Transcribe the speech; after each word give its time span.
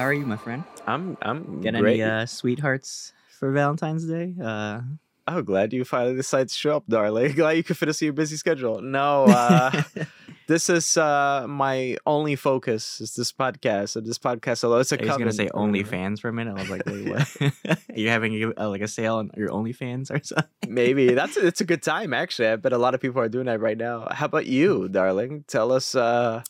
How 0.00 0.06
are 0.06 0.14
you, 0.14 0.24
my 0.24 0.38
friend? 0.38 0.64
I'm 0.86 1.18
I'm 1.20 1.60
Get 1.60 1.74
great. 1.74 2.00
any 2.00 2.02
uh, 2.02 2.24
sweethearts 2.24 3.12
for 3.38 3.52
Valentine's 3.52 4.06
Day? 4.06 4.34
Uh, 4.42 4.80
Oh, 5.28 5.42
glad 5.42 5.74
you 5.74 5.84
finally 5.84 6.16
decided 6.16 6.48
to 6.48 6.54
show 6.54 6.76
up, 6.78 6.84
darling. 6.88 7.32
Glad 7.36 7.58
you 7.58 7.62
could 7.62 7.76
fit 7.76 7.90
us 7.90 8.00
your 8.00 8.14
busy 8.14 8.36
schedule. 8.36 8.80
No, 8.80 9.26
uh, 9.26 9.82
this 10.48 10.70
is 10.70 10.96
uh, 10.96 11.44
my 11.46 11.98
only 12.06 12.34
focus. 12.34 13.02
Is 13.02 13.14
this 13.14 13.30
podcast? 13.30 13.90
So 13.90 14.00
this 14.00 14.18
podcast 14.18 14.64
alone. 14.64 14.80
It's 14.80 14.90
a 14.90 15.02
I 15.02 15.04
was 15.06 15.18
gonna 15.18 15.32
say. 15.32 15.48
OnlyFans 15.54 16.18
for 16.20 16.30
a 16.30 16.32
minute. 16.32 16.56
I 16.56 16.60
was 16.62 16.70
like, 16.70 16.86
wait, 16.86 17.06
what? 17.06 17.52
Are 17.68 17.94
you 17.94 18.08
having 18.08 18.42
a, 18.42 18.54
uh, 18.56 18.70
like 18.70 18.80
a 18.80 18.88
sale 18.88 19.16
on 19.16 19.30
your 19.36 19.50
OnlyFans 19.50 20.10
or 20.10 20.24
something? 20.24 20.48
Maybe 20.66 21.12
that's 21.12 21.36
it's 21.36 21.60
a 21.60 21.66
good 21.66 21.82
time 21.82 22.14
actually. 22.14 22.48
I 22.48 22.56
bet 22.56 22.72
a 22.72 22.78
lot 22.78 22.94
of 22.94 23.02
people 23.02 23.20
are 23.20 23.28
doing 23.28 23.46
that 23.46 23.60
right 23.60 23.76
now. 23.76 24.08
How 24.10 24.24
about 24.24 24.46
you, 24.46 24.88
darling? 24.88 25.44
Tell 25.46 25.70
us 25.70 25.94
uh, 25.94 26.42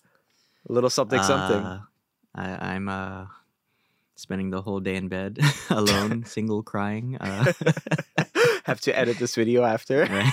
a 0.69 0.73
little 0.73 0.89
something, 0.89 1.21
something. 1.25 1.65
Uh, 1.65 1.81
I, 2.33 2.75
I'm 2.75 2.89
uh, 2.89 3.27
spending 4.21 4.51
the 4.51 4.61
whole 4.63 4.81
day 4.81 4.97
in 4.97 5.09
bed 5.09 5.39
alone, 5.71 6.25
single, 6.25 6.63
crying. 6.63 7.17
Uh, 7.19 7.53
Have 8.65 8.81
to 8.83 8.97
edit 8.97 9.19
this 9.19 9.35
video 9.35 9.65
after. 9.65 10.05
right? 10.05 10.33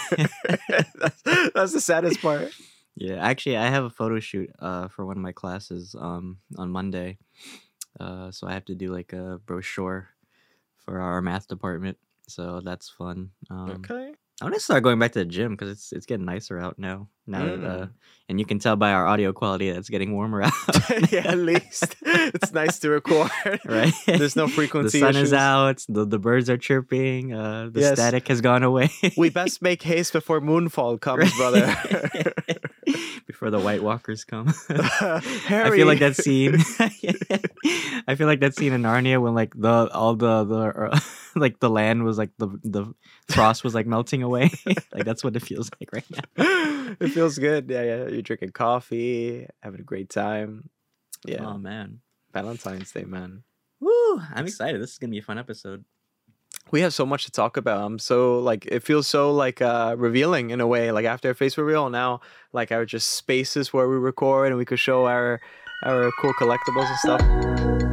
that's, 0.95 1.21
that's 1.53 1.73
the 1.73 1.81
saddest 1.81 2.21
part. 2.21 2.51
Yeah, 2.95 3.15
actually, 3.15 3.57
I 3.57 3.67
have 3.67 3.85
a 3.85 3.89
photo 3.89 4.19
shoot 4.19 4.51
uh, 4.59 4.87
for 4.89 5.05
one 5.05 5.17
of 5.17 5.23
my 5.23 5.31
classes 5.31 5.95
um, 5.97 6.37
on 6.57 6.69
Monday. 6.69 7.17
Uh, 7.99 8.31
so 8.31 8.47
I 8.47 8.53
have 8.53 8.65
to 8.65 8.75
do 8.75 8.91
like 8.93 9.13
a 9.13 9.39
brochure 9.45 10.09
for 10.77 10.99
our 10.99 11.21
math 11.21 11.47
department. 11.47 11.97
So 12.27 12.61
that's 12.63 12.89
fun. 12.89 13.31
Um, 13.49 13.69
Okay. 13.85 14.13
I 14.39 14.45
want 14.45 14.53
to 14.53 14.61
start 14.61 14.83
going 14.83 14.99
back 14.99 15.13
to 15.13 15.19
the 15.19 15.25
gym 15.25 15.53
because 15.53 15.71
it's 15.71 15.91
it's 15.91 16.05
getting 16.05 16.25
nicer 16.25 16.59
out 16.59 16.77
now. 16.77 17.07
Now 17.25 17.43
that, 17.43 17.53
uh, 17.63 17.77
Mm. 17.87 17.89
and 18.29 18.39
you 18.39 18.45
can 18.45 18.59
tell 18.59 18.75
by 18.75 18.91
our 18.93 19.05
audio 19.07 19.33
quality 19.33 19.69
that 19.71 19.77
it's 19.79 19.89
getting 19.89 20.13
warmer 20.13 20.41
out. 20.43 20.51
yeah, 21.11 21.27
at 21.27 21.39
least 21.39 21.95
it's 22.05 22.53
nice 22.53 22.77
to 22.79 22.89
record. 22.91 23.31
right? 23.65 23.93
There's 24.05 24.35
no 24.35 24.47
frequency. 24.47 24.99
the 24.99 25.05
sun 25.05 25.15
issues. 25.15 25.29
is 25.29 25.33
out. 25.33 25.83
The 25.89 26.05
the 26.05 26.19
birds 26.19 26.49
are 26.51 26.57
chirping. 26.57 27.33
Uh, 27.33 27.69
the 27.71 27.79
Yes. 27.81 27.93
static 27.99 28.27
has 28.27 28.41
gone 28.41 28.61
away. 28.63 28.89
We 29.17 29.29
best 29.31 29.61
make 29.63 29.81
haste 29.81 30.13
before 30.13 30.39
moonfall 30.39 31.01
comes, 31.01 31.33
brother. 31.35 31.65
Before 33.25 33.49
the 33.49 33.59
White 33.59 33.83
Walkers 33.83 34.23
come. 34.23 34.53
I 34.69 35.19
Harry. 35.47 35.77
feel 35.79 35.87
like 35.87 35.99
that 35.99 36.15
scene. 36.15 36.55
I 38.07 38.15
feel 38.15 38.27
like 38.27 38.39
that 38.39 38.55
scene 38.55 38.71
in 38.71 38.83
Narnia 38.83 39.19
when 39.21 39.33
like 39.35 39.53
the 39.55 39.89
all 39.93 40.15
the 40.15 40.43
the 40.45 40.61
uh, 40.93 40.99
like 41.41 41.59
the 41.59 41.69
land 41.69 42.03
was 42.03 42.17
like 42.17 42.31
the 42.37 42.47
the 42.63 42.93
frost 43.29 43.63
was 43.63 43.75
like 43.75 43.87
melting 43.87 44.23
away. 44.23 44.51
like 44.93 45.05
that's 45.05 45.23
what 45.23 45.35
it 45.35 45.41
feels 45.41 45.69
like 45.79 45.89
right 45.93 46.05
now. 46.11 46.95
it 46.99 47.09
feels 47.09 47.37
good. 47.37 47.69
Yeah, 47.69 47.83
yeah. 47.83 48.07
You're 48.07 48.21
drinking 48.21 48.51
coffee, 48.51 49.47
having 49.61 49.79
a 49.79 49.83
great 49.83 50.09
time. 50.09 50.69
Yeah. 51.25 51.45
Oh 51.45 51.57
man. 51.57 51.99
Valentine's 52.33 52.91
Day, 52.91 53.03
man. 53.03 53.43
Woo! 53.79 54.21
I'm 54.33 54.45
excited. 54.45 54.81
This 54.81 54.91
is 54.91 54.97
gonna 54.97 55.11
be 55.11 55.19
a 55.19 55.23
fun 55.23 55.37
episode. 55.37 55.85
We 56.71 56.81
have 56.81 56.93
so 56.93 57.05
much 57.05 57.25
to 57.25 57.31
talk 57.31 57.55
about. 57.55 57.83
I'm 57.83 57.99
so 57.99 58.39
like 58.39 58.65
it 58.65 58.83
feels 58.83 59.07
so 59.07 59.31
like 59.31 59.61
uh 59.61 59.95
revealing 59.97 60.49
in 60.49 60.61
a 60.61 60.67
way. 60.67 60.91
Like 60.91 61.05
after 61.05 61.29
a 61.29 61.35
face 61.35 61.57
reveal, 61.57 61.89
now 61.89 62.21
like 62.53 62.71
our 62.71 62.85
just 62.85 63.11
spaces 63.11 63.73
where 63.73 63.87
we 63.87 63.95
record 63.95 64.49
and 64.49 64.57
we 64.57 64.65
could 64.65 64.79
show 64.79 65.05
our 65.05 65.39
our 65.83 66.11
cool 66.19 66.33
collectibles 66.33 66.87
and 66.87 66.97
stuff. 66.97 67.86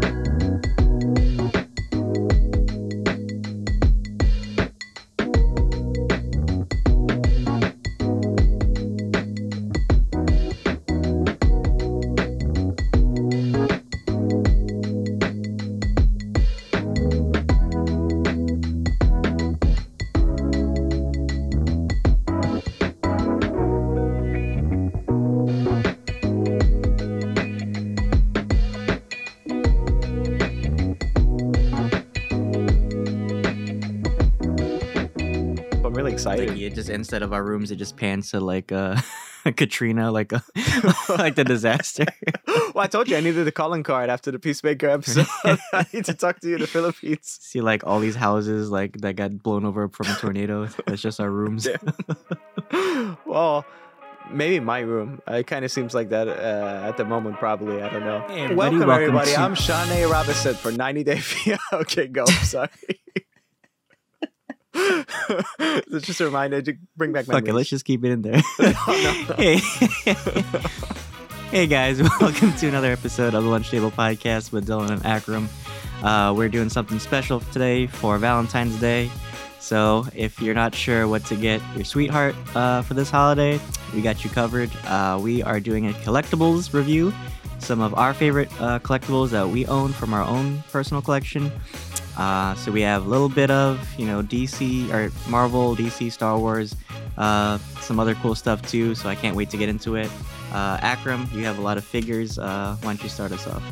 Instead 36.94 37.22
of 37.22 37.32
our 37.32 37.44
rooms, 37.44 37.70
it 37.70 37.76
just 37.76 37.96
pans 37.96 38.30
to 38.30 38.40
like 38.40 38.72
uh 38.72 38.96
Katrina, 39.56 40.10
like 40.10 40.32
a 40.32 40.42
like 41.18 41.34
the 41.34 41.44
disaster. 41.44 42.06
well, 42.46 42.78
I 42.84 42.86
told 42.86 43.08
you 43.10 43.16
I 43.16 43.20
needed 43.20 43.46
a 43.46 43.52
calling 43.52 43.82
card 43.82 44.08
after 44.08 44.30
the 44.30 44.38
Peacemaker 44.38 44.88
episode. 44.88 45.26
I 45.72 45.84
need 45.92 46.06
to 46.06 46.14
talk 46.14 46.40
to 46.40 46.48
you 46.48 46.54
in 46.54 46.60
the 46.62 46.66
Philippines. 46.66 47.38
See 47.42 47.60
like 47.60 47.84
all 47.86 48.00
these 48.00 48.16
houses 48.16 48.70
like 48.70 48.96
that 49.02 49.16
got 49.16 49.42
blown 49.42 49.64
over 49.66 49.88
from 49.88 50.06
a 50.06 50.14
tornado. 50.16 50.66
That's 50.86 51.02
just 51.02 51.20
our 51.20 51.30
rooms. 51.30 51.66
Yeah. 51.66 53.16
well, 53.26 53.66
maybe 54.30 54.60
my 54.60 54.80
room. 54.80 55.20
It 55.28 55.46
kind 55.46 55.64
of 55.64 55.70
seems 55.70 55.92
like 55.94 56.08
that 56.08 56.26
uh, 56.28 56.88
at 56.88 56.96
the 56.96 57.04
moment, 57.04 57.36
probably. 57.38 57.82
I 57.82 57.90
don't 57.90 58.04
know. 58.04 58.24
Hey, 58.28 58.54
welcome, 58.54 58.78
welcome 58.78 58.90
everybody. 58.90 59.32
to- 59.32 59.40
I'm 59.40 59.54
Shanae 59.54 60.10
Robinson 60.10 60.54
for 60.54 60.72
90 60.72 61.04
Day 61.04 61.18
Fiance. 61.18 61.60
okay, 61.72 62.06
go. 62.06 62.24
Sorry. 62.26 62.70
It's 65.86 66.06
just 66.06 66.20
a 66.20 66.24
reminder 66.24 66.60
to 66.62 66.74
bring 66.96 67.12
back 67.12 67.26
Fuck 67.26 67.36
it, 67.36 67.46
memories. 67.46 67.54
let's 67.54 67.70
just 67.70 67.84
keep 67.84 68.04
it 68.04 68.10
in 68.10 68.22
there. 68.22 68.42
no, 68.60 68.72
no. 68.86 69.34
hey. 69.36 69.56
hey 71.50 71.66
guys, 71.66 72.02
welcome 72.20 72.52
to 72.54 72.68
another 72.68 72.90
episode 72.90 73.34
of 73.34 73.44
the 73.44 73.50
Lunch 73.50 73.70
Table 73.70 73.90
Podcast 73.90 74.52
with 74.52 74.66
Dylan 74.66 74.90
and 74.90 75.04
Akram. 75.06 75.48
Uh, 76.02 76.34
we're 76.36 76.48
doing 76.48 76.68
something 76.68 76.98
special 76.98 77.40
today 77.40 77.86
for 77.86 78.18
Valentine's 78.18 78.78
Day. 78.80 79.10
So 79.60 80.06
if 80.14 80.40
you're 80.42 80.54
not 80.54 80.74
sure 80.74 81.08
what 81.08 81.24
to 81.26 81.36
get 81.36 81.62
your 81.74 81.84
sweetheart 81.84 82.34
uh, 82.54 82.82
for 82.82 82.94
this 82.94 83.10
holiday, 83.10 83.58
we 83.94 84.02
got 84.02 84.24
you 84.24 84.30
covered. 84.30 84.70
Uh, 84.84 85.18
we 85.22 85.42
are 85.42 85.60
doing 85.60 85.88
a 85.88 85.92
collectibles 85.92 86.74
review, 86.74 87.14
some 87.60 87.80
of 87.80 87.94
our 87.94 88.12
favorite 88.12 88.50
uh, 88.60 88.80
collectibles 88.80 89.30
that 89.30 89.48
we 89.48 89.64
own 89.66 89.92
from 89.92 90.12
our 90.12 90.22
own 90.24 90.62
personal 90.70 91.00
collection. 91.00 91.50
Uh, 92.16 92.54
so 92.54 92.70
we 92.70 92.80
have 92.82 93.06
a 93.06 93.08
little 93.08 93.28
bit 93.28 93.50
of, 93.50 93.92
you 93.98 94.06
know, 94.06 94.22
DC 94.22 94.90
or 94.92 95.10
Marvel, 95.28 95.74
DC, 95.74 96.12
Star 96.12 96.38
Wars, 96.38 96.76
uh, 97.18 97.58
some 97.80 97.98
other 97.98 98.14
cool 98.16 98.34
stuff 98.34 98.62
too. 98.62 98.94
So 98.94 99.08
I 99.08 99.14
can't 99.14 99.36
wait 99.36 99.50
to 99.50 99.56
get 99.56 99.68
into 99.68 99.96
it. 99.96 100.10
Uh, 100.52 100.78
Akram, 100.82 101.28
you 101.34 101.44
have 101.44 101.58
a 101.58 101.62
lot 101.62 101.76
of 101.76 101.84
figures. 101.84 102.38
Uh, 102.38 102.76
why 102.82 102.92
don't 102.92 103.02
you 103.02 103.08
start 103.08 103.32
us 103.32 103.46
off? 103.46 103.62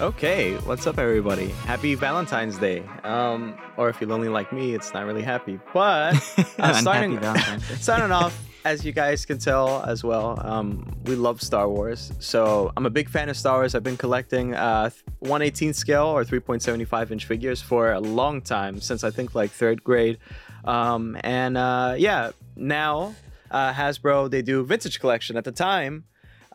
Okay, 0.00 0.54
what's 0.58 0.86
up, 0.86 0.98
everybody? 0.98 1.48
Happy 1.66 1.94
Valentine's 1.94 2.58
Day. 2.58 2.82
Um, 3.04 3.54
or 3.76 3.88
if 3.88 4.00
you're 4.00 4.08
lonely 4.08 4.28
like 4.28 4.52
me, 4.52 4.74
it's 4.74 4.94
not 4.94 5.04
really 5.04 5.22
happy. 5.22 5.60
But 5.74 6.14
Unhappy 6.58 6.80
starting, 6.80 7.20
starting 7.78 8.10
off, 8.10 8.36
as 8.64 8.84
you 8.84 8.92
guys 8.92 9.26
can 9.26 9.38
tell 9.38 9.82
as 9.82 10.04
well, 10.04 10.40
um, 10.44 10.86
we 11.04 11.16
love 11.16 11.42
Star 11.42 11.68
Wars. 11.68 12.12
So 12.20 12.72
I'm 12.76 12.86
a 12.86 12.90
big 12.90 13.08
fan 13.08 13.28
of 13.28 13.36
Star 13.36 13.58
Wars. 13.58 13.74
I've 13.74 13.82
been 13.82 13.96
collecting 13.96 14.54
uh, 14.54 14.90
118 15.20 15.72
scale 15.72 16.06
or 16.06 16.24
3.75 16.24 17.10
inch 17.10 17.24
figures 17.24 17.60
for 17.60 17.92
a 17.92 18.00
long 18.00 18.40
time, 18.40 18.80
since 18.80 19.04
I 19.04 19.10
think 19.10 19.34
like 19.34 19.50
third 19.50 19.82
grade. 19.82 20.18
Um, 20.64 21.16
and 21.24 21.56
uh, 21.56 21.94
yeah, 21.98 22.30
now 22.56 23.14
uh, 23.50 23.72
Hasbro 23.72 24.30
they 24.30 24.42
do 24.42 24.64
vintage 24.64 25.00
collection. 25.00 25.36
At 25.36 25.44
the 25.44 25.52
time, 25.52 26.04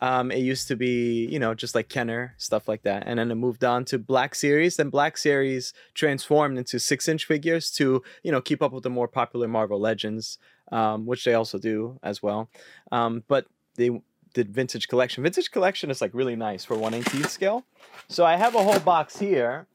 um, 0.00 0.30
it 0.30 0.38
used 0.38 0.68
to 0.68 0.76
be, 0.76 1.26
you 1.26 1.38
know, 1.38 1.54
just 1.54 1.74
like 1.74 1.88
Kenner, 1.88 2.34
stuff 2.38 2.68
like 2.68 2.82
that. 2.82 3.04
And 3.06 3.18
then 3.18 3.30
it 3.30 3.34
moved 3.34 3.64
on 3.64 3.84
to 3.86 3.98
Black 3.98 4.34
Series. 4.34 4.76
Then 4.76 4.90
Black 4.90 5.16
Series 5.16 5.74
transformed 5.94 6.56
into 6.56 6.78
six 6.78 7.08
inch 7.08 7.24
figures 7.24 7.70
to, 7.72 8.02
you 8.22 8.30
know, 8.30 8.40
keep 8.40 8.62
up 8.62 8.72
with 8.72 8.84
the 8.84 8.90
more 8.90 9.08
popular 9.08 9.48
Marvel 9.48 9.80
Legends, 9.80 10.38
um, 10.72 11.06
which 11.06 11.24
they 11.24 11.34
also 11.34 11.58
do 11.58 11.98
as 12.02 12.22
well. 12.22 12.48
Um, 12.92 13.24
but 13.28 13.46
they 13.76 14.00
did 14.34 14.50
Vintage 14.54 14.88
Collection. 14.88 15.22
Vintage 15.22 15.50
Collection 15.50 15.90
is 15.90 16.00
like 16.00 16.10
really 16.14 16.36
nice 16.36 16.64
for 16.64 16.74
118 16.76 17.24
scale. 17.28 17.64
So 18.08 18.24
I 18.24 18.36
have 18.36 18.54
a 18.54 18.62
whole 18.62 18.80
box 18.80 19.18
here. 19.18 19.66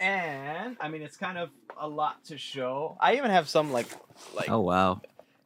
And 0.00 0.76
I 0.80 0.88
mean, 0.88 1.02
it's 1.02 1.16
kind 1.16 1.38
of 1.38 1.50
a 1.78 1.88
lot 1.88 2.24
to 2.26 2.36
show. 2.36 2.96
I 3.00 3.16
even 3.16 3.30
have 3.30 3.48
some 3.48 3.72
like, 3.72 3.86
like 4.34 4.50
Oh 4.50 4.60
wow! 4.60 5.00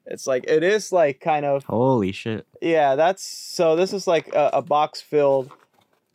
it's 0.05 0.27
like 0.27 0.45
it 0.49 0.63
is 0.63 0.93
like 0.93 1.21
kind 1.21 1.47
of 1.47 1.65
Holy 1.65 2.13
shit! 2.13 2.47
yeah, 2.61 2.97
that's 2.97 3.23
so. 3.23 3.77
This 3.77 3.93
is 3.93 4.07
like 4.07 4.29
a, 4.35 4.51
a 4.55 4.63
box 4.63 5.01
filled. 5.01 5.51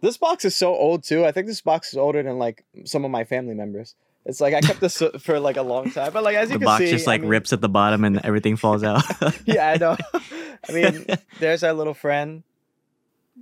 This 0.02 0.18
box 0.18 0.44
is 0.46 0.56
so 0.56 0.76
old 0.76 1.04
too. 1.04 1.26
I 1.26 1.32
think 1.32 1.48
this 1.48 1.62
box 1.62 1.94
is 1.94 1.98
older 1.98 2.22
than 2.22 2.38
like 2.38 2.66
some 2.84 3.06
of 3.06 3.12
my 3.12 3.24
family 3.24 3.54
members. 3.54 3.96
It's 4.26 4.40
like 4.40 4.54
I 4.54 4.62
kept 4.62 4.80
this 4.80 5.02
for 5.20 5.40
like 5.40 5.58
a 5.58 5.64
long 5.64 5.90
time, 5.92 6.14
but 6.14 6.24
like 6.24 6.36
as 6.36 6.50
you 6.50 6.56
The 6.56 6.60
can 6.60 6.66
box 6.66 6.84
see, 6.84 6.92
just 6.92 7.08
I 7.08 7.12
like 7.12 7.22
mean- 7.22 7.30
rips 7.32 7.54
at 7.54 7.62
the 7.62 7.70
bottom 7.70 8.04
and 8.04 8.24
everything 8.24 8.56
falls 8.56 8.84
out. 8.84 9.04
Yeah, 9.46 9.70
I 9.72 9.78
know. 9.78 9.98
I 10.70 10.72
mean, 10.72 11.06
there's 11.40 11.64
our 11.64 11.74
little 11.74 11.96
friend. 11.96 12.44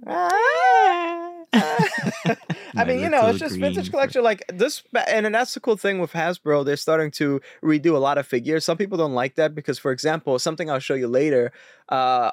I 1.53 2.85
mean, 2.85 2.99
you 2.99 3.09
know, 3.09 3.27
it's 3.27 3.39
just 3.39 3.57
vintage 3.57 3.89
collection. 3.89 4.23
Like 4.23 4.43
this, 4.53 4.83
and 5.07 5.25
then 5.25 5.31
that's 5.33 5.53
the 5.53 5.59
cool 5.59 5.75
thing 5.77 5.99
with 5.99 6.11
Hasbro. 6.13 6.63
They're 6.63 6.77
starting 6.77 7.11
to 7.11 7.41
redo 7.63 7.95
a 7.95 7.97
lot 7.99 8.17
of 8.17 8.25
figures. 8.27 8.63
Some 8.63 8.77
people 8.77 8.97
don't 8.97 9.13
like 9.13 9.35
that 9.35 9.55
because, 9.55 9.79
for 9.79 9.91
example, 9.91 10.37
something 10.39 10.69
I'll 10.69 10.79
show 10.79 10.93
you 10.93 11.07
later. 11.07 11.51
Uh, 11.89 12.31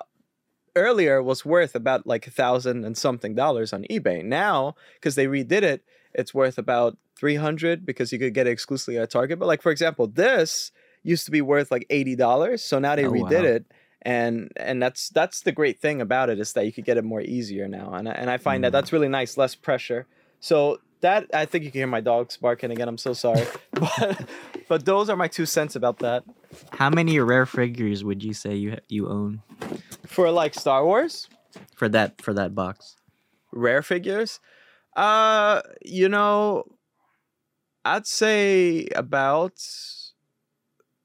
earlier 0.77 1.23
was 1.23 1.45
worth 1.45 1.75
about 1.75 2.07
like 2.07 2.27
a 2.27 2.31
thousand 2.31 2.85
and 2.85 2.97
something 2.97 3.35
dollars 3.35 3.73
on 3.73 3.85
eBay. 3.91 4.23
Now, 4.25 4.75
because 4.95 5.15
they 5.15 5.27
redid 5.27 5.63
it, 5.63 5.83
it's 6.17 6.35
worth 6.35 6.59
about 6.59 6.97
300 7.19 7.87
because 7.87 8.13
you 8.13 8.19
could 8.19 8.35
get 8.35 8.47
it 8.47 8.51
exclusively 8.51 8.99
at 8.99 9.11
Target. 9.11 9.39
But 9.39 9.47
like 9.47 9.63
for 9.63 9.71
example, 9.71 10.07
this 10.09 10.73
used 11.03 11.25
to 11.27 11.31
be 11.31 11.41
worth 11.43 11.71
like 11.71 11.87
$80. 11.91 12.59
So 12.61 12.79
now 12.79 12.97
they 12.97 13.07
Oh, 13.07 13.13
redid 13.13 13.43
wow. 13.45 13.55
it. 13.57 13.67
And 14.03 14.51
and 14.57 14.81
that's 14.83 15.09
that's 15.11 15.41
the 15.43 15.53
great 15.53 15.81
thing 15.81 16.01
about 16.01 16.31
it 16.31 16.39
is 16.39 16.53
that 16.53 16.65
you 16.67 16.73
could 16.73 16.85
get 16.85 16.97
it 16.97 17.05
more 17.05 17.21
easier 17.23 17.67
now. 17.69 17.93
And 17.95 18.09
I, 18.09 18.13
and 18.13 18.31
I 18.31 18.37
find 18.39 18.63
that 18.65 18.71
Mm. 18.71 18.73
that's 18.73 18.93
really 18.93 19.09
nice, 19.09 19.37
less 19.37 19.55
pressure. 19.55 20.07
So 20.41 20.79
that 21.01 21.27
I 21.35 21.45
think 21.45 21.65
you 21.65 21.71
can 21.73 21.81
hear 21.81 21.87
my 21.87 22.01
dogs 22.01 22.37
barking 22.37 22.71
again. 22.71 22.89
I'm 22.89 22.99
so 22.99 23.13
sorry. 23.15 23.47
but 23.73 24.29
but 24.69 24.85
those 24.85 25.09
are 25.11 25.17
my 25.17 25.29
two 25.29 25.47
cents 25.47 25.75
about 25.77 25.99
that. 26.01 26.23
How 26.73 26.89
many 26.91 27.19
rare 27.21 27.47
figures 27.47 28.05
would 28.05 28.23
you 28.23 28.33
say 28.33 28.55
you 28.55 28.79
you 28.89 29.09
own 29.09 29.43
For 30.07 30.31
like 30.31 30.55
Star 30.55 30.85
Wars, 30.85 31.29
for 31.75 31.89
that 31.89 32.23
for 32.23 32.33
that 32.35 32.55
box? 32.55 32.97
rare 33.53 33.83
figures, 33.83 34.39
uh, 34.97 35.63
you 35.85 36.09
know, 36.09 36.65
I'd 37.85 38.07
say 38.07 38.87
about 38.97 39.61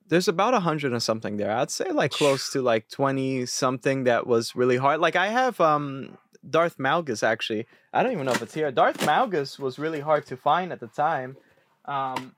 there's 0.08 0.28
about 0.28 0.54
a 0.54 0.60
hundred 0.60 0.94
or 0.94 1.00
something 1.00 1.38
there. 1.38 1.52
I'd 1.52 1.70
say 1.70 1.92
like 1.92 2.12
close 2.12 2.50
to 2.52 2.62
like 2.62 2.90
twenty 2.90 3.46
something 3.46 4.06
that 4.06 4.26
was 4.26 4.56
really 4.56 4.78
hard. 4.78 5.00
Like 5.00 5.16
I 5.16 5.28
have 5.28 5.62
um 5.62 6.18
Darth 6.50 6.78
Malgus 6.78 7.22
actually. 7.22 7.68
I 7.94 8.02
don't 8.02 8.14
even 8.14 8.26
know 8.26 8.32
if 8.32 8.42
it's 8.42 8.54
here. 8.54 8.72
Darth 8.72 9.00
Malgus 9.00 9.60
was 9.60 9.78
really 9.78 10.00
hard 10.00 10.26
to 10.28 10.38
find 10.38 10.72
at 10.72 10.80
the 10.80 10.88
time. 10.88 11.38
Um, 11.86 12.36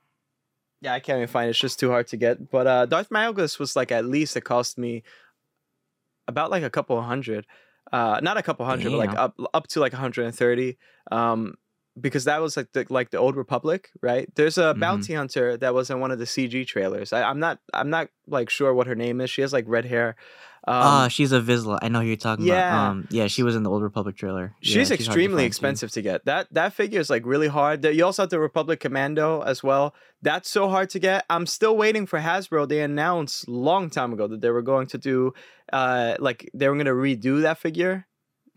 yeah, 0.80 0.92
I 0.92 1.00
can't 1.00 1.18
even 1.18 1.28
find 1.28 1.46
it. 1.46 1.50
It's 1.50 1.58
just 1.58 1.80
too 1.80 1.90
hard 1.90 2.08
to 2.08 2.16
get. 2.16 2.50
But 2.50 2.66
uh, 2.66 2.86
Darth 2.86 3.10
Malgus 3.10 3.58
was 3.58 3.76
like 3.76 3.92
at 3.92 4.04
least 4.04 4.36
it 4.36 4.42
cost 4.42 4.76
me 4.76 5.02
about 6.26 6.50
like 6.50 6.62
a 6.62 6.70
couple 6.70 7.00
hundred. 7.00 7.46
Uh, 7.94 8.18
not 8.22 8.36
a 8.36 8.42
couple 8.42 8.66
hundred, 8.66 8.90
but 8.90 8.98
like 8.98 9.16
up 9.16 9.38
up 9.54 9.68
to 9.68 9.78
like 9.78 9.92
130. 9.92 10.76
Um, 11.12 11.54
because 12.00 12.24
that 12.24 12.40
was 12.40 12.56
like 12.56 12.72
the 12.72 12.84
like 12.90 13.10
the 13.10 13.18
old 13.18 13.36
Republic, 13.36 13.90
right? 14.02 14.28
There's 14.34 14.58
a 14.58 14.74
Mhm. 14.74 14.80
bounty 14.80 15.14
hunter 15.14 15.56
that 15.58 15.74
was 15.74 15.90
in 15.90 16.00
one 16.00 16.10
of 16.10 16.18
the 16.18 16.26
CG 16.26 16.66
trailers. 16.66 17.12
I, 17.12 17.22
I'm 17.22 17.38
not 17.38 17.58
I'm 17.72 17.90
not 17.90 18.08
like 18.26 18.50
sure 18.50 18.74
what 18.74 18.86
her 18.86 18.94
name 18.96 19.20
is. 19.20 19.30
She 19.30 19.42
has 19.42 19.52
like 19.52 19.64
red 19.68 19.84
hair. 19.84 20.16
Um, 20.66 20.74
Ah, 20.76 21.08
she's 21.08 21.30
a 21.30 21.40
Vizsla. 21.42 21.78
I 21.82 21.88
know 21.88 22.00
who 22.00 22.06
you're 22.06 22.16
talking 22.16 22.46
yeah. 22.46 22.54
about. 22.72 22.90
Um, 22.90 23.08
yeah, 23.10 23.26
she 23.26 23.42
was 23.42 23.54
in 23.54 23.64
the 23.64 23.70
Old 23.70 23.82
Republic 23.82 24.16
trailer. 24.16 24.54
Yeah, 24.62 24.72
She's 24.72 24.88
hard 24.88 24.98
to 24.98 25.04
extremely 25.04 25.34
find, 25.36 25.40
too. 25.42 25.46
expensive 25.46 25.90
to 25.92 26.00
get. 26.02 26.24
That 26.24 26.48
that 26.52 26.72
figure 26.72 27.00
is 27.00 27.10
like 27.10 27.26
really 27.26 27.48
hard. 27.48 27.84
You 27.84 28.04
also 28.04 28.22
have 28.22 28.30
the 28.30 28.40
Republic 28.40 28.80
Commando 28.80 29.42
as 29.42 29.62
well. 29.62 29.94
That's 30.22 30.48
so 30.48 30.68
hard 30.70 30.88
to 30.90 30.98
get. 30.98 31.26
I'm 31.28 31.44
still 31.46 31.76
waiting 31.76 32.06
for 32.06 32.18
Hasbro. 32.18 32.66
They 32.66 32.80
announced 32.80 33.46
long 33.46 33.90
time 33.90 34.12
ago 34.14 34.26
that 34.26 34.40
they 34.40 34.48
were 34.50 34.62
going 34.62 34.86
to 34.88 34.98
do, 34.98 35.34
uh, 35.72 36.16
like 36.18 36.50
they 36.54 36.66
were 36.68 36.74
going 36.76 36.86
to 36.86 36.92
redo 36.92 37.42
that 37.42 37.58
figure. 37.58 38.06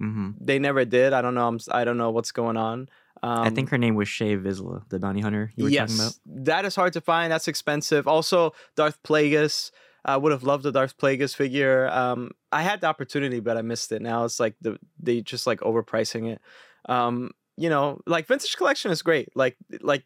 Mhm. 0.02 0.36
They 0.40 0.60
never 0.60 0.86
did. 0.86 1.12
I 1.12 1.22
don't 1.22 1.36
know. 1.36 1.48
I'm, 1.48 1.60
I 1.72 1.84
don't 1.84 1.98
know 1.98 2.12
what's 2.12 2.32
going 2.32 2.56
on. 2.56 2.88
Um, 3.24 3.40
I 3.40 3.50
think 3.50 3.70
her 3.70 3.78
name 3.78 3.96
was 3.96 4.08
Shay 4.08 4.36
Vizsla, 4.38 4.88
the 4.90 5.00
bounty 5.00 5.22
hunter 5.22 5.52
you 5.56 5.66
were 5.66 5.70
talking 5.70 5.96
about. 5.96 6.04
yes, 6.04 6.20
that 6.26 6.66
is 6.66 6.76
hard 6.76 6.94
to 6.94 7.02
find. 7.02 7.32
That's 7.32 7.48
expensive. 7.48 8.08
Also, 8.08 8.54
Darth 8.76 9.02
Plagueis. 9.04 9.72
I 10.06 10.16
would 10.16 10.32
have 10.32 10.44
loved 10.44 10.64
the 10.64 10.72
Darth 10.72 10.98
Plagueis 10.98 11.36
figure. 11.36 11.90
Um, 11.90 12.32
I 12.52 12.62
had 12.62 12.80
the 12.80 12.88
opportunity, 12.88 13.42
but 13.42 13.58
I 13.58 13.62
missed 13.62 13.92
it. 13.92 14.02
Now 14.02 14.24
it's 14.24 14.40
like 14.40 14.56
the 14.62 14.78
they 15.00 15.22
just 15.22 15.46
like 15.46 15.60
overpricing 15.62 16.32
it. 16.32 16.42
Um, 16.88 17.32
you 17.58 17.70
know, 17.70 18.00
like 18.06 18.28
vintage 18.28 18.56
collection 18.56 18.92
is 18.92 19.02
great. 19.02 19.30
Like 19.36 19.58
like 19.82 20.04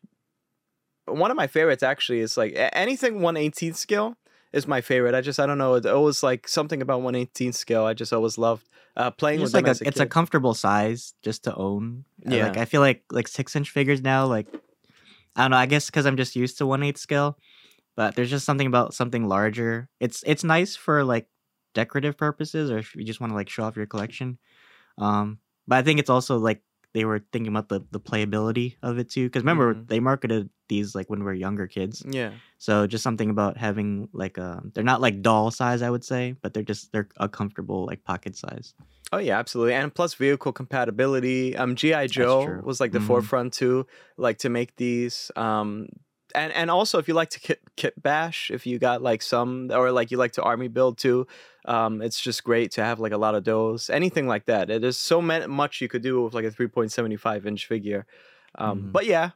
one 1.06 1.30
of 1.30 1.38
my 1.38 1.48
favorites 1.48 1.84
actually 1.84 2.20
is 2.20 2.38
like 2.38 2.54
anything 2.56 3.20
118th 3.20 3.76
scale 3.76 4.16
is 4.54 4.68
my 4.68 4.82
favorite. 4.82 5.16
I 5.16 5.22
just 5.22 5.40
I 5.40 5.46
don't 5.46 5.58
know. 5.58 5.76
It 5.76 5.86
always 5.86 6.24
like 6.24 6.48
something 6.48 6.82
about 6.82 7.02
118 7.02 7.54
scale. 7.54 7.86
I 7.86 7.94
just 7.94 8.14
always 8.14 8.38
loved 8.38 8.68
uh, 8.98 9.12
playing 9.12 9.40
Just 9.40 9.54
with 9.54 9.64
them 9.64 9.70
like 9.70 9.82
a, 9.82 9.86
a 9.86 9.88
it's 9.88 10.00
a 10.00 10.06
comfortable 10.06 10.54
size 10.54 11.14
just 11.22 11.44
to 11.46 11.56
own. 11.56 12.06
Uh, 12.26 12.36
Yeah. 12.36 12.48
Like 12.48 12.58
I 12.58 12.66
feel 12.66 12.82
like 12.82 13.04
like 13.12 13.28
six 13.28 13.56
inch 13.56 13.70
figures 13.70 14.02
now, 14.02 14.26
like 14.26 14.48
I 15.36 15.44
don't 15.44 15.52
know. 15.52 15.58
I 15.58 15.66
guess 15.66 15.86
because 15.86 16.06
I'm 16.06 16.18
just 16.18 16.36
used 16.36 16.58
to 16.58 16.68
one 16.68 16.84
eighth 16.84 17.00
scale, 17.00 17.38
but 17.96 18.16
there's 18.16 18.30
just 18.30 18.46
something 18.46 18.68
about 18.68 18.94
something 18.94 19.28
larger. 19.28 19.90
It's 20.00 20.24
it's 20.26 20.44
nice 20.44 20.76
for 20.76 21.04
like 21.04 21.28
decorative 21.74 22.18
purposes, 22.18 22.70
or 22.70 22.80
if 22.80 22.96
you 22.96 23.06
just 23.06 23.22
want 23.22 23.32
to 23.32 23.36
like 23.36 23.50
show 23.50 23.64
off 23.64 23.78
your 23.78 23.86
collection. 23.86 24.38
Um, 24.98 25.40
but 25.68 25.78
I 25.78 25.82
think 25.84 26.00
it's 26.00 26.10
also 26.10 26.38
like 26.38 26.62
they 26.94 27.06
were 27.06 27.20
thinking 27.32 27.52
about 27.52 27.70
the 27.70 27.82
the 27.92 28.00
playability 28.00 28.76
of 28.84 28.98
it 29.00 29.10
too. 29.10 29.28
Because 29.28 29.44
remember 29.44 29.74
Mhm. 29.76 29.88
they 29.88 30.00
marketed 30.00 30.50
these 30.70 30.96
like 30.96 31.10
when 31.10 31.20
we 31.20 31.26
were 31.26 31.34
younger 31.34 31.68
kids. 31.68 32.04
yeah. 32.08 32.32
So 32.58 32.86
just 32.88 33.04
something 33.04 33.30
about 33.30 33.58
having 33.58 34.08
like 34.14 34.38
um 34.38 34.72
they're 34.74 34.84
not 34.84 35.02
like 35.02 35.22
doll 35.22 35.52
size, 35.52 35.82
I 35.82 35.90
would 35.90 36.04
say, 36.06 36.36
but 36.42 36.54
they're 36.54 36.64
just 36.64 36.92
they're 36.92 37.10
a 37.18 37.28
comfortable 37.28 37.86
like 37.86 38.04
pocket 38.04 38.36
size. 38.38 38.74
Oh 39.12 39.18
yeah, 39.18 39.38
absolutely, 39.40 39.74
and 39.74 39.94
plus 39.94 40.14
vehicle 40.14 40.54
compatibility. 40.54 41.56
Um, 41.58 41.76
GI 41.76 42.08
Joe 42.08 42.62
was 42.64 42.80
like 42.80 42.92
the 42.94 43.00
Mhm. 43.00 43.08
forefront 43.08 43.54
too, 43.54 43.86
like 44.18 44.38
to 44.40 44.50
make 44.50 44.76
these. 44.78 45.32
Um, 45.36 45.88
and 46.32 46.52
and 46.54 46.70
also 46.72 46.98
if 47.00 47.08
you 47.08 47.14
like 47.14 47.30
to 47.32 47.40
kit, 47.40 47.60
kit 47.78 48.02
bash, 48.02 48.50
if 48.52 48.66
you 48.66 48.80
got 48.80 49.02
like 49.02 49.22
some, 49.22 49.72
or 49.72 49.92
like 49.92 50.12
you 50.12 50.18
like 50.18 50.32
to 50.34 50.44
army 50.44 50.68
build 50.68 50.98
too, 50.98 51.28
um, 51.66 52.02
it's 52.02 52.20
just 52.20 52.44
great 52.44 52.72
to 52.74 52.84
have 52.84 53.00
like 53.00 53.12
a 53.14 53.18
lot 53.18 53.36
of 53.36 53.44
those. 53.44 53.90
Anything 53.90 54.28
like 54.28 54.46
that. 54.46 54.68
There's 54.68 54.98
so 54.98 55.22
much 55.22 55.82
you 55.82 55.88
could 55.88 56.02
do 56.04 56.22
with 56.24 56.34
like 56.34 56.46
a 56.46 56.52
3.75 56.52 57.46
inch 57.46 57.66
figure. 57.68 58.06
Um, 58.56 58.80
Mhm. 58.84 58.92
but 58.92 59.06
yeah, 59.06 59.32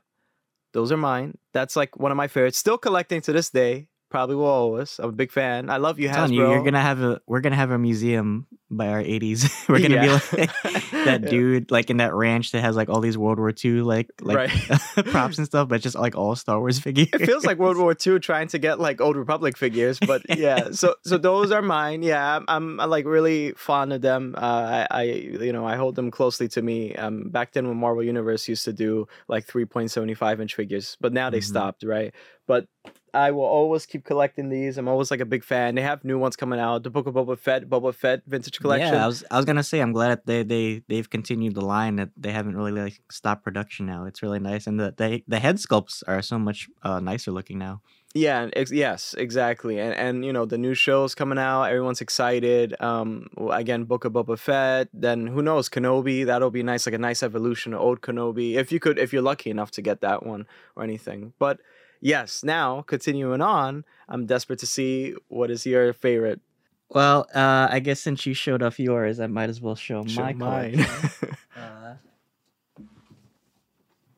those 0.73 0.91
are 0.91 0.97
mine. 0.97 1.37
That's 1.53 1.75
like 1.75 1.97
one 1.99 2.11
of 2.11 2.17
my 2.17 2.27
favorites. 2.27 2.57
Still 2.57 2.77
collecting 2.77 3.21
to 3.21 3.31
this 3.33 3.49
day. 3.49 3.87
Probably 4.15 4.35
will 4.37 4.45
always. 4.45 4.97
I'm 4.97 5.09
a 5.09 5.11
big 5.11 5.29
fan. 5.31 5.69
I 5.69 5.75
love 5.77 5.99
you, 5.99 6.07
I'm 6.07 6.29
Hasbro. 6.29 6.33
you, 6.35 6.49
you're 6.51 6.63
gonna 6.63 6.79
have 6.81 7.01
a 7.01 7.19
we're 7.27 7.41
gonna 7.41 7.57
have 7.57 7.71
a 7.71 7.77
museum 7.77 8.47
by 8.71 8.87
our 8.87 9.03
80s. 9.03 9.51
we're 9.69 9.79
gonna 9.81 9.95
Yeah. 9.95 10.19
be 10.31 10.37
like 10.41 10.51
that 11.05 11.21
Yeah. 11.23 11.29
dude 11.29 11.69
like 11.69 11.89
in 11.89 11.97
that 11.97 12.13
ranch 12.13 12.51
that 12.53 12.61
has 12.61 12.75
like 12.77 12.87
all 12.89 13.01
these 13.01 13.17
World 13.17 13.39
War 13.39 13.51
II 13.53 13.81
like 13.81 14.09
like 14.21 14.37
Right. 14.37 14.49
props 15.11 15.37
and 15.37 15.45
stuff, 15.45 15.67
but 15.67 15.81
just 15.81 15.95
like 15.97 16.15
all 16.15 16.35
Star 16.37 16.59
Wars 16.59 16.79
figures. 16.79 17.09
it 17.13 17.25
feels 17.25 17.45
like 17.45 17.57
World 17.59 17.75
War 17.77 17.93
II 17.93 18.19
trying 18.19 18.47
to 18.49 18.57
get 18.57 18.79
like 18.79 19.01
old 19.01 19.17
Republic 19.17 19.57
figures, 19.57 19.99
but 19.99 20.21
yeah. 20.29 20.71
So 20.71 20.95
so 21.03 21.17
those 21.17 21.51
are 21.51 21.61
mine. 21.61 22.01
Yeah, 22.01 22.37
I'm, 22.37 22.45
I'm 22.47 22.79
uh, 22.79 22.87
like 22.87 23.05
really 23.05 23.51
fond 23.57 23.91
of 23.91 24.01
them. 24.01 24.33
Uh, 24.37 24.85
I, 24.87 24.87
I 24.91 25.03
you 25.03 25.51
know 25.51 25.65
I 25.67 25.75
hold 25.75 25.95
them 25.95 26.09
closely 26.09 26.47
to 26.55 26.61
me. 26.61 26.95
Um, 26.95 27.29
back 27.29 27.51
then 27.51 27.67
when 27.67 27.77
Marvel 27.77 28.01
Universe 28.03 28.47
used 28.47 28.63
to 28.65 28.71
do 28.73 29.07
like 29.27 29.45
3.75 29.45 30.39
inch 30.41 30.55
figures, 30.55 30.95
but 31.01 31.11
now 31.13 31.29
they 31.29 31.39
Mhm. 31.39 31.43
stopped, 31.43 31.83
right? 31.83 32.13
But 32.47 32.67
I 33.15 33.31
will 33.31 33.45
always 33.45 33.85
keep 33.85 34.03
collecting 34.03 34.49
these. 34.49 34.77
I'm 34.77 34.87
always 34.87 35.09
like 35.09 35.21
a 35.21 35.25
big 35.25 35.43
fan. 35.43 35.75
They 35.75 35.81
have 35.81 36.03
new 36.03 36.19
ones 36.19 36.35
coming 36.35 36.59
out. 36.59 36.83
The 36.83 36.89
Book 36.89 37.07
of 37.07 37.15
Boba 37.15 37.39
Fett, 37.39 37.69
Boba 37.69 37.93
Fett 37.93 38.21
vintage 38.27 38.59
collection. 38.59 38.93
Yeah, 38.93 39.05
I 39.05 39.07
was 39.07 39.23
I 39.31 39.37
was 39.37 39.45
gonna 39.45 39.63
say 39.63 39.79
I'm 39.79 39.93
glad 39.93 40.21
they 40.25 40.43
they 40.43 40.83
they've 40.89 41.09
continued 41.09 41.55
the 41.55 41.65
line 41.65 41.95
that 41.95 42.09
they 42.17 42.31
haven't 42.31 42.57
really 42.57 42.73
like 42.73 42.99
stopped 43.09 43.43
production 43.43 43.85
now. 43.85 44.05
It's 44.05 44.21
really 44.21 44.39
nice, 44.39 44.67
and 44.67 44.79
the 44.79 44.93
they, 44.95 45.23
the 45.27 45.39
head 45.39 45.57
sculpts 45.57 46.03
are 46.07 46.21
so 46.21 46.37
much 46.37 46.67
uh, 46.83 46.99
nicer 46.99 47.31
looking 47.31 47.57
now. 47.57 47.81
Yeah, 48.13 48.49
ex- 48.53 48.71
yes, 48.71 49.13
exactly. 49.17 49.79
And 49.79 49.93
and 49.93 50.25
you 50.25 50.33
know, 50.33 50.45
the 50.45 50.57
new 50.57 50.73
show's 50.73 51.15
coming 51.15 51.37
out, 51.37 51.63
everyone's 51.63 52.01
excited. 52.01 52.75
Um 52.81 53.27
again, 53.51 53.85
Book 53.85 54.05
of 54.05 54.13
Boba 54.13 54.37
Fett, 54.37 54.89
then 54.93 55.27
who 55.27 55.41
knows, 55.41 55.69
Kenobi, 55.69 56.25
that'll 56.25 56.51
be 56.51 56.63
nice, 56.63 56.85
like 56.85 56.95
a 56.95 56.97
nice 56.97 57.23
evolution 57.23 57.73
of 57.73 57.81
old 57.81 58.01
Kenobi. 58.01 58.55
If 58.55 58.71
you 58.71 58.79
could 58.79 58.99
if 58.99 59.11
you're 59.11 59.21
lucky 59.21 59.49
enough 59.49 59.71
to 59.71 59.81
get 59.81 59.99
that 60.01 60.25
one 60.25 60.47
or 60.77 60.83
anything. 60.83 61.33
But 61.39 61.59
yes, 62.05 62.43
now 62.43 62.83
continuing 62.83 63.41
on, 63.41 63.83
I'm 64.07 64.25
desperate 64.27 64.59
to 64.59 64.67
see 64.67 65.15
what 65.27 65.49
is 65.49 65.65
your 65.65 65.91
favorite. 65.91 66.39
Well, 66.89 67.25
uh, 67.33 67.67
I 67.71 67.79
guess 67.79 67.99
since 67.99 68.25
you 68.27 68.35
showed 68.35 68.61
off 68.61 68.79
yours, 68.79 69.19
I 69.19 69.25
might 69.27 69.49
as 69.49 69.59
well 69.59 69.75
show, 69.75 70.05
Show 70.05 70.21
my 70.21 70.33
mine. 70.33 70.73
collection. 70.73 71.29
uh, 71.57 71.95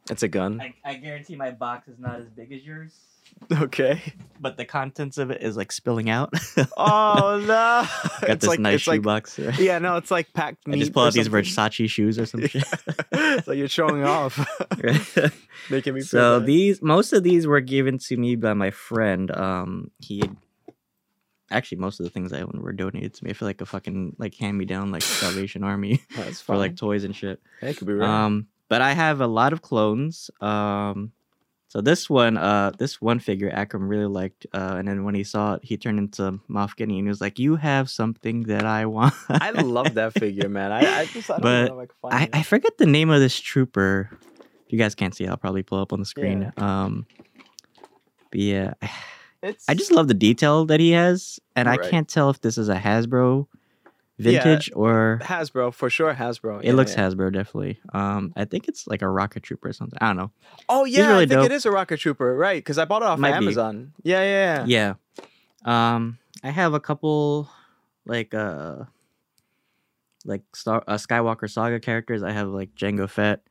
it's 0.10 0.24
a 0.24 0.27
gun. 0.27 0.60
I, 0.62 0.74
I 0.84 0.96
guarantee 0.96 1.36
my 1.38 1.51
box 1.51 1.88
is 1.88 1.98
not 1.98 2.20
as 2.20 2.27
big 2.27 2.51
as 2.51 2.63
yours, 2.63 2.94
Okay. 3.51 4.01
but 4.39 4.57
the 4.57 4.65
contents 4.65 5.17
of 5.17 5.31
it 5.31 5.41
is 5.41 5.55
like 5.55 5.72
spilling 5.72 6.10
out. 6.10 6.34
Oh 6.77 7.39
no. 7.41 7.48
Got 8.22 8.29
it's 8.29 8.41
this 8.41 8.48
like 8.50 8.60
nice 8.60 8.86
like 8.88 8.98
shoebox. 8.98 9.39
right? 9.39 9.57
yeah, 9.60 9.79
no, 9.79 9.98
it's 9.98 10.12
like 10.12 10.34
packed 10.34 10.63
I 10.67 10.75
just 10.75 10.93
pull 10.93 11.03
out 11.03 11.13
these. 11.13 11.29
Versace 11.29 11.89
shoes 11.89 12.19
or 12.19 12.25
some 12.25 12.46
shit. 12.48 12.65
so 13.46 13.51
you're 13.51 13.67
showing 13.67 14.03
off. 14.03 14.38
Making 15.69 15.93
me 15.96 16.01
so 16.01 16.39
these 16.39 16.81
most 16.81 17.13
of 17.13 17.24
these 17.24 17.48
were 17.48 17.62
given 17.62 17.98
to 18.00 18.17
me 18.17 18.36
by 18.36 18.53
my 18.53 18.72
friend. 18.72 19.31
Um, 19.36 19.91
he 20.00 20.19
had 20.19 20.36
actually 21.50 21.77
most 21.79 22.00
of 22.00 22.03
the 22.05 22.10
things 22.10 22.34
I 22.34 22.41
own 22.41 22.60
were 22.62 22.74
donated 22.74 23.13
to 23.15 23.24
me. 23.24 23.31
I 23.31 23.34
feel 23.34 23.48
like 23.48 23.62
a 23.62 23.65
fucking 23.65 24.15
like 24.17 24.36
hand 24.36 24.57
me 24.57 24.65
down 24.65 24.91
like 24.91 25.01
Salvation 25.01 25.63
Army 25.63 26.01
for 26.43 26.57
like 26.57 26.75
toys 26.75 27.03
and 27.03 27.15
shit. 27.15 27.41
It 27.62 27.77
could 27.77 27.88
be 27.88 27.93
right. 27.93 28.25
Um, 28.25 28.48
but 28.69 28.81
I 28.81 28.91
have 28.93 29.22
a 29.22 29.27
lot 29.27 29.53
of 29.53 29.62
clones. 29.62 30.29
Um, 30.41 31.12
so 31.77 31.81
this 31.81 32.10
one, 32.10 32.38
uh, 32.38 32.72
this 32.75 33.00
one 33.00 33.19
figure 33.19 33.51
Akram 33.53 33.88
really 33.88 34.07
liked. 34.07 34.48
Uh, 34.51 34.77
and 34.79 34.88
then 34.88 35.03
when 35.03 35.13
he 35.13 35.24
saw 35.24 35.53
it, 35.53 35.60
he 35.63 35.77
turned 35.77 36.00
into 36.00 36.39
Moff 36.50 36.75
Gideon. 36.75 37.03
He 37.03 37.07
was 37.07 37.22
like, 37.22 37.38
"You 37.38 37.55
have 37.55 37.88
something 37.88 38.46
that 38.46 38.65
I 38.65 38.88
want." 38.88 39.13
I 39.29 39.51
love 39.51 39.93
that 39.93 40.13
figure, 40.13 40.50
man. 40.57 40.72
I, 40.72 41.01
I 41.01 41.05
just 41.05 41.29
I 41.29 41.38
don't 41.38 41.77
But 41.77 41.89
I 42.05 42.24
I. 42.24 42.29
I 42.34 42.41
forget 42.41 42.79
the 42.79 42.88
name 42.88 43.12
of 43.12 43.19
this 43.19 43.39
trooper. 43.39 44.10
If 44.65 44.74
you 44.74 44.79
guys 44.79 44.96
can't 44.96 45.13
see, 45.13 45.25
it, 45.25 45.29
I'll 45.29 45.38
probably 45.38 45.62
pull 45.62 45.79
up 45.79 45.93
on 45.93 46.00
the 46.00 46.05
screen. 46.07 46.51
Um, 46.57 47.05
but 48.31 48.39
yeah, 48.39 48.74
it's 49.43 49.69
I 49.69 49.75
just 49.75 49.91
love 49.91 50.07
the 50.07 50.15
detail 50.15 50.65
that 50.65 50.79
he 50.79 50.93
has, 50.93 51.39
and 51.55 51.69
I 51.69 51.77
can't 51.77 52.07
tell 52.07 52.31
if 52.31 52.41
this 52.41 52.57
is 52.57 52.69
a 52.69 52.75
Hasbro 52.75 53.46
vintage 54.18 54.72
or 54.76 55.20
Hasbro 55.24 55.74
for 55.74 55.90
sure. 55.90 56.14
Hasbro. 56.14 56.60
it 56.60 56.68
yeah, 56.68 56.74
looks 56.74 56.96
yeah. 56.96 57.08
Hasbro 57.10 57.32
definitely. 57.34 57.80
Um, 57.94 58.34
I 58.36 58.46
think 58.46 58.68
it's 58.68 58.88
like 58.88 59.02
a 59.02 59.10
rocket 59.10 59.44
trooper 59.44 59.70
or 59.70 59.74
something. 59.74 59.98
I 60.02 60.08
don't 60.08 60.18
know. 60.18 60.32
Oh 60.70 60.86
yeah, 60.86 61.08
really 61.08 61.24
I 61.24 61.28
think 61.28 61.42
dope. 61.42 61.46
it 61.46 61.52
is 61.52 61.66
a 61.66 61.72
rocket 61.72 61.98
trooper, 62.00 62.36
right? 62.36 62.58
Because 62.58 62.78
I 62.78 62.86
bought 62.86 63.02
it 63.02 63.08
off 63.08 63.20
Might 63.20 63.40
be. 63.40 63.46
Amazon. 63.46 63.94
Yeah, 64.04 64.22
yeah, 64.24 64.66
yeah. 64.66 64.96
Yeah. 65.66 65.94
Um, 65.96 66.18
I 66.44 66.50
have 66.50 66.74
a 66.74 66.80
couple 66.80 67.50
like 68.06 68.34
uh 68.34 68.86
like 70.26 70.44
Star 70.56 70.84
uh, 70.88 70.96
Skywalker 70.96 71.50
Saga 71.50 71.80
characters. 71.80 72.24
I 72.24 72.32
have 72.32 72.50
like 72.50 72.76
Jango 72.76 73.10
Fett. 73.10 73.42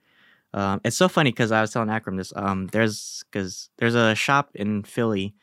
Um, 0.54 0.80
it's 0.84 0.96
so 0.96 1.08
funny 1.08 1.30
because 1.30 1.52
I 1.52 1.60
was 1.60 1.72
telling 1.72 1.90
Akram 1.90 2.16
this. 2.16 2.32
Um, 2.36 2.68
there's 2.68 3.24
because 3.30 3.70
there's 3.78 3.94
a 3.94 4.14
shop 4.14 4.50
in 4.54 4.84
Philly, 4.84 5.34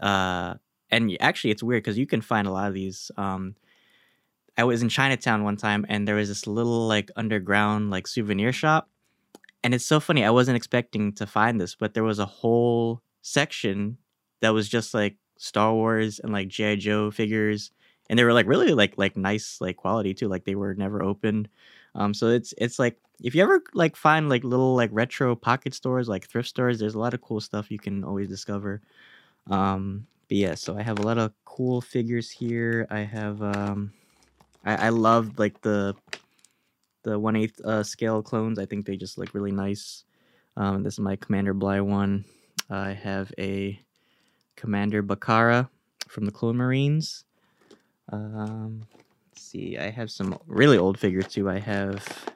uh, 0.00 0.54
and 0.90 1.16
actually 1.20 1.50
it's 1.50 1.62
weird 1.62 1.82
because 1.82 1.98
you 1.98 2.06
can 2.06 2.20
find 2.20 2.46
a 2.46 2.50
lot 2.50 2.68
of 2.68 2.74
these. 2.74 3.10
Um, 3.16 3.56
I 4.56 4.64
was 4.64 4.82
in 4.82 4.88
Chinatown 4.88 5.42
one 5.42 5.56
time 5.56 5.84
and 5.88 6.06
there 6.06 6.14
was 6.14 6.28
this 6.28 6.46
little 6.46 6.86
like 6.86 7.10
underground 7.16 7.90
like 7.90 8.06
souvenir 8.06 8.52
shop, 8.52 8.88
and 9.62 9.74
it's 9.74 9.86
so 9.86 10.00
funny. 10.00 10.24
I 10.24 10.30
wasn't 10.30 10.56
expecting 10.56 11.12
to 11.14 11.26
find 11.26 11.60
this, 11.60 11.74
but 11.74 11.94
there 11.94 12.04
was 12.04 12.18
a 12.18 12.26
whole 12.26 13.02
section 13.22 13.98
that 14.40 14.50
was 14.50 14.68
just 14.68 14.94
like 14.94 15.16
Star 15.38 15.72
Wars 15.72 16.20
and 16.20 16.32
like 16.32 16.48
GI 16.48 16.76
Joe 16.76 17.10
figures, 17.10 17.70
and 18.08 18.18
they 18.18 18.24
were 18.24 18.32
like 18.32 18.46
really 18.46 18.74
like 18.74 18.94
like 18.96 19.16
nice 19.16 19.58
like 19.60 19.76
quality 19.76 20.14
too. 20.14 20.28
Like 20.28 20.44
they 20.44 20.54
were 20.54 20.74
never 20.74 21.02
opened. 21.02 21.48
Um, 21.94 22.14
so 22.14 22.28
it's 22.28 22.54
it's 22.58 22.78
like 22.78 22.98
if 23.22 23.34
you 23.34 23.42
ever 23.42 23.62
like 23.74 23.96
find 23.96 24.28
like 24.28 24.44
little 24.44 24.74
like 24.74 24.90
retro 24.92 25.34
pocket 25.36 25.74
stores 25.74 26.08
like 26.08 26.26
thrift 26.28 26.48
stores, 26.48 26.78
there's 26.78 26.94
a 26.94 26.98
lot 26.98 27.14
of 27.14 27.22
cool 27.22 27.40
stuff 27.40 27.70
you 27.70 27.78
can 27.78 28.04
always 28.04 28.28
discover. 28.28 28.82
Um, 29.50 30.06
but 30.28 30.36
yeah, 30.36 30.54
so 30.54 30.76
I 30.76 30.82
have 30.82 30.98
a 30.98 31.02
lot 31.02 31.18
of 31.18 31.32
cool 31.44 31.80
figures 31.80 32.30
here. 32.30 32.86
I 32.90 33.00
have 33.00 33.42
um, 33.42 33.92
I 34.64 34.86
I 34.86 34.88
love 34.90 35.38
like 35.38 35.60
the 35.62 35.94
the 37.02 37.18
one 37.18 37.36
eighth 37.36 37.60
uh, 37.64 37.82
scale 37.82 38.22
clones. 38.22 38.58
I 38.58 38.66
think 38.66 38.86
they 38.86 38.96
just 38.96 39.18
look 39.18 39.34
really 39.34 39.52
nice. 39.52 40.04
Um, 40.56 40.82
this 40.82 40.94
is 40.94 41.00
my 41.00 41.16
Commander 41.16 41.54
Bly 41.54 41.80
one. 41.80 42.24
I 42.70 42.92
have 42.92 43.32
a 43.38 43.78
Commander 44.56 45.02
Bacara 45.02 45.68
from 46.08 46.24
the 46.24 46.32
Clone 46.32 46.56
Marines. 46.56 47.24
Um, 48.10 48.86
let's 49.30 49.42
see, 49.42 49.76
I 49.76 49.90
have 49.90 50.10
some 50.10 50.38
really 50.46 50.78
old 50.78 50.98
figures 50.98 51.26
too. 51.28 51.50
I 51.50 51.58
have, 51.58 52.06
I 52.28 52.30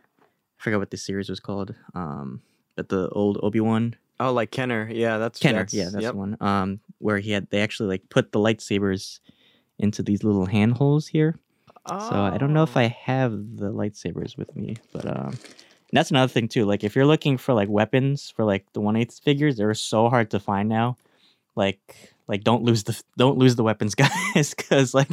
forgot 0.59 0.81
what 0.81 0.91
this 0.91 1.05
series 1.05 1.29
was 1.29 1.41
called. 1.41 1.75
Um, 1.95 2.43
but 2.75 2.89
the 2.89 3.09
old 3.11 3.39
Obi 3.43 3.61
Wan 3.61 3.95
Oh, 4.21 4.33
like 4.33 4.51
Kenner. 4.51 4.89
Yeah, 4.93 5.19
that's 5.19 5.39
Kenner, 5.39 5.61
That's, 5.61 5.75
yeah, 5.75 5.91
that's 5.93 6.03
yep. 6.03 6.13
the 6.13 6.19
one. 6.19 6.37
Um, 6.41 6.81
where 6.99 7.19
he 7.19 7.31
had 7.31 7.49
they 7.51 7.61
actually 7.61 7.89
like 7.89 8.09
put 8.09 8.33
the 8.33 8.41
lightsabers 8.41 9.21
into 9.79 10.03
these 10.03 10.25
little 10.25 10.47
hand 10.47 10.75
holes 10.75 11.07
So 11.97 12.17
I 12.23 12.39
don't 12.39 12.53
know 12.53 12.63
if 12.63 12.77
Oh. 12.77 12.81
I 12.81 12.89
have 12.89 13.33
the 13.57 13.73
lightsabers 13.73 14.37
with 14.37 14.55
me, 14.57 14.77
but 14.93 15.07
um, 15.07 15.29
and 15.29 15.93
that's 15.93 16.11
another 16.11 16.31
thing 16.31 16.49
too. 16.49 16.65
Like 16.67 16.85
if 16.85 16.95
you're 16.95 17.07
looking 17.07 17.39
for 17.39 17.55
like 17.55 17.69
weapons 17.69 18.31
for 18.35 18.45
like 18.45 18.73
the 18.73 18.81
one 18.81 18.97
eighth 18.97 19.21
figures, 19.21 19.57
they're 19.57 19.75
so 19.75 20.09
hard 20.09 20.31
to 20.33 20.41
find 20.41 20.69
now. 20.69 20.97
Like 21.57 21.81
like 22.29 22.45
don't 22.45 22.63
lose 22.63 22.85
the 22.85 23.01
don't 23.17 23.39
lose 23.39 23.57
the 23.57 23.65
weapons, 23.65 23.95
guys, 23.97 24.55
because 24.55 24.95
like 24.95 25.09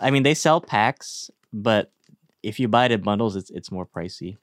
I 0.00 0.10
mean 0.10 0.22
they 0.22 0.34
sell 0.34 0.60
packs, 0.60 1.30
but 1.52 1.90
if 2.42 2.58
you 2.60 2.68
buy 2.68 2.86
it 2.86 2.92
in 2.92 3.00
bundles, 3.02 3.36
it's 3.36 3.50
it's 3.50 3.70
more 3.70 3.86
pricey. 3.86 4.36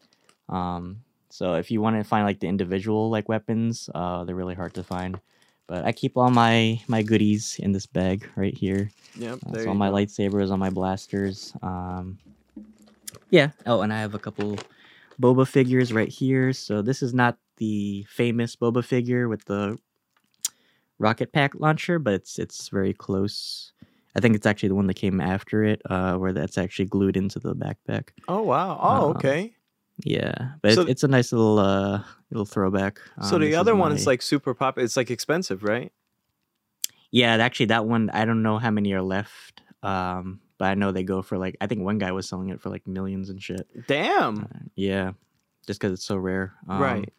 Um, 0.50 1.02
so 1.30 1.56
if 1.56 1.72
you 1.72 1.82
want 1.82 1.98
to 1.98 2.04
find 2.04 2.26
like 2.26 2.40
the 2.40 2.48
individual 2.48 3.10
like 3.10 3.28
weapons, 3.30 3.90
uh, 3.94 4.24
they're 4.24 4.36
really 4.36 4.56
hard 4.56 4.74
to 4.76 4.84
find. 4.84 5.20
But 5.68 5.86
I 5.86 5.92
keep 5.92 6.18
all 6.18 6.30
my 6.30 6.82
my 6.88 7.02
goodies 7.02 7.60
in 7.60 7.72
this 7.72 7.86
bag 7.86 8.28
right 8.36 8.56
here. 8.56 8.92
Yep. 9.16 9.40
Uh, 9.48 9.58
so 9.60 9.68
all 9.70 9.76
my 9.76 9.90
go. 9.90 9.96
lightsabers, 9.96 10.52
all 10.52 10.58
my 10.58 10.70
blasters. 10.70 11.54
Um, 11.62 12.20
yeah. 13.30 13.52
Oh, 13.66 13.82
and 13.82 13.94
I 13.94 14.00
have 14.00 14.14
a 14.14 14.20
couple 14.20 14.58
Boba 15.22 15.48
figures 15.48 15.94
right 15.94 16.10
here. 16.10 16.54
So 16.54 16.82
this 16.82 17.02
is 17.02 17.14
not 17.14 17.38
the 17.58 18.06
famous 18.10 18.56
Boba 18.56 18.84
figure 18.84 19.28
with 19.30 19.46
the 19.46 19.78
rocket 21.00 21.32
pack 21.34 21.54
launcher, 21.56 22.00
but 22.00 22.14
it's 22.14 22.40
it's 22.40 22.70
very 22.70 22.94
close. 22.94 23.72
I 24.16 24.20
think 24.20 24.36
it's 24.36 24.46
actually 24.46 24.70
the 24.70 24.76
one 24.76 24.88
that 24.88 24.96
came 24.96 25.20
after 25.20 25.64
it, 25.64 25.82
uh, 25.90 26.16
where 26.18 26.34
that's 26.34 26.58
actually 26.58 26.86
glued 26.86 27.18
into 27.18 27.40
the 27.40 27.56
backpack. 27.56 28.10
Oh 28.28 28.42
wow. 28.42 28.80
Oh 28.82 29.10
uh, 29.10 29.14
okay. 29.14 29.56
Yeah, 30.04 30.54
but 30.62 30.74
So- 30.74 30.82
it's, 30.82 30.92
it's 30.92 31.04
a 31.04 31.08
nice 31.08 31.32
little 31.32 31.60
uh 31.60 32.04
little 32.32 32.46
throwback. 32.46 33.00
so 33.22 33.36
Um, 33.36 33.42
the 33.42 33.56
other 33.56 33.76
one 33.76 33.92
is 33.92 34.08
like 34.08 34.22
super 34.22 34.54
pop. 34.54 34.78
It's 34.78 34.98
like 34.98 35.12
expensive, 35.12 35.64
right? 35.64 35.92
Yeah, 37.12 37.36
actually, 37.36 37.68
that 37.68 37.86
one 37.86 38.10
I 38.10 38.26
don't 38.26 38.42
know 38.42 38.58
how 38.58 38.72
many 38.72 38.92
are 38.94 39.02
left. 39.04 39.62
Um, 39.84 40.40
but 40.58 40.66
I 40.66 40.74
know 40.76 40.92
they 40.92 41.04
go 41.04 41.22
for 41.22 41.38
like 41.38 41.58
I 41.62 41.68
think 41.68 41.82
one 41.82 42.00
guy 42.00 42.12
was 42.12 42.28
selling 42.28 42.50
it 42.50 42.60
for 42.62 42.70
like 42.70 42.88
millions 42.88 43.30
and 43.30 43.42
shit. 43.42 43.68
Damn. 43.88 44.40
Uh, 44.46 44.60
yeah, 44.76 45.12
just 45.68 45.80
because 45.80 45.94
it's 45.94 46.06
so 46.06 46.16
rare. 46.18 46.54
Um, 46.68 46.82
right. 46.82 47.14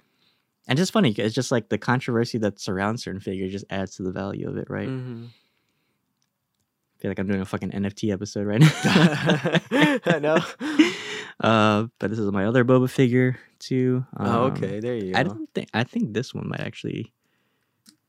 And 0.67 0.77
just 0.79 0.93
funny, 0.93 1.11
it's 1.13 1.35
just 1.35 1.53
like 1.53 1.69
the 1.69 1.77
controversy 1.79 2.39
that 2.39 2.59
surrounds 2.59 3.05
certain 3.05 3.21
figures 3.21 3.53
just 3.53 3.67
adds 3.71 3.97
to 3.97 4.03
the 4.03 4.11
value 4.13 4.49
of 4.49 4.57
it, 4.57 4.69
right? 4.71 4.89
Mhm. 4.89 5.27
I 5.29 7.03
feel 7.03 7.11
like 7.11 7.19
I'm 7.19 7.27
doing 7.27 7.43
a 7.43 7.45
fucking 7.45 7.71
NFT 7.71 8.11
episode 8.13 8.47
right 8.47 8.61
now. 8.61 8.71
I 10.07 10.19
know. 10.21 10.39
Uh, 11.41 11.87
but 11.99 12.11
this 12.11 12.19
is 12.19 12.31
my 12.33 12.47
other 12.47 12.65
Boba 12.65 12.89
figure 12.89 13.39
too. 13.59 14.05
oh, 14.19 14.25
Um, 14.45 14.53
okay. 14.53 14.81
There 14.81 14.95
you 14.95 15.13
go. 15.13 15.19
I 15.19 15.23
don't 15.25 15.49
think 15.55 15.69
I 15.75 15.85
think 15.85 16.15
this 16.15 16.33
one 16.35 16.49
might 16.49 16.61
actually. 16.61 17.13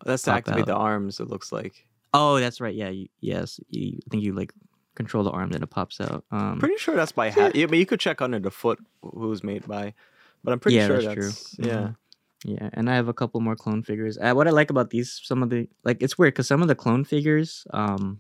That's 0.06 0.24
to 0.24 0.32
activate 0.32 0.62
out. 0.62 0.68
the 0.68 0.76
arms. 0.76 1.20
It 1.20 1.28
looks 1.28 1.52
like. 1.52 1.86
Oh, 2.14 2.40
that's 2.40 2.62
right. 2.62 2.76
Yeah. 2.76 2.90
You, 2.90 3.08
yes. 3.22 3.60
You, 3.70 3.98
I 4.06 4.10
think 4.10 4.24
you 4.24 4.34
like 4.34 4.54
control 4.94 5.24
the 5.24 5.32
arm, 5.32 5.50
then 5.50 5.64
it 5.64 5.70
pops 5.70 6.00
out. 6.00 6.24
Um, 6.32 6.60
Pretty 6.60 6.78
sure 6.78 6.96
that's 6.96 7.12
by 7.12 7.30
hat. 7.30 7.56
Yeah, 7.56 7.66
but 7.66 7.78
you 7.78 7.86
could 7.86 8.00
check 8.00 8.22
under 8.22 8.40
the 8.40 8.52
foot 8.52 8.80
who's 9.02 9.44
made 9.44 9.68
by. 9.68 9.94
But 10.44 10.52
I'm 10.54 10.60
pretty 10.60 10.78
Yeah, 10.78 10.88
sure 10.88 11.02
that's 11.02 11.16
that's, 11.16 11.56
true. 11.56 11.66
yeah. 11.68 11.74
Mhm. 11.74 11.96
Yeah, 12.48 12.70
and 12.74 12.90
I 12.92 12.96
have 12.96 13.08
a 13.08 13.14
couple 13.14 13.42
more 13.42 13.56
clone 13.56 13.82
figures. 13.82 14.20
Uh, 14.20 14.34
what 14.34 14.48
I 14.48 14.52
like 14.52 14.70
about 14.70 14.92
these, 14.92 15.20
some 15.24 15.42
of 15.42 15.50
the 15.50 15.68
like, 15.84 16.04
it's 16.04 16.16
weird 16.18 16.36
because 16.36 16.48
some 16.48 16.62
of 16.62 16.68
the 16.68 16.76
clone 16.76 17.04
figures, 17.04 17.66
um, 17.74 18.20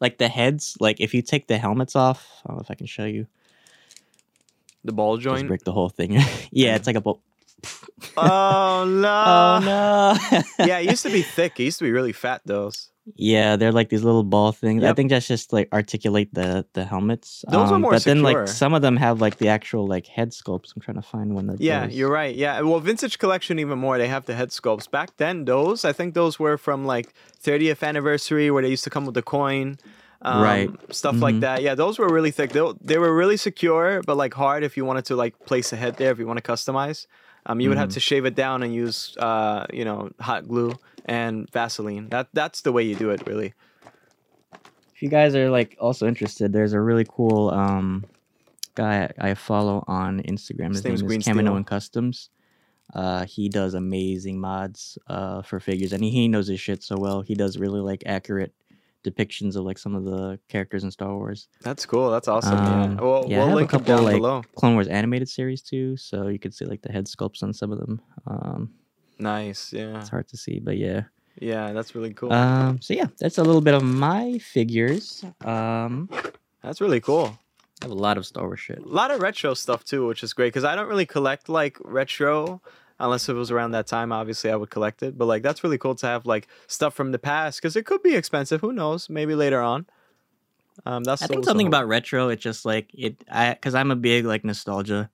like 0.00 0.18
the 0.18 0.28
heads, 0.28 0.76
like 0.80 1.00
if 1.00 1.14
you 1.14 1.22
take 1.22 1.46
the 1.46 1.58
helmets 1.58 1.94
off, 1.94 2.26
I 2.44 2.48
don't 2.48 2.56
know 2.56 2.62
if 2.62 2.70
I 2.70 2.74
can 2.74 2.86
show 2.88 3.04
you, 3.04 3.26
The 4.88 4.92
ball 4.92 5.16
just 5.18 5.24
joint. 5.24 5.48
break 5.48 5.64
the 5.64 5.72
whole 5.72 5.90
thing. 5.90 6.12
yeah, 6.50 6.74
it's 6.76 6.86
like 6.88 6.96
a 6.96 7.00
ball. 7.04 7.20
Oh 8.16 8.84
no. 8.88 9.22
oh 9.26 9.60
no! 9.62 10.42
yeah, 10.66 10.78
it 10.78 10.88
used 10.90 11.02
to 11.04 11.10
be 11.10 11.22
thick. 11.22 11.60
It 11.60 11.64
used 11.64 11.78
to 11.78 11.84
be 11.84 11.92
really 11.92 12.12
fat. 12.12 12.40
Those. 12.46 12.90
yeah, 13.16 13.56
they're 13.56 13.72
like 13.72 13.88
these 13.88 14.04
little 14.04 14.22
ball 14.22 14.52
things. 14.52 14.84
I 14.84 14.92
think 14.92 15.10
that's 15.10 15.26
just 15.26 15.52
like 15.52 15.68
articulate 15.72 16.32
the 16.32 16.64
the 16.72 16.84
helmets. 16.84 17.44
Those 17.50 17.70
are 17.70 17.74
Um, 17.74 17.82
more 17.82 17.92
But 17.92 18.04
then 18.04 18.22
like 18.22 18.48
some 18.48 18.74
of 18.74 18.82
them 18.82 18.96
have 18.96 19.20
like 19.20 19.36
the 19.38 19.48
actual 19.48 19.86
like 19.86 20.06
head 20.06 20.30
sculpts. 20.30 20.72
I'm 20.74 20.82
trying 20.82 21.00
to 21.02 21.08
find 21.14 21.34
one 21.34 21.46
that. 21.48 21.60
Yeah, 21.60 21.86
does. 21.86 21.96
you're 21.96 22.10
right. 22.10 22.34
Yeah, 22.34 22.60
well, 22.62 22.80
vintage 22.80 23.18
collection 23.18 23.58
even 23.58 23.78
more. 23.78 23.98
They 23.98 24.08
have 24.08 24.24
the 24.26 24.34
head 24.34 24.50
sculpts. 24.50 24.88
Back 24.90 25.16
then, 25.16 25.44
those 25.44 25.84
I 25.84 25.92
think 25.92 26.14
those 26.14 26.38
were 26.38 26.56
from 26.56 26.86
like 26.86 27.12
30th 27.42 27.82
anniversary 27.82 28.50
where 28.50 28.62
they 28.62 28.70
used 28.70 28.84
to 28.84 28.90
come 28.90 29.04
with 29.04 29.14
the 29.14 29.22
coin. 29.22 29.78
Um, 30.22 30.42
Right. 30.42 30.70
Stuff 30.90 31.22
like 31.22 31.36
Mhm. 31.36 31.40
that. 31.40 31.62
Yeah, 31.62 31.74
those 31.76 31.98
were 31.98 32.08
really 32.12 32.30
thick. 32.32 32.50
They, 32.50 32.62
they 32.80 32.98
were 32.98 33.14
really 33.14 33.36
secure, 33.36 34.02
but 34.04 34.16
like 34.16 34.34
hard 34.34 34.64
if 34.64 34.76
you 34.76 34.84
wanted 34.84 35.04
to 35.06 35.16
like 35.16 35.34
place 35.46 35.72
a 35.72 35.76
head 35.76 35.96
there. 35.96 36.10
If 36.10 36.18
you 36.18 36.26
want 36.26 36.42
to 36.42 36.52
customize, 36.52 37.06
um, 37.46 37.60
you 37.60 37.68
would 37.68 37.78
have 37.78 37.90
to 37.90 38.00
shave 38.00 38.24
it 38.26 38.34
down 38.34 38.62
and 38.64 38.74
use 38.74 39.16
uh, 39.18 39.66
you 39.72 39.84
know, 39.84 40.10
hot 40.20 40.48
glue 40.48 40.74
and 41.04 41.48
Vaseline. 41.52 42.08
That 42.08 42.28
that's 42.32 42.62
the 42.62 42.72
way 42.72 42.82
you 42.82 42.96
do 42.96 43.10
it, 43.10 43.26
really. 43.26 43.54
if 44.94 45.02
you 45.02 45.08
guys 45.08 45.34
are 45.36 45.48
like 45.50 45.76
also 45.80 46.08
interested, 46.08 46.52
there's 46.52 46.72
a 46.72 46.80
really 46.80 47.06
cool 47.08 47.50
um 47.50 48.04
guy 48.74 49.10
I 49.18 49.34
follow 49.34 49.84
on 49.86 50.20
Instagram. 50.22 50.68
His 50.74 50.82
His, 50.82 50.84
name 50.84 51.06
Green 51.08 51.20
is 51.20 51.26
Camino 51.26 51.50
Steel. 51.50 51.56
and 51.56 51.66
Customs. 51.66 52.30
Uh, 52.94 53.24
he 53.26 53.48
does 53.48 53.74
amazing 53.74 54.40
mods 54.40 54.98
uh 55.06 55.42
for 55.42 55.60
figures, 55.60 55.92
and 55.92 56.02
he, 56.02 56.10
he 56.10 56.26
knows 56.28 56.48
his 56.48 56.58
shit 56.60 56.82
so 56.82 56.96
well. 56.98 57.20
He 57.22 57.34
does 57.34 57.56
really 57.58 57.80
like 57.80 58.02
accurate 58.06 58.52
depictions 59.10 59.56
of 59.56 59.64
like 59.64 59.78
some 59.78 59.94
of 59.94 60.04
the 60.04 60.38
characters 60.48 60.84
in 60.84 60.90
Star 60.90 61.14
Wars. 61.14 61.48
That's 61.62 61.86
cool. 61.86 62.10
That's 62.10 62.28
awesome. 62.28 62.58
Um, 62.58 62.92
yeah. 62.92 63.00
Well, 63.00 63.24
yeah, 63.28 63.44
we'll 63.44 63.54
link 63.54 63.70
couple, 63.70 63.86
down 63.86 64.04
like, 64.04 64.16
below. 64.16 64.42
Clone 64.54 64.74
Wars 64.74 64.88
animated 64.88 65.28
series 65.28 65.62
too, 65.62 65.96
so 65.96 66.28
you 66.28 66.38
could 66.38 66.54
see 66.54 66.64
like 66.64 66.82
the 66.82 66.92
head 66.92 67.06
sculpts 67.06 67.42
on 67.42 67.52
some 67.52 67.72
of 67.72 67.78
them. 67.78 68.00
Um, 68.26 68.70
Nice. 69.18 69.72
Yeah. 69.72 69.98
it's 69.98 70.08
hard 70.08 70.28
to 70.28 70.36
see, 70.36 70.60
but 70.60 70.78
yeah. 70.78 71.02
Yeah, 71.40 71.72
that's 71.72 71.94
really 71.94 72.14
cool. 72.14 72.32
Um, 72.32 72.80
so 72.80 72.94
yeah, 72.94 73.06
that's 73.18 73.38
a 73.38 73.44
little 73.44 73.60
bit 73.60 73.74
of 73.74 73.82
my 73.82 74.38
figures. 74.38 75.24
Um, 75.44 76.08
that's 76.62 76.80
really 76.80 77.00
cool. 77.00 77.38
I 77.80 77.84
have 77.84 77.92
a 77.92 77.94
lot 77.94 78.18
of 78.18 78.26
Star 78.26 78.44
Wars 78.44 78.58
shit. 78.58 78.78
A 78.78 78.88
lot 78.88 79.10
of 79.10 79.20
retro 79.20 79.54
stuff 79.54 79.84
too, 79.84 80.06
which 80.06 80.24
is 80.24 80.32
great 80.32 80.48
because 80.48 80.64
I 80.64 80.74
don't 80.74 80.88
really 80.88 81.06
collect 81.06 81.48
like 81.48 81.78
retro 81.84 82.60
unless 83.00 83.28
it 83.28 83.34
was 83.34 83.50
around 83.50 83.72
that 83.72 83.86
time. 83.86 84.12
Obviously, 84.12 84.50
I 84.50 84.56
would 84.56 84.70
collect 84.70 85.02
it, 85.02 85.16
but 85.16 85.26
like 85.26 85.42
that's 85.42 85.62
really 85.62 85.78
cool 85.78 85.94
to 85.96 86.06
have 86.06 86.26
like 86.26 86.48
stuff 86.66 86.94
from 86.94 87.12
the 87.12 87.18
past 87.18 87.60
because 87.60 87.76
it 87.76 87.86
could 87.86 88.02
be 88.02 88.14
expensive. 88.14 88.60
Who 88.60 88.72
knows? 88.72 89.08
Maybe 89.08 89.34
later 89.34 89.60
on. 89.60 89.86
Um, 90.86 91.04
that's 91.04 91.22
I 91.22 91.26
think 91.26 91.44
something 91.44 91.66
about 91.66 91.88
retro. 91.88 92.28
It's 92.28 92.42
just 92.42 92.64
like 92.64 92.90
it. 92.94 93.22
I 93.30 93.54
because 93.54 93.74
I'm 93.74 93.90
a 93.90 93.96
big 93.96 94.24
like 94.24 94.44
nostalgia 94.44 95.10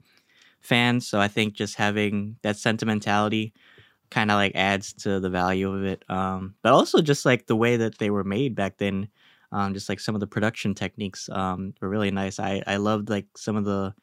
fan, 0.60 1.00
so 1.00 1.20
I 1.20 1.28
think 1.28 1.54
just 1.54 1.76
having 1.76 2.36
that 2.42 2.56
sentimentality 2.56 3.52
kind 4.10 4.30
of 4.30 4.36
like 4.36 4.52
adds 4.54 4.92
to 4.92 5.20
the 5.20 5.30
value 5.30 5.72
of 5.72 5.84
it. 5.84 6.04
Um, 6.08 6.54
but 6.62 6.72
also 6.72 7.00
just 7.00 7.24
like 7.24 7.46
the 7.46 7.56
way 7.56 7.76
that 7.76 7.98
they 7.98 8.10
were 8.10 8.24
made 8.24 8.54
back 8.54 8.78
then. 8.78 9.08
Um, 9.52 9.72
just 9.72 9.88
like 9.88 10.00
some 10.00 10.16
of 10.16 10.20
the 10.20 10.26
production 10.26 10.74
techniques 10.74 11.28
um, 11.30 11.74
were 11.80 11.88
really 11.88 12.10
nice. 12.10 12.40
I 12.40 12.62
I 12.66 12.76
loved 12.76 13.08
like 13.08 13.26
some 13.36 13.54
of 13.54 13.64
the 13.64 13.94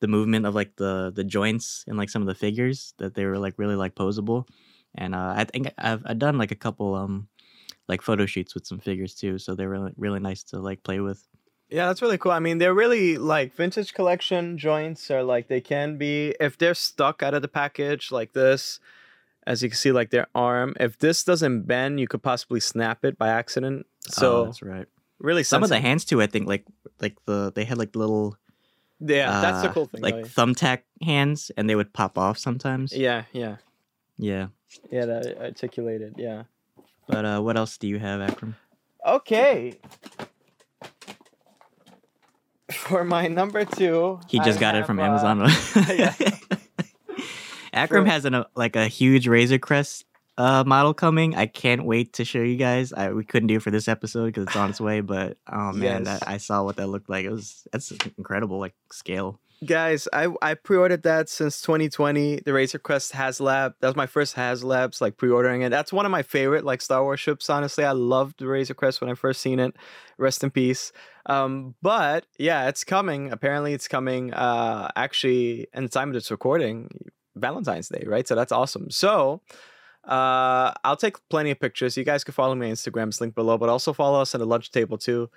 the 0.00 0.08
movement 0.08 0.46
of 0.46 0.54
like 0.54 0.76
the 0.76 1.12
the 1.14 1.24
joints 1.24 1.84
and 1.86 1.96
like 1.96 2.10
some 2.10 2.22
of 2.22 2.28
the 2.28 2.34
figures 2.34 2.94
that 2.98 3.14
they 3.14 3.24
were 3.24 3.38
like 3.38 3.54
really 3.56 3.76
like 3.76 3.94
posable. 3.94 4.46
And 4.94 5.14
uh, 5.14 5.34
I 5.36 5.44
think 5.44 5.72
I've 5.78 6.02
I've 6.06 6.18
done 6.18 6.38
like 6.38 6.50
a 6.50 6.56
couple 6.56 6.94
um 6.94 7.28
like 7.88 8.02
photo 8.02 8.26
shoots 8.26 8.54
with 8.54 8.66
some 8.66 8.78
figures 8.78 9.14
too, 9.14 9.38
so 9.38 9.54
they're 9.54 9.68
really 9.68 9.92
really 9.96 10.20
nice 10.20 10.42
to 10.44 10.58
like 10.58 10.82
play 10.82 11.00
with. 11.00 11.26
Yeah, 11.68 11.86
that's 11.86 12.00
really 12.00 12.18
cool. 12.18 12.32
I 12.32 12.38
mean, 12.38 12.58
they're 12.58 12.74
really 12.74 13.18
like 13.18 13.54
vintage 13.54 13.92
collection 13.92 14.56
joints 14.56 15.10
are 15.10 15.22
like 15.22 15.48
they 15.48 15.60
can 15.60 15.98
be 15.98 16.34
if 16.38 16.56
they're 16.56 16.74
stuck 16.74 17.22
out 17.22 17.34
of 17.34 17.42
the 17.42 17.48
package 17.48 18.12
like 18.12 18.32
this, 18.32 18.78
as 19.46 19.62
you 19.62 19.68
can 19.68 19.76
see, 19.76 19.92
like 19.92 20.10
their 20.10 20.28
arm. 20.34 20.74
If 20.78 20.98
this 20.98 21.24
doesn't 21.24 21.62
bend, 21.62 21.98
you 21.98 22.06
could 22.06 22.22
possibly 22.22 22.60
snap 22.60 23.04
it 23.04 23.18
by 23.18 23.28
accident. 23.28 23.86
So 24.02 24.42
oh, 24.42 24.44
that's 24.44 24.62
right. 24.62 24.86
really, 25.18 25.42
Some 25.42 25.64
of 25.64 25.68
the 25.68 25.80
hands 25.80 26.04
too, 26.04 26.22
I 26.22 26.28
think 26.28 26.46
like 26.46 26.64
like 27.00 27.16
the 27.26 27.52
they 27.52 27.64
had 27.64 27.78
like 27.78 27.96
little 27.96 28.36
yeah, 29.00 29.40
that's 29.40 29.62
the 29.62 29.68
uh, 29.70 29.72
cool 29.72 29.86
thing. 29.86 30.00
like 30.02 30.14
though. 30.14 30.22
thumbtack 30.22 30.82
hands, 31.02 31.50
and 31.56 31.68
they 31.68 31.74
would 31.74 31.92
pop 31.92 32.16
off 32.18 32.38
sometimes. 32.38 32.92
yeah, 32.96 33.24
yeah, 33.32 33.56
Yeah. 34.18 34.48
yeah. 34.90 35.06
That 35.06 35.38
articulated. 35.40 36.14
Yeah. 36.16 36.44
But 37.08 37.24
uh, 37.24 37.40
what 37.40 37.56
else 37.56 37.76
do 37.78 37.86
you 37.86 37.98
have, 37.98 38.20
Akram? 38.20 38.56
Okay. 39.06 39.74
For 42.72 43.04
my 43.04 43.28
number 43.28 43.64
two, 43.64 44.18
He 44.28 44.38
just 44.40 44.58
I 44.58 44.60
got 44.60 44.74
it 44.74 44.86
from 44.86 44.98
uh, 44.98 45.04
Amazon. 45.04 45.48
yeah. 45.96 46.14
Akram 47.72 48.04
For- 48.06 48.10
has 48.10 48.24
an, 48.24 48.34
uh, 48.34 48.44
like 48.56 48.74
a 48.74 48.88
huge 48.88 49.28
Razor 49.28 49.58
Crest 49.58 50.04
uh, 50.38 50.64
model 50.66 50.94
coming. 50.94 51.34
I 51.34 51.46
can't 51.46 51.84
wait 51.84 52.12
to 52.14 52.24
show 52.24 52.40
you 52.40 52.56
guys. 52.56 52.92
I, 52.92 53.10
we 53.12 53.24
couldn't 53.24 53.46
do 53.48 53.56
it 53.56 53.62
for 53.62 53.70
this 53.70 53.88
episode 53.88 54.26
because 54.26 54.46
it's 54.46 54.56
on 54.56 54.70
its 54.70 54.80
way, 54.88 55.00
but 55.00 55.38
oh 55.50 55.72
man, 55.72 56.04
Yes. 56.04 56.20
that, 56.20 56.28
I 56.28 56.36
saw 56.38 56.62
what 56.62 56.76
that 56.76 56.88
looked 56.88 57.08
like. 57.08 57.24
It 57.24 57.30
was 57.30 57.66
that's 57.72 57.92
incredible, 58.18 58.58
like 58.58 58.74
scale. 58.92 59.40
Guys, 59.64 60.06
I 60.12 60.28
I 60.42 60.52
pre-ordered 60.52 61.04
that 61.04 61.30
since 61.30 61.62
2020. 61.62 62.40
The 62.44 62.52
Razor 62.52 62.78
Crest 62.78 63.14
HasLab. 63.14 63.72
That 63.80 63.86
was 63.86 63.96
my 63.96 64.04
first 64.06 64.36
HasLabs, 64.36 65.00
like 65.00 65.16
pre-ordering 65.16 65.62
it. 65.62 65.70
That's 65.70 65.94
one 65.94 66.04
of 66.04 66.12
my 66.12 66.22
favorite 66.22 66.62
like 66.62 66.82
Star 66.82 67.02
Wars 67.02 67.20
ships. 67.20 67.48
Honestly, 67.48 67.82
I 67.82 67.92
loved 67.92 68.38
the 68.38 68.46
Razor 68.48 68.74
Crest 68.74 69.00
when 69.00 69.08
I 69.08 69.14
first 69.14 69.40
seen 69.40 69.58
it. 69.58 69.74
Rest 70.18 70.44
in 70.44 70.50
peace. 70.50 70.92
Um, 71.24 71.74
but 71.80 72.26
yeah, 72.38 72.68
it's 72.68 72.84
coming. 72.84 73.32
Apparently, 73.32 73.72
it's 73.72 73.88
coming. 73.88 74.34
Uh, 74.34 74.90
actually, 74.94 75.68
and 75.72 75.86
the 75.86 75.90
time 75.90 76.08
of 76.10 76.14
this 76.14 76.30
recording, 76.30 76.90
Valentine's 77.34 77.88
Day, 77.88 78.04
right? 78.06 78.28
So 78.28 78.34
that's 78.34 78.52
awesome. 78.52 78.90
So. 78.90 79.40
Uh, 80.06 80.72
I'll 80.84 80.96
take 80.96 81.16
plenty 81.28 81.50
of 81.50 81.58
pictures. 81.58 81.96
You 81.96 82.04
guys 82.04 82.22
can 82.24 82.32
follow 82.32 82.54
me 82.54 82.68
on 82.68 82.72
Instagram. 82.72 83.08
It's 83.08 83.20
linked 83.20 83.34
below, 83.34 83.58
but 83.58 83.68
also 83.68 83.92
follow 83.92 84.20
us 84.20 84.34
at 84.34 84.38
the 84.38 84.46
lunch 84.46 84.70
table 84.70 84.98
too. 84.98 85.28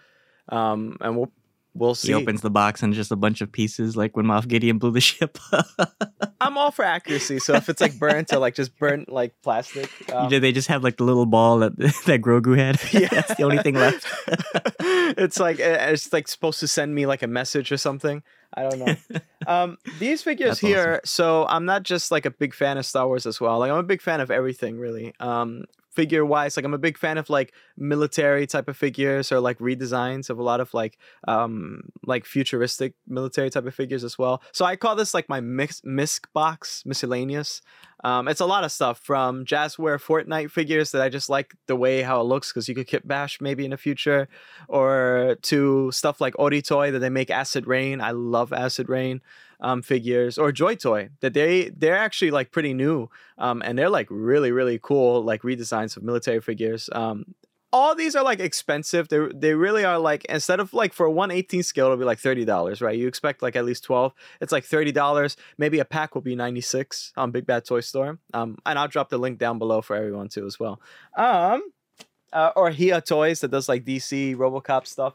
Um, 0.49 0.97
and 1.01 1.17
we'll 1.17 1.31
we'll 1.73 1.95
see. 1.95 2.09
He 2.09 2.13
opens 2.13 2.41
the 2.41 2.49
box 2.49 2.83
and 2.83 2.93
just 2.93 3.11
a 3.11 3.15
bunch 3.15 3.41
of 3.41 3.51
pieces, 3.51 3.97
like 3.97 4.15
when 4.15 4.25
Moff 4.25 4.47
Gideon 4.47 4.77
blew 4.77 4.91
the 4.91 5.01
ship. 5.11 5.37
I'm 6.41 6.57
all 6.57 6.71
for 6.71 6.85
accuracy. 6.85 7.39
So 7.39 7.53
if 7.55 7.67
it's 7.69 7.81
like 7.81 7.97
burnt 7.97 8.31
or 8.31 8.37
like 8.37 8.55
just 8.55 8.77
burnt 8.77 9.09
like 9.09 9.33
plastic, 9.41 9.89
um, 10.13 10.29
Did 10.29 10.43
they 10.43 10.51
just 10.51 10.67
have 10.67 10.83
like 10.83 10.97
the 10.97 11.03
little 11.03 11.25
ball 11.25 11.59
that 11.59 11.75
that 12.05 12.21
Grogu 12.21 12.57
had? 12.57 12.79
Yeah. 12.93 13.09
that's 13.09 13.35
the 13.35 13.43
only 13.43 13.57
thing 13.59 13.75
left. 13.75 14.05
it's 15.17 15.39
like 15.39 15.59
uh, 15.59 15.77
it's 15.89 16.13
like 16.13 16.27
supposed 16.27 16.59
to 16.59 16.67
send 16.67 16.93
me 16.93 17.05
like 17.05 17.23
a 17.23 17.27
message 17.27 17.71
or 17.71 17.77
something. 17.77 18.23
I 18.53 18.63
don't 18.63 18.79
know. 18.79 18.95
um, 19.47 19.77
these 19.99 20.21
figures 20.23 20.49
That's 20.49 20.59
here. 20.59 21.01
So 21.05 21.45
I'm 21.47 21.65
not 21.65 21.83
just 21.83 22.11
like 22.11 22.25
a 22.25 22.31
big 22.31 22.53
fan 22.53 22.77
of 22.77 22.85
Star 22.85 23.07
Wars 23.07 23.25
as 23.25 23.39
well. 23.39 23.59
Like 23.59 23.71
I'm 23.71 23.77
a 23.77 23.83
big 23.83 24.01
fan 24.01 24.21
of 24.21 24.31
everything 24.31 24.77
really. 24.77 25.13
Um, 25.19 25.65
figure 25.91 26.25
wise, 26.25 26.55
like 26.55 26.65
I'm 26.65 26.73
a 26.73 26.77
big 26.77 26.97
fan 26.97 27.17
of 27.17 27.29
like 27.29 27.53
military 27.77 28.47
type 28.47 28.67
of 28.67 28.77
figures 28.77 29.31
or 29.31 29.39
like 29.39 29.59
redesigns 29.59 30.29
of 30.29 30.37
a 30.37 30.43
lot 30.43 30.59
of 30.59 30.73
like 30.73 30.97
um 31.27 31.81
like 32.05 32.25
futuristic 32.25 32.93
military 33.07 33.49
type 33.49 33.65
of 33.65 33.75
figures 33.75 34.03
as 34.03 34.17
well. 34.17 34.41
So 34.51 34.65
I 34.65 34.75
call 34.75 34.95
this 34.95 35.13
like 35.13 35.29
my 35.29 35.41
mix 35.41 35.81
misc 35.83 36.31
box 36.33 36.83
miscellaneous. 36.85 37.61
Um, 38.03 38.29
it's 38.29 38.39
a 38.39 38.45
lot 38.45 38.63
of 38.63 38.71
stuff 38.71 38.99
from 38.99 39.43
Jazware 39.43 39.99
Fortnite 39.99 40.51
figures 40.51 40.91
that 40.91 41.01
I 41.01 41.09
just 41.09 41.29
like 41.29 41.53
the 41.67 41.75
way 41.75 42.01
how 42.01 42.21
it 42.21 42.25
looks 42.25 42.51
because 42.51 42.69
you 42.69 42.75
could 42.75 42.87
kit 42.87 43.05
bash 43.05 43.41
maybe 43.41 43.65
in 43.65 43.71
the 43.71 43.77
future, 43.77 44.29
or 44.69 45.35
to 45.43 45.91
stuff 45.91 46.21
like 46.21 46.35
oritoy 46.35 46.93
that 46.93 46.99
they 46.99 47.09
make 47.09 47.29
Acid 47.29 47.67
Rain. 47.67 47.99
I 47.99 48.11
love 48.11 48.53
Acid 48.53 48.87
Rain 48.87 49.21
um, 49.59 49.81
figures, 49.81 50.37
or 50.37 50.51
Joy 50.51 50.75
Toy 50.75 51.09
that 51.21 51.33
they 51.33 51.69
they're 51.69 51.97
actually 51.97 52.31
like 52.31 52.51
pretty 52.51 52.73
new, 52.73 53.09
um, 53.37 53.61
and 53.63 53.77
they're 53.77 53.89
like 53.89 54.07
really 54.09 54.51
really 54.51 54.79
cool 54.81 55.23
like 55.23 55.41
redesigns 55.41 55.97
of 55.97 56.03
military 56.03 56.41
figures. 56.41 56.89
Um, 56.93 57.35
all 57.71 57.93
these 57.93 58.15
are 58.15 58.23
like 58.23 58.39
expensive. 58.39 59.09
They 59.09 59.19
they 59.33 59.53
really 59.53 59.85
are 59.85 59.99
like 59.99 60.25
instead 60.25 60.59
of 60.59 60.73
like 60.73 60.93
for 60.93 61.05
a 61.05 61.11
118 61.11 61.63
scale 61.63 61.85
it'll 61.85 61.97
be 61.97 62.05
like 62.05 62.19
thirty 62.19 62.45
dollars, 62.45 62.81
right? 62.81 62.97
You 62.97 63.07
expect 63.07 63.41
like 63.41 63.55
at 63.55 63.65
least 63.65 63.83
12. 63.83 64.13
It's 64.41 64.51
like 64.51 64.65
thirty 64.65 64.91
dollars. 64.91 65.37
Maybe 65.57 65.79
a 65.79 65.85
pack 65.85 66.15
will 66.15 66.21
be 66.21 66.35
96 66.35 67.13
on 67.17 67.31
Big 67.31 67.45
Bad 67.45 67.65
Toy 67.65 67.81
Store. 67.81 68.19
Um, 68.33 68.57
and 68.65 68.79
I'll 68.79 68.87
drop 68.87 69.09
the 69.09 69.17
link 69.17 69.37
down 69.37 69.59
below 69.59 69.81
for 69.81 69.95
everyone 69.95 70.29
too 70.29 70.45
as 70.45 70.59
well. 70.59 70.81
Um, 71.15 71.63
uh, 72.33 72.51
or 72.55 72.71
Hiya 72.71 73.01
Toys 73.01 73.41
that 73.41 73.51
does 73.51 73.69
like 73.69 73.85
DC 73.85 74.35
RoboCop 74.35 74.87
stuff. 74.87 75.13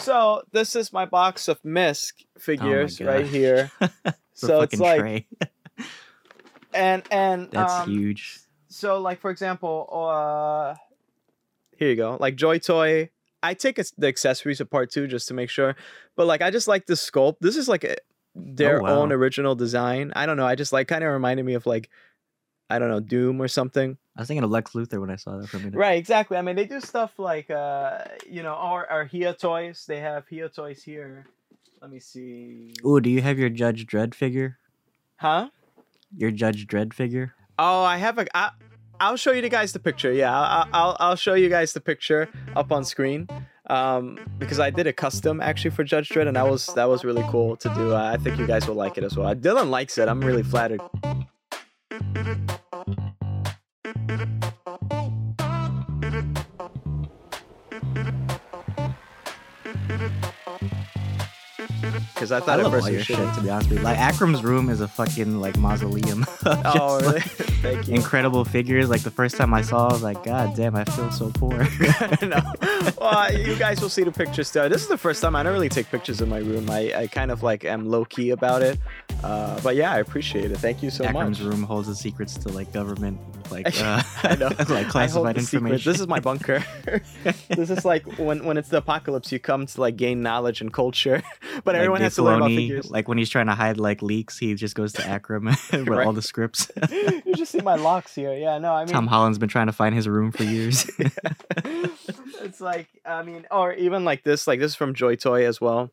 So 0.00 0.42
this 0.52 0.76
is 0.76 0.92
my 0.92 1.04
box 1.06 1.48
of 1.48 1.62
Misk 1.62 2.12
figures 2.38 3.00
right 3.00 3.22
gosh. 3.24 3.30
here. 3.32 3.70
So 4.36 4.62
it's 4.62 4.80
like 4.80 4.98
tray. 5.00 5.26
and 6.74 7.04
and 7.12 7.48
That's 7.52 7.72
um, 7.72 7.88
huge. 7.88 8.40
so 8.66 9.00
like 9.00 9.20
for 9.20 9.30
example 9.30 9.88
uh 9.92 10.74
here 11.76 11.90
you 11.90 11.94
go 11.94 12.16
like 12.18 12.34
joy 12.34 12.58
toy 12.58 13.10
i 13.44 13.54
take 13.54 13.78
the 13.96 14.06
accessories 14.08 14.60
apart 14.60 14.90
too 14.90 15.06
just 15.06 15.28
to 15.28 15.34
make 15.34 15.50
sure 15.50 15.76
but 16.16 16.26
like 16.26 16.42
i 16.42 16.50
just 16.50 16.66
like 16.66 16.86
the 16.86 16.94
sculpt 16.94 17.36
this 17.42 17.56
is 17.56 17.68
like 17.68 17.84
a, 17.84 17.94
their 18.34 18.80
Oh, 18.80 18.82
wow. 18.82 18.98
own 19.02 19.12
original 19.12 19.54
design 19.54 20.12
i 20.16 20.26
don't 20.26 20.36
know 20.36 20.46
i 20.46 20.56
just 20.56 20.72
like 20.72 20.88
kind 20.88 21.04
of 21.04 21.12
reminded 21.12 21.46
me 21.46 21.54
of 21.54 21.64
like 21.64 21.88
i 22.70 22.78
don't 22.78 22.88
know 22.88 23.00
doom 23.00 23.40
or 23.40 23.48
something 23.48 23.96
I 24.16 24.20
was 24.20 24.28
thinking 24.28 24.44
of 24.44 24.50
Lex 24.50 24.70
Luthor 24.74 25.00
when 25.00 25.10
I 25.10 25.16
saw 25.16 25.38
that 25.38 25.48
for 25.48 25.56
a 25.56 25.60
minute. 25.60 25.74
right 25.74 25.98
exactly 25.98 26.36
i 26.36 26.42
mean 26.42 26.54
they 26.56 26.66
do 26.66 26.80
stuff 26.80 27.18
like 27.18 27.50
uh 27.50 28.04
you 28.30 28.42
know 28.44 28.54
our, 28.54 28.86
our 28.88 29.04
Hiya 29.04 29.34
toys 29.34 29.84
they 29.88 29.98
have 30.00 30.28
Hiya 30.28 30.50
toys 30.50 30.82
here 30.84 31.26
let 31.82 31.90
me 31.90 31.98
see 31.98 32.72
Ooh, 32.86 33.00
do 33.00 33.10
you 33.10 33.20
have 33.22 33.38
your 33.38 33.50
Judge 33.50 33.86
Dredd 33.86 34.14
figure? 34.14 34.58
huh 35.16 35.48
Your 36.16 36.30
Judge 36.30 36.66
Dredd 36.66 36.94
figure? 36.94 37.34
Oh, 37.58 37.82
I 37.82 37.98
have 37.98 38.18
a. 38.18 38.26
I, 38.36 38.50
I'll 39.00 39.16
show 39.16 39.32
you 39.32 39.42
the 39.42 39.48
guys 39.48 39.72
the 39.72 39.78
picture. 39.78 40.12
Yeah, 40.12 40.32
I'll, 40.32 40.68
I'll 40.72 40.96
I'll 41.00 41.16
show 41.16 41.34
you 41.34 41.48
guys 41.48 41.72
the 41.72 41.80
picture 41.80 42.28
up 42.56 42.72
on 42.72 42.84
screen. 42.84 43.28
Um, 43.68 44.18
because 44.38 44.60
I 44.60 44.70
did 44.70 44.86
a 44.86 44.92
custom 44.92 45.40
actually 45.40 45.70
for 45.70 45.84
Judge 45.84 46.08
Dredd, 46.08 46.26
and 46.26 46.36
that 46.36 46.48
was 46.48 46.66
that 46.74 46.88
was 46.88 47.04
really 47.04 47.24
cool 47.28 47.56
to 47.56 47.68
do. 47.74 47.92
Uh, 47.94 48.10
I 48.14 48.16
think 48.16 48.38
you 48.38 48.46
guys 48.46 48.66
will 48.66 48.74
like 48.76 48.96
it 48.98 49.04
as 49.04 49.16
well. 49.16 49.34
Dylan 49.34 49.68
likes 49.70 49.98
it. 49.98 50.08
I'm 50.08 50.20
really 50.20 50.42
flattered. 50.42 50.80
Because 62.14 62.32
I 62.32 62.38
I 62.38 62.40
thought 62.40 62.58
at 62.60 62.62
love 62.64 62.72
first 62.72 62.84
all 62.84 62.90
you 62.90 62.96
your 62.96 63.04
shit, 63.04 63.34
to 63.34 63.40
be 63.42 63.50
honest 63.50 63.68
with 63.70 63.78
you. 63.78 63.84
Like 63.84 63.98
Akram's 63.98 64.42
room 64.42 64.70
is 64.70 64.80
a 64.80 64.88
fucking 64.88 65.40
like 65.40 65.56
mausoleum. 65.56 66.26
Oh, 66.46 67.00
really? 67.00 67.14
like, 67.14 67.22
Thank 67.22 67.48
you. 67.50 67.53
Incredible 67.88 68.44
figures. 68.44 68.88
Like 68.88 69.02
the 69.02 69.10
first 69.10 69.36
time 69.36 69.52
I 69.54 69.62
saw, 69.62 69.88
I 69.88 69.92
was 69.92 70.02
like, 70.02 70.22
God 70.24 70.54
damn, 70.56 70.76
I 70.76 70.84
feel 70.84 71.10
so 71.10 71.30
poor. 71.34 71.56
no. 72.22 72.40
Well, 73.00 73.32
you 73.34 73.56
guys 73.56 73.80
will 73.82 73.88
see 73.90 74.02
the 74.04 74.12
pictures 74.12 74.50
too. 74.50 74.68
This 74.68 74.82
is 74.82 74.88
the 74.88 74.96
first 74.98 75.20
time 75.22 75.34
I 75.36 75.42
don't 75.42 75.52
really 75.52 75.68
take 75.68 75.90
pictures 75.90 76.20
in 76.20 76.28
my 76.28 76.38
room. 76.38 76.70
I, 76.70 76.92
I 76.94 77.06
kind 77.06 77.30
of 77.30 77.42
like 77.42 77.64
am 77.64 77.86
low 77.90 78.04
key 78.04 78.30
about 78.30 78.62
it. 78.62 78.78
Uh, 79.22 79.58
but 79.62 79.76
yeah, 79.76 79.92
I 79.92 79.98
appreciate 79.98 80.50
it. 80.50 80.58
Thank 80.58 80.82
you 80.82 80.90
so 80.90 81.04
Akram's 81.04 81.40
much. 81.40 81.48
room 81.52 81.62
holds 81.64 81.88
the 81.88 81.94
secrets 81.94 82.36
to 82.38 82.48
like 82.50 82.72
government, 82.72 83.18
like 83.50 83.66
uh, 83.82 84.02
I 84.22 84.36
know. 84.36 84.48
like 84.68 84.88
classified 84.88 85.36
secret. 85.36 85.38
information. 85.38 85.92
This 85.92 86.00
is 86.00 86.06
my 86.06 86.20
bunker. 86.20 86.64
this 87.48 87.70
is 87.70 87.84
like 87.84 88.06
when 88.18 88.44
when 88.44 88.56
it's 88.58 88.68
the 88.68 88.78
apocalypse, 88.78 89.32
you 89.32 89.38
come 89.38 89.66
to 89.66 89.80
like 89.80 89.96
gain 89.96 90.22
knowledge 90.22 90.60
and 90.60 90.72
culture. 90.72 91.22
but 91.64 91.66
Like 91.72 91.76
everyone 91.76 91.98
Dave 92.00 92.04
has 92.06 92.14
to 92.16 92.22
learn 92.22 92.36
about 92.36 92.48
figures. 92.48 92.90
Like 92.90 93.08
when 93.08 93.18
he's 93.18 93.30
trying 93.30 93.46
to 93.46 93.54
hide 93.54 93.78
like 93.78 94.02
leaks, 94.02 94.38
he 94.38 94.54
just 94.54 94.74
goes 94.74 94.92
to 94.94 95.06
Akram 95.06 95.44
with 95.46 95.88
Right. 95.88 96.06
all 96.06 96.12
the 96.12 96.22
scripts. 96.22 96.70
you 96.90 97.34
just 97.34 97.53
see 97.58 97.62
my 97.62 97.76
locks 97.76 98.14
here. 98.14 98.34
Yeah, 98.34 98.58
no, 98.58 98.72
I 98.74 98.84
mean 98.84 98.92
Tom 98.92 99.06
Holland's 99.06 99.38
been 99.38 99.48
trying 99.48 99.66
to 99.66 99.72
find 99.72 99.94
his 99.94 100.08
room 100.08 100.30
for 100.32 100.42
years. 100.44 100.88
it's 101.64 102.60
like 102.60 102.88
I 103.04 103.22
mean, 103.22 103.46
or 103.50 103.72
even 103.74 104.04
like 104.04 104.22
this, 104.24 104.46
like 104.46 104.60
this 104.60 104.72
is 104.72 104.76
from 104.76 104.94
Joy 104.94 105.16
Toy 105.16 105.46
as 105.46 105.60
well. 105.60 105.90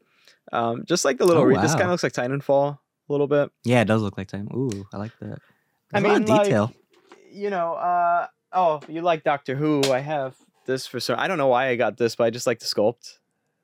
Um, 0.52 0.84
just 0.86 1.06
like 1.06 1.18
the 1.18 1.26
little, 1.26 1.44
Oh, 1.44 1.46
re- 1.46 1.58
this 1.58 1.72
kind 1.74 1.84
of 1.86 1.92
looks 1.92 2.04
like 2.04 2.14
Titanfall 2.14 2.78
a 2.78 3.12
little 3.12 3.28
bit. 3.28 3.52
yeah, 3.64 3.82
it 3.82 3.86
does 3.86 4.02
look 4.02 4.18
like 4.18 4.28
time. 4.28 4.48
Ooh, 4.54 4.86
I 4.94 4.98
like 4.98 5.12
that. 5.20 5.40
I 5.94 6.00
There's 6.00 6.04
lot 6.04 6.14
mean, 6.14 6.24
of 6.24 6.30
like, 6.30 6.44
detail. 6.46 6.74
you 7.32 7.50
know, 7.50 7.74
uh, 7.74 8.28
oh, 8.52 8.82
you 8.88 9.02
like 9.02 9.24
Doctor 9.24 9.56
Who? 9.56 9.82
I 9.92 10.00
have 10.00 10.36
this 10.66 10.88
for 10.88 11.00
some. 11.00 11.18
I 11.20 11.28
don't 11.28 11.38
know 11.38 11.48
why 11.48 11.68
I 11.70 11.76
got 11.76 11.98
this, 11.98 12.16
but 12.16 12.26
I 12.26 12.30
just 12.32 12.48
like 12.48 12.60
the 12.60 12.66
sculpt. 12.66 13.18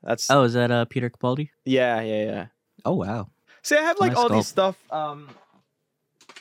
That's 0.03 0.29
Oh, 0.29 0.43
is 0.43 0.53
that 0.53 0.71
uh 0.71 0.86
Peter 0.86 1.10
Capaldi? 1.10 1.49
yeah, 1.65 2.01
yeah, 2.01 2.23
yeah. 2.25 2.45
Oh 2.86 2.93
wow. 2.93 3.29
See, 3.63 3.75
I 3.75 3.81
have 3.81 3.99
like 3.99 4.12
Nice 4.13 4.17
all 4.17 4.29
these 4.29 4.47
stuff. 4.47 4.77
Um, 4.91 5.27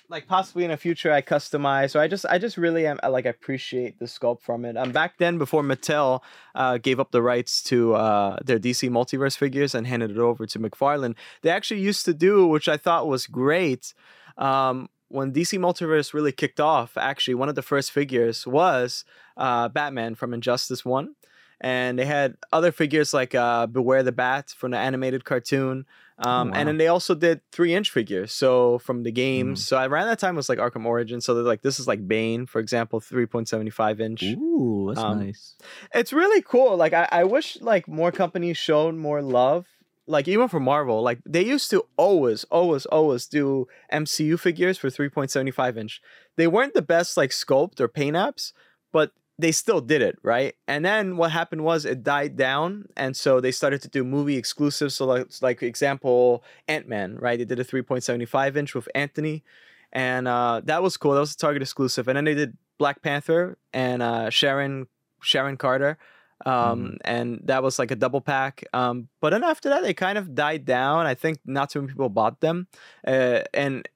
like 0.09 0.27
possibly 0.27 0.65
in 0.65 0.71
the 0.71 0.77
future 0.77 1.13
I 1.13 1.23
customize. 1.23 1.91
So 1.91 2.01
I 2.01 2.09
just 2.09 2.27
I 2.27 2.39
just 2.39 2.57
really 2.57 2.87
am 2.87 2.99
I, 3.03 3.09
like 3.09 3.27
appreciate 3.27 3.99
the 3.99 4.07
sculpt 4.07 4.43
from 4.43 4.65
it. 4.65 4.77
Um, 4.77 4.93
back 4.93 5.19
then 5.19 5.39
before 5.39 5.63
Mattel 5.63 6.21
uh, 6.55 6.79
gave 6.79 7.01
up 7.01 7.11
the 7.11 7.23
rights 7.23 7.63
to 7.65 7.95
uh, 7.95 8.39
their 8.45 8.59
DC 8.59 8.89
Multiverse 8.91 9.37
figures 9.37 9.75
and 9.75 9.87
handed 9.87 10.11
it 10.11 10.19
over 10.19 10.47
to 10.47 10.59
McFarlane, 10.59 11.15
they 11.43 11.51
actually 11.51 11.81
used 11.81 12.05
to 12.05 12.15
do, 12.15 12.47
which 12.47 12.69
I 12.69 12.77
thought 12.77 13.09
was 13.09 13.27
great. 13.27 13.95
Um, 14.39 14.89
when 15.09 15.33
DC 15.33 15.59
Multiverse 15.59 16.13
really 16.13 16.33
kicked 16.33 16.61
off, 16.61 16.97
actually 16.97 17.35
one 17.35 17.49
of 17.49 17.55
the 17.55 17.63
first 17.63 17.93
figures 17.93 18.47
was 18.47 19.05
uh, 19.37 19.69
Batman 19.69 20.15
from 20.15 20.35
Injustice 20.35 20.85
One, 20.85 21.15
and 21.61 21.99
they 21.99 22.07
had 22.07 22.37
other 22.53 22.73
figures 22.73 23.15
like 23.15 23.35
uh, 23.35 23.67
Beware 23.67 24.03
the 24.03 24.13
Bat 24.13 24.51
from 24.57 24.73
the 24.73 24.79
animated 24.79 25.25
cartoon. 25.25 25.87
Um, 26.19 26.49
wow. 26.51 26.55
And 26.57 26.69
then 26.69 26.79
they 26.79 26.89
also 26.89 27.15
did 27.15 27.43
three 27.53 27.75
inch 27.75 27.91
figures. 27.91 28.33
So 28.33 28.79
from 28.79 29.03
the 29.03 29.13
games. 29.13 29.67
So 29.67 29.77
around 29.83 30.07
that 30.07 30.19
time 30.19 30.35
was 30.35 30.49
like 30.49 30.59
Arkham 30.59 30.87
Origin. 30.87 31.21
So 31.21 31.35
they're 31.35 31.45
like 31.45 31.63
this 31.63 31.79
is 31.79 31.87
like 31.87 32.07
Bane, 32.09 32.47
for 32.47 32.59
example, 32.59 33.01
3.75 33.01 34.01
inch. 34.01 34.23
Ooh, 34.23 34.87
that's 34.89 35.05
Um, 35.05 35.21
nice. 35.27 35.57
It's 35.95 36.13
really 36.13 36.41
cool. 36.43 36.77
Like 36.77 36.95
I, 36.95 37.09
I 37.13 37.25
wish 37.25 37.59
like 37.61 37.87
more 37.87 38.13
companies 38.13 38.57
showed 38.57 38.95
more 38.95 39.21
love. 39.21 39.67
Like 40.09 40.29
even 40.29 40.47
for 40.49 40.61
Marvel, 40.61 41.03
like 41.03 41.19
they 41.27 41.45
used 41.45 41.69
to 41.71 41.85
always, 41.97 42.45
always, 42.45 42.87
always 42.87 43.27
do 43.27 43.67
MCU 43.93 44.39
figures 44.39 44.79
for 44.79 44.89
3.75 44.89 45.77
inch. 45.77 46.01
They 46.37 46.47
weren't 46.47 46.75
the 46.75 46.83
best 46.83 47.17
like 47.17 47.31
sculpt 47.31 47.81
or 47.81 47.89
paint 47.89 48.15
apps, 48.17 48.53
but 48.93 49.11
they 49.39 49.53
still 49.53 49.81
did 49.81 50.01
it, 50.03 50.19
right? 50.23 50.55
And 50.67 50.85
then 50.85 51.17
what 51.17 51.31
happened 51.31 51.63
was 51.63 51.85
it 51.85 52.03
died 52.03 52.37
down, 52.37 52.87
and 52.97 53.17
so 53.17 53.41
they 53.41 53.53
started 53.53 53.83
to 53.83 53.89
do 53.89 54.03
movie 54.03 54.37
exclusives. 54.37 54.95
So 54.95 55.07
like, 55.07 55.29
like 55.43 55.63
example, 55.63 56.43
Ant 56.69 56.89
Man, 56.89 57.17
right? 57.19 57.39
They 57.39 57.45
did 57.45 57.61
a 57.61 57.65
3.75 57.65 58.57
inch 58.57 58.75
with 58.75 58.89
Anthony, 58.95 59.45
and 59.93 60.27
uh, 60.27 60.63
that 60.65 60.83
was 60.83 60.97
cool. 60.97 61.13
That 61.13 61.21
was 61.21 61.35
a 61.35 61.37
Target 61.37 61.63
exclusive. 61.63 62.09
And 62.09 62.17
then 62.17 62.25
they 62.25 62.35
did 62.35 62.57
Black 62.79 63.03
Panther 63.03 63.59
and 63.73 64.03
uh, 64.03 64.31
Sharon 64.31 64.87
Sharon 65.21 65.59
Carter, 65.59 65.99
um, 66.47 66.97
and 67.05 67.41
that 67.45 67.63
was 67.63 67.79
like 67.79 67.91
a 67.91 67.97
double 67.97 68.23
pack. 68.23 68.65
Um, 68.73 69.09
but 69.21 69.31
then 69.31 69.45
after 69.45 69.69
that, 69.69 69.83
they 69.83 69.93
kind 69.93 70.17
of 70.17 70.35
died 70.35 70.65
down. 70.65 71.07
I 71.07 71.15
think 71.15 71.41
not 71.45 71.71
too 71.71 71.81
many 71.81 71.93
people 71.93 72.09
bought 72.09 72.41
them, 72.41 72.69
uh, 73.07 73.41
and 73.53 73.87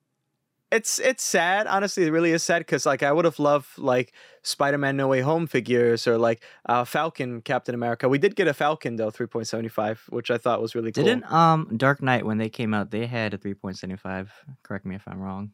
it's 0.73 0.99
it's 0.99 1.23
sad. 1.25 1.67
Honestly, 1.67 2.05
it 2.07 2.11
really 2.11 2.31
is 2.33 2.43
sad 2.43 2.61
because 2.61 2.87
like 2.87 3.03
I 3.03 3.13
would 3.13 3.25
have 3.25 3.39
loved 3.39 3.67
like 3.79 4.13
Spider-Man 4.43 4.97
No 4.97 5.09
Way 5.09 5.21
Home 5.21 5.47
figures 5.47 6.07
or 6.07 6.17
like 6.19 6.43
uh, 6.67 6.85
Falcon 6.85 7.41
Captain 7.43 7.75
America. 7.75 8.09
We 8.09 8.19
did 8.19 8.37
get 8.37 8.47
a 8.49 8.55
Falcon 8.55 8.97
though, 8.97 9.11
three 9.11 9.27
point 9.27 9.47
seventy 9.49 9.69
five, 9.69 10.03
which 10.11 10.31
I 10.31 10.39
thought 10.39 10.63
was 10.63 10.75
really 10.75 10.93
cool. 10.93 11.05
Didn't 11.05 11.31
um 11.33 11.77
Dark 11.77 12.03
Knight 12.03 12.25
when 12.25 12.39
they 12.39 12.49
came 12.49 12.73
out 12.75 12.91
they 12.91 13.07
had 13.07 13.35
a 13.35 13.39
3.75. 13.39 14.29
Correct 14.63 14.85
me 14.87 14.95
if 14.95 15.03
I'm 15.09 15.21
wrong. 15.21 15.51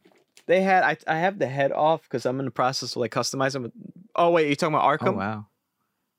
they 0.47 0.61
had? 0.61 0.85
I 0.85 0.97
I 1.07 1.19
have 1.19 1.39
the 1.39 1.47
head 1.47 1.73
off 1.73 2.03
because 2.03 2.27
I'm 2.27 2.39
in 2.39 2.45
the 2.45 2.51
process 2.51 2.93
of 2.93 2.97
like 2.99 3.13
customizing. 3.13 3.63
With, 3.63 3.73
oh 4.15 4.31
wait, 4.31 4.49
you 4.49 4.57
talking 4.57 4.75
about 4.75 4.87
arkham 5.01 5.09
Oh 5.15 5.19
wow. 5.19 5.47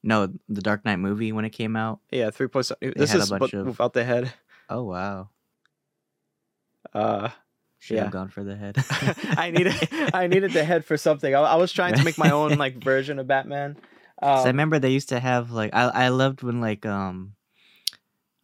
No, 0.03 0.27
the 0.47 0.61
Dark 0.61 0.85
Knight 0.85 0.97
movie 0.97 1.31
when 1.31 1.43
it 1.45 1.49
came 1.51 1.75
out. 1.75 1.99
Yeah, 2.11 2.29
three 2.31 2.47
point 2.47 2.65
seven. 2.65 2.93
This 2.95 3.11
had 3.11 3.19
a 3.19 3.23
is 3.23 3.29
bunch 3.29 3.51
but 3.51 3.53
of- 3.53 3.67
without 3.67 3.93
the 3.93 4.03
head. 4.03 4.33
Oh 4.69 4.83
wow. 4.83 5.29
Uh, 6.93 7.29
Should 7.79 7.97
Yeah. 7.97 8.03
have 8.03 8.11
gone 8.11 8.29
for 8.29 8.43
the 8.43 8.55
head. 8.55 8.75
I 9.37 9.51
needed 9.51 9.73
I 10.13 10.27
needed 10.27 10.53
the 10.53 10.63
head 10.63 10.83
for 10.85 10.97
something. 10.97 11.33
I, 11.33 11.39
I 11.39 11.55
was 11.55 11.71
trying 11.71 11.95
to 11.95 12.03
make 12.03 12.17
my 12.17 12.31
own 12.31 12.57
like 12.57 12.75
version 12.77 13.19
of 13.19 13.27
Batman. 13.27 13.77
'Cause 14.21 14.45
I 14.45 14.49
Um, 14.49 14.53
remember 14.55 14.79
they 14.79 14.91
used 14.91 15.09
to 15.09 15.19
have 15.19 15.51
like 15.51 15.73
I 15.73 15.83
I 15.89 16.07
loved 16.09 16.43
when 16.43 16.59
like 16.59 16.85
um 16.85 17.35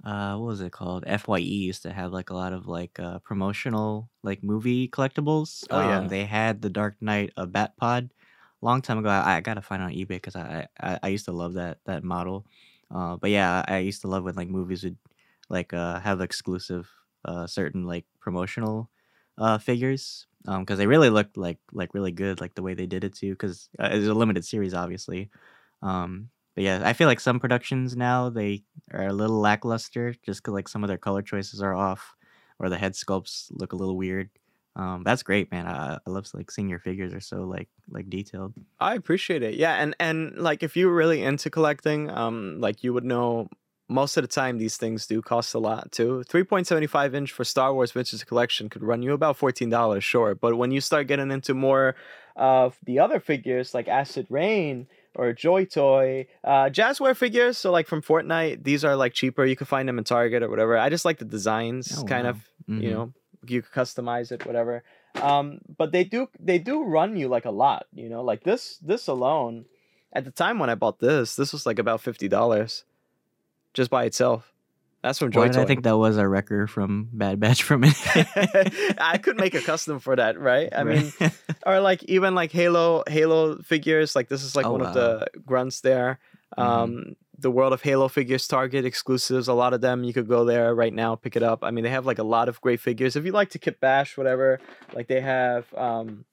uh 0.04 0.36
what 0.36 0.48
was 0.48 0.62
it 0.62 0.72
called 0.72 1.06
Fye 1.20 1.38
used 1.38 1.84
to 1.84 1.94
have 1.94 2.12
like 2.12 2.30
a 2.30 2.34
lot 2.34 2.54
of 2.54 2.68
like 2.68 3.00
uh 3.00 3.20
promotional 3.20 4.10
like 4.24 4.44
movie 4.44 4.88
collectibles. 4.88 5.64
Oh, 5.72 5.80
yeah. 5.80 6.00
Um, 6.00 6.08
they 6.10 6.26
had 6.26 6.62
the 6.62 6.70
Dark 6.70 6.96
Knight 7.02 7.32
uh, 7.38 7.46
Bat 7.46 7.78
Pod 7.78 8.10
long 8.62 8.82
time 8.82 8.98
ago. 9.00 9.10
I, 9.10 9.38
I 9.38 9.42
gotta 9.42 9.62
find 9.62 9.82
it 9.82 9.86
on 9.86 9.92
eBay 9.92 10.08
because 10.20 10.36
I, 10.36 10.68
I 10.80 11.00
I 11.04 11.08
used 11.10 11.26
to 11.26 11.32
love 11.32 11.54
that 11.54 11.80
that 11.86 12.04
model. 12.04 12.46
Uh, 12.94 13.18
but 13.18 13.30
yeah, 13.32 13.64
I 13.68 13.78
used 13.80 14.02
to 14.02 14.08
love 14.08 14.24
when 14.24 14.36
like 14.36 14.50
movies 14.50 14.84
would 14.84 14.98
like 15.50 15.74
uh 15.74 16.00
have 16.00 16.22
exclusive 16.22 16.90
uh 17.26 17.48
certain 17.48 17.86
like 17.86 18.06
promotional 18.20 18.90
uh 19.38 19.58
figures 19.58 20.28
um 20.48 20.62
because 20.62 20.78
they 20.78 20.88
really 20.88 21.10
looked 21.10 21.38
like 21.38 21.58
like 21.72 21.94
really 21.94 22.12
good 22.12 22.42
like 22.42 22.56
the 22.56 22.62
way 22.62 22.74
they 22.74 22.86
did 22.86 23.04
it 23.04 23.16
too 23.16 23.32
because 23.32 23.70
uh, 23.80 23.90
it's 23.92 24.08
a 24.08 24.14
limited 24.14 24.46
series 24.46 24.74
obviously 24.74 25.30
um 25.82 26.30
but 26.56 26.64
yeah 26.64 26.82
i 26.84 26.94
feel 26.94 27.08
like 27.08 27.20
some 27.20 27.40
productions 27.40 27.96
now 27.96 28.30
they 28.30 28.64
are 28.92 29.08
a 29.08 29.14
little 29.14 29.40
lackluster 29.40 30.14
just 30.24 30.42
because 30.42 30.54
like 30.54 30.68
some 30.68 30.84
of 30.84 30.88
their 30.88 30.98
color 30.98 31.22
choices 31.22 31.62
are 31.62 31.74
off 31.74 32.16
or 32.60 32.70
the 32.70 32.78
head 32.78 32.94
sculpts 32.94 33.48
look 33.52 33.74
a 33.74 33.76
little 33.76 33.98
weird 33.98 34.30
um 34.76 35.04
that's 35.04 35.24
great 35.24 35.52
man 35.52 35.68
i, 35.68 35.98
I 36.06 36.10
love 36.10 36.28
like 36.34 36.52
seeing 36.52 36.70
your 36.70 36.80
figures 36.80 37.14
are 37.14 37.20
so 37.22 37.44
like 37.44 37.70
like 37.90 38.10
detailed 38.10 38.54
I 38.80 38.96
appreciate 38.96 39.44
it. 39.44 39.54
Yeah, 39.56 39.76
and 39.76 39.96
and 39.98 40.38
like 40.38 40.62
if 40.62 40.76
you're 40.76 40.94
really 40.94 41.24
into 41.24 41.50
collecting, 41.50 42.10
um, 42.10 42.60
like 42.60 42.84
you 42.84 42.94
would 42.94 43.06
know 43.06 43.48
most 43.90 44.18
of 44.18 44.24
the 44.24 44.28
time 44.28 44.58
these 44.58 44.78
things 44.78 45.06
do 45.06 45.22
cost 45.22 45.54
a 45.54 45.60
lot 45.60 45.92
too. 45.92 46.24
3.75 46.30 47.14
inch 47.14 47.32
for 47.32 47.44
Star 47.44 47.74
Wars 47.74 47.92
Vintage 47.92 48.26
Collection 48.26 48.70
could 48.70 48.84
run 48.84 49.02
you 49.02 49.14
about 49.14 49.38
$14, 49.38 50.02
sure. 50.02 50.36
But 50.36 50.58
when 50.58 50.72
you 50.72 50.82
start 50.82 51.08
getting 51.08 51.32
into 51.32 51.54
more 51.54 51.96
of 52.36 52.78
the 52.86 53.00
other 53.00 53.20
figures 53.20 53.74
like 53.74 53.88
Acid 53.88 54.26
Rain 54.30 54.88
or 55.16 55.34
Joy 55.34 55.66
Toy, 55.66 56.28
uh, 56.44 56.66
Jazware 56.70 57.16
figures, 57.16 57.58
so 57.58 57.72
like 57.72 57.88
from 57.88 58.02
Fortnite, 58.02 58.64
these 58.64 58.84
are 58.84 58.96
like 58.96 59.14
cheaper. 59.14 59.46
You 59.46 59.56
can 59.56 59.68
find 59.68 59.88
them 59.88 59.98
in 60.00 60.04
Target 60.04 60.42
or 60.44 60.50
whatever. 60.50 60.78
I 60.78 60.90
just 60.90 61.06
like 61.06 61.20
the 61.20 61.26
designs, 61.26 61.94
Oh, 62.00 62.04
kind 62.06 62.26
wow. 62.26 62.32
of, 62.32 62.50
you 62.68 62.90
Mhm. 62.90 62.92
know, 62.92 63.14
you 63.46 63.62
could 63.62 63.72
customize 63.74 64.32
it, 64.32 64.46
whatever. 64.46 64.84
Um, 65.22 65.60
but 65.78 65.92
they 65.92 66.04
do 66.06 66.28
they 66.40 66.58
do 66.58 66.84
run 66.84 67.16
you 67.18 67.28
like 67.28 67.46
a 67.46 67.52
lot, 67.52 67.86
you 67.94 68.10
know, 68.10 68.24
like 68.24 68.44
this 68.44 68.78
this 68.80 69.08
alone. 69.08 69.66
At 70.16 70.26
the 70.26 70.32
time 70.32 70.58
when 70.58 70.70
I 70.72 70.76
bought 70.76 71.00
this, 71.00 71.36
this 71.36 71.52
was 71.54 71.66
like 71.68 71.78
about 71.78 72.02
fifty 72.02 72.28
dollars, 72.28 72.84
just 73.74 73.90
by 73.90 74.06
itself. 74.06 74.50
That's 75.02 75.20
from 75.20 75.32
Joy 75.32 75.42
Why 75.42 75.48
did 75.50 75.58
i 75.58 75.66
think 75.66 75.84
that 75.84 75.98
was 75.98 76.16
a 76.16 76.26
record 76.26 76.70
from 76.70 77.10
bad 77.12 77.38
batch 77.38 77.62
from 77.64 77.84
it 77.84 77.94
I 79.02 79.18
could 79.22 79.36
make 79.36 79.54
a 79.54 79.60
custom 79.62 80.00
for 80.00 80.16
that, 80.16 80.40
right? 80.40 80.70
I 80.74 80.84
mean, 80.86 81.12
or 81.66 81.82
like 81.82 82.04
even 82.04 82.36
like 82.36 82.52
Halo 82.54 83.04
Halo 83.08 83.58
figures. 83.62 84.16
Like 84.16 84.30
this 84.30 84.44
is 84.44 84.56
like 84.56 84.66
Oh, 84.66 84.72
one 84.72 84.82
wow. 84.82 84.88
of 84.88 84.94
the 84.94 85.28
grunts 85.46 85.82
there. 85.82 86.20
Mhm. 86.58 86.64
Um, 86.64 87.16
the 87.38 87.52
World 87.52 87.74
of 87.74 87.82
Halo 87.82 88.08
figures, 88.08 88.48
Target 88.48 88.86
exclusives. 88.86 89.50
A 89.50 89.54
lot 89.54 89.74
of 89.74 89.82
them 89.82 90.06
you 90.06 90.14
could 90.14 90.30
go 90.30 90.46
there 90.46 90.74
right 90.74 90.94
now, 90.94 91.16
pick 91.16 91.36
it 91.36 91.44
up. 91.44 91.64
I 91.66 91.72
mean, 91.72 91.84
they 91.84 91.90
have 91.90 92.06
like 92.06 92.20
a 92.20 92.24
lot 92.24 92.48
of 92.48 92.62
great 92.62 92.80
figures. 92.80 93.18
If 93.18 93.26
you 93.26 93.34
like 93.34 93.50
to 93.50 93.60
kit 93.60 93.82
bash, 93.82 94.16
whatever, 94.18 94.62
like 94.94 95.08
they 95.08 95.20
have 95.20 95.66
um, 95.74 96.24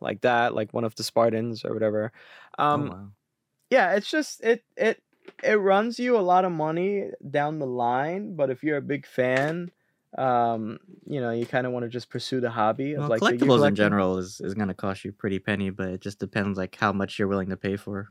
like 0.00 0.20
that, 0.20 0.52
like 0.54 0.74
one 0.74 0.84
of 0.84 0.94
the 0.96 1.02
Spartans 1.04 1.64
or 1.64 1.72
whatever. 1.72 2.12
Oh, 2.58 2.64
Um, 2.74 2.88
wow. 2.88 3.08
yeah, 3.70 3.94
it's 3.94 4.10
just 4.10 4.42
it 4.44 4.64
it 4.76 5.00
it 5.42 5.54
runs 5.54 5.98
you 5.98 6.16
a 6.16 6.20
lot 6.20 6.44
of 6.44 6.52
money 6.52 7.10
down 7.28 7.58
the 7.58 7.66
line, 7.66 8.36
but 8.36 8.50
if 8.50 8.62
you're 8.62 8.76
a 8.76 8.82
big 8.82 9.06
fan, 9.06 9.70
um, 10.16 10.78
you 11.06 11.20
know, 11.20 11.30
you 11.30 11.46
kind 11.46 11.66
of 11.66 11.72
want 11.72 11.84
to 11.84 11.88
just 11.88 12.10
pursue 12.10 12.40
the 12.40 12.50
hobby 12.50 12.92
of 12.92 13.00
Well, 13.00 13.08
like 13.08 13.20
collectibles 13.20 13.66
in 13.66 13.74
general 13.74 14.18
is, 14.18 14.40
is 14.40 14.54
gonna 14.54 14.74
cost 14.74 15.04
you 15.04 15.12
pretty 15.12 15.38
penny, 15.38 15.70
but 15.70 15.88
it 15.88 16.00
just 16.00 16.18
depends 16.18 16.58
like 16.58 16.76
how 16.76 16.92
much 16.92 17.18
you're 17.18 17.28
willing 17.28 17.48
to 17.50 17.56
pay 17.56 17.76
for. 17.76 18.10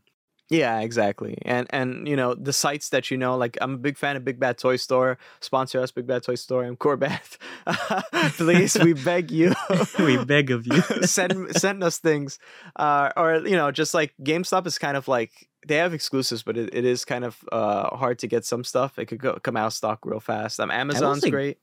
Yeah, 0.51 0.81
exactly. 0.81 1.37
And 1.43 1.65
and 1.69 2.05
you 2.05 2.17
know 2.17 2.35
the 2.35 2.51
sites 2.51 2.89
that 2.89 3.09
you 3.09 3.15
know, 3.17 3.37
like 3.37 3.57
I'm 3.61 3.75
a 3.75 3.77
big 3.77 3.97
fan 3.97 4.17
of 4.17 4.25
Big 4.25 4.37
Bad 4.37 4.57
Toy 4.57 4.75
Store. 4.75 5.17
Sponsor 5.39 5.79
us, 5.79 5.91
Big 5.91 6.05
Bad 6.05 6.23
Toy 6.23 6.35
Store. 6.35 6.65
I'm 6.65 6.75
Corbath. 6.75 7.37
Please, 8.35 8.77
we 8.77 8.91
beg 8.91 9.31
you. 9.31 9.53
we 9.99 10.21
beg 10.25 10.51
of 10.51 10.67
you. 10.67 10.81
send 11.03 11.55
send 11.55 11.85
us 11.85 11.99
things, 11.99 12.37
uh, 12.75 13.11
or 13.15 13.35
you 13.47 13.55
know, 13.55 13.71
just 13.71 13.93
like 13.93 14.13
GameStop 14.21 14.67
is 14.67 14.77
kind 14.77 14.97
of 14.97 15.07
like 15.07 15.31
they 15.67 15.77
have 15.77 15.93
exclusives, 15.93 16.43
but 16.43 16.57
it, 16.57 16.69
it 16.73 16.85
is 16.85 17.05
kind 17.05 17.23
of 17.23 17.43
uh, 17.51 17.95
hard 17.95 18.19
to 18.19 18.27
get 18.27 18.45
some 18.45 18.63
stuff. 18.63 18.97
It 18.99 19.05
could 19.05 19.19
go, 19.19 19.37
come 19.43 19.55
out 19.57 19.67
of 19.67 19.73
stock 19.73 20.05
real 20.05 20.19
fast. 20.19 20.59
Um, 20.59 20.71
Amazon's 20.71 21.21
say- 21.21 21.29
great. 21.29 21.57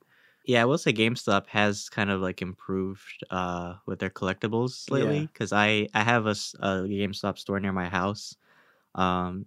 Yeah, 0.45 0.63
I 0.63 0.65
will 0.65 0.79
say 0.79 0.95
GameStop 0.95 1.47
has 1.49 1.91
kind 1.91 2.09
of 2.11 2.23
like 2.23 2.41
improved 2.41 3.23
uh 3.29 3.75
with 3.85 3.99
their 3.99 4.09
collectibles 4.09 4.91
lately 4.91 5.21
because 5.27 5.53
I 5.53 5.89
I 5.93 6.03
have 6.03 6.25
a 6.27 6.31
GameStop 6.33 7.37
store 7.39 7.61
near 7.61 7.73
my 7.73 7.87
house. 7.89 8.35
Um, 8.95 9.45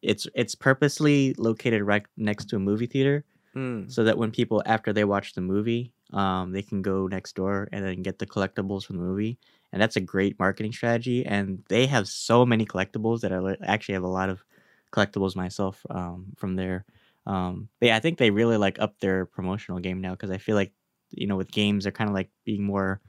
it's 0.00 0.26
it's 0.34 0.54
purposely 0.54 1.34
located 1.36 1.82
right 1.82 2.06
next 2.16 2.46
to 2.50 2.56
a 2.56 2.58
movie 2.58 2.86
theater 2.86 3.24
Mm. 3.54 3.88
so 3.92 4.02
that 4.02 4.18
when 4.18 4.32
people 4.32 4.62
after 4.66 4.92
they 4.92 5.04
watch 5.04 5.34
the 5.34 5.40
movie, 5.40 5.92
um, 6.12 6.50
they 6.52 6.62
can 6.62 6.82
go 6.82 7.06
next 7.06 7.36
door 7.36 7.68
and 7.70 7.84
then 7.84 8.02
get 8.02 8.18
the 8.18 8.26
collectibles 8.26 8.84
from 8.84 8.96
the 8.96 9.02
movie, 9.04 9.38
and 9.74 9.82
that's 9.82 9.96
a 9.96 10.00
great 10.00 10.38
marketing 10.38 10.72
strategy. 10.72 11.26
And 11.26 11.64
they 11.68 11.86
have 11.86 12.06
so 12.06 12.46
many 12.46 12.64
collectibles 12.64 13.20
that 13.22 13.32
I 13.34 13.56
actually 13.66 13.94
have 13.94 14.04
a 14.04 14.08
lot 14.08 14.30
of 14.30 14.44
collectibles 14.92 15.34
myself 15.34 15.84
um, 15.90 16.32
from 16.36 16.54
there. 16.54 16.86
Um, 17.26 17.68
but 17.80 17.88
yeah, 17.88 17.96
I 17.96 18.00
think 18.00 18.18
they 18.18 18.30
really 18.30 18.56
like 18.56 18.78
up 18.78 19.00
their 19.00 19.26
promotional 19.26 19.80
game 19.80 20.00
now 20.00 20.12
because 20.12 20.30
I 20.30 20.38
feel 20.38 20.54
like 20.54 20.72
you 21.10 21.26
know 21.26 21.36
with 21.36 21.50
games 21.50 21.84
they're 21.84 21.92
kind 21.92 22.08
of 22.08 22.14
like 22.14 22.30
being 22.44 22.62
more 22.64 23.00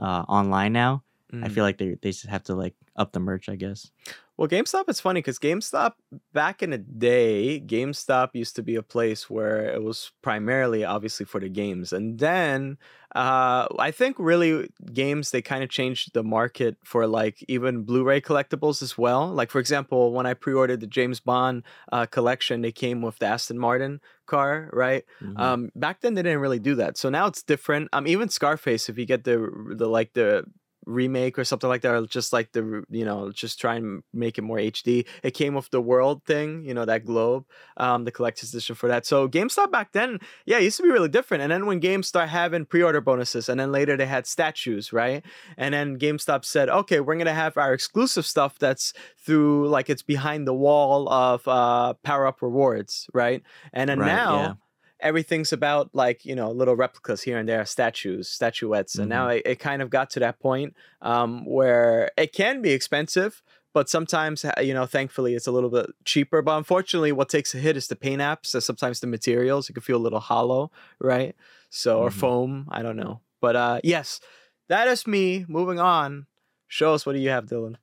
uh, 0.00 0.24
online 0.26 0.72
now. 0.72 1.04
I 1.42 1.48
Mm. 1.48 1.52
feel 1.52 1.64
like 1.64 1.78
they 1.78 1.98
they 2.00 2.10
just 2.10 2.26
have 2.26 2.44
to 2.44 2.54
like 2.54 2.74
up 2.96 3.12
the 3.12 3.20
merch, 3.20 3.48
I 3.50 3.56
guess. 3.56 3.90
Well, 4.36 4.48
GameStop 4.48 4.86
it's 4.88 4.98
funny 5.00 5.20
because 5.20 5.38
GameStop 5.38 5.92
back 6.32 6.60
in 6.60 6.70
the 6.70 6.78
day, 6.78 7.60
GameStop 7.60 8.30
used 8.34 8.56
to 8.56 8.64
be 8.64 8.74
a 8.74 8.82
place 8.82 9.30
where 9.30 9.64
it 9.72 9.80
was 9.82 10.10
primarily 10.22 10.84
obviously 10.84 11.24
for 11.24 11.40
the 11.40 11.48
games, 11.48 11.92
and 11.92 12.18
then 12.18 12.78
uh, 13.14 13.68
I 13.78 13.92
think 13.92 14.16
really 14.18 14.70
games 14.92 15.30
they 15.30 15.40
kind 15.40 15.62
of 15.62 15.70
changed 15.70 16.14
the 16.14 16.24
market 16.24 16.76
for 16.84 17.06
like 17.06 17.44
even 17.46 17.84
Blu-ray 17.84 18.20
collectibles 18.22 18.82
as 18.82 18.98
well. 18.98 19.28
Like 19.32 19.52
for 19.52 19.60
example, 19.60 20.12
when 20.12 20.26
I 20.26 20.34
pre-ordered 20.34 20.80
the 20.80 20.88
James 20.88 21.20
Bond 21.20 21.62
uh, 21.92 22.06
collection, 22.06 22.60
they 22.62 22.72
came 22.72 23.02
with 23.02 23.18
the 23.20 23.26
Aston 23.26 23.58
Martin 23.60 24.00
car, 24.26 24.68
right? 24.72 25.04
Mhm. 25.20 25.38
Um, 25.40 25.70
back 25.76 26.00
then 26.00 26.14
they 26.14 26.22
didn't 26.22 26.40
really 26.40 26.58
do 26.58 26.74
that, 26.74 26.96
so 26.98 27.08
now 27.08 27.26
it's 27.26 27.44
different. 27.44 27.88
Um, 27.92 28.08
even 28.08 28.28
Scarface, 28.28 28.88
if 28.88 28.98
you 28.98 29.06
get 29.06 29.22
the 29.22 29.48
the 29.76 29.86
like 29.88 30.12
the 30.14 30.44
remake 30.86 31.38
or 31.38 31.44
something 31.44 31.68
like 31.68 31.82
that, 31.82 31.94
or 31.94 32.06
just 32.06 32.32
like 32.32 32.52
the 32.52 32.84
you 32.90 33.04
know 33.04 33.30
just 33.32 33.60
try 33.60 33.76
and 33.76 34.02
make 34.12 34.38
it 34.38 34.42
more 34.42 34.58
HD. 34.58 35.06
It 35.22 35.32
came 35.32 35.54
with 35.54 35.70
the 35.70 35.80
world 35.80 36.24
thing, 36.24 36.64
you 36.64 36.74
know 36.74 36.84
that 36.84 37.04
globe, 37.04 37.44
um, 37.76 38.04
the 38.04 38.12
collector's 38.12 38.52
edition 38.52 38.74
for 38.74 38.88
that. 38.88 39.06
So 39.06 39.28
GameStop 39.28 39.70
back 39.70 39.92
then, 39.92 40.18
yeah, 40.46 40.58
it 40.58 40.64
used 40.64 40.76
to 40.78 40.82
be 40.82 40.90
really 40.90 41.08
different. 41.08 41.42
And 41.42 41.52
then 41.52 41.66
when 41.66 41.80
games 41.80 42.08
start 42.08 42.28
having 42.28 42.66
pre-order 42.66 43.00
bonuses, 43.00 43.48
and 43.48 43.58
then 43.58 43.72
later 43.72 43.96
they 43.96 44.06
had 44.06 44.26
statues, 44.26 44.92
right? 44.92 45.24
And 45.56 45.74
then 45.74 45.98
GameStop 45.98 46.44
said, 46.44 46.68
okay, 46.68 47.00
we're 47.00 47.16
gonna 47.16 47.34
have 47.34 47.56
our 47.56 47.72
exclusive 47.72 48.26
stuff 48.26 48.58
that's 48.58 48.92
through 49.18 49.68
like 49.68 49.88
it's 49.90 50.02
behind 50.02 50.46
the 50.46 50.54
wall 50.54 51.08
of 51.08 51.46
uh, 51.48 51.94
power 52.02 52.26
up 52.26 52.42
rewards, 52.42 53.08
right? 53.12 53.42
And 53.72 53.88
then 53.88 53.98
Right, 53.98 54.06
now 54.06 54.34
yeah. 54.38 54.54
Everything's 55.00 55.52
about 55.52 55.90
like 55.94 56.24
you 56.24 56.34
know 56.34 56.50
little 56.50 56.76
replicas 56.76 57.22
here 57.22 57.36
and 57.38 57.48
there 57.48 57.64
statues 57.66 58.28
statuettes 58.28 58.96
and 58.96 59.08
now 59.08 59.28
it, 59.28 59.42
it 59.44 59.58
kind 59.58 59.82
of 59.82 59.90
got 59.90 60.08
to 60.10 60.20
that 60.20 60.38
point 60.40 60.74
um, 61.02 61.44
where 61.46 62.10
it 62.16 62.32
can 62.32 62.62
be 62.62 62.70
expensive 62.70 63.42
but 63.72 63.88
sometimes 63.90 64.44
uh, 64.44 64.52
you 64.62 64.72
know 64.72 64.86
thankfully 64.86 65.34
it's 65.34 65.46
a 65.48 65.52
little 65.52 65.70
bit 65.70 65.86
cheaper 66.04 66.40
but 66.42 66.56
unfortunately 66.56 67.12
what 67.12 67.28
takes 67.28 67.54
a 67.54 67.58
hit 67.58 67.76
is 67.76 67.88
the 67.88 67.96
paint 67.96 68.22
apps 68.22 68.54
and 68.54 68.62
sometimes 68.62 69.00
the 69.00 69.06
materials 69.06 69.68
it 69.68 69.72
can 69.72 69.82
feel 69.82 69.96
a 69.98 70.06
little 70.06 70.20
hollow 70.20 70.70
right 71.00 71.34
so 71.70 71.98
or 72.00 72.08
Mhm. 72.10 72.12
foam 72.20 72.68
i 72.70 72.80
don't 72.82 72.96
know 72.96 73.20
but 73.40 73.56
uh 73.56 73.80
yes 73.82 74.20
that 74.68 74.86
is 74.88 75.06
me 75.06 75.44
moving 75.48 75.80
on 75.80 76.26
show 76.68 76.94
us 76.94 77.04
what 77.04 77.14
do 77.14 77.18
you 77.18 77.30
have 77.30 77.46
dylan 77.46 77.76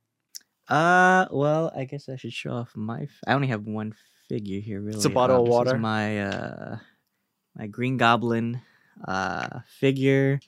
Uh, 0.69 1.25
well, 1.31 1.71
I 1.75 1.83
guess 1.83 2.07
I 2.07 2.15
should 2.15 2.31
show 2.31 2.51
off 2.51 2.71
my. 2.75 3.01
F- 3.03 3.19
I 3.27 3.33
only 3.33 3.47
have 3.47 3.65
one 3.67 3.93
figure 4.29 4.61
here, 4.61 4.79
really. 4.79 4.95
It's 4.95 5.05
a 5.05 5.09
bottle 5.09 5.37
Uh, 5.37 5.41
of 5.41 5.47
water. 5.49 5.77
my 5.77 6.21
uh, 6.21 6.77
my 7.55 7.67
Green 7.67 7.97
Goblin 7.97 8.61
uh 9.07 9.59
figure 9.79 10.39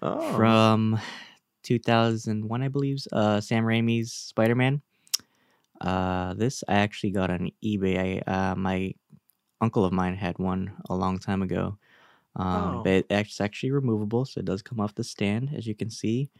oh 0.00 0.36
from 0.36 0.98
2001, 1.62 2.62
I 2.62 2.68
believe. 2.68 3.04
Uh, 3.12 3.40
Sam 3.40 3.64
Raimi's 3.64 4.12
Spider 4.12 4.54
Man. 4.54 4.82
Uh, 5.80 6.34
this 6.34 6.62
I 6.68 6.74
actually 6.74 7.10
got 7.10 7.30
on 7.30 7.50
eBay. 7.62 8.22
I 8.26 8.30
uh, 8.30 8.54
my 8.54 8.94
uncle 9.60 9.84
of 9.84 9.92
mine 9.92 10.14
had 10.14 10.38
one 10.38 10.72
a 10.88 10.94
long 10.94 11.18
time 11.18 11.42
ago. 11.42 11.78
Um, 12.36 12.76
Oh. 12.76 12.82
but 12.82 13.04
it's 13.10 13.40
actually 13.40 13.72
removable, 13.72 14.24
so 14.24 14.38
it 14.40 14.46
does 14.46 14.62
come 14.62 14.80
off 14.80 14.94
the 14.94 15.04
stand, 15.04 15.50
as 15.54 15.66
you 15.66 15.74
can 15.74 15.90
see. 15.90 16.30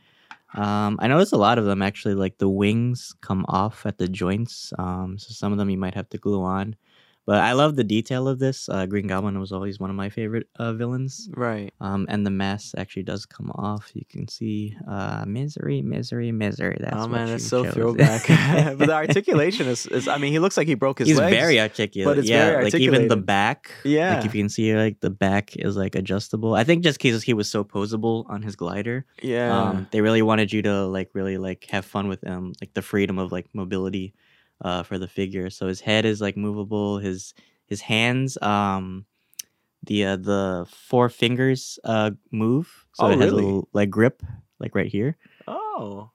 Um, 0.55 0.99
I 1.01 1.09
noticed 1.09 1.33
a 1.33 1.37
lot 1.39 1.59
of 1.59 1.65
them 1.67 1.83
actually, 1.83 2.15
like 2.15 2.39
the 2.39 2.49
wings 2.49 3.15
come 3.21 3.45
off 3.49 3.85
at 3.85 3.99
the 3.99 4.09
joints. 4.09 4.73
Um, 4.79 5.19
so 5.19 5.33
some 5.33 5.53
of 5.53 5.59
them 5.59 5.69
you 5.71 5.79
might 5.79 5.95
have 5.95 6.09
to 6.11 6.19
glue 6.19 6.43
on. 6.43 6.77
But 7.25 7.39
I 7.39 7.53
love 7.53 7.77
the 7.77 7.85
detail 7.85 8.27
of 8.27 8.41
this. 8.41 8.69
Uh, 8.69 8.85
Green 8.87 9.07
Goblin 9.07 9.39
was 9.39 9.53
always 9.53 9.79
one 9.79 9.91
of 9.91 9.97
my 9.97 10.09
favorite 10.09 10.49
uh, 10.57 10.73
villains. 10.73 11.29
right 11.35 11.73
Um, 11.81 12.07
and 12.09 12.27
the 12.27 12.31
mask 12.31 12.75
actually 12.77 13.05
does 13.05 13.27
come 13.27 13.51
off. 13.55 13.91
You 13.95 14.05
can 14.09 14.27
see 14.27 14.77
uh, 14.89 15.25
misery, 15.27 15.83
misery, 15.83 16.33
misery. 16.33 16.79
That's 16.81 16.97
oh 16.97 17.07
man, 17.07 17.29
that's 17.29 17.47
so 17.47 17.65
chose. 17.65 17.75
throwback. 17.75 18.27
but 18.79 18.87
the 18.87 18.95
articulation 18.95 19.69
is, 19.69 19.87
is, 19.87 20.09
I 20.09 20.19
mean, 20.19 20.33
he 20.33 20.41
looks 20.41 20.57
like 20.57 20.67
he 20.67 20.75
broke 20.75 20.99
his 20.99 21.09
He's 21.09 21.19
legs. 21.19 21.37
very 21.37 21.61
articulate. 21.61 22.17
but 22.17 22.19
it's 22.19 22.29
yeah, 22.29 22.47
very 22.47 22.65
like 22.65 22.75
even 22.75 23.07
the 23.07 23.17
back. 23.17 23.71
Yeah. 23.85 24.17
Like 24.17 24.27
if 24.27 24.35
you 24.35 24.43
can 24.43 24.49
see, 24.49 24.75
like 24.75 25.01
the 25.01 25.11
back 25.11 25.57
is 25.57 25.77
like 25.77 25.95
adjustable. 25.95 26.55
I 26.55 26.65
think 26.65 26.83
just 26.83 26.99
because 27.01 27.23
he 27.23 27.35
was 27.35 27.49
so 27.49 27.63
posable 27.63 28.29
on 28.29 28.43
his 28.43 28.57
glider, 28.57 29.07
yeah. 29.23 29.57
um, 29.57 29.87
they 29.93 30.01
really 30.01 30.23
wanted 30.23 30.53
you 30.53 30.63
to 30.63 30.87
like 30.87 31.11
really 31.15 31.39
like 31.39 31.67
have 31.71 31.85
fun 31.85 32.09
with 32.09 32.27
um 32.27 32.53
like 32.61 32.75
the 32.75 32.83
freedom 32.83 33.19
of 33.19 33.31
like 33.31 33.47
mobility, 33.53 34.15
uh, 34.63 34.83
for 34.83 34.99
the 34.99 35.09
figure. 35.09 35.51
So 35.51 35.67
his 35.69 35.81
head 35.81 36.05
is 36.05 36.21
like 36.21 36.37
movable. 36.37 36.99
His 36.99 37.35
his 37.67 37.81
hands, 37.83 38.39
um, 38.43 39.05
the 39.85 40.05
uh, 40.05 40.17
the 40.17 40.67
four 40.71 41.09
fingers 41.09 41.79
uh 41.85 42.13
move. 42.31 42.87
So 42.95 43.07
Oh, 43.07 43.11
it 43.11 43.19
has 43.19 43.33
a 43.33 43.35
little 43.37 43.69
like 43.73 43.91
grip, 43.91 44.23
like 44.59 44.75
right 44.75 44.91
here. 44.91 45.17
oh. 45.47 46.11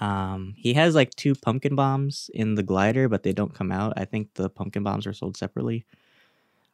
Um, 0.00 0.54
he 0.56 0.72
has 0.74 0.94
like 0.94 1.10
two 1.10 1.34
pumpkin 1.34 1.74
bombs 1.74 2.30
in 2.32 2.54
the 2.54 2.62
glider, 2.62 3.08
but 3.08 3.22
they 3.22 3.32
don't 3.32 3.52
come 3.54 3.70
out. 3.70 3.92
I 3.96 4.06
think 4.06 4.32
the 4.34 4.48
pumpkin 4.48 4.82
bombs 4.82 5.06
are 5.06 5.12
sold 5.12 5.36
separately. 5.36 5.84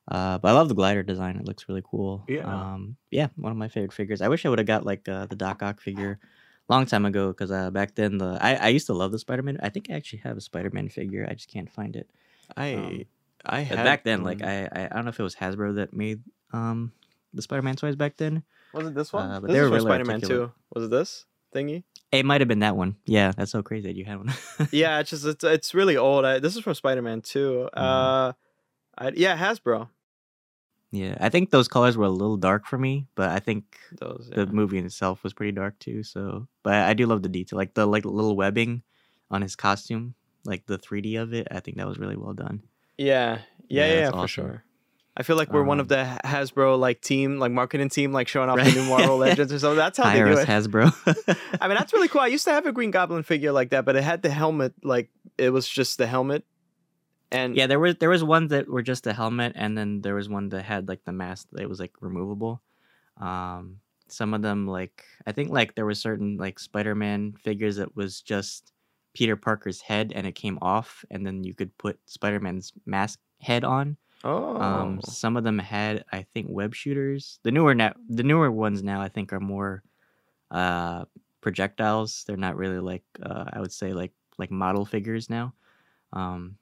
Uh, 0.07 0.39
but 0.39 0.49
I 0.49 0.53
love 0.53 0.69
the 0.69 0.75
glider 0.77 1.03
design. 1.03 1.37
It 1.37 1.45
looks 1.45 1.69
really 1.69 1.83
cool. 1.85 2.23
Yeah. 2.29 2.45
Um, 2.47 2.97
yeah, 3.11 3.29
one 3.35 3.51
of 3.51 3.59
my 3.59 3.67
favorite 3.67 3.93
figures. 3.93 4.21
I 4.23 4.29
wish 4.29 4.47
I 4.47 4.49
would 4.49 4.61
have 4.61 4.67
got 4.69 4.87
like 4.87 5.09
uh, 5.09 5.27
the 5.27 5.35
Doc 5.35 5.63
Ock 5.63 5.81
figure 5.81 6.21
long 6.69 6.87
time 6.87 7.05
ago 7.07 7.29
because 7.29 7.51
uh, 7.51 7.71
back 7.71 7.95
then 7.95 8.19
the 8.19 8.39
I, 8.41 8.55
I 8.55 8.69
used 8.69 8.87
to 8.87 8.95
love 8.95 9.13
the 9.13 9.19
Spider 9.19 9.43
Man. 9.43 9.59
I 9.63 9.69
think 9.69 9.91
I 9.91 9.95
actually 9.95 10.21
have 10.21 10.37
a 10.37 10.41
Spider 10.41 10.71
Man 10.71 10.89
figure. 10.89 11.27
I 11.29 11.35
just 11.35 11.49
can't 11.49 11.71
find 11.71 11.97
it. 11.97 12.11
I 12.57 12.75
Um, 12.75 13.05
I 13.45 13.61
had 13.61 13.77
back 13.85 14.05
then, 14.05 14.23
like. 14.25 14.43
I, 14.43 14.69
I 14.73 14.85
I 14.85 14.89
don't 14.89 15.05
know 15.05 15.11
if 15.11 15.21
it 15.21 15.23
was 15.23 15.37
Hasbro 15.37 15.77
that 15.77 15.95
made 15.95 16.23
um 16.53 16.93
the 17.33 17.43
Spider 17.43 17.63
Man 17.63 17.77
toys 17.77 17.97
back 17.97 18.17
then. 18.17 18.43
was 18.73 18.87
it 18.87 18.95
this 18.95 19.13
one? 19.13 19.31
uh, 19.31 19.41
but 19.41 19.49
this 19.49 19.55
they 19.55 19.61
were 19.61 19.69
really 19.69 19.81
Spider-Man 19.81 20.17
articulate. 20.17 20.51
2. 20.51 20.53
Was 20.75 20.85
it 20.85 20.91
this 20.91 21.27
thingy? 21.55 21.85
It 22.13 22.25
might 22.25 22.41
have 22.41 22.49
been 22.49 22.61
that 22.61 22.77
one. 22.77 22.97
Yeah, 23.05 23.33
that's 23.37 23.51
so 23.51 23.63
crazy 23.63 23.89
that 23.89 23.97
you 23.97 24.05
had 24.05 24.19
one. 24.19 24.33
yeah, 24.73 25.01
it's 25.01 25.11
just 25.11 25.25
it's, 25.25 25.45
it's 25.45 25.75
really 25.75 25.97
old. 25.97 26.25
I, 26.25 26.39
this 26.39 26.57
is 26.57 26.63
from 26.63 26.75
Spider-Man 26.75 27.23
2. 27.23 27.39
Mm-hmm. 27.39 27.79
Uh 27.79 28.33
I, 28.99 29.13
yeah, 29.15 29.37
Hasbro. 29.37 29.89
Yeah, 30.93 31.17
I 31.21 31.29
think 31.29 31.51
those 31.51 31.69
colors 31.69 31.97
were 31.97 32.05
a 32.07 32.11
little 32.11 32.37
dark 32.37 32.65
for 32.67 32.79
me, 32.79 33.07
but 33.17 33.31
I 33.31 33.41
think 33.41 33.65
Those. 33.99 34.31
the 34.35 34.47
movie 34.47 34.79
in 34.79 34.87
itself 34.87 35.23
was 35.25 35.35
pretty 35.35 35.53
dark 35.53 35.79
too. 35.79 36.03
So, 36.03 36.47
but 36.63 36.75
I 36.75 36.95
do 36.95 37.07
love 37.07 37.23
the 37.23 37.29
detail, 37.29 37.57
like 37.59 37.75
the 37.75 37.87
like 37.87 38.05
little 38.05 38.37
webbing 38.37 38.83
on 39.31 39.43
his 39.43 39.57
costume, 39.57 40.15
like 40.45 40.65
the 40.67 40.79
3D 40.79 41.21
of 41.21 41.35
it. 41.35 41.49
I 41.51 41.61
think 41.61 41.77
that 41.79 41.87
was 41.89 41.99
really 41.99 42.17
well 42.17 42.35
done. 42.35 42.63
Yeah, 42.97 43.41
yeah, 43.69 43.87
Yeah, 43.87 43.93
yeah, 43.95 44.05
that's 44.11 44.17
for 44.23 44.29
sure. 44.29 44.63
I 45.19 45.23
feel 45.23 45.37
like 45.37 45.51
we're 45.53 45.63
one 45.65 45.81
of 45.81 45.91
Um, 45.91 45.97
the 45.99 46.21
Hasbro 46.29 46.79
like 46.79 47.01
team, 47.01 47.39
like 47.39 47.51
marketing 47.51 47.89
team, 47.89 48.13
like 48.13 48.29
showing 48.29 48.49
off 48.51 48.59
Right. 48.59 48.73
the 48.73 48.83
new 48.83 48.89
Marvel 48.89 49.17
Legends 49.17 49.51
or 49.53 49.59
something. 49.59 49.77
That's 49.79 49.97
how 49.99 50.05
they 50.05 50.11
Hire 50.21 50.35
do 50.35 50.39
it. 50.41 50.47
Hasbro. 50.47 50.93
I 51.61 51.69
mean, 51.69 51.77
that's 51.77 51.93
really 51.95 52.09
cool. 52.09 52.21
I 52.21 52.27
used 52.27 52.45
to 52.45 52.53
have 52.53 52.67
a 52.67 52.73
Green 52.73 52.91
Goblin 52.91 53.23
figure 53.23 53.51
like 53.51 53.71
that, 53.71 53.85
but 53.87 53.97
it 53.97 54.03
had 54.05 54.21
the 54.23 54.29
helmet. 54.31 54.75
Like 54.85 55.11
it 55.39 55.51
was 55.51 55.67
just 55.67 55.97
the 55.99 56.07
helmet, 56.07 56.45
and 57.33 57.57
yeah, 57.57 57.67
there 57.67 57.81
was 57.81 57.97
there 57.97 58.11
was 58.11 58.23
ones 58.25 58.51
that 58.51 58.69
were 58.69 58.83
just 58.83 59.07
a 59.07 59.13
helmet, 59.13 59.53
and 59.57 59.77
then 59.77 60.01
there 60.03 60.15
was 60.15 60.29
one 60.29 60.49
that 60.51 60.65
had 60.65 60.89
like 60.89 61.05
the 61.05 61.13
mask 61.13 61.49
that 61.53 61.69
was 61.69 61.81
like 61.81 61.93
removable. 62.01 62.63
Um, 63.19 63.81
some 64.09 64.35
of 64.35 64.43
them 64.43 64.67
like 64.67 65.05
I 65.27 65.33
think 65.33 65.51
like 65.51 65.75
there 65.75 65.87
were 65.87 65.95
certain 65.95 66.37
like 66.37 66.59
Spider-Man 66.59 67.35
figures 67.43 67.77
that 67.77 67.97
was 67.97 68.21
just 68.21 68.73
Peter 69.15 69.37
Parker's 69.37 69.81
head, 69.81 70.13
and 70.15 70.27
it 70.27 70.35
came 70.35 70.59
off, 70.63 71.05
and 71.11 71.27
then 71.27 71.43
you 71.45 71.55
could 71.55 71.77
put 71.79 71.99
Spider-Man's 72.07 72.73
mask 72.85 73.19
head 73.41 73.65
on. 73.65 73.97
oh, 74.25 74.57
Um, 74.57 75.01
some 75.03 75.37
of 75.37 75.45
them 75.45 75.59
had, 75.59 76.05
I 76.13 76.23
think, 76.23 76.47
web 76.51 76.75
shooters. 76.75 77.39
The 77.43 77.51
newer 77.51 77.75
now, 77.75 77.95
the 78.09 78.23
newer 78.23 78.51
ones 78.51 78.83
now, 78.83 79.01
I 79.01 79.09
think, 79.09 79.33
are 79.33 79.41
more 79.41 79.83
uh, 80.51 81.05
projectiles. 81.41 82.25
They're 82.27 82.37
not 82.37 82.57
really 82.57 82.79
like 82.79 83.05
uh, 83.23 83.45
I 83.53 83.61
would 83.61 83.73
say 83.73 83.93
like 83.93 84.13
like 84.39 84.51
model 84.51 84.85
figures 84.85 85.29
now. 85.31 85.55
Um, 86.13 86.57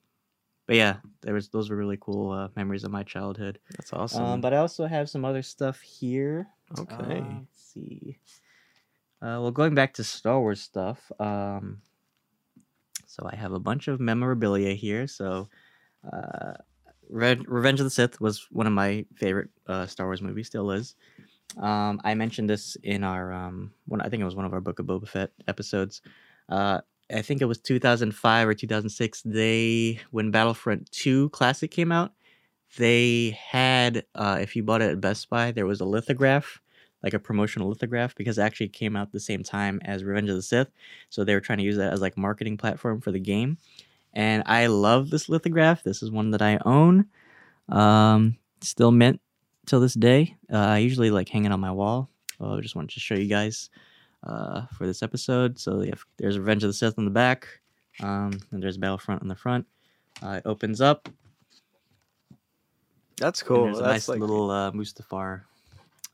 but 0.66 0.76
yeah, 0.76 0.96
there 1.22 1.34
was 1.34 1.48
those 1.48 1.70
were 1.70 1.76
really 1.76 1.98
cool 2.00 2.30
uh, 2.32 2.48
memories 2.56 2.84
of 2.84 2.90
my 2.90 3.02
childhood. 3.02 3.58
that's 3.76 3.92
awesome. 3.92 4.24
Um, 4.24 4.40
but 4.40 4.52
I 4.54 4.58
also 4.58 4.86
have 4.86 5.08
some 5.10 5.24
other 5.24 5.42
stuff 5.42 5.80
here. 5.80 6.48
okay, 6.78 7.20
Uh, 7.20 7.24
let's 7.38 7.72
see. 7.72 8.18
Uh, 9.22 9.40
well, 9.40 9.50
going 9.50 9.74
back 9.74 9.94
to 9.94 10.04
Star 10.04 10.38
Wars 10.40 10.60
stuff. 10.60 11.10
Um, 11.18 11.80
so 13.06 13.28
I 13.30 13.36
have 13.36 13.52
a 13.52 13.60
bunch 13.60 13.88
of 13.88 14.00
memorabilia 14.00 14.74
here. 14.74 15.06
So, 15.06 15.48
uh, 16.10 16.54
Re- 17.08 17.44
Revenge 17.46 17.80
of 17.80 17.84
the 17.84 17.90
Sith 17.90 18.20
was 18.20 18.46
one 18.50 18.66
of 18.66 18.72
my 18.72 19.04
favorite 19.16 19.50
uh, 19.66 19.86
Star 19.86 20.06
Wars 20.06 20.20
movies. 20.22 20.46
Still 20.48 20.70
is. 20.72 20.94
Um, 21.58 22.00
I 22.02 22.14
mentioned 22.14 22.50
this 22.50 22.76
in 22.82 23.04
our 23.04 23.32
um, 23.32 23.72
one. 23.86 24.00
I 24.00 24.08
think 24.08 24.20
it 24.20 24.24
was 24.24 24.34
one 24.34 24.46
of 24.46 24.52
our 24.52 24.60
Book 24.60 24.78
of 24.78 24.86
Boba 24.86 25.06
Fett 25.08 25.30
episodes. 25.46 26.02
Uh, 26.48 26.80
I 27.12 27.22
think 27.22 27.42
it 27.42 27.46
was 27.46 27.58
2005 27.58 28.48
or 28.48 28.54
2006. 28.54 29.22
They 29.24 30.00
when 30.10 30.30
Battlefront 30.30 30.90
2 30.92 31.30
Classic 31.30 31.70
came 31.70 31.92
out, 31.92 32.12
they 32.76 33.38
had 33.48 34.04
uh, 34.14 34.38
if 34.40 34.56
you 34.56 34.62
bought 34.62 34.82
it 34.82 34.90
at 34.90 35.00
Best 35.00 35.28
Buy, 35.28 35.52
there 35.52 35.66
was 35.66 35.80
a 35.80 35.84
lithograph, 35.84 36.60
like 37.02 37.14
a 37.14 37.18
promotional 37.18 37.68
lithograph, 37.68 38.14
because 38.14 38.38
it 38.38 38.42
actually 38.42 38.68
came 38.68 38.96
out 38.96 39.12
the 39.12 39.20
same 39.20 39.42
time 39.42 39.80
as 39.84 40.04
Revenge 40.04 40.30
of 40.30 40.36
the 40.36 40.42
Sith. 40.42 40.68
So 41.10 41.24
they 41.24 41.34
were 41.34 41.40
trying 41.40 41.58
to 41.58 41.64
use 41.64 41.76
that 41.76 41.92
as 41.92 42.00
like 42.00 42.16
marketing 42.16 42.56
platform 42.56 43.00
for 43.00 43.12
the 43.12 43.20
game. 43.20 43.58
And 44.12 44.42
I 44.46 44.66
love 44.66 45.10
this 45.10 45.28
lithograph. 45.28 45.82
This 45.82 46.02
is 46.02 46.10
one 46.10 46.30
that 46.30 46.42
I 46.42 46.58
own. 46.64 47.06
Um, 47.68 48.36
still 48.60 48.92
mint 48.92 49.20
till 49.66 49.80
this 49.80 49.94
day. 49.94 50.36
Uh, 50.52 50.58
I 50.58 50.78
usually 50.78 51.10
like 51.10 51.28
hang 51.28 51.44
it 51.44 51.52
on 51.52 51.60
my 51.60 51.72
wall. 51.72 52.08
I 52.40 52.60
just 52.60 52.76
wanted 52.76 52.90
to 52.90 53.00
show 53.00 53.14
you 53.14 53.28
guys 53.28 53.70
uh, 54.26 54.66
for 54.76 54.86
this 54.86 55.02
episode. 55.02 55.58
So 55.58 55.80
if 55.80 56.04
there's 56.18 56.38
Revenge 56.38 56.64
of 56.64 56.68
the 56.70 56.74
Sith 56.74 56.98
on 56.98 57.04
the 57.04 57.10
back, 57.10 57.46
Um, 58.02 58.32
and 58.50 58.60
there's 58.62 58.76
Battlefront 58.76 59.22
on 59.22 59.28
the 59.28 59.36
front. 59.36 59.66
Uh, 60.22 60.40
it 60.40 60.42
opens 60.46 60.80
up. 60.80 61.08
That's 63.18 63.42
cool. 63.42 63.64
there's 63.66 63.78
a 63.78 63.82
That's 63.82 63.92
nice 63.92 64.08
like 64.08 64.20
little 64.20 64.50
uh, 64.50 64.72
Mustafar 64.72 65.42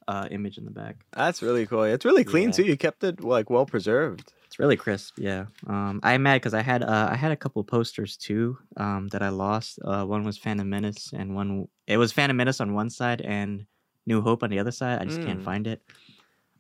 uh, 0.09 0.29
image 0.31 0.59
in 0.59 0.65
the 0.67 0.71
back. 0.71 0.97
that's 1.13 1.41
really 1.43 1.65
cool. 1.67 1.85
It's 1.85 2.05
really 2.05 2.25
clean 2.25 2.49
Yeah. 2.49 2.53
too. 2.53 2.65
You 2.65 2.77
kept 2.77 3.03
it 3.05 3.23
like 3.25 3.49
well 3.49 3.65
preserved. 3.65 4.33
It's 4.47 4.59
really 4.59 4.77
crisp, 4.77 5.15
yeah. 5.17 5.47
Um, 5.69 6.01
I'm 6.03 6.23
mad 6.25 6.43
because 6.43 6.55
I 6.55 6.61
had 6.63 6.83
uh, 6.83 7.09
I 7.11 7.15
had 7.17 7.31
a 7.33 7.37
couple 7.37 7.63
posters 7.65 8.17
too 8.17 8.59
um, 8.77 9.09
that 9.13 9.23
I 9.23 9.29
lost. 9.31 9.79
Uh, 9.83 10.05
one 10.05 10.25
was 10.25 10.37
Phantom 10.37 10.69
Menace, 10.69 11.13
and 11.15 11.35
one 11.37 11.69
it 11.87 11.97
was 11.97 12.13
Phantom 12.13 12.37
Menace 12.37 12.61
on 12.61 12.75
one 12.75 12.91
side 12.91 13.21
and 13.23 13.65
New 14.07 14.21
Hope 14.21 14.43
on 14.43 14.51
the 14.51 14.59
other 14.59 14.73
side. 14.73 15.01
I 15.01 15.05
just 15.07 15.23
can't 15.23 15.41
Mm. 15.41 15.45
find 15.45 15.67
it. 15.69 15.81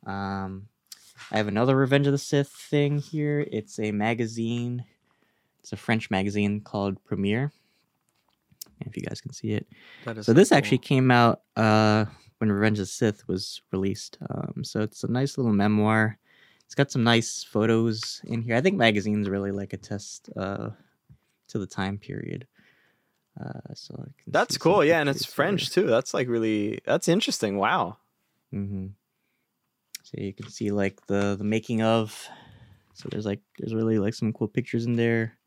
Um, 0.06 0.68
I 1.33 1.37
have 1.37 1.48
another 1.48 1.76
Revenge 1.76 2.06
of 2.06 2.12
the 2.12 2.18
Sith 2.18 2.48
thing 2.48 2.98
here. 2.98 3.46
It's 3.52 3.78
a 3.78 3.92
magazine. 3.92 4.85
It's 5.61 5.72
a 5.72 5.76
French 5.76 6.11
magazine 6.11 6.61
called 6.61 7.02
Premiere. 7.04 7.52
If 8.80 8.96
you 8.96 9.02
guys 9.02 9.20
can 9.20 9.33
see 9.33 9.52
it. 9.52 9.66
That 10.04 10.18
is 10.18 10.26
So 10.26 10.33
this 10.33 10.48
cool. 10.48 10.59
actually 10.59 10.78
came 10.78 11.11
out 11.11 11.42
uh, 11.56 12.06
when 12.38 12.50
Revenge 12.50 12.78
of 12.78 12.85
the 12.85 12.87
Sith 12.87 13.28
was 13.28 13.61
released. 13.72 14.16
Um, 14.30 14.64
so 14.64 14.80
it's 14.80 15.04
a 15.04 15.11
nice 15.11 15.37
little 15.37 15.52
memoir. 15.52 16.18
It's 16.64 16.74
got 16.74 16.90
some 16.90 17.04
nice 17.04 17.42
photos 17.44 18.20
in 18.24 18.42
here. 18.42 18.54
I 18.56 18.61
think 18.61 18.76
magazines 18.76 19.28
really 19.28 19.50
like 19.50 19.72
attest 19.72 20.30
uh, 20.37 20.70
to 21.48 21.59
the 21.59 21.66
time 21.66 21.98
period. 21.98 22.46
Uh, 23.38 23.74
so 23.74 23.94
I 23.98 24.04
can 24.22 24.33
That's 24.33 24.56
cool. 24.56 24.85
Yeah, 24.85 25.00
and 25.00 25.09
it's. 25.09 25.24
French 25.24 25.70
too. 25.70 25.87
That's 25.87 26.14
like 26.14 26.28
really 26.28 26.80
that's 26.85 27.09
interesting. 27.09 27.56
Wow. 27.59 27.98
Mm-hmm. 28.52 28.87
So 30.11 30.20
you 30.20 30.33
can 30.33 30.49
see 30.49 30.70
like 30.73 31.07
the 31.07 31.37
the 31.38 31.44
making 31.44 31.83
of. 31.83 32.29
So 32.94 33.09
there's 33.11 33.27
like 33.27 33.40
there's 33.59 33.75
really 33.75 33.99
like 33.99 34.14
some 34.14 34.33
cool 34.33 34.49
pictures 34.49 34.85
in 34.87 34.94
there. 34.96 35.38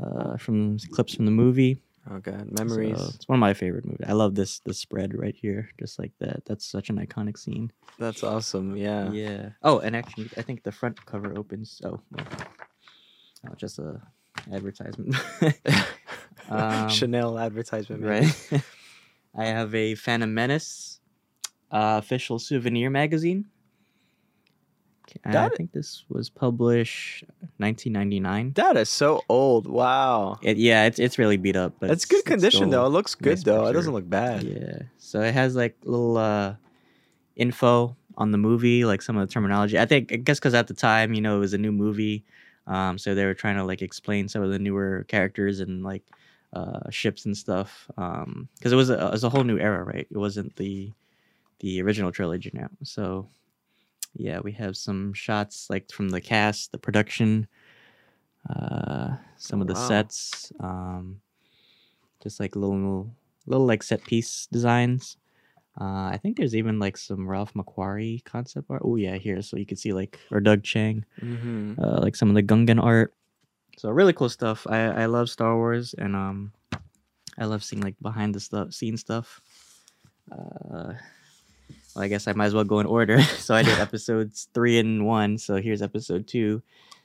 Uh, 0.00 0.36
from 0.38 0.78
clips 0.92 1.14
from 1.14 1.24
the 1.26 1.30
movie. 1.30 1.78
Oh 2.10 2.18
god, 2.18 2.48
So 2.48 2.64
memories. 2.64 2.98
it's 3.14 3.28
one 3.28 3.36
of 3.36 3.40
my 3.40 3.54
favorite 3.54 3.84
movies. 3.84 4.06
I 4.08 4.12
love 4.12 4.34
this 4.34 4.60
this 4.60 4.78
spread 4.78 5.14
right 5.14 5.34
here, 5.36 5.68
just 5.78 5.98
like 5.98 6.12
that. 6.20 6.42
That's 6.46 6.64
such 6.66 6.88
an 6.88 6.96
iconic 6.96 7.38
scene. 7.38 7.70
That's 7.98 8.22
awesome. 8.24 8.76
Yeah. 8.76 9.12
Yeah. 9.12 9.50
Oh, 9.62 9.78
and 9.80 9.94
actually, 9.94 10.30
I 10.36 10.42
think 10.42 10.62
the 10.62 10.72
front 10.72 11.04
cover 11.06 11.36
opens. 11.38 11.80
Oh, 11.84 12.00
well, 12.12 12.26
oh 13.48 13.54
just 13.56 13.78
a 13.78 14.00
advertisement. 14.52 15.16
Um, 16.50 16.90
Chanel 16.90 17.38
advertisement. 17.38 18.02
right. 18.04 18.62
I 19.34 19.46
have 19.46 19.74
a 19.74 19.94
Phantom 19.94 20.32
Menace 20.32 20.93
uh, 21.74 21.98
official 22.02 22.38
souvenir 22.38 22.88
magazine. 22.88 23.44
And 25.22 25.36
I 25.36 25.48
think 25.50 25.72
this 25.72 26.04
was 26.08 26.28
published 26.30 27.24
1999. 27.58 28.52
That 28.54 28.76
is 28.76 28.88
so 28.88 29.22
old. 29.28 29.66
Wow. 29.68 30.38
It, 30.42 30.56
yeah, 30.56 30.86
it's 30.86 30.98
it's 30.98 31.18
really 31.18 31.36
beat 31.36 31.54
up, 31.56 31.74
but 31.78 31.90
It's 31.90 32.02
it's, 32.02 32.10
good 32.10 32.24
condition 32.24 32.68
still- 32.68 32.70
though. 32.70 32.86
It 32.86 32.90
looks 32.90 33.14
good 33.14 33.30
nice 33.36 33.44
though. 33.44 33.66
It 33.66 33.74
doesn't 33.74 33.92
look 33.92 34.08
bad. 34.08 34.42
Yeah. 34.42 34.78
So 34.98 35.20
it 35.20 35.32
has 35.34 35.54
like 35.54 35.76
little 35.84 36.16
uh 36.16 36.54
info 37.36 37.96
on 38.16 38.30
the 38.32 38.38
movie, 38.38 38.84
like 38.84 39.02
some 39.02 39.16
of 39.16 39.26
the 39.28 39.32
terminology. 39.32 39.78
I 39.78 39.86
think 39.86 40.12
I 40.12 40.16
guess 40.16 40.38
because 40.40 40.54
at 40.54 40.66
the 40.66 40.74
time, 40.74 41.14
you 41.14 41.20
know, 41.20 41.36
it 41.36 41.40
was 41.40 41.54
a 41.54 41.58
new 41.58 41.72
movie, 41.72 42.24
um, 42.66 42.98
so 42.98 43.14
they 43.14 43.24
were 43.26 43.34
trying 43.34 43.56
to 43.56 43.64
like 43.64 43.82
explain 43.82 44.26
some 44.28 44.42
of 44.42 44.50
the 44.50 44.58
newer 44.58 45.04
characters 45.06 45.60
and 45.60 45.84
like 45.84 46.02
uh 46.54 46.90
ships 46.90 47.24
and 47.26 47.36
stuff. 47.36 47.88
Um, 47.96 48.48
because 48.58 48.72
it 48.72 48.76
was 48.76 48.90
a, 48.90 48.94
it 49.06 49.12
was 49.12 49.22
a 49.24 49.28
whole 49.30 49.44
new 49.44 49.58
era, 49.58 49.84
right? 49.84 50.08
It 50.10 50.16
wasn't 50.16 50.56
the 50.56 50.90
the 51.60 51.80
original 51.82 52.12
trilogy 52.12 52.50
now. 52.52 52.68
So 52.82 53.28
yeah, 54.14 54.40
we 54.40 54.52
have 54.52 54.76
some 54.76 55.12
shots 55.12 55.68
like 55.70 55.90
from 55.90 56.08
the 56.08 56.20
cast, 56.20 56.72
the 56.72 56.78
production, 56.78 57.46
uh, 58.48 59.16
some 59.36 59.60
of 59.60 59.66
the 59.66 59.74
wow. 59.74 59.88
sets, 59.88 60.52
um, 60.60 61.20
just 62.22 62.40
like 62.40 62.56
little 62.56 63.10
little 63.46 63.66
like 63.66 63.82
set 63.82 64.04
piece 64.04 64.46
designs. 64.52 65.16
Uh, 65.80 66.06
I 66.12 66.20
think 66.22 66.36
there's 66.36 66.54
even 66.54 66.78
like 66.78 66.96
some 66.96 67.26
Ralph 67.26 67.52
McQuarrie 67.54 68.24
concept 68.24 68.70
art. 68.70 68.82
Oh 68.84 68.94
yeah, 68.96 69.16
here, 69.16 69.42
so 69.42 69.56
you 69.56 69.66
can 69.66 69.76
see 69.76 69.92
like 69.92 70.20
or 70.30 70.40
Doug 70.40 70.62
Chiang, 70.62 71.04
Mm-hmm. 71.20 71.82
uh, 71.82 72.00
like 72.00 72.14
some 72.14 72.28
of 72.28 72.36
the 72.36 72.42
Gungan 72.42 72.82
art. 72.82 73.12
So 73.78 73.90
really 73.90 74.12
cool 74.12 74.28
stuff. 74.28 74.66
I 74.70 75.02
I 75.02 75.06
love 75.06 75.28
Star 75.28 75.56
Wars 75.56 75.94
and 75.98 76.14
um, 76.14 76.52
I 77.36 77.46
love 77.46 77.64
seeing 77.64 77.82
like 77.82 77.96
behind 78.00 78.34
the 78.34 78.40
stuff, 78.40 78.72
scene 78.72 78.96
stuff. 78.96 79.40
Uh, 80.30 80.94
well, 81.94 82.04
I 82.04 82.08
guess 82.08 82.26
I 82.28 82.32
might 82.32 82.46
as 82.46 82.54
well 82.54 82.64
go 82.64 82.80
in 82.80 82.86
order. 82.86 83.22
so 83.38 83.54
I 83.54 83.62
did 83.62 83.78
episodes 83.80 84.48
three 84.54 84.78
and 84.78 85.06
one. 85.06 85.38
So 85.38 85.56
here's 85.56 85.82
episode 85.82 86.26
two. 86.26 86.62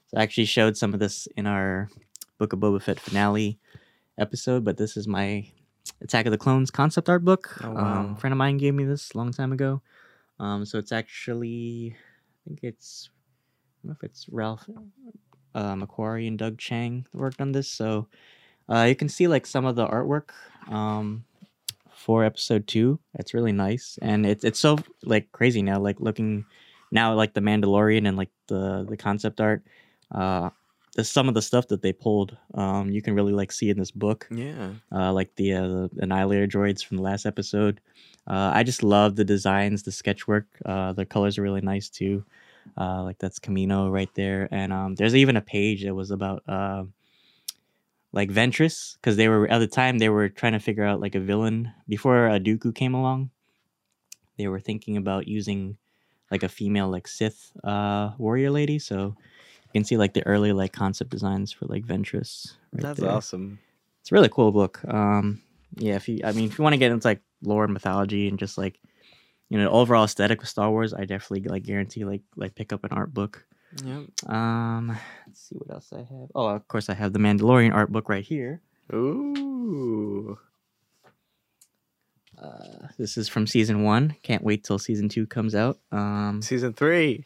So 0.08 0.17
I 0.17 0.23
actually 0.23 0.45
showed 0.45 0.78
some 0.78 0.93
of 0.93 0.99
this 0.99 1.28
in 1.38 1.45
our 1.47 1.89
Book 2.38 2.54
of 2.54 2.60
Boba 2.60 2.82
Fett 2.82 2.99
finale 2.99 3.60
episode, 4.17 4.63
but 4.63 4.78
this 4.78 4.97
is 4.97 5.08
my 5.08 5.45
Attack 6.02 6.25
of 6.25 6.32
the 6.32 6.38
Clones 6.38 6.71
concept 6.71 7.10
art 7.10 7.23
book. 7.25 7.58
Oh, 7.63 7.69
Um, 7.69 7.75
wow. 7.75 8.13
a 8.15 8.19
friend 8.19 8.32
of 8.34 8.38
mine 8.38 8.58
gave 8.58 8.73
me 8.73 8.86
this 8.86 9.12
a 9.13 9.17
long 9.17 9.32
time 9.32 9.52
ago. 9.52 9.82
Um, 10.39 10.65
so 10.65 10.78
it's 10.80 10.91
actually, 10.91 11.95
I 11.95 12.47
think 12.47 12.60
it's, 12.63 13.10
I 13.12 13.88
don't 13.88 13.89
know 13.89 13.95
if 13.99 14.04
it's 14.04 14.28
Ralph 14.30 14.67
uh, 15.56 15.73
McQuarrie 15.75 16.28
and 16.28 16.38
Doug 16.38 16.58
Chiang 16.58 17.06
that 17.12 17.17
worked 17.19 17.41
on 17.41 17.52
this. 17.52 17.67
So 17.69 18.08
uh, 18.69 18.84
you 18.84 18.95
can 18.95 19.10
see 19.10 19.28
like 19.28 19.45
some 19.45 19.65
of 19.65 19.75
the 19.75 19.86
artwork 19.88 20.30
um, 20.69 21.25
for 21.99 22.23
episode 22.23 22.65
two. 22.67 22.99
It's 23.15 23.33
really 23.33 23.51
nice, 23.51 23.99
and 24.01 24.25
it's 24.25 24.43
it's 24.43 24.59
so 24.59 24.77
like 25.03 25.31
crazy 25.31 25.62
now. 25.62 25.79
Like 25.79 25.99
looking 25.99 26.45
now, 26.91 27.13
like 27.13 27.33
the 27.33 27.41
Mandalorian 27.41 28.07
and 28.07 28.17
like 28.17 28.31
the 28.47 28.85
the 28.89 28.97
concept 28.97 29.41
art. 29.41 29.63
Uh, 30.12 30.49
the 30.95 31.03
some 31.03 31.27
of 31.27 31.35
the 31.35 31.41
stuff 31.41 31.67
that 31.67 31.81
they 31.83 31.93
pulled, 31.93 32.35
um, 32.55 32.89
you 32.89 33.01
can 33.01 33.13
really 33.13 33.31
like 33.33 33.51
see 33.51 33.69
in 33.69 33.77
this 33.77 33.91
book 33.91 34.27
Yeah. 34.31 34.71
uh, 34.91 35.13
like 35.13 35.35
the, 35.35 35.53
uh, 35.53 35.67
the 35.67 35.89
annihilator 36.01 36.47
droids 36.47 36.83
from 36.83 36.97
the 36.97 37.03
last 37.03 37.27
episode. 37.27 37.79
Uh, 38.25 38.51
I 38.55 38.63
just 38.63 38.81
love 38.81 39.15
the 39.15 39.23
designs, 39.23 39.83
the 39.83 39.91
sketchwork. 39.91 40.45
Uh, 40.65 40.93
the 40.93 41.05
colors 41.05 41.38
are 41.38 41.43
really 41.43 41.62
nice 41.62 41.89
too. 41.89 42.25
Uh, 42.75 43.03
like 43.03 43.19
that's 43.19 43.38
Camino 43.39 43.89
right 43.89 44.09
there, 44.15 44.47
and 44.51 44.73
um, 44.73 44.95
there's 44.95 45.15
even 45.15 45.38
a 45.38 45.41
page 45.41 45.83
that 45.83 45.93
was 45.93 46.09
about 46.12 46.41
uh, 46.47 46.83
like 48.11 48.29
Ventress 48.29 48.95
because 48.95 49.17
they 49.17 49.27
were 49.27 49.47
at 49.47 49.59
the 49.59 49.67
time 49.67 49.97
they 49.97 50.09
were 50.09 50.29
trying 50.29 50.53
to 50.53 50.59
figure 50.59 50.83
out 50.83 50.99
like 50.99 51.15
a 51.15 51.19
villain 51.19 51.71
before 51.87 52.27
uh, 52.27 52.39
Dooku 52.39 52.73
came 52.73 52.93
along. 52.93 53.29
They 54.37 54.47
were 54.47 54.59
thinking 54.59 54.97
about 54.97 55.27
using 55.27 55.77
like 56.31 56.43
a 56.43 56.49
female 56.49 56.89
like 56.89 57.07
Sith 57.07 57.51
uh, 57.63 58.11
warrior 58.17 58.51
lady, 58.51 58.79
so 58.79 59.15
you 59.65 59.71
can 59.73 59.83
see 59.83 59.97
like 59.97 60.13
the 60.13 60.25
early 60.25 60.53
like 60.53 60.73
concept 60.73 61.09
designs 61.11 61.51
for 61.51 61.65
like 61.65 61.85
Ventress. 61.85 62.55
right 62.73 62.81
That's 62.81 62.99
there 62.99 63.11
awesome. 63.11 63.59
it's 64.01 64.11
a 64.11 64.15
really 64.15 64.29
cool 64.29 64.51
book. 64.51 64.81
Um, 64.87 65.41
yeah, 65.75 65.95
if 65.95 66.07
you, 66.09 66.21
I 66.23 66.31
mean, 66.31 66.45
if 66.45 66.57
you 66.57 66.63
want 66.63 66.73
to 66.73 66.77
get 66.79 66.91
into 66.91 67.07
like 67.07 67.21
lore 67.43 67.63
and 67.63 67.73
mythology 67.73 68.27
and 68.27 68.39
just 68.39 68.57
like, 68.57 68.79
you 69.49 69.57
know, 69.57 69.69
overall 69.69 70.05
aesthetic 70.05 70.41
of 70.41 70.49
Star 70.49 70.69
Wars, 70.71 70.93
I 70.93 71.05
definitely 71.05 71.49
like 71.49 71.63
guarantee 71.63 72.05
like 72.05 72.21
like 72.35 72.55
pick 72.55 72.73
up 72.73 72.83
an 72.83 72.91
art 72.91 73.13
book. 73.13 73.45
Yep. 73.84 74.29
Um, 74.32 74.97
let's 75.27 75.41
see 75.41 75.55
what 75.55 75.71
else 75.73 75.91
I 75.93 75.99
have. 75.99 76.29
Oh, 76.36 76.47
of 76.47 76.67
course, 76.67 76.89
I 76.89 76.93
have 76.95 77.13
the 77.13 77.19
Mandalorian 77.19 77.73
art 77.73 77.91
book 77.91 78.10
right 78.10 78.23
here. 78.23 78.62
Ooh. 78.93 80.38
Uh, 82.41 82.88
this 82.97 83.17
is 83.17 83.27
from 83.27 83.45
season 83.45 83.84
one. 83.84 84.15
Can't 84.23 84.43
wait 84.43 84.63
till 84.63 84.79
season 84.79 85.10
two 85.10 85.27
comes 85.27 85.53
out. 85.55 85.77
Um, 85.91 86.41
Season 86.41 86.73
three. 86.73 87.25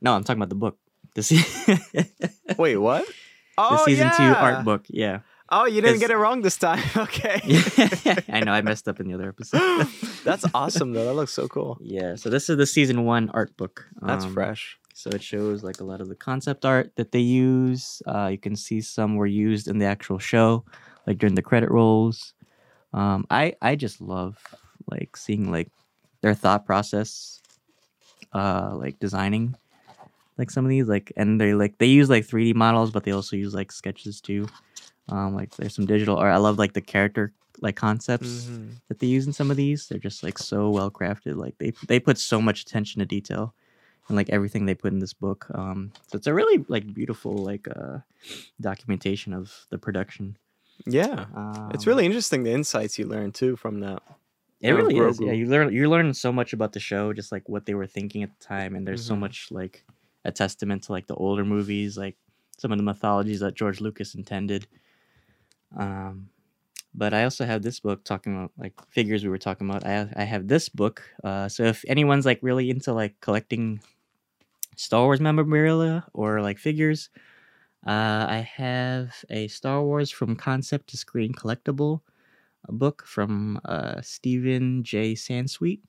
no, 0.00 0.14
I'm 0.14 0.24
talking 0.24 0.40
about 0.40 0.48
the 0.48 0.54
book. 0.54 0.78
The, 1.14 1.22
se- 1.22 1.78
Wait, 2.58 2.76
what? 2.76 3.04
Oh, 3.58 3.76
the 3.76 3.84
season 3.84 4.10
two 4.16 4.22
art 4.22 4.64
book. 4.64 4.86
Yeah. 4.88 5.20
Oh, 5.52 5.66
you 5.66 5.82
didn't 5.82 5.98
get 5.98 6.10
it 6.10 6.16
wrong 6.16 6.40
this 6.42 6.56
time. 6.56 6.82
Okay. 6.96 7.40
I 8.32 8.40
know 8.40 8.52
I 8.52 8.62
messed 8.62 8.88
up 8.88 8.98
in 9.00 9.08
the 9.08 9.14
other 9.14 9.28
episode. 9.28 9.86
That's 10.24 10.44
awesome 10.54 10.92
though. 10.92 11.04
That 11.04 11.14
looks 11.14 11.32
so 11.32 11.46
cool. 11.48 11.76
Yeah, 11.82 12.14
so 12.14 12.30
this 12.30 12.48
is 12.48 12.56
the 12.56 12.66
season 12.66 13.04
one 13.04 13.28
art 13.30 13.56
book. 13.56 13.86
That's 14.00 14.24
Um, 14.24 14.32
fresh. 14.32 14.78
So 14.94 15.10
it 15.10 15.22
shows 15.22 15.62
like 15.62 15.80
a 15.80 15.84
lot 15.84 16.00
of 16.00 16.08
the 16.08 16.14
concept 16.16 16.64
art 16.64 16.92
that 16.96 17.12
they 17.12 17.20
use. 17.20 18.02
Uh, 18.06 18.28
you 18.32 18.38
can 18.38 18.54
see 18.56 18.80
some 18.80 19.16
were 19.16 19.26
used 19.26 19.66
in 19.68 19.78
the 19.78 19.86
actual 19.86 20.18
show, 20.18 20.64
like 21.06 21.18
during 21.18 21.34
the 21.34 21.42
credit 21.42 21.70
rolls. 21.70 22.34
Um, 22.92 23.26
I 23.30 23.54
I 23.62 23.76
just 23.76 24.00
love 24.00 24.36
like 24.90 25.16
seeing 25.16 25.50
like 25.50 25.70
their 26.22 26.34
thought 26.34 26.66
process, 26.66 27.40
uh, 28.32 28.72
like 28.74 28.98
designing 28.98 29.54
like 30.38 30.50
some 30.50 30.64
of 30.64 30.70
these 30.70 30.88
like 30.88 31.12
and 31.16 31.40
they 31.40 31.54
like 31.54 31.78
they 31.78 31.86
use 31.86 32.10
like 32.10 32.24
3D 32.26 32.54
models, 32.54 32.90
but 32.90 33.04
they 33.04 33.12
also 33.12 33.36
use 33.36 33.54
like 33.54 33.72
sketches 33.72 34.20
too. 34.20 34.46
Um, 35.08 35.34
like 35.34 35.54
there's 35.56 35.74
some 35.74 35.86
digital 35.86 36.16
art. 36.16 36.32
I 36.32 36.38
love 36.38 36.58
like 36.58 36.72
the 36.72 36.80
character 36.80 37.32
like 37.60 37.76
concepts 37.76 38.26
Mhm. 38.46 38.76
that 38.88 38.98
they 38.98 39.06
use 39.06 39.26
in 39.26 39.32
some 39.32 39.50
of 39.50 39.56
these. 39.56 39.86
They're 39.88 39.98
just 39.98 40.22
like 40.22 40.38
so 40.38 40.70
well 40.70 40.90
crafted. 40.90 41.36
Like 41.36 41.56
they 41.58 41.72
they 41.88 42.00
put 42.00 42.18
so 42.18 42.40
much 42.40 42.62
attention 42.62 43.00
to 43.00 43.06
detail 43.06 43.54
and 44.10 44.16
like 44.16 44.28
everything 44.30 44.66
they 44.66 44.74
put 44.74 44.92
in 44.92 44.98
this 44.98 45.14
book. 45.14 45.46
Um, 45.54 45.92
so 46.08 46.16
it's 46.18 46.26
a 46.26 46.34
really 46.34 46.64
like 46.68 46.92
beautiful 46.92 47.32
like 47.50 47.66
uh 47.70 47.98
documentation 48.60 49.32
of 49.32 49.54
the 49.70 49.78
production. 49.78 50.36
Yeah. 50.86 51.24
It's 51.72 51.86
Um, 51.86 51.90
really 51.90 52.04
interesting 52.06 52.42
the 52.42 52.52
insights 52.52 52.98
you 52.98 53.06
learn 53.06 53.32
too 53.32 53.56
from 53.56 53.80
that. 53.80 54.02
it 54.60 54.72
really 54.72 54.98
is. 54.98 55.18
Yeah, 55.20 55.32
you 55.32 55.46
learn 55.46 55.72
you 55.72 55.88
learn 55.88 56.12
so 56.14 56.32
much 56.32 56.52
about 56.52 56.72
the 56.74 56.80
show, 56.80 57.12
just 57.14 57.32
like 57.32 57.48
what 57.48 57.64
they 57.64 57.74
were 57.74 57.86
thinking 57.86 58.22
at 58.22 58.30
the 58.38 58.44
time, 58.44 58.74
and 58.76 58.86
there's 58.86 59.04
so 59.06 59.14
Mhm. 59.14 59.20
much 59.24 59.48
like 59.50 59.84
a 60.24 60.32
testament 60.32 60.82
to 60.84 60.92
like 60.92 61.06
the 61.06 61.14
older 61.16 61.44
movies, 61.44 61.96
like 61.96 62.16
some 62.58 62.72
of 62.72 62.78
the 62.78 62.84
mythologies 62.84 63.40
that 63.40 63.54
George 63.54 63.80
Lucas 63.80 64.14
intended. 64.14 64.66
Um, 65.76 66.28
but 66.94 67.14
I 67.14 67.24
also 67.24 67.44
have 67.46 67.62
this 67.62 67.80
book 67.80 68.04
talking 68.04 68.34
about 68.34 68.52
like 68.58 68.74
figures 68.90 69.22
we 69.22 69.30
were 69.30 69.38
talking 69.38 69.68
about. 69.70 69.86
I 69.86 70.10
I 70.16 70.24
have 70.24 70.48
this 70.48 70.68
book. 70.68 71.02
Uh, 71.22 71.48
so 71.48 71.62
if 71.64 71.84
anyone's 71.88 72.26
like 72.26 72.40
really 72.42 72.68
into 72.70 72.92
like 72.92 73.20
collecting 73.20 73.80
Star 74.76 75.04
Wars 75.04 75.20
memorabilia 75.20 76.06
or 76.12 76.40
like 76.42 76.58
figures, 76.58 77.10
uh, 77.86 78.26
I 78.28 78.48
have 78.56 79.24
a 79.30 79.48
Star 79.48 79.82
Wars 79.82 80.10
from 80.10 80.36
concept 80.36 80.88
to 80.90 80.96
screen 80.96 81.32
collectible 81.32 82.00
book 82.68 83.04
from 83.06 83.60
uh, 83.64 84.00
Stephen 84.02 84.84
J. 84.84 85.14
Sansweet. 85.14 85.80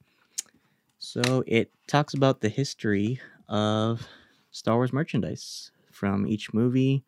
So 0.99 1.43
it 1.47 1.71
talks 1.88 2.13
about 2.13 2.41
the 2.41 2.49
history 2.49 3.19
of 3.49 4.07
Star 4.51 4.75
Wars 4.75 4.93
merchandise 4.93 5.71
from 5.91 6.27
each 6.27 6.53
movie. 6.53 7.03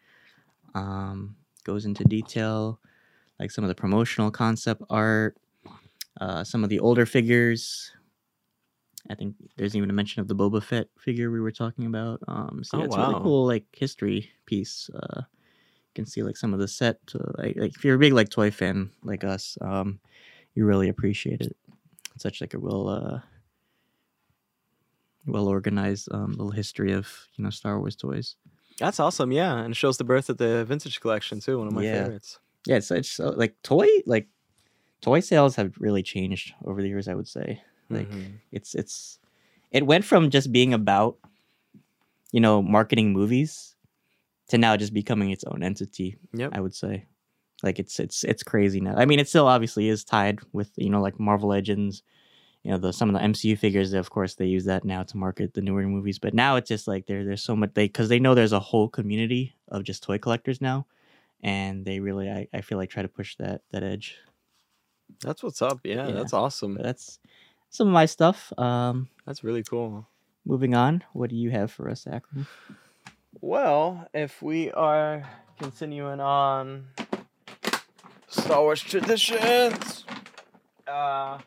Um, 0.76 1.38
goes 1.64 1.86
into 1.86 2.04
detail, 2.04 2.80
like 3.40 3.52
some 3.52 3.64
of 3.64 3.70
the 3.70 3.76
promotional 3.76 4.32
concept 4.32 4.84
art, 4.90 5.38
uh, 6.22 6.44
some 6.44 6.64
of 6.64 6.70
the 6.70 6.80
older 6.80 7.06
figures. 7.06 7.92
I 9.10 9.16
think 9.16 9.36
there's 9.58 9.76
even 9.76 9.90
a 9.90 9.94
mention 9.94 10.22
of 10.22 10.28
the 10.28 10.36
Boba 10.36 10.64
Fett 10.64 10.88
figure 10.98 11.30
we 11.32 11.42
were 11.42 11.52
talking 11.52 11.86
about. 11.86 12.22
Um, 12.28 12.62
so 12.64 12.78
yeah, 12.78 12.84
Oh, 12.84 12.86
it's 12.86 12.96
a 12.96 13.00
really 13.02 13.24
cool 13.24 13.46
like 13.46 13.66
history 13.74 14.30
piece. 14.46 14.90
Uh, 14.96 15.22
you 15.22 15.94
can 15.96 16.06
see 16.06 16.24
like 16.24 16.38
some 16.38 16.54
of 16.54 16.60
the 16.60 16.68
set. 16.68 17.00
Uh, 17.14 17.32
like, 17.38 17.56
like 17.58 17.76
if 17.76 17.84
you're 17.84 17.96
a 17.96 18.00
big 18.00 18.14
like 18.14 18.30
toy 18.30 18.52
fan 18.52 18.92
like 19.04 19.24
us, 19.24 19.58
um, 19.62 20.00
you 20.56 20.66
really 20.66 20.90
appreciate 20.90 21.42
it. 21.42 21.56
It's 22.14 22.24
such 22.24 22.42
like 22.42 22.54
a 22.54 22.60
real 22.60 22.88
uh, 22.88 23.20
well 25.26 25.48
organized 25.48 26.10
um, 26.12 26.32
little 26.32 26.52
history 26.52 26.92
of 26.92 27.28
you 27.36 27.44
know 27.44 27.50
Star 27.50 27.80
Wars 27.80 27.96
toys. 27.96 28.36
That's 28.80 29.00
awesome. 29.00 29.32
Yeah, 29.32 29.58
and 29.60 29.72
it 29.72 29.78
shows 29.78 29.98
the 29.98 30.04
birth 30.04 30.30
of 30.30 30.38
the 30.38 30.66
vintage 30.66 31.00
collection 31.00 31.40
too. 31.40 31.60
One 31.60 31.68
of 31.68 31.74
my 31.74 31.84
Yeah. 31.84 31.92
favorites. 32.04 32.40
Yeah, 32.66 32.78
it's 32.78 32.92
it's 32.92 33.10
so, 33.10 33.30
like 33.30 33.56
toy 33.64 33.88
like 34.06 34.28
toy 35.02 35.20
sales 35.20 35.56
have 35.58 35.76
really 35.80 36.04
changed 36.04 36.54
over 36.66 36.82
the 36.82 36.88
years. 36.88 37.08
I 37.08 37.14
would 37.14 37.28
say 37.28 37.62
like 37.90 38.10
Mhm. 38.10 38.40
it's 38.52 38.76
it's 38.76 39.20
it 39.72 39.86
went 39.86 40.06
from 40.06 40.30
just 40.30 40.52
being 40.52 40.74
about 40.74 41.18
you 42.32 42.40
know 42.40 42.62
marketing 42.62 43.14
movies 43.14 43.76
to 44.50 44.58
now 44.58 44.76
just 44.78 44.94
becoming 44.94 45.32
its 45.32 45.44
own 45.46 45.64
entity. 45.64 46.18
Yep. 46.34 46.52
I 46.54 46.60
would 46.60 46.76
say 46.76 47.06
like 47.64 47.80
it's 47.80 48.00
it's 48.00 48.24
it's 48.24 48.44
crazy 48.44 48.82
now. 48.82 48.96
I 48.96 49.06
mean, 49.06 49.20
it 49.20 49.28
still 49.30 49.48
obviously 49.48 49.88
is 49.88 50.04
tied 50.04 50.40
with 50.52 50.72
you 50.76 50.90
know 50.90 51.02
like 51.02 51.20
Marvel 51.20 51.50
Legends. 51.50 52.04
You 52.64 52.72
know, 52.72 52.78
the 52.78 52.94
some 52.94 53.10
of 53.10 53.14
the 53.16 53.22
MCU 53.22 53.58
figures, 53.58 53.92
of 53.92 54.10
course, 54.10 54.36
they 54.36 54.46
use 54.46 54.64
that 54.66 54.86
now 54.86 55.04
to 55.04 55.18
market 55.18 55.54
the 55.54 55.62
newer 55.62 55.84
movies. 55.84 56.18
But 56.18 56.34
now 56.34 56.56
it's 56.56 56.70
just 56.70 56.88
like 56.88 57.08
there, 57.08 57.26
there's 57.26 57.42
so 57.42 57.58
much 57.58 57.72
they 57.74 57.86
because 57.88 58.08
they 58.08 58.20
know 58.20 58.36
there's 58.36 58.54
a 58.54 58.60
whole 58.60 58.88
community 58.88 59.54
of 59.68 59.84
just 59.84 60.02
toy 60.02 60.18
collectors 60.18 60.62
now, 60.62 60.86
and 61.42 61.84
they 61.84 62.00
really, 62.00 62.30
I, 62.30 62.48
I 62.54 62.62
feel 62.62 62.78
like 62.78 62.90
try 62.90 63.02
to 63.02 63.10
push 63.10 63.36
that 63.36 63.62
that 63.72 63.84
edge. 63.84 64.18
That's 65.22 65.44
what's 65.44 65.62
up. 65.62 65.80
Yeah, 65.84 66.08
Yeah. 66.08 66.14
that's 66.14 66.32
awesome. 66.34 66.76
But 66.76 66.84
that's 66.84 67.20
some 67.74 67.88
of 67.88 67.94
my 67.94 68.06
stuff. 68.06 68.54
Um, 68.58 69.10
That's 69.26 69.44
really 69.44 69.64
cool. 69.64 70.08
moving 70.46 70.74
on, 70.76 71.04
what 71.14 71.30
do 71.30 71.36
you 71.36 71.50
have 71.52 71.72
for 71.72 71.90
us, 71.90 72.06
Akram? 72.08 72.48
Well, 73.42 74.08
if 74.14 74.42
we 74.42 74.72
are 74.72 75.24
continuing 75.60 76.20
on 76.22 76.86
Star 78.28 78.62
Wars 78.62 78.82
traditions, 78.82 80.06
uh, 80.88 81.40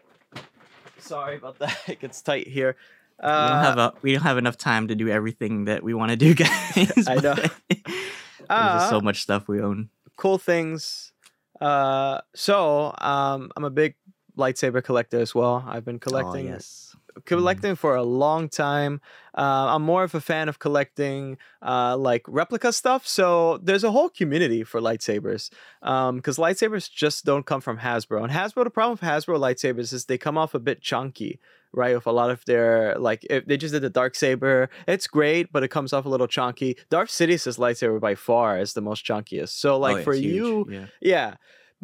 sorry 0.98 1.36
about 1.36 1.58
that. 1.60 1.76
It 1.88 2.00
gets 2.00 2.20
tight 2.22 2.48
here. 2.48 2.76
we 3.22 3.28
don't 3.28 3.30
Uh, 3.30 3.62
have 3.62 3.78
a 3.78 3.92
we 4.02 4.12
don't 4.12 4.22
have 4.22 4.38
enough 4.38 4.56
time 4.58 4.88
to 4.88 4.94
do 4.94 5.08
everything 5.08 5.66
that 5.66 5.82
we 5.82 5.94
want 5.94 6.10
to 6.10 6.16
do, 6.16 6.34
guys. 6.44 7.06
I 7.08 7.14
know. 7.16 7.34
There's 7.34 8.72
just 8.78 8.88
so 8.90 8.98
uh, 8.98 9.00
much 9.00 9.22
stuff 9.22 9.48
we 9.48 9.60
own. 9.60 9.88
cool 10.16 10.38
things. 10.38 11.12
Uh, 11.60 12.20
so 12.34 12.92
um, 12.98 13.50
I'm 13.56 13.64
a 13.64 13.70
big 13.70 13.94
lightsaber 14.36 14.82
collector 14.82 15.18
as 15.20 15.34
well. 15.34 15.64
I've 15.66 15.84
been 15.84 15.98
collecting 15.98 16.48
Oh, 16.48 16.52
yes. 16.52 16.94
collecting 17.24 17.74
for 17.76 17.94
a 17.96 18.02
long 18.02 18.48
time. 18.48 19.00
Uh, 19.36 19.74
I'm 19.74 19.82
more 19.82 20.04
of 20.04 20.14
a 20.14 20.20
fan 20.20 20.48
of 20.48 20.58
collecting 20.58 21.38
uh, 21.62 21.96
like 21.96 22.22
replica 22.28 22.72
stuff. 22.72 23.06
So 23.06 23.58
there's 23.62 23.84
a 23.84 23.90
whole 23.90 24.08
community 24.10 24.62
for 24.64 24.80
lightsabers 24.80 25.50
because 25.80 26.36
lightsabers 26.36 26.90
just 26.90 27.24
don't 27.24 27.46
come 27.46 27.60
from 27.60 27.78
Hasbro. 27.78 28.22
And 28.24 28.32
Hasbro, 28.32 28.64
the 28.64 28.70
problem 28.70 28.92
with 28.92 29.00
Hasbro 29.02 29.38
lightsabers 29.38 29.92
is 29.92 30.04
they 30.06 30.18
come 30.18 30.36
off 30.38 30.54
a 30.54 30.58
bit 30.58 30.82
chunky, 30.82 31.38
right? 31.72 31.94
With 31.94 32.06
a 32.06 32.12
lot 32.12 32.30
of 32.30 32.44
their 32.44 32.96
like, 32.98 33.24
if 33.30 33.46
they 33.46 33.56
just 33.56 33.72
did 33.72 33.82
the 33.82 33.90
dark 33.90 34.14
saber, 34.14 34.68
it's 34.86 35.06
great, 35.06 35.50
but 35.52 35.62
it 35.62 35.68
comes 35.68 35.92
off 35.94 36.04
a 36.04 36.08
little 36.10 36.28
chunky. 36.28 36.76
Darth 36.90 37.10
Sidious's 37.10 37.56
lightsaber 37.56 37.98
by 38.00 38.14
far 38.14 38.58
is 38.58 38.74
the 38.74 38.82
most 38.82 39.04
chunkiest. 39.06 39.50
So 39.50 39.78
like 39.78 39.98
Oh, 39.98 40.02
for 40.02 40.14
you, 40.14 40.66
yeah. 40.70 40.86
yeah. 41.00 41.34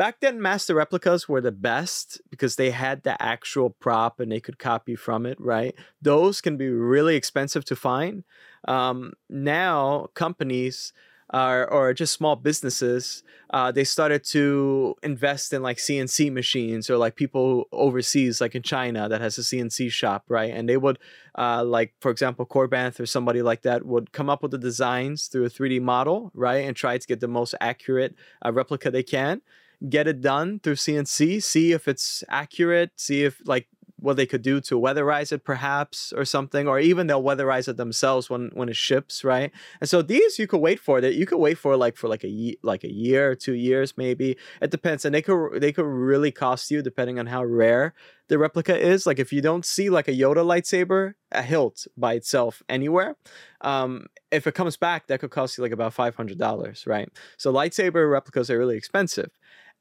Back 0.02 0.18
then, 0.18 0.42
master 0.42 0.74
replicas 0.74 1.28
were 1.28 1.40
the 1.40 1.52
best 1.52 2.20
because 2.28 2.56
they 2.56 2.72
had 2.72 3.04
the 3.04 3.22
actual 3.22 3.70
prop 3.70 4.18
and 4.18 4.32
they 4.32 4.40
could 4.40 4.58
copy 4.58 4.96
from 4.96 5.26
it, 5.26 5.40
right? 5.40 5.76
Those 6.00 6.40
can 6.40 6.56
be 6.56 6.68
really 6.70 7.14
expensive 7.14 7.64
to 7.66 7.76
find. 7.76 8.24
Um, 8.66 9.12
now, 9.30 10.08
companies 10.14 10.92
are, 11.30 11.70
or 11.70 11.94
just 11.94 12.14
small 12.14 12.34
businesses, 12.34 13.22
uh, 13.50 13.70
they 13.70 13.84
started 13.84 14.24
to 14.24 14.96
invest 15.04 15.52
in 15.52 15.62
like 15.62 15.76
CNC 15.76 16.32
machines 16.32 16.90
or 16.90 16.96
like 16.96 17.14
people 17.14 17.68
overseas, 17.70 18.40
like 18.40 18.56
in 18.56 18.62
China, 18.62 19.08
that 19.08 19.20
has 19.20 19.38
a 19.38 19.42
CNC 19.42 19.92
shop, 19.92 20.24
right? 20.26 20.52
And 20.52 20.68
they 20.68 20.78
would, 20.78 20.98
uh, 21.38 21.62
like, 21.62 21.94
for 22.00 22.10
example, 22.10 22.44
Korbanth 22.44 22.98
or 22.98 23.06
somebody 23.06 23.40
like 23.40 23.62
that 23.62 23.86
would 23.86 24.10
come 24.10 24.28
up 24.28 24.42
with 24.42 24.50
the 24.50 24.58
designs 24.58 25.28
through 25.28 25.44
a 25.44 25.48
3D 25.48 25.80
model, 25.80 26.32
right? 26.34 26.66
And 26.66 26.74
try 26.74 26.98
to 26.98 27.06
get 27.06 27.20
the 27.20 27.28
most 27.28 27.54
accurate 27.60 28.16
uh, 28.44 28.52
replica 28.52 28.90
they 28.90 29.04
can 29.04 29.42
get 29.88 30.06
it 30.06 30.20
done 30.20 30.60
through 30.60 30.76
CNC, 30.76 31.42
see 31.42 31.72
if 31.72 31.88
it's 31.88 32.24
accurate, 32.28 32.92
see 32.96 33.24
if 33.24 33.40
like 33.44 33.68
what 34.02 34.16
they 34.16 34.26
could 34.26 34.42
do 34.42 34.60
to 34.60 34.78
weatherize 34.78 35.30
it 35.30 35.44
perhaps 35.44 36.12
or 36.16 36.24
something 36.24 36.66
or 36.66 36.80
even 36.80 37.06
they'll 37.06 37.22
weatherize 37.22 37.68
it 37.68 37.76
themselves 37.76 38.28
when 38.28 38.50
when 38.52 38.68
it 38.68 38.76
ships 38.76 39.22
right? 39.22 39.52
And 39.80 39.88
so 39.88 40.02
these 40.02 40.38
you 40.38 40.46
could 40.46 40.60
wait 40.60 40.80
for 40.80 41.00
that 41.00 41.14
you 41.14 41.24
could 41.24 41.38
wait 41.38 41.56
for 41.56 41.76
like 41.76 41.96
for 41.96 42.08
like 42.08 42.24
a 42.24 42.28
ye- 42.28 42.58
like 42.62 42.82
a 42.82 42.92
year 42.92 43.30
or 43.30 43.34
two 43.36 43.54
years 43.54 43.94
maybe. 43.96 44.36
It 44.60 44.70
depends 44.70 45.04
and 45.04 45.14
they 45.14 45.22
could 45.22 45.60
they 45.60 45.72
could 45.72 45.86
really 45.86 46.32
cost 46.32 46.70
you 46.70 46.82
depending 46.82 47.18
on 47.18 47.26
how 47.26 47.44
rare 47.44 47.94
the 48.28 48.38
replica 48.38 48.76
is. 48.76 49.06
Like 49.06 49.20
if 49.20 49.32
you 49.32 49.40
don't 49.40 49.64
see 49.64 49.88
like 49.88 50.08
a 50.08 50.12
yoda 50.12 50.44
lightsaber 50.44 51.14
a 51.30 51.42
hilt 51.42 51.86
by 51.96 52.12
itself 52.14 52.62
anywhere 52.68 53.16
um 53.62 54.06
if 54.30 54.46
it 54.46 54.54
comes 54.54 54.76
back 54.76 55.06
that 55.06 55.20
could 55.20 55.30
cost 55.30 55.56
you 55.56 55.62
like 55.62 55.72
about 55.72 55.94
$500 55.94 56.86
right? 56.86 57.08
So 57.38 57.52
lightsaber 57.52 58.10
replicas 58.10 58.50
are 58.50 58.58
really 58.58 58.76
expensive 58.76 59.30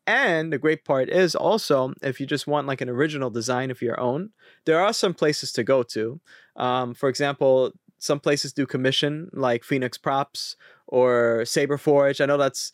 and 0.07 0.51
the 0.51 0.57
great 0.57 0.83
part 0.83 1.09
is 1.09 1.35
also 1.35 1.93
if 2.01 2.19
you 2.19 2.25
just 2.25 2.47
want 2.47 2.67
like 2.67 2.81
an 2.81 2.89
original 2.89 3.29
design 3.29 3.71
of 3.71 3.81
your 3.81 3.99
own, 3.99 4.31
there 4.65 4.79
are 4.79 4.93
some 4.93 5.13
places 5.13 5.51
to 5.53 5.63
go 5.63 5.83
to. 5.83 6.19
Um, 6.55 6.93
for 6.93 7.09
example, 7.09 7.71
some 7.97 8.19
places 8.19 8.51
do 8.51 8.65
commission 8.65 9.29
like 9.31 9.63
Phoenix 9.63 9.97
Props 9.97 10.55
or 10.87 11.45
Saber 11.45 11.77
Forge. 11.77 12.19
I 12.19 12.25
know 12.25 12.37
that's 12.37 12.71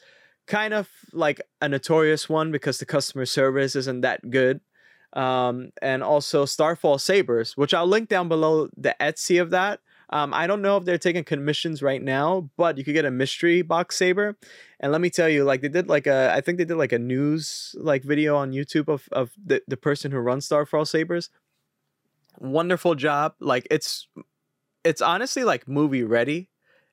kind 0.48 0.74
of 0.74 0.90
like 1.12 1.42
a 1.62 1.68
notorious 1.68 2.30
one 2.30 2.52
because 2.52 2.78
the 2.78 2.86
customer 2.86 3.26
service 3.26 3.76
isn't 3.76 4.02
that 4.02 4.30
good. 4.30 4.62
Um, 5.14 5.72
and 5.82 6.04
also 6.04 6.46
Starfall 6.46 6.98
Sabers, 6.98 7.58
which 7.58 7.74
I'll 7.74 7.88
link 7.88 8.10
down 8.10 8.30
below 8.30 8.70
the 8.76 8.96
Etsy 9.00 9.42
of 9.42 9.50
that. 9.52 9.80
Um, 10.10 10.34
I 10.34 10.48
don't 10.48 10.62
know 10.62 10.78
if 10.78 10.86
they're 10.86 10.98
taking 10.98 11.24
commissions 11.24 11.82
right 11.82 12.02
now, 12.02 12.50
but 12.56 12.78
you 12.78 12.84
could 12.84 12.94
get 12.94 13.06
a 13.06 13.12
mystery 13.12 13.62
box 13.62 13.98
saber. 13.98 14.38
And 14.80 14.92
let 14.92 15.02
me 15.02 15.10
tell 15.10 15.28
you, 15.28 15.44
like 15.44 15.62
they 15.62 15.68
did 15.68 15.88
like 15.88 16.08
a, 16.08 16.32
I 16.34 16.42
think 16.42 16.58
they 16.58 16.66
did 16.66 16.78
like 16.78 16.94
a 16.94 17.00
news 17.00 17.76
like 17.78 18.04
video 18.04 18.36
on 18.38 18.54
YouTube 18.54 18.88
of 18.88 19.10
of 19.12 19.32
the, 19.44 19.62
the 19.68 19.78
person 19.78 20.12
who 20.12 20.20
runs 20.20 20.46
Starfall 20.46 20.86
Sabers. 20.86 21.30
Wonderful 22.40 22.96
job. 22.96 23.34
Like 23.40 23.68
it's, 23.70 24.08
it's 24.84 25.02
honestly 25.02 25.44
like 25.44 25.68
movie 25.68 26.04
ready. 26.04 26.50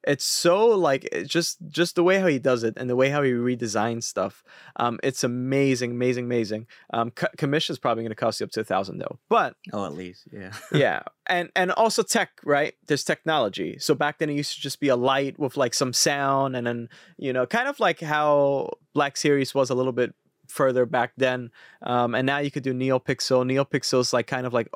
It's 0.07 0.25
so 0.25 0.67
like 0.69 1.09
it's 1.13 1.29
just 1.29 1.59
just 1.69 1.95
the 1.97 2.03
way 2.03 2.19
how 2.19 2.27
he 2.27 2.39
does 2.39 2.63
it 2.63 2.75
and 2.77 2.89
the 2.91 2.97
way 2.97 3.09
how 3.11 3.23
he 3.23 3.33
redesigns 3.33 4.05
stuff. 4.05 4.45
Um, 4.77 4.99
it's 5.03 5.25
amazing, 5.25 5.93
amazing, 5.93 6.25
amazing. 6.27 6.67
Um, 6.93 7.11
co- 7.11 7.29
commission's 7.37 7.79
probably 7.79 8.03
going 8.05 8.11
to 8.11 8.17
cost 8.17 8.41
you 8.41 8.45
up 8.45 8.51
to 8.53 8.61
a 8.61 8.65
thousand 8.65 8.99
though, 8.99 9.19
but 9.29 9.57
Oh, 9.73 9.85
at 9.85 9.95
least, 9.95 10.25
yeah. 10.33 10.53
yeah 10.73 11.03
and 11.27 11.51
and 11.57 11.71
also 11.73 12.03
tech 12.03 12.33
right 12.45 12.75
there's 12.87 13.03
technology 13.05 13.79
so 13.79 13.95
back 13.95 14.19
then 14.19 14.29
it 14.29 14.35
used 14.35 14.55
to 14.55 14.61
just 14.61 14.79
be 14.79 14.89
a 14.89 14.97
light 14.97 15.39
with 15.39 15.57
like 15.57 15.73
some 15.73 15.93
sound 15.93 16.55
and 16.55 16.67
then 16.67 16.89
you 17.17 17.33
know 17.33 17.47
kind 17.47 17.67
of 17.67 17.81
like 17.81 18.01
how 18.01 18.69
black 18.93 19.17
series 19.17 19.55
was 19.55 19.71
a 19.71 19.75
little 19.75 19.93
bit 19.93 20.15
further 20.49 20.85
back 20.85 21.13
then 21.17 21.51
um 21.83 22.15
and 22.15 22.27
now 22.27 22.39
you 22.39 22.51
could 22.51 22.63
do 22.63 22.75
neopixel 22.75 23.43
neopixel 23.45 24.01
is 24.01 24.13
like 24.13 24.27
kind 24.27 24.47
of 24.47 24.53
like 24.53 24.69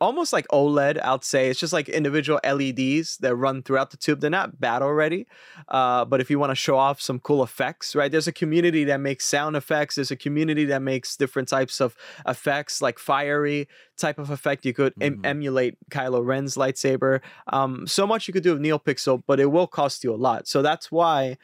almost 0.00 0.32
like 0.32 0.46
OLED, 0.48 1.00
I'd 1.02 1.24
say. 1.24 1.48
It's 1.48 1.58
just 1.60 1.72
like 1.72 1.88
individual 1.88 2.40
LEDs 2.44 3.16
that 3.18 3.34
run 3.36 3.62
throughout 3.62 3.90
the 3.90 3.96
tube. 3.96 4.20
They're 4.20 4.30
not 4.30 4.60
battle 4.60 4.92
ready, 4.92 5.26
uh, 5.68 6.04
but 6.04 6.20
if 6.20 6.30
you 6.30 6.38
want 6.38 6.50
to 6.50 6.54
show 6.56 6.76
off 6.76 7.00
some 7.00 7.20
cool 7.20 7.42
effects, 7.42 7.94
right? 7.94 8.10
There's 8.10 8.26
a 8.26 8.32
community 8.32 8.84
that 8.84 9.00
makes 9.00 9.24
sound 9.24 9.56
effects. 9.56 9.94
There's 9.94 10.10
a 10.10 10.16
community 10.16 10.64
that 10.66 10.82
makes 10.82 11.16
different 11.16 11.48
types 11.48 11.80
of 11.80 11.96
effects, 12.26 12.82
like 12.82 12.98
fiery 12.98 13.68
type 13.96 14.18
of 14.18 14.30
effect. 14.30 14.64
You 14.66 14.74
could 14.74 14.94
em- 15.00 15.18
Mhm. 15.18 15.26
emulate 15.26 15.76
Kylo 15.90 16.24
Ren's 16.24 16.56
lightsaber. 16.56 17.20
Um, 17.52 17.86
so 17.86 18.06
much 18.06 18.26
you 18.28 18.34
could 18.34 18.42
do 18.42 18.52
with 18.52 18.62
NeoPixel, 18.62 19.22
but 19.26 19.40
it 19.40 19.46
will 19.46 19.66
cost 19.66 20.04
you 20.04 20.12
a 20.12 20.16
lot. 20.16 20.46
So 20.48 20.60
that's 20.62 20.90
why 20.92 21.38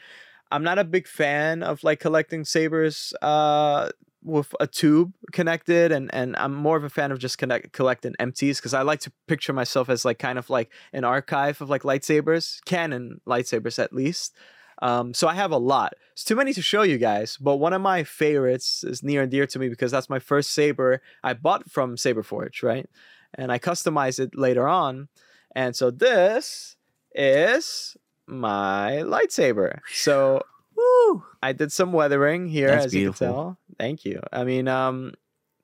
I'm 0.52 0.64
not 0.64 0.78
a 0.80 0.84
big 0.84 1.06
fan 1.06 1.62
of 1.62 1.84
like 1.84 2.00
collecting 2.00 2.44
sabers 2.44 3.14
uh, 3.22 3.90
with 4.22 4.54
a 4.60 4.66
tube 4.66 5.12
connected, 5.32 5.92
and 5.92 6.12
and 6.14 6.36
I'm 6.36 6.54
more 6.54 6.76
of 6.76 6.84
a 6.84 6.90
fan 6.90 7.12
of 7.12 7.18
just 7.18 7.38
connect 7.38 7.72
collecting 7.72 8.14
empties 8.18 8.58
because 8.58 8.74
I 8.74 8.82
like 8.82 9.00
to 9.00 9.12
picture 9.26 9.52
myself 9.52 9.88
as 9.88 10.04
like 10.04 10.18
kind 10.18 10.38
of 10.38 10.50
like 10.50 10.70
an 10.92 11.04
archive 11.04 11.60
of 11.60 11.70
like 11.70 11.82
lightsabers, 11.82 12.64
canon 12.64 13.20
lightsabers 13.26 13.78
at 13.78 13.92
least. 13.92 14.34
Um, 14.82 15.12
so 15.12 15.28
I 15.28 15.34
have 15.34 15.52
a 15.52 15.58
lot. 15.58 15.94
It's 16.12 16.24
too 16.24 16.36
many 16.36 16.52
to 16.54 16.62
show 16.62 16.82
you 16.82 16.98
guys, 16.98 17.36
but 17.38 17.56
one 17.56 17.72
of 17.72 17.82
my 17.82 18.02
favorites 18.02 18.82
is 18.82 19.02
near 19.02 19.22
and 19.22 19.30
dear 19.30 19.46
to 19.46 19.58
me 19.58 19.68
because 19.68 19.90
that's 19.90 20.08
my 20.08 20.18
first 20.18 20.52
saber 20.52 21.02
I 21.22 21.34
bought 21.34 21.70
from 21.70 21.96
Saberforge, 21.96 22.62
right? 22.62 22.88
And 23.34 23.52
I 23.52 23.58
customized 23.58 24.20
it 24.20 24.34
later 24.34 24.66
on. 24.66 25.08
And 25.54 25.76
so 25.76 25.90
this 25.90 26.76
is 27.14 27.96
my 28.26 29.02
lightsaber. 29.04 29.80
So 29.92 30.42
Woo! 30.80 31.24
I 31.42 31.52
did 31.52 31.72
some 31.72 31.92
weathering 31.92 32.48
here, 32.48 32.68
That's 32.68 32.86
as 32.86 32.94
you 32.94 33.12
can 33.12 33.18
tell. 33.18 33.58
Thank 33.78 34.04
you. 34.04 34.20
I 34.32 34.44
mean, 34.44 34.68
um, 34.68 35.12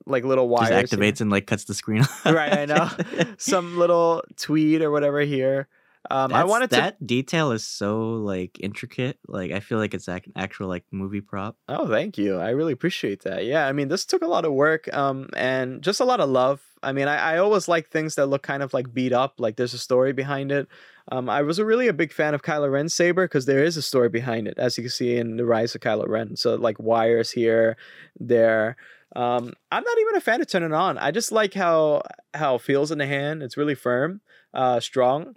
like 0.06 0.24
little 0.24 0.48
Just 0.58 0.70
wires. 0.70 0.90
here. 0.90 0.98
activates 0.98 1.20
and 1.20 1.30
like 1.30 1.46
cuts 1.46 1.64
the 1.64 1.74
screen 1.74 2.02
off. 2.02 2.24
Right, 2.26 2.52
I 2.52 2.64
know. 2.66 2.88
Some 3.38 3.78
little 3.78 4.22
tweed 4.36 4.82
or 4.82 4.90
whatever 4.90 5.20
here. 5.20 5.68
Um, 6.08 6.26
I 6.32 6.38
That's- 6.38 6.48
wanted 6.50 6.70
to. 6.70 6.76
that 6.76 7.04
detail 7.04 7.50
is 7.50 7.64
so 7.64 8.10
like 8.14 8.58
intricate. 8.60 9.18
Like 9.26 9.50
I 9.50 9.58
feel 9.60 9.78
like 9.78 9.92
it's 9.92 10.08
ac- 10.08 10.30
actual 10.36 10.68
like 10.68 10.84
movie 10.92 11.20
prop. 11.20 11.56
Oh, 11.68 11.88
thank 11.88 12.16
you. 12.16 12.38
I 12.38 12.50
really 12.50 12.72
appreciate 12.72 13.24
that. 13.24 13.44
Yeah, 13.44 13.66
I 13.66 13.72
mean, 13.72 13.88
this 13.88 14.04
took 14.04 14.22
a 14.22 14.28
lot 14.28 14.44
of 14.44 14.52
work, 14.52 14.92
um, 14.94 15.28
and 15.36 15.82
just 15.82 15.98
a 15.98 16.04
lot 16.04 16.20
of 16.20 16.28
love. 16.28 16.62
I 16.82 16.92
mean, 16.92 17.08
I, 17.08 17.34
I 17.34 17.38
always 17.38 17.66
like 17.66 17.88
things 17.88 18.14
that 18.14 18.26
look 18.26 18.42
kind 18.44 18.62
of 18.62 18.72
like 18.72 18.94
beat 18.94 19.12
up, 19.12 19.34
like 19.40 19.56
there's 19.56 19.74
a 19.74 19.78
story 19.78 20.12
behind 20.12 20.52
it. 20.52 20.68
Um, 21.12 21.30
I 21.30 21.42
was 21.42 21.58
a 21.58 21.64
really 21.64 21.86
a 21.86 21.92
big 21.92 22.12
fan 22.12 22.34
of 22.34 22.42
Kylo 22.42 22.70
Ren's 22.70 22.92
saber 22.94 23.26
because 23.26 23.46
there 23.46 23.62
is 23.62 23.76
a 23.76 23.82
story 23.82 24.08
behind 24.08 24.48
it, 24.48 24.58
as 24.58 24.76
you 24.76 24.82
can 24.82 24.90
see 24.90 25.16
in 25.16 25.36
the 25.36 25.44
Rise 25.44 25.74
of 25.74 25.80
Kylo 25.80 26.08
Ren. 26.08 26.36
So 26.36 26.56
like 26.56 26.78
wires 26.80 27.30
here, 27.30 27.76
there. 28.18 28.76
Um, 29.14 29.52
I'm 29.70 29.84
not 29.84 29.98
even 29.98 30.16
a 30.16 30.20
fan 30.20 30.40
of 30.40 30.48
turning 30.48 30.72
on. 30.72 30.98
I 30.98 31.10
just 31.12 31.30
like 31.30 31.54
how 31.54 32.02
how 32.34 32.56
it 32.56 32.62
feels 32.62 32.90
in 32.90 32.98
the 32.98 33.06
hand. 33.06 33.42
It's 33.42 33.56
really 33.56 33.76
firm, 33.76 34.20
uh, 34.52 34.80
strong, 34.80 35.36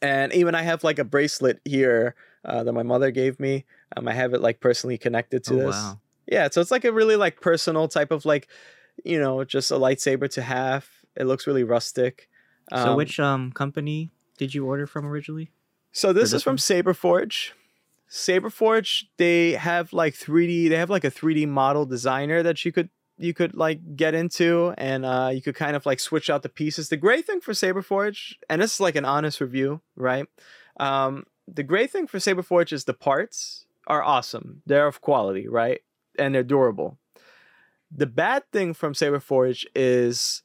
and 0.00 0.32
even 0.32 0.54
I 0.54 0.62
have 0.62 0.84
like 0.84 0.98
a 0.98 1.04
bracelet 1.04 1.60
here 1.64 2.14
uh, 2.44 2.62
that 2.62 2.72
my 2.72 2.84
mother 2.84 3.10
gave 3.10 3.40
me. 3.40 3.64
Um, 3.96 4.06
I 4.06 4.14
have 4.14 4.34
it 4.34 4.40
like 4.40 4.60
personally 4.60 4.98
connected 4.98 5.42
to 5.44 5.54
oh 5.54 5.56
this. 5.56 5.74
wow. 5.74 6.00
Yeah, 6.26 6.48
so 6.50 6.60
it's 6.60 6.70
like 6.70 6.84
a 6.84 6.92
really 6.92 7.16
like 7.16 7.40
personal 7.40 7.86
type 7.88 8.10
of 8.10 8.24
like, 8.24 8.48
you 9.04 9.18
know, 9.18 9.44
just 9.44 9.70
a 9.70 9.74
lightsaber 9.74 10.28
to 10.30 10.42
have. 10.42 10.88
It 11.16 11.24
looks 11.24 11.46
really 11.46 11.64
rustic. 11.64 12.28
so 12.70 12.90
Um, 12.92 12.96
which 12.96 13.20
um 13.20 13.52
company 13.52 14.10
did 14.36 14.54
you 14.54 14.66
order 14.66 14.86
from 14.86 15.06
originally? 15.06 15.50
So 15.92 16.12
this 16.12 16.30
this 16.30 16.34
is 16.34 16.42
from 16.42 16.52
one? 16.52 16.58
Saberforge. 16.58 17.52
Saberforge, 18.08 19.04
they 19.16 19.52
have 19.52 19.92
like 19.92 20.14
3D, 20.14 20.68
they 20.68 20.76
have 20.76 20.90
like 20.90 21.04
a 21.04 21.10
3D 21.10 21.48
model 21.48 21.86
designer 21.86 22.42
that 22.42 22.64
you 22.64 22.72
could 22.72 22.90
you 23.18 23.32
could 23.32 23.54
like 23.54 23.96
get 23.96 24.14
into 24.14 24.74
and 24.76 25.06
uh 25.06 25.30
you 25.32 25.40
could 25.40 25.54
kind 25.54 25.74
of 25.74 25.86
like 25.86 26.00
switch 26.00 26.28
out 26.28 26.42
the 26.42 26.48
pieces. 26.48 26.88
The 26.88 26.96
great 26.96 27.26
thing 27.26 27.40
for 27.40 27.52
Saberforge, 27.52 28.34
and 28.48 28.62
this 28.62 28.74
is 28.74 28.80
like 28.80 28.96
an 28.96 29.04
honest 29.04 29.40
review, 29.40 29.80
right? 29.96 30.26
Um 30.78 31.24
the 31.48 31.62
great 31.62 31.90
thing 31.90 32.06
for 32.06 32.18
Saberforge 32.18 32.72
is 32.72 32.84
the 32.84 32.94
parts 32.94 33.66
are 33.86 34.02
awesome. 34.02 34.62
They're 34.66 34.86
of 34.86 35.00
quality, 35.00 35.48
right? 35.48 35.80
And 36.18 36.34
they're 36.34 36.42
durable. 36.42 36.98
The 37.90 38.06
bad 38.06 38.42
thing 38.52 38.74
from 38.74 38.94
Saberforge 38.94 39.64
is 39.74 40.42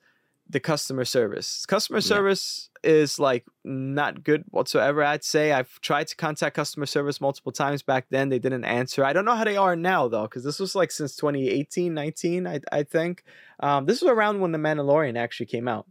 the 0.52 0.60
customer 0.60 1.06
service. 1.06 1.66
Customer 1.66 1.99
Yeah. 1.99 2.14
service 2.14 2.70
is 2.84 3.20
like 3.20 3.45
not 3.64 4.24
good 4.24 4.43
whatsoever. 4.49 5.04
I'd 5.04 5.24
say 5.24 5.52
I've 5.54 5.80
tried 5.82 6.08
to 6.08 6.16
contact 6.16 6.56
customer 6.56 6.86
service 6.86 7.22
multiple 7.22 7.52
times 7.52 7.82
back 7.84 8.08
then. 8.10 8.30
They 8.30 8.39
didn't 8.39 8.66
answer. 8.66 9.06
I 9.06 9.14
don't 9.14 9.26
know 9.26 9.36
how 9.36 9.43
they 9.45 9.58
are 9.58 9.76
now 9.76 10.08
though, 10.08 10.24
because 10.24 10.43
this 10.43 10.60
was 10.60 10.76
like 10.76 10.91
since 10.91 11.16
2018, 11.16 11.93
19, 11.93 12.47
I, 12.47 12.60
I 12.72 12.84
think. 12.84 13.24
Um, 13.60 13.86
this 13.86 14.02
was 14.02 14.10
around 14.12 14.39
when 14.41 14.52
The 14.52 14.58
Mandalorian 14.58 15.18
actually 15.18 15.45
came 15.45 15.68
out. 15.68 15.86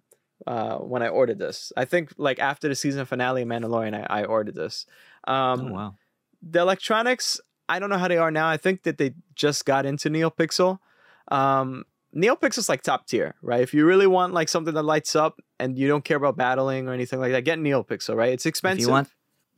Uh, 0.47 0.77
when 0.79 1.03
I 1.03 1.09
ordered 1.09 1.39
this, 1.39 1.73
I 1.77 1.85
think 1.85 2.13
like 2.19 2.39
after 2.39 2.69
the 2.69 2.75
season 2.75 3.05
finale 3.07 3.43
of 3.43 3.49
Mandalorian, 3.49 3.95
I, 3.95 4.21
I 4.23 4.25
ordered 4.25 4.55
this. 4.57 4.87
Um, 5.29 5.61
oh 5.69 5.73
wow. 5.73 5.95
the 6.43 6.61
electronics 6.61 7.41
i 7.69 7.79
don't 7.79 7.89
know 7.91 7.99
how 7.99 8.09
they 8.09 8.17
are 8.17 8.31
now 8.33 8.49
i 8.49 8.57
think 8.57 8.83
that 8.83 8.99
they 8.99 9.13
just 9.37 9.65
got 9.65 9.87
into 9.87 10.09
neopixel 10.11 10.79
um 11.29 11.85
neopixel's 12.15 12.69
like 12.69 12.83
top 12.83 13.07
tier 13.07 13.35
right 13.43 13.61
if 13.61 13.73
you 13.73 13.87
really 13.87 14.07
want 14.07 14.33
like 14.33 14.49
something 14.49 14.75
that 14.75 14.83
lights 14.83 15.15
up 15.15 15.41
and 15.59 15.79
you 15.79 15.87
don't 15.87 16.05
care 16.05 16.17
about 16.17 16.37
battling 16.37 16.89
or 16.89 16.93
anything 16.93 17.21
like 17.21 17.33
that 17.33 17.43
get 17.43 17.59
neopixel 17.59 18.17
right 18.17 18.33
it's 18.33 18.47
expensive 18.47 18.81
If 18.83 18.87
you 18.87 18.93
want 18.93 19.09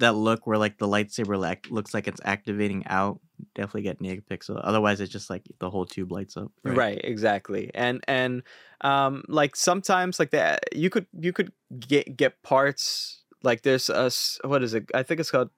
that 0.02 0.14
look 0.14 0.46
where 0.46 0.58
like 0.58 0.78
the 0.78 0.86
lightsaber 0.86 1.38
like 1.38 1.68
looks 1.70 1.94
like 1.94 2.08
it's 2.08 2.20
activating 2.24 2.84
out, 2.86 3.20
definitely 3.54 3.82
get 3.82 4.00
NeoPixel. 4.00 4.60
Otherwise, 4.62 5.00
it's 5.00 5.12
just 5.12 5.30
like 5.30 5.42
the 5.58 5.70
whole 5.70 5.86
tube 5.86 6.12
lights 6.12 6.36
up. 6.36 6.50
right. 6.64 7.00
exactly 7.02 7.70
and 7.74 8.02
and 8.08 8.42
um 8.82 9.22
like 9.28 9.54
sometimes 9.54 10.18
like 10.18 10.30
that 10.30 10.60
you 10.74 10.90
could 10.90 11.06
you 11.18 11.32
could 11.32 11.52
get 11.78 12.16
get 12.16 12.42
parts 12.42 13.22
like 13.44 13.62
there's 13.62 13.88
a 13.88 14.10
what 14.44 14.62
is 14.62 14.74
it 14.74 14.86
i 14.94 15.02
think 15.04 15.20
it's 15.20 15.30
called 15.30 15.50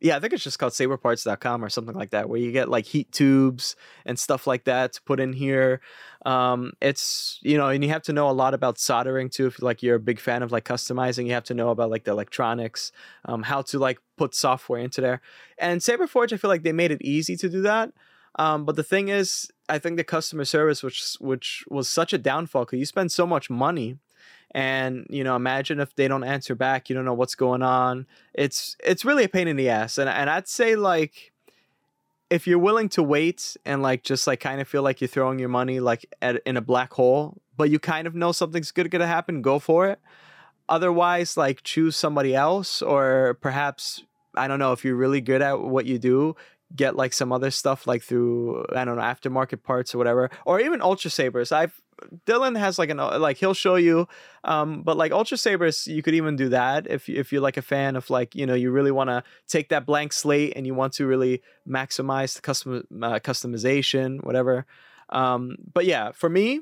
yeah, 0.00 0.16
I 0.16 0.20
think 0.20 0.32
it's 0.32 0.42
just 0.42 0.58
called 0.58 0.72
saberparts.com 0.72 1.62
or 1.62 1.68
something 1.68 1.94
like 1.94 2.10
that, 2.10 2.28
where 2.28 2.40
you 2.40 2.52
get 2.52 2.70
like 2.70 2.86
heat 2.86 3.12
tubes 3.12 3.76
and 4.06 4.18
stuff 4.18 4.46
like 4.46 4.64
that 4.64 4.94
to 4.94 5.02
put 5.02 5.20
in 5.20 5.34
here. 5.34 5.80
Um, 6.24 6.72
it's 6.80 7.38
you 7.42 7.58
know, 7.58 7.68
and 7.68 7.84
you 7.84 7.90
have 7.90 8.02
to 8.04 8.12
know 8.12 8.30
a 8.30 8.32
lot 8.32 8.54
about 8.54 8.78
soldering 8.78 9.28
too. 9.28 9.46
If 9.46 9.60
like 9.60 9.82
you're 9.82 9.96
a 9.96 10.00
big 10.00 10.18
fan 10.18 10.42
of 10.42 10.52
like 10.52 10.64
customizing, 10.64 11.26
you 11.26 11.32
have 11.32 11.44
to 11.44 11.54
know 11.54 11.68
about 11.68 11.90
like 11.90 12.04
the 12.04 12.12
electronics, 12.12 12.92
um, 13.26 13.42
how 13.42 13.60
to 13.62 13.78
like 13.78 13.98
put 14.16 14.34
software 14.34 14.80
into 14.80 15.02
there. 15.02 15.20
And 15.58 15.82
Saberforge, 15.82 16.32
I 16.32 16.38
feel 16.38 16.50
like 16.50 16.62
they 16.62 16.72
made 16.72 16.92
it 16.92 17.02
easy 17.02 17.36
to 17.36 17.48
do 17.50 17.60
that. 17.62 17.92
Um, 18.38 18.64
but 18.64 18.76
the 18.76 18.82
thing 18.82 19.08
is, 19.08 19.50
I 19.68 19.78
think 19.78 19.98
the 19.98 20.04
customer 20.04 20.46
service, 20.46 20.82
which 20.82 21.16
which 21.20 21.64
was 21.68 21.90
such 21.90 22.14
a 22.14 22.18
downfall, 22.18 22.64
because 22.64 22.78
you 22.78 22.86
spend 22.86 23.12
so 23.12 23.26
much 23.26 23.50
money 23.50 23.98
and 24.52 25.06
you 25.08 25.22
know 25.22 25.36
imagine 25.36 25.80
if 25.80 25.94
they 25.94 26.08
don't 26.08 26.24
answer 26.24 26.54
back 26.54 26.88
you 26.88 26.94
don't 26.94 27.04
know 27.04 27.14
what's 27.14 27.34
going 27.34 27.62
on. 27.62 28.06
It's 28.34 28.76
it's 28.84 29.04
really 29.04 29.24
a 29.24 29.28
pain 29.28 29.48
in 29.48 29.56
the 29.56 29.68
ass 29.68 29.98
and, 29.98 30.08
and 30.08 30.30
i'd 30.30 30.48
say 30.48 30.76
like 30.76 31.32
if 32.30 32.46
you're 32.46 32.58
willing 32.58 32.88
to 32.90 33.02
wait 33.02 33.56
and 33.64 33.82
like 33.82 34.02
just 34.02 34.26
like 34.26 34.40
kind 34.40 34.60
of 34.60 34.68
feel 34.68 34.82
like 34.82 35.00
you're 35.00 35.08
throwing 35.08 35.38
your 35.38 35.48
money 35.48 35.80
like 35.80 36.06
at, 36.22 36.40
in 36.46 36.56
a 36.56 36.60
black 36.60 36.92
hole 36.92 37.36
but 37.56 37.70
you 37.70 37.78
kind 37.78 38.06
of 38.06 38.14
know 38.14 38.32
something's 38.32 38.70
good 38.70 38.90
gonna 38.90 39.06
happen 39.06 39.42
go 39.42 39.58
for 39.58 39.88
it. 39.88 39.98
Otherwise 40.68 41.36
like 41.36 41.62
choose 41.62 41.96
somebody 41.96 42.34
else 42.34 42.80
or 42.80 43.36
perhaps 43.40 44.04
i 44.36 44.46
don't 44.46 44.60
know 44.60 44.72
if 44.72 44.84
you're 44.84 44.94
really 44.94 45.20
good 45.20 45.42
at 45.42 45.60
what 45.60 45.84
you 45.84 45.98
do 45.98 46.36
get 46.74 46.96
like 46.96 47.12
some 47.12 47.32
other 47.32 47.50
stuff 47.50 47.86
like 47.86 48.02
through 48.02 48.64
i 48.74 48.84
don't 48.84 48.96
know 48.96 49.02
aftermarket 49.02 49.62
parts 49.62 49.94
or 49.94 49.98
whatever 49.98 50.30
or 50.46 50.60
even 50.60 50.80
ultra 50.80 51.10
sabers. 51.10 51.52
I've 51.52 51.80
dylan 52.26 52.58
has 52.58 52.78
like 52.78 52.90
an 52.90 52.96
like 52.96 53.36
he'll 53.36 53.54
show 53.54 53.74
you 53.74 54.08
um 54.44 54.82
but 54.82 54.96
like 54.96 55.12
ultra 55.12 55.36
sabers 55.36 55.86
you 55.86 56.02
could 56.02 56.14
even 56.14 56.36
do 56.36 56.48
that 56.48 56.86
if 56.88 57.08
if 57.08 57.32
you're 57.32 57.42
like 57.42 57.56
a 57.56 57.62
fan 57.62 57.96
of 57.96 58.08
like 58.08 58.34
you 58.34 58.46
know 58.46 58.54
you 58.54 58.70
really 58.70 58.90
want 58.90 59.10
to 59.10 59.22
take 59.46 59.68
that 59.68 59.86
blank 59.86 60.12
slate 60.12 60.52
and 60.56 60.66
you 60.66 60.74
want 60.74 60.92
to 60.92 61.06
really 61.06 61.42
maximize 61.68 62.34
the 62.34 62.40
custom 62.40 62.84
uh, 63.02 63.18
customization 63.18 64.24
whatever. 64.24 64.66
Um 65.10 65.56
but 65.72 65.84
yeah 65.84 66.12
for 66.12 66.28
me 66.28 66.60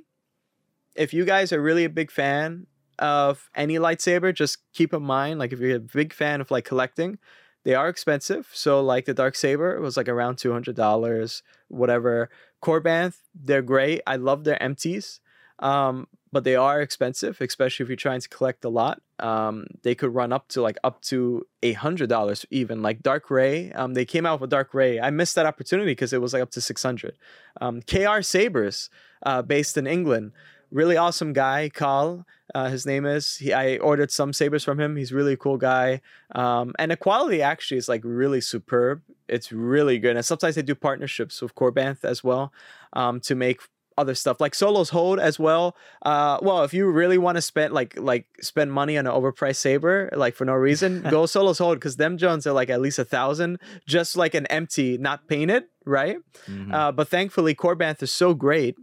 if 0.95 1.15
you 1.15 1.25
guys 1.25 1.53
are 1.53 1.63
really 1.63 1.85
a 1.85 1.91
big 1.91 2.11
fan 2.11 2.67
of 2.99 3.49
any 3.55 3.77
lightsaber 3.77 4.35
just 4.35 4.59
keep 4.73 4.93
in 4.93 5.03
mind 5.03 5.39
like 5.39 5.53
if 5.53 5.61
you're 5.61 5.77
a 5.77 5.81
big 5.81 6.13
fan 6.13 6.41
of 6.41 6.51
like 6.51 6.65
collecting 6.65 7.19
they 7.65 7.75
are 7.75 7.89
expensive 7.89 8.49
so 8.53 8.81
like 8.81 9.05
the 9.05 9.15
dark 9.15 9.35
saber 9.35 9.81
was 9.81 9.97
like 9.97 10.09
around 10.09 10.37
$200 10.37 11.43
whatever 11.69 12.31
Korbanth, 12.63 13.19
they're 13.35 13.63
great 13.63 14.01
i 14.07 14.17
love 14.17 14.45
their 14.45 14.63
empties 14.63 15.21
um, 15.61 16.07
but 16.31 16.45
they 16.45 16.57
are 16.57 16.81
expensive, 16.81 17.41
especially 17.41 17.85
if 17.85 17.89
you're 17.89 17.97
trying 17.97 18.21
to 18.21 18.29
collect 18.29 18.65
a 18.65 18.69
lot. 18.69 19.01
Um, 19.19 19.67
they 19.83 19.95
could 19.95 20.15
run 20.15 20.33
up 20.33 20.49
to 20.49 20.63
like 20.63 20.77
up 20.85 21.01
to 21.03 21.47
a 21.63 21.73
hundred 21.73 22.09
dollars 22.09 22.45
even. 22.51 22.83
Like 22.83 23.03
Dark 23.03 23.31
Ray, 23.31 23.73
um, 23.73 23.95
they 23.95 24.05
came 24.05 24.27
out 24.27 24.41
with 24.41 24.49
a 24.49 24.51
Dark 24.51 24.75
Ray. 24.75 25.01
I 25.01 25.11
missed 25.11 25.35
that 25.35 25.47
opportunity 25.47 25.93
because 25.93 26.13
it 26.13 26.21
was 26.21 26.33
like 26.33 26.43
up 26.43 26.51
to 26.53 26.61
six 26.61 26.83
hundred. 26.83 27.17
Um, 27.61 27.83
KR 27.83 28.21
Sabers, 28.21 28.91
uh, 29.25 29.43
based 29.43 29.77
in 29.77 29.87
England, 29.87 30.33
really 30.71 30.97
awesome 30.97 31.33
guy. 31.33 31.69
Carl, 31.69 32.27
uh, 32.55 32.69
his 32.69 32.85
name 32.87 33.05
is. 33.07 33.37
He, 33.37 33.53
I 33.53 33.77
ordered 33.79 34.11
some 34.11 34.33
sabers 34.33 34.65
from 34.65 34.79
him. 34.81 34.97
He's 34.97 35.13
really 35.13 35.35
a 35.35 35.37
cool 35.37 35.57
guy, 35.59 36.01
um, 36.35 36.73
and 36.79 36.91
the 36.91 36.97
quality 36.97 37.43
actually 37.43 37.79
is 37.79 37.89
like 37.89 38.03
really 38.05 38.41
superb. 38.41 39.03
It's 39.29 39.53
really 39.53 39.99
good, 39.99 40.17
and 40.17 40.25
sometimes 40.25 40.55
they 40.55 40.63
do 40.63 40.75
partnerships 40.75 41.41
with 41.43 41.55
Korbanth 41.55 42.05
as 42.05 42.25
well 42.25 42.53
um, 42.95 43.21
to 43.21 43.35
make 43.35 43.61
other 43.99 44.15
stuff 44.15 44.41
like 44.41 44.55
solos 44.55 44.91
hold 44.91 45.19
as 45.19 45.41
well 45.41 45.75
uh 46.03 46.39
well 46.41 46.63
if 46.63 46.73
you 46.73 46.87
really 46.89 47.19
want 47.19 47.35
to 47.35 47.43
spend 47.43 47.75
like 47.75 47.99
like 47.99 48.27
spend 48.41 48.73
money 48.73 48.97
on 48.97 49.09
an 49.09 49.13
overpriced 49.13 49.57
saber 49.57 50.09
like 50.15 50.37
for 50.37 50.45
no 50.45 50.53
reason 50.53 51.03
go 51.11 51.27
solos 51.27 51.59
hold 51.59 51.75
because 51.75 51.97
them 51.97 52.17
jones 52.17 52.47
are 52.47 52.53
like 52.53 52.71
at 52.71 52.81
least 52.81 53.01
a 53.01 53.05
thousand 53.05 53.59
just 53.89 54.17
like 54.17 54.35
an 54.35 54.47
empty 54.47 54.97
not 54.99 55.27
painted 55.27 55.65
right 55.85 56.19
Mhm. 56.49 56.73
uh 56.73 56.93
but 56.93 57.09
thankfully 57.09 57.57
korbanth 57.57 58.01
is 58.01 58.13
so 58.13 58.35
great 58.35 58.77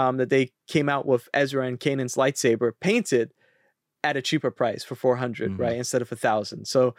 um 0.00 0.16
that 0.18 0.30
they 0.30 0.44
came 0.74 0.88
out 0.94 1.04
with 1.06 1.28
ezra 1.42 1.62
and 1.66 1.80
kanan's 1.80 2.14
lightsaber 2.22 2.70
painted 2.80 3.28
at 4.04 4.16
a 4.16 4.22
cheaper 4.22 4.50
price 4.60 4.82
for 4.84 4.94
400 4.94 5.50
Mhm. 5.52 5.58
right 5.58 5.76
instead 5.76 6.02
of 6.02 6.12
a 6.12 6.16
thousand. 6.26 6.66
So 6.74 6.94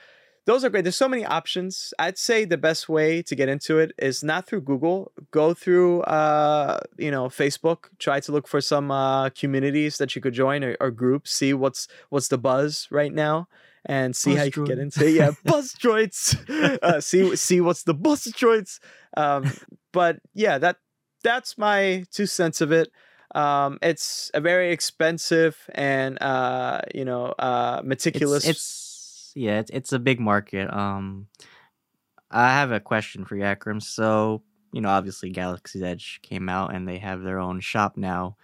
those 0.45 0.63
are 0.63 0.69
great. 0.69 0.83
There's 0.85 0.95
so 1.05 1.09
many 1.15 1.25
options. 1.39 1.93
I'd 1.99 2.17
say 2.17 2.45
the 2.45 2.57
best 2.69 2.87
way 2.87 3.21
to 3.21 3.33
get 3.35 3.49
into 3.49 3.79
it 3.83 3.91
is 4.09 4.23
not 4.23 4.45
through 4.47 4.61
google. 4.71 5.11
Go 5.31 5.53
through 5.53 6.01
uh 6.03 6.79
you 6.97 7.11
know 7.11 7.25
facebook. 7.41 7.79
Try 7.99 8.17
to 8.21 8.31
look 8.31 8.47
for 8.47 8.61
some 8.61 8.87
uh 8.91 9.29
communities 9.41 9.97
that 9.99 10.15
you 10.15 10.21
could 10.21 10.33
join 10.33 10.63
or, 10.63 10.75
or 10.79 10.89
groups 11.03 11.31
see 11.39 11.53
what's 11.53 11.87
what's 12.09 12.29
the 12.29 12.37
buzz 12.49 12.87
right 12.91 13.13
now 13.13 13.47
and 13.85 14.15
see 14.15 14.35
how 14.35 14.43
you 14.43 14.51
can 14.51 14.63
get 14.65 14.79
into 14.79 15.05
it. 15.07 15.13
Yeah 15.19 15.31
buzz 15.51 15.73
droids 15.83 16.21
uh, 16.87 16.99
see 17.01 17.35
see 17.35 17.59
what's 17.61 17.83
the 17.83 17.93
buzz 17.93 18.23
droids 18.41 18.79
um 19.23 19.43
but 19.93 20.13
yeah 20.33 20.57
that 20.57 20.77
that's 21.23 21.57
my 21.57 22.05
two 22.11 22.25
cents 22.25 22.61
of 22.61 22.71
it 22.71 22.89
um 23.35 23.77
it's 23.81 24.31
a 24.33 24.39
very 24.39 24.71
expensive 24.71 25.69
and 25.75 26.21
uh 26.21 26.79
you 26.93 27.03
know 27.03 27.25
uh 27.39 27.81
meticulous 27.83 28.45
It's, 28.45 28.57
it's 28.57 28.87
yeah, 29.37 29.59
it's 29.59 29.71
it's 29.71 29.93
a 29.93 29.99
big 29.99 30.19
market. 30.19 30.73
Um, 30.73 31.27
I 32.31 32.49
have 32.49 32.71
a 32.71 32.79
question 32.79 33.23
for 33.23 33.35
you, 33.35 33.43
Akram. 33.43 33.79
So 33.79 34.41
you 34.73 34.81
know, 34.81 34.89
obviously, 34.89 35.29
Galaxy's 35.29 35.83
Edge 35.83 36.19
came 36.23 36.49
out, 36.49 36.73
and 36.73 36.87
they 36.87 36.97
have 36.97 37.21
their 37.21 37.39
own 37.39 37.59
shop 37.59 37.97
now, 37.97 38.35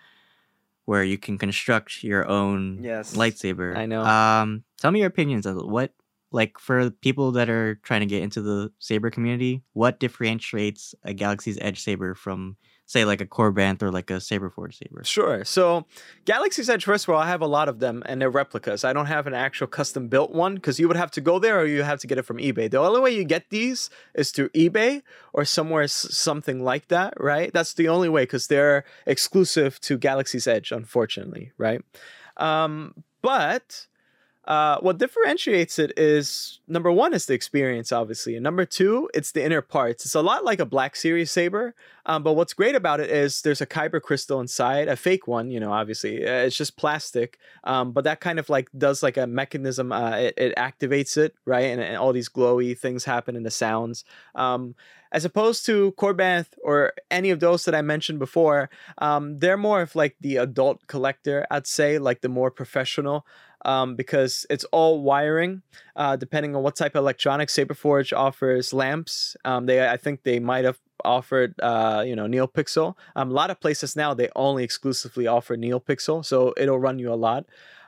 where 0.85 1.03
you 1.03 1.17
can 1.17 1.37
construct 1.37 2.03
your 2.03 2.27
own 2.27 2.83
Yes, 2.83 3.15
lightsaber. 3.15 3.75
I 3.75 3.87
know. 3.87 4.03
Um, 4.03 4.63
tell 4.77 4.91
me 4.91 4.99
your 4.99 5.07
opinions 5.07 5.45
of 5.45 5.57
it. 5.57 5.67
what, 5.67 5.91
like, 6.33 6.59
for 6.59 6.89
people 6.89 7.31
that 7.31 7.49
are 7.49 7.75
trying 7.75 8.01
to 8.01 8.07
get 8.07 8.23
into 8.23 8.41
the 8.41 8.71
saber 8.79 9.09
community, 9.09 9.63
what 9.73 9.99
differentiates 9.99 10.95
a 11.03 11.13
Galaxy's 11.13 11.57
Edge 11.61 11.79
saber 11.79 12.15
from, 12.15 12.57
say, 12.85 13.05
like 13.05 13.21
a 13.21 13.25
Korbanth 13.25 13.81
or 13.83 13.91
like 13.91 14.09
a 14.09 14.19
Sabre 14.19 14.49
Saberforge 14.49 14.73
saber? 14.73 15.03
Sure. 15.05 15.45
So, 15.45 15.85
Galaxy's 16.25 16.69
Edge, 16.69 16.85
first 16.85 17.07
of 17.07 17.13
all, 17.13 17.21
I 17.21 17.27
have 17.27 17.41
a 17.41 17.47
lot 17.47 17.69
of 17.69 17.79
them 17.79 18.01
and 18.07 18.19
they're 18.19 18.31
replicas. 18.31 18.83
I 18.83 18.93
don't 18.93 19.05
have 19.05 19.27
an 19.27 19.35
actual 19.35 19.67
custom 19.67 20.07
built 20.07 20.31
one 20.31 20.55
because 20.55 20.79
you 20.79 20.87
would 20.87 20.97
have 20.97 21.11
to 21.11 21.21
go 21.21 21.37
there 21.37 21.59
or 21.59 21.65
you 21.65 21.83
have 21.83 21.99
to 21.99 22.07
get 22.07 22.17
it 22.17 22.23
from 22.23 22.37
eBay. 22.39 22.69
The 22.69 22.79
only 22.79 22.99
way 22.99 23.15
you 23.15 23.23
get 23.23 23.51
these 23.51 23.91
is 24.15 24.31
through 24.31 24.49
eBay 24.49 25.03
or 25.33 25.45
somewhere, 25.45 25.87
something 25.87 26.63
like 26.63 26.87
that, 26.87 27.13
right? 27.19 27.53
That's 27.53 27.75
the 27.75 27.87
only 27.87 28.09
way 28.09 28.23
because 28.23 28.47
they're 28.47 28.83
exclusive 29.05 29.79
to 29.81 29.97
Galaxy's 29.97 30.47
Edge, 30.47 30.71
unfortunately, 30.71 31.51
right? 31.57 31.81
Um, 32.37 33.03
but 33.21 33.87
uh, 34.45 34.77
what 34.79 34.97
differentiates 34.97 35.79
it 35.79 35.93
is 35.95 36.59
number 36.67 36.91
one 36.91 37.13
is 37.13 37.25
the 37.25 37.33
experience, 37.33 37.91
obviously, 37.91 38.35
and 38.35 38.43
number 38.43 38.65
two, 38.65 39.09
it's 39.13 39.31
the 39.31 39.43
inner 39.43 39.61
parts. 39.61 40.03
It's 40.03 40.15
a 40.15 40.21
lot 40.21 40.43
like 40.43 40.59
a 40.59 40.65
Black 40.65 40.95
Series 40.95 41.31
saber, 41.31 41.75
um, 42.05 42.23
but 42.23 42.33
what's 42.33 42.53
great 42.53 42.75
about 42.75 42.99
it 42.99 43.09
is 43.09 43.41
there's 43.41 43.61
a 43.61 43.65
kyber 43.65 44.01
crystal 44.01 44.41
inside, 44.41 44.89
a 44.89 44.97
fake 44.97 45.27
one, 45.27 45.49
you 45.49 45.59
know, 45.59 45.71
obviously. 45.71 46.27
Uh, 46.27 46.43
it's 46.43 46.57
just 46.57 46.75
plastic, 46.75 47.37
um, 47.63 47.93
but 47.93 48.03
that 48.03 48.19
kind 48.19 48.37
of 48.37 48.49
like 48.49 48.69
does 48.77 49.01
like 49.01 49.15
a 49.15 49.27
mechanism. 49.27 49.91
Uh, 49.93 50.17
it, 50.17 50.33
it 50.35 50.55
activates 50.57 51.15
it, 51.15 51.35
right? 51.45 51.65
And, 51.65 51.79
and 51.79 51.95
all 51.95 52.11
these 52.11 52.29
glowy 52.29 52.77
things 52.77 53.05
happen 53.05 53.37
in 53.37 53.43
the 53.43 53.51
sounds. 53.51 54.03
Um, 54.35 54.75
as 55.13 55.25
opposed 55.25 55.65
to 55.67 55.93
Korbanth 55.93 56.47
or 56.63 56.93
any 57.11 57.29
of 57.29 57.39
those 57.39 57.65
that 57.65 57.75
I 57.75 57.83
mentioned 57.83 58.17
before, 58.17 58.69
um, 58.97 59.37
they're 59.37 59.57
more 59.57 59.81
of 59.83 59.95
like 59.95 60.15
the 60.19 60.37
adult 60.37 60.87
collector, 60.87 61.45
I'd 61.51 61.67
say, 61.67 61.99
like 61.99 62.21
the 62.21 62.29
more 62.29 62.49
professional. 62.49 63.25
Um, 63.65 63.95
because 63.95 64.45
it's 64.49 64.65
all 64.65 65.01
wiring, 65.01 65.61
uh, 65.95 66.17
depending 66.17 66.55
on 66.55 66.63
what 66.63 66.75
type 66.75 66.95
of 66.95 66.99
electronics. 66.99 67.55
Saberforge 67.55 68.11
offers 68.11 68.73
lamps. 68.73 69.37
Um, 69.45 69.65
they, 69.67 69.87
I 69.87 69.95
think, 69.95 70.23
they 70.23 70.39
might 70.39 70.65
have 70.65 70.79
offered 71.05 71.53
uh 71.61 72.03
you 72.05 72.15
know 72.15 72.27
neopixel 72.27 72.95
um, 73.15 73.29
a 73.29 73.33
lot 73.33 73.49
of 73.49 73.59
places 73.59 73.95
now 73.95 74.13
they 74.13 74.29
only 74.35 74.63
exclusively 74.63 75.27
offer 75.27 75.57
neopixel 75.57 76.23
so 76.23 76.53
it'll 76.57 76.79
run 76.79 76.99
you 76.99 77.11
a 77.11 77.15
lot 77.15 77.45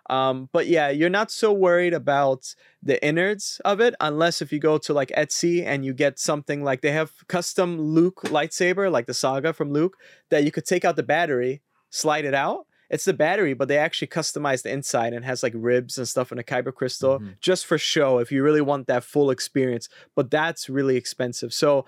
um 0.09 0.49
but 0.51 0.67
yeah 0.67 0.89
you're 0.89 1.09
not 1.09 1.31
so 1.31 1.51
worried 1.51 1.93
about 1.93 2.53
the 2.83 3.03
innards 3.03 3.61
of 3.65 3.79
it 3.79 3.95
unless 3.99 4.41
if 4.41 4.51
you 4.51 4.59
go 4.59 4.77
to 4.77 4.93
like 4.93 5.09
etsy 5.17 5.65
and 5.65 5.85
you 5.85 5.93
get 5.93 6.19
something 6.19 6.63
like 6.63 6.81
they 6.81 6.91
have 6.91 7.11
custom 7.27 7.79
luke 7.79 8.21
lightsaber 8.25 8.91
like 8.91 9.07
the 9.07 9.13
saga 9.13 9.53
from 9.53 9.71
luke 9.71 9.97
that 10.29 10.43
you 10.43 10.51
could 10.51 10.65
take 10.65 10.85
out 10.85 10.95
the 10.95 11.03
battery 11.03 11.61
slide 11.89 12.25
it 12.25 12.33
out 12.33 12.65
it's 12.89 13.05
the 13.05 13.13
battery 13.13 13.53
but 13.53 13.67
they 13.67 13.77
actually 13.77 14.07
customize 14.07 14.63
the 14.63 14.71
inside 14.71 15.13
and 15.13 15.25
has 15.25 15.43
like 15.43 15.53
ribs 15.55 15.97
and 15.97 16.07
stuff 16.07 16.31
in 16.31 16.39
a 16.39 16.43
kyber 16.43 16.73
crystal 16.73 17.19
Mhm. 17.19 17.39
just 17.39 17.65
for 17.65 17.77
show 17.77 18.19
if 18.19 18.31
you 18.31 18.43
really 18.43 18.61
want 18.61 18.87
that 18.87 19.03
full 19.03 19.29
experience 19.29 19.89
but 20.15 20.29
that's 20.31 20.69
really 20.69 20.95
expensive 20.95 21.53
so 21.53 21.85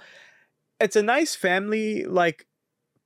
it's 0.80 0.96
a 0.96 1.04
nice 1.04 1.36
family 1.36 2.04
like 2.06 2.48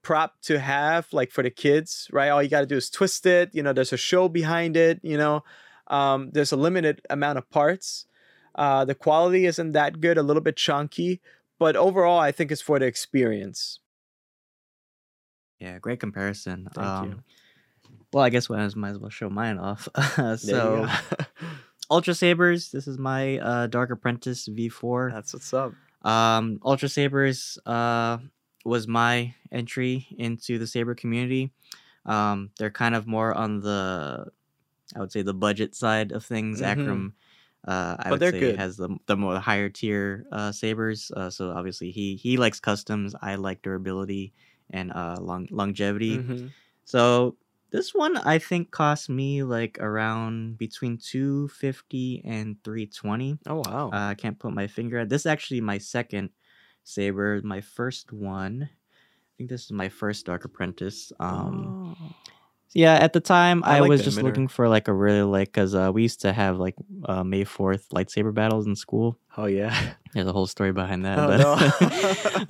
prop 0.01 0.41
to 0.41 0.59
have 0.59 1.07
like 1.13 1.31
for 1.31 1.43
the 1.43 1.49
kids 1.49 2.07
right 2.11 2.29
all 2.29 2.41
you 2.41 2.49
got 2.49 2.61
to 2.61 2.65
do 2.65 2.77
is 2.77 2.89
twist 2.89 3.25
it 3.25 3.49
you 3.53 3.61
know 3.61 3.73
there's 3.73 3.93
a 3.93 3.97
show 3.97 4.27
behind 4.27 4.75
it 4.75 4.99
you 5.03 5.17
know 5.17 5.43
um, 5.87 6.31
there's 6.31 6.53
a 6.53 6.57
limited 6.57 7.01
amount 7.09 7.37
of 7.37 7.49
parts 7.49 8.05
uh, 8.55 8.85
the 8.85 8.95
quality 8.95 9.45
isn't 9.45 9.73
that 9.73 9.99
good 9.99 10.17
a 10.17 10.23
little 10.23 10.41
bit 10.41 10.55
chunky 10.55 11.21
but 11.59 11.75
overall 11.75 12.19
i 12.19 12.31
think 12.31 12.51
it's 12.51 12.61
for 12.61 12.79
the 12.79 12.85
experience 12.85 13.79
Yeah, 15.61 15.77
great 15.77 15.99
comparison. 15.99 16.67
Thank 16.73 16.87
um, 16.87 17.05
you. 17.05 17.23
Well, 18.13 18.23
I 18.23 18.29
guess 18.29 18.49
we 18.49 18.57
might 18.57 18.89
as 18.89 18.97
well 18.99 19.09
show 19.09 19.29
mine 19.29 19.57
off. 19.57 19.87
So. 20.37 20.87
Ultra 21.89 22.13
Sabers. 22.13 22.71
This 22.71 22.87
is 22.87 22.97
my 22.97 23.37
uh, 23.39 23.67
Dark 23.67 23.91
Apprentice 23.91 24.47
V4. 24.47 25.11
that's 25.11 25.33
what's 25.33 25.53
up 25.53 25.73
Um, 26.03 26.59
Ultra 26.63 26.87
Sabers 26.89 27.57
uh, 27.65 28.17
was 28.63 28.87
my 28.87 29.33
entry 29.51 30.07
into 30.17 30.57
the 30.57 30.67
saber 30.67 30.95
community. 30.95 31.51
Um, 32.05 32.49
they're 32.57 32.71
kind 32.71 32.95
of 32.95 33.07
more 33.07 33.33
on 33.33 33.59
the, 33.59 34.25
I 34.95 34.99
would 34.99 35.11
say, 35.11 35.21
the 35.21 35.33
budget 35.33 35.75
side 35.75 36.11
of 36.13 36.23
things. 36.25 36.61
Mhm. 36.61 36.65
Akram, 36.65 37.13
uh, 37.67 37.95
I 37.99 38.09
But 38.09 38.19
would 38.21 38.31
say, 38.31 38.39
good. 38.39 38.55
has 38.57 38.77
the 38.77 38.89
the 39.05 39.15
more 39.17 39.39
higher 39.39 39.69
tier 39.69 40.25
uh, 40.31 40.51
sabers. 40.51 41.11
Uh, 41.15 41.29
so 41.29 41.51
obviously, 41.51 41.91
he 41.91 42.15
he 42.15 42.37
likes 42.37 42.59
customs. 42.59 43.13
I 43.21 43.35
like 43.35 43.61
durability 43.61 44.33
and 44.71 44.91
uh, 44.93 45.17
long 45.19 45.47
longevity. 45.51 46.17
Mhm. 46.17 46.51
So 46.85 47.35
this 47.71 47.93
one 47.93 48.17
I 48.17 48.37
think 48.39 48.71
cost 48.71 49.09
me 49.09 49.43
like 49.43 49.77
around 49.79 50.57
between 50.57 50.97
250 50.97 52.21
and 52.25 52.57
320. 52.63 53.39
oh 53.47 53.61
wow 53.65 53.89
Uh, 53.93 54.11
I 54.11 54.15
can't 54.15 54.37
put 54.39 54.53
my 54.53 54.67
finger 54.67 54.99
on. 54.99 55.07
This 55.07 55.21
is 55.23 55.25
actually 55.25 55.61
my 55.61 55.77
second 55.77 56.29
saber. 56.83 57.41
My 57.43 57.61
first 57.61 58.11
one. 58.13 58.69
I 58.69 59.31
think 59.37 59.49
this 59.49 59.65
is 59.65 59.71
my 59.71 59.89
first 59.89 60.25
Dark 60.25 60.45
Apprentice. 60.45 61.11
Um, 61.19 61.95
Oh. 61.99 62.13
yeah, 62.73 62.95
at 62.95 63.13
the 63.13 63.19
time 63.19 63.63
I 63.63 63.77
I, 63.77 63.79
like 63.79 63.89
was 63.89 64.03
just 64.03 64.17
emitter. 64.19 64.23
looking 64.23 64.47
for 64.47 64.69
like 64.69 64.87
a 64.87 64.93
really 64.93 65.23
like 65.23 65.49
because 65.49 65.73
uh, 65.73 65.91
we 65.93 66.03
used 66.03 66.21
to 66.21 66.31
have 66.33 66.59
like 66.59 66.75
uh, 67.05 67.23
May 67.23 67.43
Fourth 67.43 67.89
lightsaber 67.89 68.33
battles 68.33 68.67
in 68.67 68.75
school. 68.75 69.17
oh 69.37 69.45
yeah 69.47 69.73
There's 70.13 70.27
a 70.27 70.33
whole 70.33 70.47
story 70.47 70.73
behind 70.73 71.05
that. 71.05 71.17
Oh, 71.17 71.27
but, 71.27 71.39
no. 71.39 71.55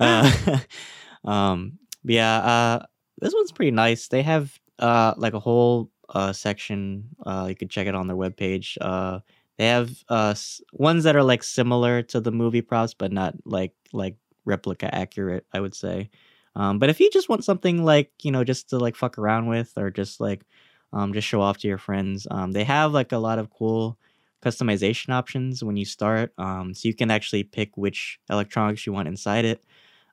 uh, 0.00 1.30
um, 1.30 1.78
yeah, 2.04 2.36
uh, 2.38 2.86
this 3.20 3.32
one's 3.34 3.52
pretty 3.52 3.70
nice. 3.70 4.08
They 4.08 4.22
have 4.22 4.58
uh, 4.82 5.14
like 5.18 5.34
a 5.34 5.40
whole 5.40 5.90
uh, 6.10 6.32
section. 6.34 7.08
Uh, 7.26 7.46
you 7.48 7.56
can 7.56 7.68
check 7.68 7.86
it 7.88 7.94
on 7.96 8.08
their 8.08 8.16
webpage. 8.16 8.78
Uh, 8.80 9.20
they 9.58 9.68
have 9.68 9.92
uh, 10.10 10.34
ones 10.74 11.04
that 11.04 11.16
are 11.16 11.22
like 11.24 11.42
similar 11.44 12.02
to 12.04 12.20
the 12.20 12.32
movie 12.32 12.62
props, 12.62 12.94
but 12.94 13.12
not 13.12 13.34
like 13.46 13.74
like 13.92 14.16
replica 14.44 14.94
accurate. 14.94 15.46
I 15.54 15.60
would 15.60 15.74
say. 15.76 16.10
Um, 16.56 16.78
but 16.78 16.90
if 16.90 17.00
you 17.00 17.10
just 17.10 17.28
want 17.30 17.44
something 17.44 17.84
like 17.84 18.12
you 18.22 18.32
know 18.32 18.44
just 18.44 18.70
to 18.70 18.78
like 18.78 18.96
fuck 18.96 19.18
around 19.18 19.46
with 19.48 19.72
or 19.76 19.90
just 19.90 20.20
like 20.20 20.44
um, 20.92 21.12
just 21.14 21.28
show 21.28 21.40
off 21.40 21.58
to 21.58 21.68
your 21.68 21.78
friends, 21.78 22.26
um, 22.30 22.52
they 22.52 22.64
have 22.64 22.92
like 22.92 23.12
a 23.12 23.18
lot 23.18 23.38
of 23.38 23.50
cool 23.50 23.98
customization 24.44 25.10
options 25.10 25.62
when 25.64 25.76
you 25.76 25.84
start. 25.84 26.32
Um, 26.38 26.74
so 26.74 26.88
you 26.88 26.94
can 26.94 27.10
actually 27.10 27.44
pick 27.44 27.76
which 27.76 28.18
electronics 28.28 28.86
you 28.86 28.92
want 28.92 29.08
inside 29.08 29.44
it. 29.44 29.62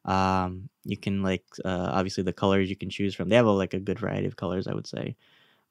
Um, 0.10 0.70
you 0.86 0.98
can 0.98 1.22
like 1.22 1.46
uh, 1.64 1.90
obviously 1.94 2.24
the 2.24 2.34
colors 2.34 2.70
you 2.70 2.76
can 2.76 2.90
choose 2.90 3.14
from. 3.14 3.30
They 3.30 3.36
have 3.36 3.46
a, 3.46 3.52
like 3.52 3.76
a 3.76 3.80
good 3.80 4.00
variety 4.00 4.26
of 4.26 4.36
colors, 4.36 4.68
I 4.68 4.74
would 4.74 4.88
say. 4.88 5.16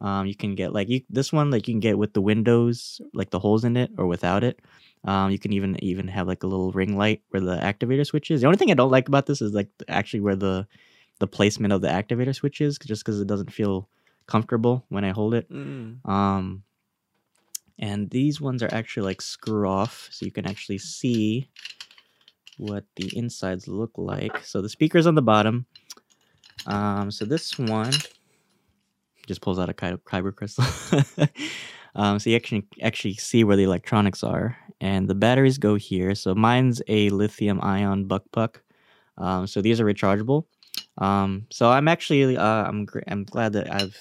Um, 0.00 0.26
you 0.26 0.36
can 0.36 0.54
get 0.54 0.72
like 0.72 0.88
you 0.88 1.02
this 1.10 1.32
one 1.32 1.50
like 1.50 1.66
you 1.66 1.74
can 1.74 1.80
get 1.80 1.98
with 1.98 2.12
the 2.12 2.20
windows 2.20 3.00
like 3.12 3.30
the 3.30 3.40
holes 3.40 3.64
in 3.64 3.76
it 3.76 3.90
or 3.98 4.06
without 4.06 4.44
it. 4.44 4.60
Um, 5.04 5.32
you 5.32 5.40
can 5.40 5.52
even 5.52 5.82
even 5.82 6.06
have 6.06 6.28
like 6.28 6.44
a 6.44 6.46
little 6.46 6.70
ring 6.70 6.96
light 6.96 7.22
where 7.30 7.40
the 7.40 7.56
activator 7.56 8.06
switch 8.06 8.30
is. 8.30 8.40
The 8.40 8.46
only 8.46 8.58
thing 8.58 8.70
I 8.70 8.74
don't 8.74 8.92
like 8.92 9.08
about 9.08 9.26
this 9.26 9.42
is 9.42 9.52
like 9.54 9.70
actually 9.88 10.20
where 10.20 10.36
the 10.36 10.68
the 11.18 11.26
placement 11.26 11.72
of 11.72 11.80
the 11.80 11.88
activator 11.88 12.32
switch 12.32 12.60
is, 12.60 12.78
just 12.78 13.04
because 13.04 13.20
it 13.20 13.26
doesn't 13.26 13.52
feel 13.52 13.88
comfortable 14.28 14.84
when 14.88 15.04
I 15.04 15.10
hold 15.10 15.34
it. 15.34 15.50
Mm. 15.50 16.08
Um, 16.08 16.62
and 17.76 18.08
these 18.10 18.40
ones 18.40 18.62
are 18.62 18.72
actually 18.72 19.06
like 19.06 19.20
screw 19.20 19.68
off, 19.68 20.08
so 20.12 20.24
you 20.24 20.30
can 20.30 20.46
actually 20.46 20.78
see 20.78 21.48
what 22.58 22.84
the 22.96 23.16
insides 23.16 23.66
look 23.66 23.92
like. 23.96 24.44
So 24.44 24.60
the 24.60 24.68
speaker's 24.68 25.06
on 25.06 25.14
the 25.14 25.22
bottom. 25.22 25.66
Um, 26.66 27.10
so 27.10 27.24
this 27.24 27.58
one 27.58 27.92
just 29.26 29.40
pulls 29.40 29.58
out 29.58 29.68
a 29.68 29.74
Ky- 29.74 30.02
kyber 30.04 30.34
crystal. 30.34 30.64
um, 31.94 32.18
so 32.18 32.30
you 32.30 32.36
actually 32.36 32.66
actually 32.82 33.14
see 33.14 33.44
where 33.44 33.56
the 33.56 33.62
electronics 33.62 34.22
are, 34.22 34.56
and 34.80 35.08
the 35.08 35.14
batteries 35.14 35.58
go 35.58 35.76
here. 35.76 36.14
So 36.14 36.34
mine's 36.34 36.82
a 36.88 37.08
lithium 37.10 37.60
ion 37.62 38.06
buck 38.06 38.24
puck. 38.32 38.62
Um, 39.16 39.46
so 39.46 39.60
these 39.62 39.80
are 39.80 39.84
rechargeable. 39.84 40.44
Um, 40.98 41.46
so 41.50 41.70
I'm 41.70 41.88
actually 41.88 42.36
uh, 42.36 42.64
I'm 42.64 42.84
gr- 42.84 43.06
I'm 43.06 43.24
glad 43.24 43.52
that 43.54 43.72
I've 43.72 43.96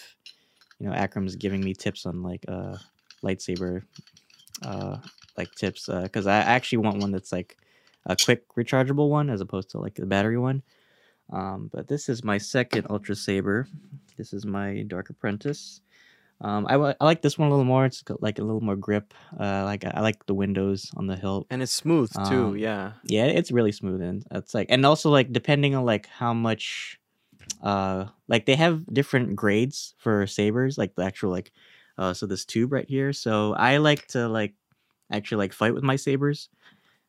you 0.79 0.87
know 0.87 0.93
Akram's 0.93 1.35
giving 1.35 1.63
me 1.63 1.73
tips 1.73 2.05
on 2.05 2.23
like 2.23 2.43
uh 2.47 2.77
lightsaber 3.23 3.81
uh 4.63 4.97
like 5.37 5.51
tips 5.55 5.87
because 5.87 6.27
I 6.27 6.37
actually 6.37 6.79
want 6.79 6.99
one 6.99 7.11
that's 7.11 7.31
like 7.31 7.57
a 8.07 8.15
quick 8.15 8.43
rechargeable 8.55 9.09
one 9.09 9.29
as 9.29 9.41
opposed 9.41 9.69
to 9.71 9.79
like 9.79 9.95
the 9.95 10.05
battery 10.05 10.37
one. 10.37 10.63
Um, 11.31 11.69
but 11.71 11.87
this 11.87 12.09
is 12.09 12.23
my 12.23 12.37
second 12.37 12.87
Ultra 12.89 13.15
Saber. 13.15 13.67
This 14.17 14.33
is 14.33 14.45
my 14.45 14.83
Dark 14.87 15.09
Apprentice. 15.09 15.81
Um, 16.39 16.67
I, 16.69 16.75
I 16.75 17.05
like 17.05 17.21
this 17.21 17.37
one 17.37 17.47
a 17.47 17.51
little 17.51 17.65
more. 17.65 17.85
It's 17.85 18.01
got 18.03 18.21
like 18.21 18.39
a 18.39 18.43
little 18.43 18.61
more 18.61 18.75
grip. 18.75 19.13
Uh, 19.37 19.63
like 19.65 19.83
I 19.83 20.01
like 20.01 20.25
the 20.25 20.35
windows 20.35 20.91
on 20.95 21.07
the 21.07 21.15
hilt. 21.15 21.47
And 21.49 21.61
it's 21.61 21.71
smooth 21.71 22.11
too. 22.13 22.47
Um, 22.49 22.57
yeah. 22.57 22.93
Yeah, 23.03 23.25
it's 23.25 23.51
really 23.51 23.71
smooth 23.71 24.01
and 24.01 24.23
it's 24.31 24.53
like 24.53 24.67
and 24.69 24.85
also 24.85 25.09
like 25.09 25.33
depending 25.33 25.75
on 25.75 25.83
like 25.85 26.07
how 26.07 26.33
much 26.33 26.99
uh 27.63 28.05
like 28.27 28.45
they 28.45 28.55
have 28.55 28.85
different 28.93 29.35
grades 29.35 29.95
for 29.97 30.27
sabers, 30.27 30.77
like 30.77 30.95
the 30.95 31.03
actual 31.03 31.31
like 31.31 31.51
uh 31.97 32.13
so 32.13 32.25
this 32.25 32.45
tube 32.45 32.71
right 32.71 32.87
here. 32.87 33.11
So 33.13 33.53
I 33.53 33.77
like 33.77 34.07
to 34.09 34.29
like 34.29 34.53
actually 35.11 35.39
like 35.39 35.53
fight 35.53 35.73
with 35.73 35.83
my 35.83 35.95
sabers. 35.95 36.49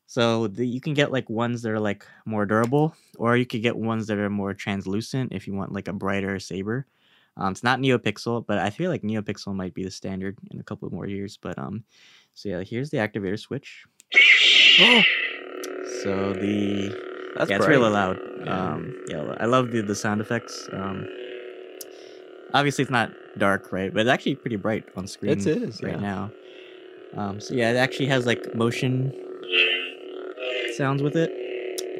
So 0.08 0.48
the, 0.48 0.66
you 0.66 0.80
can 0.80 0.94
get 0.94 1.12
like 1.12 1.28
ones 1.28 1.60
that 1.62 1.70
are 1.70 1.78
like 1.78 2.06
more 2.24 2.46
durable 2.46 2.94
or 3.18 3.36
you 3.36 3.44
could 3.44 3.60
get 3.60 3.76
ones 3.76 4.06
that 4.06 4.16
are 4.16 4.30
more 4.30 4.54
translucent 4.54 5.32
if 5.34 5.46
you 5.46 5.52
want 5.52 5.72
like 5.72 5.86
a 5.86 5.92
brighter 5.92 6.40
saber. 6.40 6.86
Um, 7.36 7.52
it's 7.52 7.62
not 7.62 7.78
NeoPixel, 7.78 8.46
but 8.46 8.58
I 8.58 8.70
feel 8.70 8.90
like 8.90 9.02
NeoPixel 9.02 9.54
might 9.54 9.74
be 9.74 9.84
the 9.84 9.90
standard 9.90 10.38
in 10.50 10.60
a 10.60 10.62
couple 10.62 10.88
more 10.90 11.06
years. 11.06 11.38
But 11.40 11.58
um, 11.58 11.84
so 12.32 12.48
yeah, 12.48 12.62
here's 12.62 12.88
the 12.88 12.96
activator 12.96 13.38
switch. 13.38 13.84
Oh, 14.80 15.02
So 16.02 16.32
the 16.32 17.32
that's 17.36 17.50
yeah, 17.50 17.56
it's 17.58 17.66
really 17.66 17.90
loud. 17.90 18.18
Yeah. 18.44 18.72
Um, 18.72 18.96
yeah, 19.08 19.36
I 19.38 19.44
love 19.44 19.72
the 19.72 19.82
the 19.82 19.94
sound 19.94 20.22
effects. 20.22 20.70
Um, 20.72 21.06
obviously 22.54 22.80
it's 22.80 22.90
not 22.90 23.12
dark, 23.36 23.72
right? 23.72 23.92
But 23.92 24.00
it's 24.00 24.10
actually 24.10 24.36
pretty 24.36 24.56
bright 24.56 24.86
on 24.96 25.06
screen 25.06 25.32
It 25.32 25.46
is, 25.46 25.82
right 25.82 26.00
yeah. 26.00 26.00
now. 26.00 26.30
Um, 27.14 27.40
so 27.40 27.52
yeah, 27.52 27.70
it 27.72 27.76
actually 27.76 28.06
has 28.06 28.24
like 28.24 28.54
motion 28.54 29.12
sounds 30.78 31.02
with 31.02 31.16
it. 31.16 31.30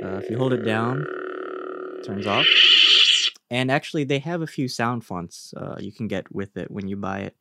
Uh, 0.04 0.18
if 0.18 0.30
you 0.30 0.38
hold 0.38 0.52
it 0.52 0.64
down, 0.64 1.04
it 1.04 2.04
turns 2.04 2.28
off. 2.28 2.46
And 3.50 3.72
actually, 3.72 4.04
they 4.04 4.20
have 4.20 4.40
a 4.40 4.46
few 4.46 4.68
sound 4.68 5.04
fonts 5.04 5.52
uh, 5.56 5.76
you 5.80 5.90
can 5.90 6.06
get 6.06 6.32
with 6.32 6.56
it 6.56 6.70
when 6.70 6.86
you 6.86 6.96
buy 6.96 7.20
it. 7.20 7.36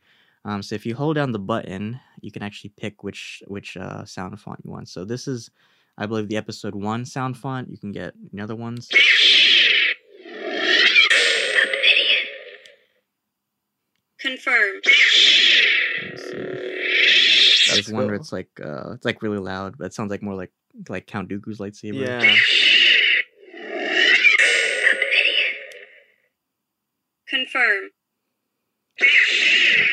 Um, 0.45 0.63
so 0.63 0.73
if 0.73 0.83
you 0.83 0.95
hold 0.95 1.15
down 1.15 1.33
the 1.33 1.39
button, 1.39 1.99
you 2.21 2.31
can 2.31 2.41
actually 2.41 2.71
pick 2.71 3.03
which 3.03 3.43
which 3.47 3.77
uh, 3.77 4.03
sound 4.05 4.39
font 4.39 4.61
you 4.63 4.71
want. 4.71 4.89
So 4.89 5.05
this 5.05 5.27
is, 5.27 5.51
I 5.97 6.07
believe, 6.07 6.27
the 6.27 6.37
episode 6.37 6.73
one 6.73 7.05
sound 7.05 7.37
font. 7.37 7.69
You 7.69 7.77
can 7.77 7.91
get 7.91 8.15
another 8.33 8.55
ones. 8.55 8.89
Confirmed. 14.19 14.83
Let's 17.69 17.69
see. 17.69 17.73
There's 17.75 17.85
That's 17.87 17.93
one 17.93 18.05
where 18.07 18.15
it's 18.15 18.31
like 18.31 18.49
uh, 18.63 18.93
it's 18.93 19.05
like 19.05 19.21
really 19.21 19.37
loud, 19.39 19.77
but 19.77 19.85
it 19.85 19.93
sounds 19.93 20.11
like 20.11 20.21
more 20.21 20.35
like 20.35 20.51
like 20.89 21.07
Count 21.07 21.29
Dooku's 21.29 21.59
lightsaber. 21.59 21.95
Yeah. 22.07 22.35
Confirm. 27.27 27.89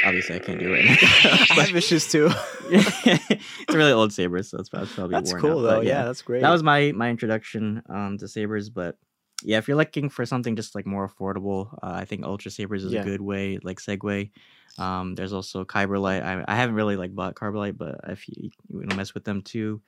Obviously, 0.04 0.36
I 0.36 0.38
can't 0.38 0.60
do 0.60 0.72
it. 0.74 0.84
I 0.86 1.56
Right 1.56 1.66
have 1.68 1.76
issues 1.76 2.10
too. 2.10 2.30
it's 2.70 3.74
a 3.74 3.76
really 3.76 3.92
old 3.92 4.12
saber, 4.12 4.42
so 4.42 4.58
it's 4.58 4.68
probably 4.68 5.08
That's 5.10 5.32
worn 5.32 5.40
cool 5.42 5.58
out, 5.58 5.62
though. 5.62 5.76
but 5.78 5.86
Yeah, 5.86 6.04
that's 6.04 6.22
great. 6.22 6.42
that 6.42 6.50
was 6.50 6.62
my 6.62 6.92
my 6.92 7.10
introduction 7.10 7.82
um 7.88 8.18
to 8.18 8.28
sabers 8.28 8.70
but 8.70 8.96
yeah 9.44 9.58
if 9.58 9.68
you're 9.68 9.76
looking 9.76 10.08
for 10.08 10.24
something 10.26 10.56
just 10.56 10.74
like 10.74 10.86
more 10.86 11.08
affordable 11.08 11.72
uh, 11.82 11.92
i 11.94 12.04
think 12.04 12.24
ultra 12.24 12.50
sabers 12.50 12.82
is 12.84 12.92
Yeah. 12.92 13.02
a 13.02 13.04
good 13.04 13.20
way 13.20 13.58
like 13.62 13.78
segue 13.78 14.30
um 14.78 15.14
there's 15.14 15.32
also 15.32 15.64
kyberlite 15.64 16.22
I, 16.24 16.44
I 16.48 16.56
haven't 16.56 16.74
really 16.74 16.96
like 16.96 17.14
bought 17.14 17.34
kyberlite 17.36 17.76
but 17.78 18.00
if 18.08 18.26
you, 18.28 18.34
you 18.44 18.50
want 18.78 18.90
to 18.90 18.96
mess 18.96 19.14
with 19.14 19.24
them 19.24 19.42
too 19.42 19.80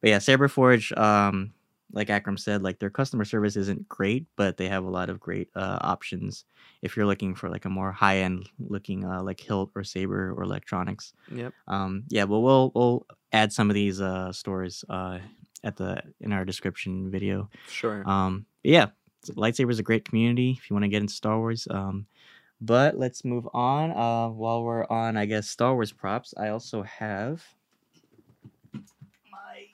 but 0.00 0.10
yeah 0.10 0.18
saber 0.18 0.48
forge 0.48 0.92
um 0.94 1.52
like 1.92 2.08
akram 2.10 2.38
said 2.38 2.62
like 2.62 2.78
their 2.78 2.90
customer 2.90 3.24
service 3.24 3.54
isn't 3.56 3.86
great 3.88 4.26
but 4.36 4.56
they 4.56 4.68
have 4.68 4.84
a 4.84 4.90
lot 4.90 5.10
of 5.10 5.20
great 5.20 5.48
uh, 5.54 5.78
options 5.82 6.44
if 6.80 6.96
you're 6.96 7.06
looking 7.06 7.34
for 7.34 7.50
like 7.50 7.66
a 7.66 7.70
more 7.70 7.92
high-end 7.92 8.48
looking 8.58 9.04
uh, 9.04 9.22
like 9.22 9.38
hilt 9.38 9.70
or 9.76 9.84
saber 9.84 10.32
or 10.32 10.42
electronics 10.42 11.12
Yep. 11.30 11.52
um 11.68 12.04
yeah 12.08 12.24
but 12.24 12.40
we'll 12.40 12.72
we'll 12.74 13.06
add 13.32 13.52
some 13.52 13.68
of 13.70 13.74
these 13.74 14.00
uh 14.00 14.32
stores 14.32 14.84
uh 14.88 15.18
at 15.64 15.76
the 15.76 16.02
in 16.20 16.32
our 16.32 16.44
description 16.44 17.10
video 17.10 17.48
Sure. 17.68 18.02
um 18.08 18.46
yeah 18.64 18.86
lightsaber 19.30 19.70
is 19.70 19.78
a 19.78 19.82
great 19.82 20.04
community 20.04 20.56
if 20.58 20.68
you 20.68 20.74
want 20.74 20.84
to 20.84 20.88
get 20.88 21.00
into 21.00 21.12
star 21.14 21.38
wars 21.38 21.68
um 21.70 22.06
but 22.60 22.98
let's 22.98 23.24
move 23.24 23.48
on 23.54 23.90
uh 23.92 24.28
while 24.28 24.62
we're 24.62 24.86
on 24.88 25.16
i 25.16 25.24
guess 25.24 25.48
star 25.48 25.74
wars 25.74 25.92
props 25.92 26.34
i 26.38 26.48
also 26.48 26.82
have 26.82 27.44
my 29.30 29.66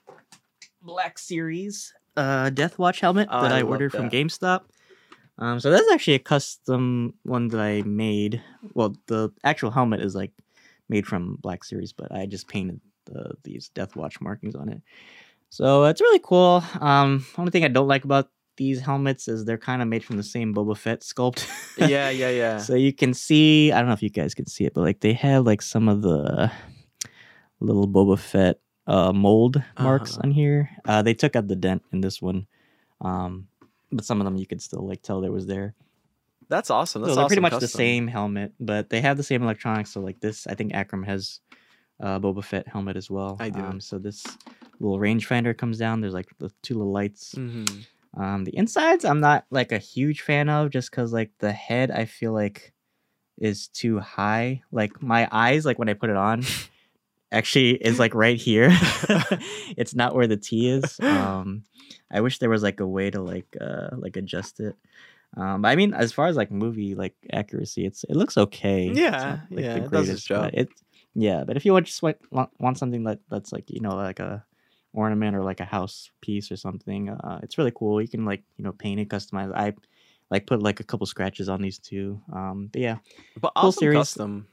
black 0.82 1.18
series 1.18 1.92
uh 2.16 2.50
death 2.50 2.78
watch 2.78 3.00
helmet 3.00 3.28
Oh, 3.30 3.42
that 3.42 3.52
I 3.52 3.58
i 3.58 3.62
ordered 3.62 3.92
from 3.92 4.10
gamestop. 4.10 4.62
Um 5.38 5.60
so 5.60 5.70
that's 5.70 5.90
actually 5.92 6.14
a 6.14 6.18
custom 6.20 7.14
one 7.22 7.48
that 7.48 7.60
i 7.60 7.82
made. 7.82 8.42
Well 8.74 8.96
the 9.06 9.30
actual 9.44 9.70
helmet 9.70 10.00
is 10.00 10.14
like 10.14 10.32
made 10.88 11.06
from 11.06 11.36
black 11.36 11.64
series 11.64 11.92
but 11.92 12.10
i 12.12 12.26
just 12.26 12.48
painted 12.48 12.80
the, 13.04 13.32
these 13.44 13.68
death 13.70 13.96
watch 13.96 14.20
markings 14.20 14.54
on 14.54 14.68
it. 14.68 14.82
So 15.50 15.84
it's 15.84 16.00
really 16.00 16.20
cool. 16.22 16.62
Um 16.80 17.24
only 17.36 17.50
thing 17.50 17.64
i 17.64 17.68
don't 17.68 17.88
like 17.88 18.04
about 18.04 18.30
these 18.58 18.80
helmets 18.80 19.28
is 19.28 19.44
they're 19.46 19.56
kind 19.70 19.80
of 19.82 19.88
made 19.88 20.04
from 20.04 20.16
the 20.18 20.22
same 20.34 20.52
boba 20.54 20.76
fett 20.76 21.00
sculpt 21.00 21.46
yeah, 21.78 22.10
yeah, 22.10 22.30
yeah. 22.42 22.56
so 22.58 22.74
you 22.74 22.92
can 22.92 23.14
see 23.14 23.72
i 23.72 23.78
don't 23.78 23.86
know 23.88 23.94
if 23.94 24.02
you 24.02 24.10
guys 24.10 24.34
can 24.34 24.46
see 24.46 24.64
it 24.66 24.74
but 24.74 24.82
like 24.82 25.00
they 25.00 25.14
have 25.14 25.46
like 25.46 25.62
some 25.62 25.88
of 25.88 26.02
the 26.02 26.50
little 27.60 27.88
boba 27.88 28.18
fett 28.18 28.60
uh 28.86 29.12
mold 29.12 29.62
marks 29.78 30.12
Uh-huh. 30.12 30.20
on 30.24 30.30
here 30.30 30.70
uh 30.86 31.02
they 31.02 31.14
took 31.14 31.36
out 31.36 31.48
the 31.48 31.56
dent 31.56 31.82
in 31.92 32.00
this 32.00 32.20
one 32.22 32.46
um 33.00 33.48
but 33.92 34.04
some 34.04 34.20
of 34.20 34.24
them 34.26 34.36
you 34.36 34.46
could 34.46 34.60
still 34.62 34.86
like 34.86 35.02
tell 35.02 35.20
there 35.20 35.32
was 35.32 35.46
there 35.46 35.74
That's 36.48 36.70
awesome. 36.70 37.02
That's 37.02 37.12
so 37.12 37.16
they're 37.16 37.26
pretty 37.28 37.40
awesome 37.44 37.56
much 37.56 37.60
the 37.60 37.68
same 37.84 38.06
helmet 38.08 38.52
but 38.58 38.90
they 38.90 39.00
have 39.00 39.16
the 39.16 39.22
same 39.30 39.42
electronics 39.42 39.92
so 39.92 40.00
like 40.00 40.20
this 40.20 40.46
i 40.46 40.54
think 40.54 40.74
akram 40.74 41.04
has 41.04 41.40
uh 42.02 42.18
boba 42.18 42.42
fett 42.44 42.66
helmet 42.68 42.96
as 42.96 43.10
well 43.10 43.36
I 43.38 43.50
do. 43.50 43.60
um, 43.60 43.80
so 43.80 43.98
this 43.98 44.24
little 44.80 44.98
rangefinder 44.98 45.56
comes 45.56 45.76
down 45.78 46.00
there's 46.00 46.14
like 46.14 46.30
the 46.38 46.50
two 46.62 46.74
little 46.78 46.92
lights 46.92 47.34
Mhm. 47.36 47.84
Um, 48.18 48.44
the 48.44 48.56
insides 48.56 49.04
I'm 49.04 49.20
not 49.20 49.46
like 49.50 49.72
a 49.72 49.78
huge 49.78 50.22
fan 50.22 50.48
of 50.48 50.70
just 50.70 50.90
because 50.90 51.12
like 51.12 51.30
the 51.38 51.52
head 51.52 51.90
I 51.90 52.04
feel 52.04 52.32
like 52.32 52.72
is 53.38 53.68
too 53.68 54.00
high. 54.00 54.62
Like 54.72 55.00
my 55.02 55.28
eyes, 55.30 55.64
like 55.64 55.78
when 55.78 55.88
I 55.88 55.94
put 55.94 56.10
it 56.10 56.16
on, 56.16 56.42
actually 57.32 57.72
is 57.72 57.98
like 57.98 58.14
right 58.14 58.38
here. 58.38 58.70
it's 59.76 59.94
not 59.94 60.14
where 60.14 60.26
the 60.26 60.36
T 60.36 60.68
is. 60.68 60.98
Um, 61.00 61.62
I 62.10 62.20
wish 62.20 62.38
there 62.38 62.50
was 62.50 62.62
like 62.62 62.80
a 62.80 62.86
way 62.86 63.10
to 63.10 63.20
like 63.22 63.56
uh 63.60 63.90
like 63.96 64.16
adjust 64.16 64.60
it. 64.60 64.74
Um, 65.36 65.62
but 65.62 65.68
I 65.68 65.76
mean, 65.76 65.94
as 65.94 66.12
far 66.12 66.26
as 66.26 66.36
like 66.36 66.50
movie 66.50 66.94
like 66.94 67.14
accuracy, 67.32 67.86
it's 67.86 68.04
it 68.04 68.16
looks 68.16 68.36
okay. 68.36 68.90
Yeah, 68.90 69.10
not, 69.10 69.40
like, 69.50 69.64
yeah, 69.64 69.74
the 69.74 69.84
it 69.84 69.90
does 69.90 70.08
its 70.08 70.24
job. 70.24 70.44
but 70.44 70.54
It, 70.54 70.68
yeah, 71.14 71.44
but 71.44 71.56
if 71.56 71.64
you 71.64 71.72
want 71.72 71.86
just 71.86 72.02
want 72.02 72.18
want 72.58 72.78
something 72.78 73.04
that 73.04 73.20
that's 73.28 73.52
like 73.52 73.70
you 73.70 73.80
know 73.80 73.94
like 73.94 74.20
a 74.20 74.44
ornament 74.92 75.36
or 75.36 75.42
like 75.42 75.60
a 75.60 75.64
house 75.64 76.10
piece 76.20 76.50
or 76.50 76.56
something, 76.56 77.08
uh, 77.10 77.40
it's 77.42 77.58
really 77.58 77.72
cool. 77.74 78.00
You 78.00 78.08
can 78.08 78.24
like 78.24 78.42
you 78.56 78.64
know 78.64 78.72
paint 78.72 79.00
it, 79.00 79.08
customize. 79.08 79.52
I 79.54 79.74
like 80.30 80.46
put 80.46 80.62
like 80.62 80.80
a 80.80 80.84
couple 80.84 81.06
scratches 81.06 81.48
on 81.48 81.62
these 81.62 81.78
too. 81.78 82.20
Um, 82.32 82.68
but 82.72 82.80
yeah, 82.82 82.96
But 83.40 83.52
Cool 83.56 83.68
awesome 83.68 83.80
series. 83.80 83.96
custom. 83.98 84.46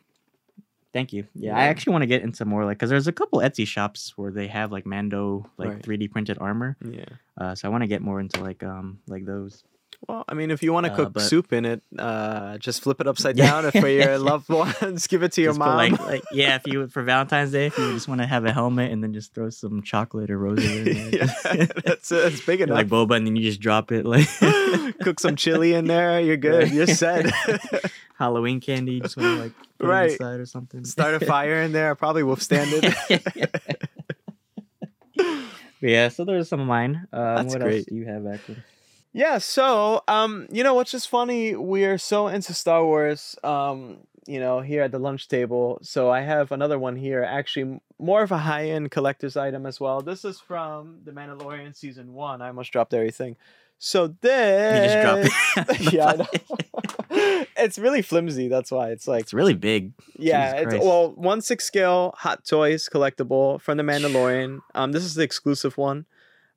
Thank 0.93 1.11
you. 1.11 1.27
Yeah, 1.33 1.57
I 1.57 1.65
actually 1.65 1.91
want 1.91 2.03
to 2.03 2.07
get 2.07 2.21
into 2.21 2.45
more 2.45 2.63
like 2.63 2.77
because 2.77 2.89
there's 2.89 3.07
a 3.07 3.11
couple 3.11 3.39
Etsy 3.39 3.67
shops 3.67 4.13
where 4.15 4.31
they 4.31 4.47
have 4.47 4.71
like 4.71 4.85
Mando 4.85 5.45
like 5.57 5.71
Right. 5.71 5.81
3D 5.81 6.09
printed 6.11 6.37
armor. 6.39 6.77
Yeah. 6.89 7.03
Uh, 7.37 7.53
so 7.53 7.67
I 7.67 7.71
want 7.71 7.81
to 7.83 7.87
get 7.87 8.01
more 8.01 8.21
into 8.21 8.41
like 8.41 8.63
um 8.63 8.99
like 9.07 9.25
those. 9.25 9.63
Well, 10.07 10.23
I 10.27 10.33
mean, 10.35 10.51
if 10.51 10.61
you 10.61 10.71
want 10.71 10.85
to 10.85 10.91
Uh, 10.91 10.95
cook 10.95 11.13
but- 11.13 11.21
soup 11.23 11.51
in 11.51 11.65
it, 11.65 11.81
uh, 11.97 12.57
just 12.59 12.81
flip 12.81 13.01
it 13.01 13.07
upside 13.07 13.35
down 13.45 13.69
for 13.71 13.87
your 13.87 14.17
loved 14.19 14.49
ones. 14.49 15.07
Give 15.09 15.23
it 15.23 15.31
to 15.33 15.41
your 15.41 15.53
mom. 15.53 15.75
like, 15.77 15.99
like 15.99 16.23
yeah, 16.31 16.55
if 16.55 16.67
you 16.67 16.87
for 16.89 17.01
Valentine's 17.03 17.51
Day, 17.51 17.67
if 17.67 17.77
you 17.77 17.91
just 17.93 18.07
want 18.07 18.21
to 18.21 18.27
have 18.27 18.45
a 18.45 18.53
helmet 18.53 18.91
and 18.91 19.03
then 19.03 19.13
just 19.13 19.33
throw 19.33 19.49
some 19.49 19.81
chocolate 19.81 20.29
or 20.29 20.37
roses 20.37 20.69
in 20.87 21.11
there, 21.11 21.27
yeah, 21.55 21.65
that's 21.83 22.11
it. 22.11 22.33
It's 22.33 22.45
big 22.45 22.61
enough. 22.61 22.75
like 22.75 22.87
boba, 22.87 23.15
and 23.17 23.25
then 23.25 23.35
you 23.35 23.43
just 23.43 23.59
drop 23.61 23.91
it 23.91 24.05
like 24.05 24.27
Cook 25.01 25.19
some 25.19 25.35
chili 25.35 25.73
in 25.73 25.85
there. 25.85 26.19
You're 26.21 26.37
good. 26.37 26.71
You're 26.71 26.87
set. 26.87 27.31
Halloween 28.17 28.59
candy. 28.61 28.99
Just 29.01 29.17
want 29.17 29.37
to 29.37 29.43
like 29.43 29.51
put 29.79 29.87
Right. 29.87 30.09
it 30.11 30.13
inside 30.13 30.39
or 30.39 30.45
something. 30.45 30.85
Start 30.85 31.15
a 31.15 31.25
fire 31.25 31.61
in 31.63 31.71
there. 31.71 31.95
Probably 31.95 32.23
withstand 32.23 32.69
it. 32.73 33.51
Yeah, 35.81 36.07
so 36.09 36.25
there's 36.25 36.49
some 36.49 36.61
of 36.61 36.67
mine. 36.67 37.07
Uh, 37.13 37.35
That's 37.43 37.53
what 37.53 37.61
great. 37.61 37.77
else 37.79 37.85
do 37.85 37.95
you 37.95 38.05
have, 38.05 38.25
Akram? 38.25 38.63
Yeah, 39.15 39.37
so 39.37 40.03
um, 40.09 40.45
you 40.51 40.61
know 40.61 40.73
what's 40.73 40.91
just 40.91 41.07
funny? 41.07 41.55
We're 41.55 41.97
so 41.97 42.27
into 42.27 42.53
Star 42.53 42.83
Wars, 42.83 43.37
um, 43.45 43.99
you 44.27 44.41
know, 44.41 44.59
here 44.59 44.81
at 44.81 44.91
the 44.91 44.99
lunch 44.99 45.29
table. 45.29 45.79
So 45.81 46.11
I 46.11 46.19
have 46.19 46.51
another 46.51 46.77
one 46.77 46.97
here, 46.97 47.23
actually 47.23 47.79
more 47.97 48.23
of 48.23 48.33
a 48.33 48.39
high-end 48.39 48.91
collector's 48.91 49.37
item 49.37 49.65
as 49.65 49.79
well. 49.79 50.01
This 50.01 50.25
is 50.25 50.41
from 50.41 50.99
The 51.05 51.11
Mandalorian 51.11 51.73
season 51.73 52.13
one. 52.13 52.41
I 52.41 52.47
almost 52.47 52.73
dropped 52.73 52.93
everything. 52.93 53.37
So 53.79 54.07
this 54.07 54.81
You 54.81 54.89
just 54.89 55.33
dropped 55.55 55.71
it. 55.71 55.81
yeah, 55.93 56.07
I 56.07 56.15
know. 56.17 57.45
it's 57.55 57.79
really 57.79 58.01
flimsy. 58.01 58.49
That's 58.49 58.69
why 58.69 58.89
it's 58.89 59.07
like 59.07 59.21
It's 59.21 59.33
really 59.33 59.53
big. 59.53 59.93
yeah, 60.17 60.55
it's 60.55 60.73
well 60.73 61.13
one 61.13 61.39
six 61.39 61.63
scale 61.63 62.13
Hot 62.17 62.43
Toys 62.43 62.89
collectible 62.91 63.61
from 63.61 63.77
the 63.77 63.83
Mandalorian. 63.83 64.59
Um, 64.73 64.91
this 64.91 65.05
is 65.05 65.15
the 65.15 65.23
exclusive 65.23 65.77
one. 65.77 66.05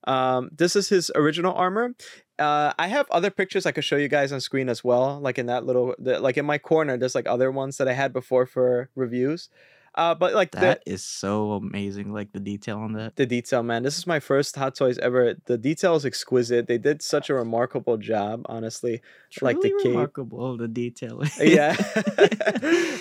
Um, 0.06 0.50
this 0.56 0.76
is 0.76 0.88
his 0.88 1.10
original 1.14 1.54
armor. 1.54 1.94
Uh, 2.38 2.72
I 2.78 2.86
have 2.88 3.06
other 3.10 3.30
pictures 3.30 3.66
I 3.66 3.72
could 3.72 3.84
show 3.84 3.96
you 3.96 4.08
guys 4.08 4.32
on 4.32 4.40
screen 4.40 4.68
as 4.68 4.84
well. 4.84 5.18
Like 5.20 5.38
in 5.38 5.46
that 5.46 5.66
little, 5.66 5.94
the, 5.98 6.20
like 6.20 6.36
in 6.36 6.46
my 6.46 6.58
corner, 6.58 6.96
there's 6.96 7.14
like 7.14 7.26
other 7.28 7.50
ones 7.50 7.76
that 7.78 7.88
I 7.88 7.92
had 7.94 8.12
before 8.12 8.46
for 8.46 8.90
reviews. 8.94 9.48
Uh, 9.94 10.14
but 10.14 10.32
like 10.34 10.52
the, 10.52 10.60
That 10.60 10.82
is 10.86 11.02
so 11.04 11.52
amazing. 11.54 12.12
Like 12.12 12.30
the 12.32 12.38
detail 12.38 12.78
on 12.78 12.92
that. 12.92 13.16
the 13.16 13.26
detail, 13.26 13.64
man. 13.64 13.82
This 13.82 13.98
is 13.98 14.06
my 14.06 14.20
first 14.20 14.54
Hot 14.54 14.76
Toys 14.76 14.98
ever. 14.98 15.34
The 15.46 15.58
detail 15.58 15.96
is 15.96 16.04
exquisite. 16.04 16.68
They 16.68 16.78
did 16.78 17.02
such 17.02 17.28
a 17.30 17.34
remarkable 17.34 17.96
job, 17.96 18.42
honestly. 18.46 19.00
like 19.42 19.56
the 19.60 19.70
Truly 19.70 19.82
cape. 19.82 19.90
remarkable 19.92 20.56
the 20.56 20.68
detail. 20.68 21.20
yeah 21.40 21.74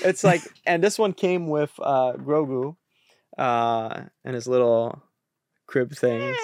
it's 0.03 0.23
like 0.23 0.41
and 0.65 0.83
this 0.83 0.97
one 0.97 1.13
came 1.13 1.47
with 1.47 1.71
uh 1.79 2.13
grogu 2.13 2.75
uh 3.37 4.01
and 4.25 4.33
his 4.35 4.47
little 4.47 5.03
crib 5.67 5.91
things 5.93 6.35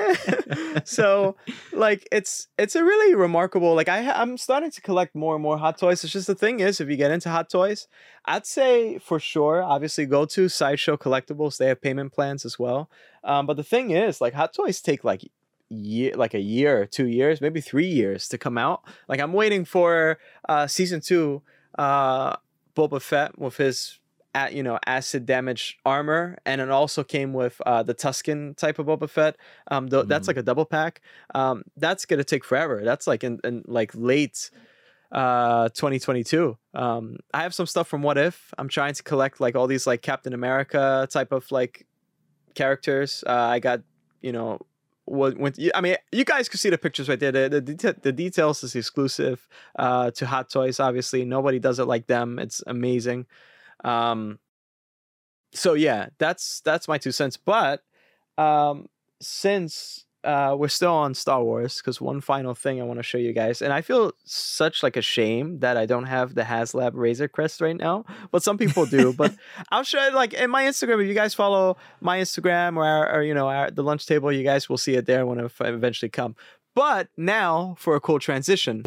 so 0.84 1.36
like 1.72 2.08
it's 2.10 2.48
it's 2.58 2.74
a 2.74 2.84
really 2.84 3.14
remarkable 3.14 3.74
like 3.74 3.88
i 3.88 4.10
i'm 4.12 4.36
starting 4.36 4.70
to 4.70 4.80
collect 4.80 5.14
more 5.14 5.34
and 5.34 5.42
more 5.42 5.58
hot 5.58 5.78
toys. 5.78 6.02
It's 6.04 6.12
just 6.12 6.26
the 6.26 6.34
thing 6.34 6.60
is 6.60 6.80
if 6.80 6.88
you 6.88 6.96
get 6.96 7.10
into 7.10 7.30
hot 7.30 7.50
toys 7.50 7.88
i'd 8.26 8.46
say 8.46 8.98
for 8.98 9.18
sure 9.18 9.62
obviously 9.62 10.06
go 10.06 10.24
to 10.26 10.48
sideshow 10.48 10.96
collectibles. 10.96 11.58
They 11.58 11.66
have 11.68 11.80
payment 11.80 12.12
plans 12.12 12.44
as 12.44 12.58
well. 12.58 12.90
Um, 13.24 13.46
but 13.46 13.56
the 13.56 13.64
thing 13.64 13.90
is 13.90 14.20
like 14.20 14.34
hot 14.34 14.54
toys 14.54 14.80
take 14.80 15.04
like 15.04 15.30
year 15.68 16.14
like 16.16 16.34
a 16.34 16.40
year 16.40 16.86
two 16.86 17.06
years 17.06 17.40
maybe 17.40 17.60
three 17.60 17.86
years 17.86 18.28
to 18.28 18.38
come 18.38 18.58
out. 18.58 18.82
Like 19.08 19.20
i'm 19.20 19.32
waiting 19.32 19.64
for 19.64 20.18
uh 20.48 20.66
season 20.66 21.00
two 21.00 21.42
uh 21.78 22.36
boba 22.74 23.00
fett 23.00 23.38
with 23.38 23.56
his 23.56 23.98
at 24.34 24.52
you 24.54 24.62
know 24.62 24.78
acid 24.86 25.26
damage 25.26 25.78
armor 25.84 26.38
and 26.46 26.60
it 26.60 26.70
also 26.70 27.04
came 27.04 27.32
with 27.34 27.60
uh 27.66 27.82
the 27.82 27.94
tusken 27.94 28.56
type 28.56 28.78
of 28.78 28.86
boba 28.86 29.08
fett 29.08 29.36
um 29.70 29.88
th- 29.88 30.06
that's 30.06 30.24
Mhm. 30.24 30.28
like 30.28 30.36
a 30.38 30.42
double 30.42 30.64
pack 30.64 31.02
um 31.34 31.62
that's 31.76 32.06
gonna 32.06 32.24
take 32.24 32.44
forever 32.44 32.80
that's 32.82 33.06
like 33.06 33.22
in, 33.24 33.40
in 33.44 33.62
like 33.66 33.90
late 33.94 34.50
uh 35.12 35.68
2022 35.70 36.56
um 36.74 37.18
i 37.34 37.42
have 37.42 37.52
some 37.52 37.66
stuff 37.66 37.86
from 37.86 38.02
what 38.02 38.16
if 38.16 38.54
i'm 38.56 38.68
trying 38.68 38.94
to 38.94 39.02
collect 39.02 39.40
like 39.40 39.54
all 39.54 39.66
these 39.66 39.86
like 39.86 40.00
captain 40.00 40.32
america 40.32 41.06
type 41.10 41.32
of 41.32 41.50
like 41.52 41.86
characters 42.54 43.22
uh 43.26 43.32
i 43.32 43.58
got 43.58 43.80
you 44.22 44.32
know 44.32 44.58
what 45.04 45.36
when 45.36 45.52
I 45.74 45.80
mean 45.80 45.96
you 46.12 46.24
guys 46.24 46.48
can 46.48 46.58
see 46.58 46.70
the 46.70 46.78
pictures 46.78 47.08
right 47.08 47.18
there. 47.18 47.32
The 47.32 47.60
the, 47.60 47.60
deta- 47.74 48.00
the 48.02 48.12
details 48.12 48.62
is 48.62 48.76
exclusive 48.76 49.48
uh, 49.76 50.12
to 50.12 50.26
Hot 50.26 50.48
Toys. 50.48 50.78
Obviously, 50.78 51.24
nobody 51.24 51.58
does 51.58 51.80
it 51.80 51.86
like 51.86 52.06
them. 52.06 52.38
It's 52.38 52.62
amazing. 52.68 53.26
Um, 53.82 54.38
so 55.52 55.74
yeah, 55.74 56.08
that's 56.18 56.60
that's 56.60 56.88
my 56.88 56.98
two 56.98 57.12
cents. 57.12 57.36
But 57.36 57.82
um, 58.38 58.86
since 59.20 60.06
uh, 60.24 60.54
we're 60.56 60.68
still 60.68 60.92
on 60.92 61.14
Star 61.14 61.42
Wars, 61.42 61.78
because 61.78 62.00
one 62.00 62.20
final 62.20 62.54
thing 62.54 62.80
I 62.80 62.84
want 62.84 62.98
to 62.98 63.02
show 63.02 63.18
you 63.18 63.32
guys, 63.32 63.60
and 63.60 63.72
I 63.72 63.80
feel 63.80 64.12
such 64.24 64.82
like 64.82 64.96
a 64.96 65.02
shame 65.02 65.58
that 65.60 65.76
I 65.76 65.84
don't 65.86 66.06
have 66.06 66.34
the 66.34 66.42
HasLab 66.42 66.92
Razor 66.94 67.28
Crest 67.28 67.60
right 67.60 67.76
now, 67.76 68.04
but 68.30 68.42
some 68.42 68.56
people 68.56 68.86
do. 68.86 69.12
but 69.12 69.34
I'll 69.70 69.82
show 69.82 70.00
it 70.00 70.14
like 70.14 70.32
in 70.32 70.50
my 70.50 70.64
Instagram. 70.64 71.02
If 71.02 71.08
you 71.08 71.14
guys 71.14 71.34
follow 71.34 71.76
my 72.00 72.18
Instagram 72.18 72.76
or, 72.76 72.84
our, 72.84 73.16
or 73.16 73.22
you 73.22 73.34
know 73.34 73.48
our, 73.48 73.70
the 73.70 73.82
lunch 73.82 74.06
table, 74.06 74.30
you 74.30 74.44
guys 74.44 74.68
will 74.68 74.78
see 74.78 74.94
it 74.94 75.06
there 75.06 75.26
when 75.26 75.40
it 75.40 75.52
eventually 75.60 76.08
come. 76.08 76.36
But 76.74 77.08
now 77.16 77.74
for 77.78 77.96
a 77.96 78.00
cool 78.00 78.18
transition. 78.18 78.82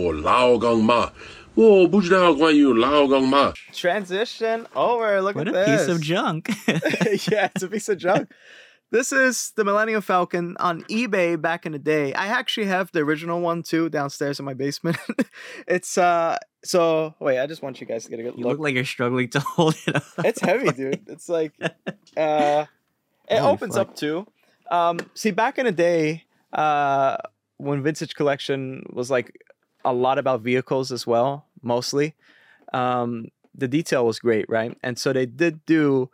Transition 3.74 4.68
over. 4.76 5.22
Look 5.22 5.36
what 5.36 5.48
at 5.48 5.54
this. 5.54 5.68
What 5.68 5.74
a 5.74 5.78
piece 5.78 5.96
of 5.96 6.02
junk. 6.02 6.50
yeah, 7.32 7.50
it's 7.54 7.64
a 7.64 7.68
piece 7.68 7.88
of 7.90 7.98
junk. 7.98 8.30
This 8.92 9.12
is 9.12 9.52
the 9.56 9.64
Millennium 9.66 10.02
Falcon 10.02 10.56
on 10.60 10.84
eBay 10.84 11.42
back 11.42 11.66
in 11.66 11.72
the 11.72 11.80
day. 11.80 12.14
I 12.14 12.28
actually 12.28 12.68
have 12.68 12.92
the 12.92 13.00
original 13.00 13.42
one 13.42 13.64
too 13.64 13.90
downstairs 13.90 14.40
in 14.40 14.46
my 14.46 14.54
basement. 14.54 14.98
it's 15.68 15.98
uh 15.98 16.38
so 16.64 17.16
wait, 17.20 17.40
I 17.40 17.48
just 17.48 17.62
want 17.62 17.82
you 17.82 17.88
guys 17.88 18.06
to 18.06 18.10
get 18.10 18.20
a 18.20 18.24
good 18.24 18.38
you 18.38 18.44
look. 18.44 18.54
look 18.54 18.60
like 18.60 18.76
you're 18.76 18.86
struggling 18.86 19.30
to 19.30 19.40
hold 19.40 19.76
it 19.88 19.96
up. 19.96 20.04
It's 20.20 20.40
heavy, 20.40 20.72
dude. 20.72 21.08
It's 21.08 21.28
like 21.28 21.54
uh 21.62 22.66
it 23.28 23.40
Holy 23.40 23.54
opens 23.54 23.76
fuck. 23.76 23.90
up 23.90 23.96
too. 23.96 24.28
Um 24.70 25.00
see 25.14 25.32
back 25.32 25.58
in 25.58 25.66
the 25.66 25.72
day, 25.72 26.24
uh 26.54 27.18
when 27.58 27.84
vintage 27.84 28.16
collection 28.16 28.86
was 28.92 29.10
like 29.10 29.32
a 29.84 29.94
lot 29.94 30.18
about 30.18 30.42
vehicles 30.42 30.92
as 30.92 31.06
well, 31.08 31.46
mostly. 31.62 32.16
Um 32.74 33.28
the 33.58 33.68
detail 33.68 34.06
was 34.06 34.20
great, 34.20 34.46
right? 34.50 34.78
And 34.84 35.00
so 35.00 35.14
they 35.14 35.26
did 35.26 35.66
do 35.66 36.10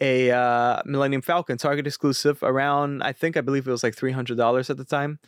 a 0.00 0.30
uh, 0.30 0.82
Millennium 0.84 1.22
Falcon 1.22 1.58
Target 1.58 1.86
exclusive 1.86 2.42
around 2.42 3.02
I 3.02 3.12
think 3.12 3.36
I 3.36 3.40
believe 3.40 3.66
it 3.66 3.70
was 3.70 3.82
like 3.82 3.94
three 3.94 4.12
hundred 4.12 4.36
dollars 4.36 4.70
at 4.70 4.76
the 4.76 4.84
time. 4.84 5.18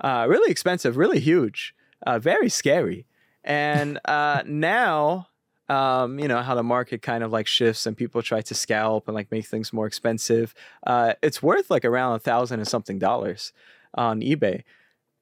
Uh, 0.00 0.26
really 0.28 0.50
expensive, 0.50 0.96
really 0.96 1.20
huge, 1.20 1.74
uh, 2.06 2.18
very 2.18 2.48
scary. 2.48 3.06
And 3.44 3.98
uh, 4.04 4.42
now, 4.46 5.28
um, 5.68 6.18
you 6.18 6.28
know 6.28 6.42
how 6.42 6.54
the 6.54 6.62
market 6.62 7.02
kind 7.02 7.24
of 7.24 7.32
like 7.32 7.46
shifts 7.46 7.86
and 7.86 7.96
people 7.96 8.22
try 8.22 8.40
to 8.42 8.54
scalp 8.54 9.08
and 9.08 9.14
like 9.14 9.30
make 9.30 9.46
things 9.46 9.72
more 9.72 9.86
expensive. 9.86 10.54
Uh, 10.86 11.14
it's 11.22 11.42
worth 11.42 11.70
like 11.70 11.84
around 11.84 12.14
a 12.14 12.18
thousand 12.18 12.60
and 12.60 12.68
something 12.68 12.98
dollars 12.98 13.52
on 13.94 14.20
eBay. 14.20 14.62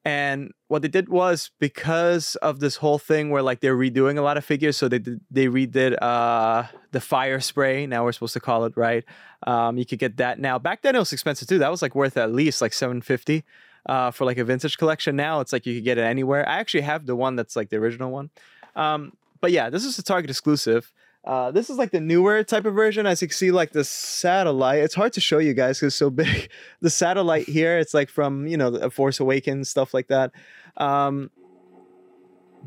And 0.06 0.52
what 0.68 0.82
they 0.82 0.88
did 0.88 1.08
was 1.08 1.50
because 1.58 2.36
of 2.36 2.60
this 2.60 2.76
whole 2.76 2.98
thing 2.98 3.30
where 3.30 3.40
like 3.40 3.60
they're 3.60 3.76
redoing 3.76 4.18
a 4.18 4.20
lot 4.20 4.36
of 4.36 4.44
figures, 4.44 4.76
so 4.76 4.86
they 4.86 4.98
did, 4.98 5.20
they 5.30 5.46
redid 5.46 5.96
uh, 6.02 6.64
the 6.92 7.00
fire 7.00 7.40
spray. 7.40 7.86
Now 7.86 8.04
we're 8.04 8.12
supposed 8.12 8.34
to 8.34 8.40
call 8.40 8.66
it 8.66 8.76
right. 8.76 9.02
Um, 9.46 9.78
you 9.78 9.86
could 9.86 9.98
get 9.98 10.18
that 10.18 10.38
now. 10.38 10.58
Back 10.58 10.82
then 10.82 10.94
it 10.94 10.98
was 10.98 11.12
expensive 11.12 11.48
too. 11.48 11.58
That 11.58 11.70
was 11.70 11.80
like 11.80 11.94
worth 11.94 12.18
at 12.18 12.32
least 12.32 12.60
like 12.60 12.74
seven 12.74 13.00
fifty 13.00 13.44
uh, 13.86 14.10
for 14.10 14.26
like 14.26 14.36
a 14.36 14.44
vintage 14.44 14.76
collection. 14.76 15.16
Now 15.16 15.40
it's 15.40 15.54
like 15.54 15.64
you 15.64 15.74
could 15.74 15.84
get 15.84 15.96
it 15.96 16.02
anywhere. 16.02 16.46
I 16.46 16.58
actually 16.58 16.82
have 16.82 17.06
the 17.06 17.16
one 17.16 17.34
that's 17.34 17.56
like 17.56 17.70
the 17.70 17.76
original 17.76 18.10
one. 18.10 18.28
Um, 18.76 19.14
but 19.40 19.52
yeah, 19.52 19.70
this 19.70 19.86
is 19.86 19.98
a 19.98 20.02
Target 20.02 20.28
exclusive. 20.28 20.92
Uh, 21.24 21.50
this 21.50 21.70
is 21.70 21.78
like 21.78 21.90
the 21.90 22.00
newer 22.00 22.44
type 22.44 22.66
of 22.66 22.74
version. 22.74 23.06
As 23.06 23.22
you 23.22 23.28
can 23.28 23.34
see, 23.34 23.50
like 23.50 23.72
the 23.72 23.84
satellite. 23.84 24.80
It's 24.80 24.94
hard 24.94 25.12
to 25.14 25.20
show 25.20 25.38
you 25.38 25.54
guys 25.54 25.78
because 25.78 25.88
it's 25.92 25.96
so 25.96 26.10
big. 26.22 26.50
The 26.80 26.90
satellite 26.90 27.48
here, 27.48 27.78
it's 27.78 27.94
like 27.94 28.10
from 28.10 28.46
you 28.46 28.56
know 28.56 28.70
the 28.70 28.90
Force 28.90 29.20
Awakens 29.20 29.68
stuff 29.68 29.94
like 29.94 30.08
that. 30.08 30.32
Um, 30.76 31.30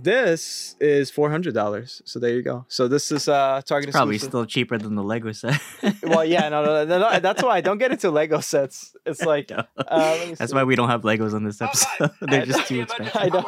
this 0.01 0.75
is 0.79 1.09
four 1.09 1.29
hundred 1.31 1.53
dollars. 1.53 2.01
So 2.05 2.19
there 2.19 2.31
you 2.31 2.41
go. 2.41 2.65
So 2.67 2.87
this 2.87 3.11
is 3.11 3.27
uh 3.27 3.61
Target 3.65 3.91
Probably 3.91 4.15
exclusive. 4.15 4.31
still 4.31 4.45
cheaper 4.45 4.77
than 4.77 4.95
the 4.95 5.03
Lego 5.03 5.31
set. 5.31 5.59
well, 6.03 6.25
yeah, 6.25 6.49
no, 6.49 6.63
no, 6.63 6.85
no, 6.85 6.99
no, 6.99 7.19
That's 7.19 7.41
why 7.43 7.57
I 7.57 7.61
don't 7.61 7.77
get 7.77 7.91
into 7.91 8.11
Lego 8.11 8.39
sets. 8.39 8.95
It's 9.05 9.21
like 9.25 9.51
uh, 9.51 9.63
That's 9.77 10.51
see. 10.51 10.55
why 10.55 10.63
we 10.63 10.75
don't 10.75 10.89
have 10.89 11.01
Legos 11.01 11.33
on 11.33 11.43
this 11.43 11.61
episode. 11.61 12.11
They're 12.21 12.45
just 12.45 12.67
too 12.67 12.81
expensive. 12.81 13.15
I 13.15 13.29
know. 13.29 13.45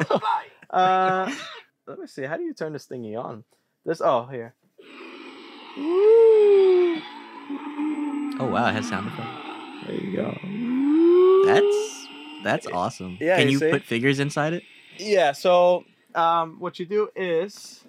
Uh, 0.70 1.32
let 1.86 1.98
me 1.98 2.06
see. 2.06 2.24
How 2.24 2.36
do 2.36 2.42
you 2.42 2.54
turn 2.54 2.72
this 2.72 2.86
thingy 2.86 3.20
on? 3.22 3.44
This. 3.84 4.00
Oh, 4.00 4.26
here. 4.26 4.54
Oh 8.42 8.46
wow, 8.46 8.68
it 8.68 8.72
has 8.72 8.88
sound 8.88 9.06
effects. 9.08 9.86
There 9.86 9.96
you 9.96 10.16
go. 10.16 11.46
That's 11.46 12.06
that's 12.42 12.66
awesome. 12.66 13.18
Yeah, 13.20 13.38
Can 13.38 13.48
you 13.48 13.58
you 13.58 13.70
put 13.70 13.82
figures 13.82 14.20
inside 14.20 14.52
it? 14.54 14.62
Yeah. 14.98 15.32
So, 15.32 15.84
um, 16.14 16.56
what 16.58 16.78
you 16.78 16.86
do 16.86 17.08
is 17.14 17.84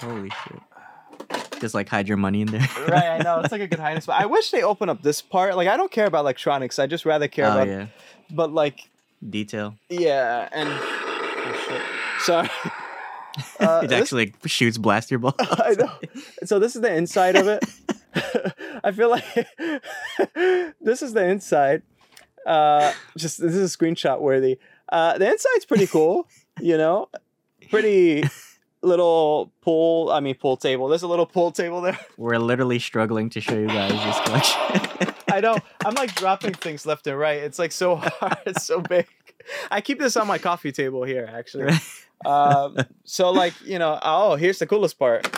Holy 0.00 0.30
shit. 0.30 1.60
Just 1.60 1.74
like 1.74 1.88
hide 1.88 2.06
your 2.06 2.16
money 2.16 2.40
in 2.42 2.48
there. 2.48 2.68
right. 2.88 3.04
I 3.04 3.18
know 3.18 3.40
it's 3.40 3.50
like 3.50 3.60
a 3.60 3.66
good 3.66 3.80
hiding 3.80 4.00
spot. 4.00 4.20
I 4.20 4.26
wish 4.26 4.50
they 4.52 4.62
open 4.62 4.88
up 4.88 5.02
this 5.02 5.20
part. 5.20 5.56
Like, 5.56 5.66
I 5.66 5.76
don't 5.76 5.90
care 5.90 6.06
about 6.06 6.20
electronics. 6.20 6.78
I 6.78 6.86
just 6.86 7.04
rather 7.04 7.26
care 7.26 7.46
oh 7.46 7.52
about. 7.52 7.66
yeah. 7.66 7.86
But 8.30 8.52
like, 8.52 8.88
Detail. 9.28 9.74
yeah, 9.88 10.48
and 10.52 10.68
oh 10.70 11.64
shit. 11.66 11.82
Sorry. 12.20 12.48
Uh, 13.60 13.80
it 13.84 13.92
actually 13.92 14.26
like, 14.26 14.36
shoots 14.46 14.78
blaster 14.78 15.18
balls. 15.18 15.34
I 15.38 15.74
know. 15.78 15.92
So 16.44 16.58
this 16.58 16.76
is 16.76 16.82
the 16.82 16.94
inside 16.94 17.36
of 17.36 17.48
it. 17.48 17.64
I 18.84 18.92
feel 18.92 19.10
like 19.10 19.24
this 20.80 21.02
is 21.02 21.12
the 21.12 21.24
inside. 21.24 21.82
Uh, 22.46 22.92
just 23.16 23.40
this 23.40 23.54
is 23.54 23.74
a 23.74 23.78
screenshot 23.78 24.20
worthy. 24.20 24.58
Uh, 24.90 25.18
the 25.18 25.30
inside's 25.30 25.66
pretty 25.66 25.86
cool. 25.86 26.26
You 26.60 26.76
know, 26.78 27.08
pretty 27.70 28.24
little 28.82 29.52
pool. 29.60 30.10
I 30.10 30.20
mean, 30.20 30.34
pool 30.34 30.56
table. 30.56 30.88
There's 30.88 31.02
a 31.02 31.08
little 31.08 31.26
pool 31.26 31.52
table 31.52 31.80
there. 31.80 31.98
We're 32.16 32.38
literally 32.38 32.78
struggling 32.78 33.30
to 33.30 33.40
show 33.40 33.54
you 33.54 33.68
guys 33.68 33.92
this 33.92 34.20
collection. 34.20 35.14
I 35.30 35.38
I 35.38 35.40
know. 35.40 35.56
I'm 35.84 35.94
like 35.94 36.14
dropping 36.16 36.54
things 36.54 36.84
left 36.84 37.06
and 37.06 37.16
right. 37.16 37.38
It's 37.38 37.60
like 37.60 37.70
so 37.70 37.96
hard. 37.96 38.38
It's 38.44 38.64
so 38.64 38.80
big. 38.80 39.06
I 39.70 39.80
keep 39.80 39.98
this 39.98 40.16
on 40.16 40.26
my 40.26 40.38
coffee 40.38 40.72
table 40.72 41.04
here, 41.04 41.28
actually. 41.32 41.72
Um, 42.24 42.76
so 43.04 43.30
like 43.30 43.54
you 43.64 43.78
know, 43.78 43.98
oh, 44.02 44.36
here's 44.36 44.58
the 44.58 44.66
coolest 44.66 44.98
part. 44.98 45.28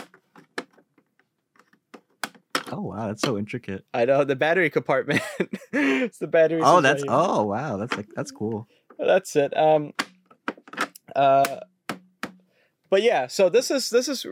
oh 2.71 2.81
wow, 2.81 3.07
that's 3.07 3.21
so 3.21 3.37
intricate. 3.37 3.85
I 3.93 4.05
know 4.05 4.23
the 4.23 4.35
battery 4.35 4.69
compartment. 4.69 5.21
it's 5.73 6.17
the 6.17 6.27
battery. 6.27 6.61
Oh, 6.63 6.81
that's 6.81 7.03
oh 7.07 7.43
wow, 7.43 7.77
that's 7.77 7.95
like 7.95 8.07
that's 8.15 8.31
cool. 8.31 8.67
that's 8.97 9.35
it. 9.35 9.55
Um, 9.55 9.93
uh, 11.15 11.59
but 12.89 13.03
yeah, 13.03 13.27
so 13.27 13.49
this 13.49 13.71
is 13.71 13.89
this 13.89 14.07
is, 14.07 14.25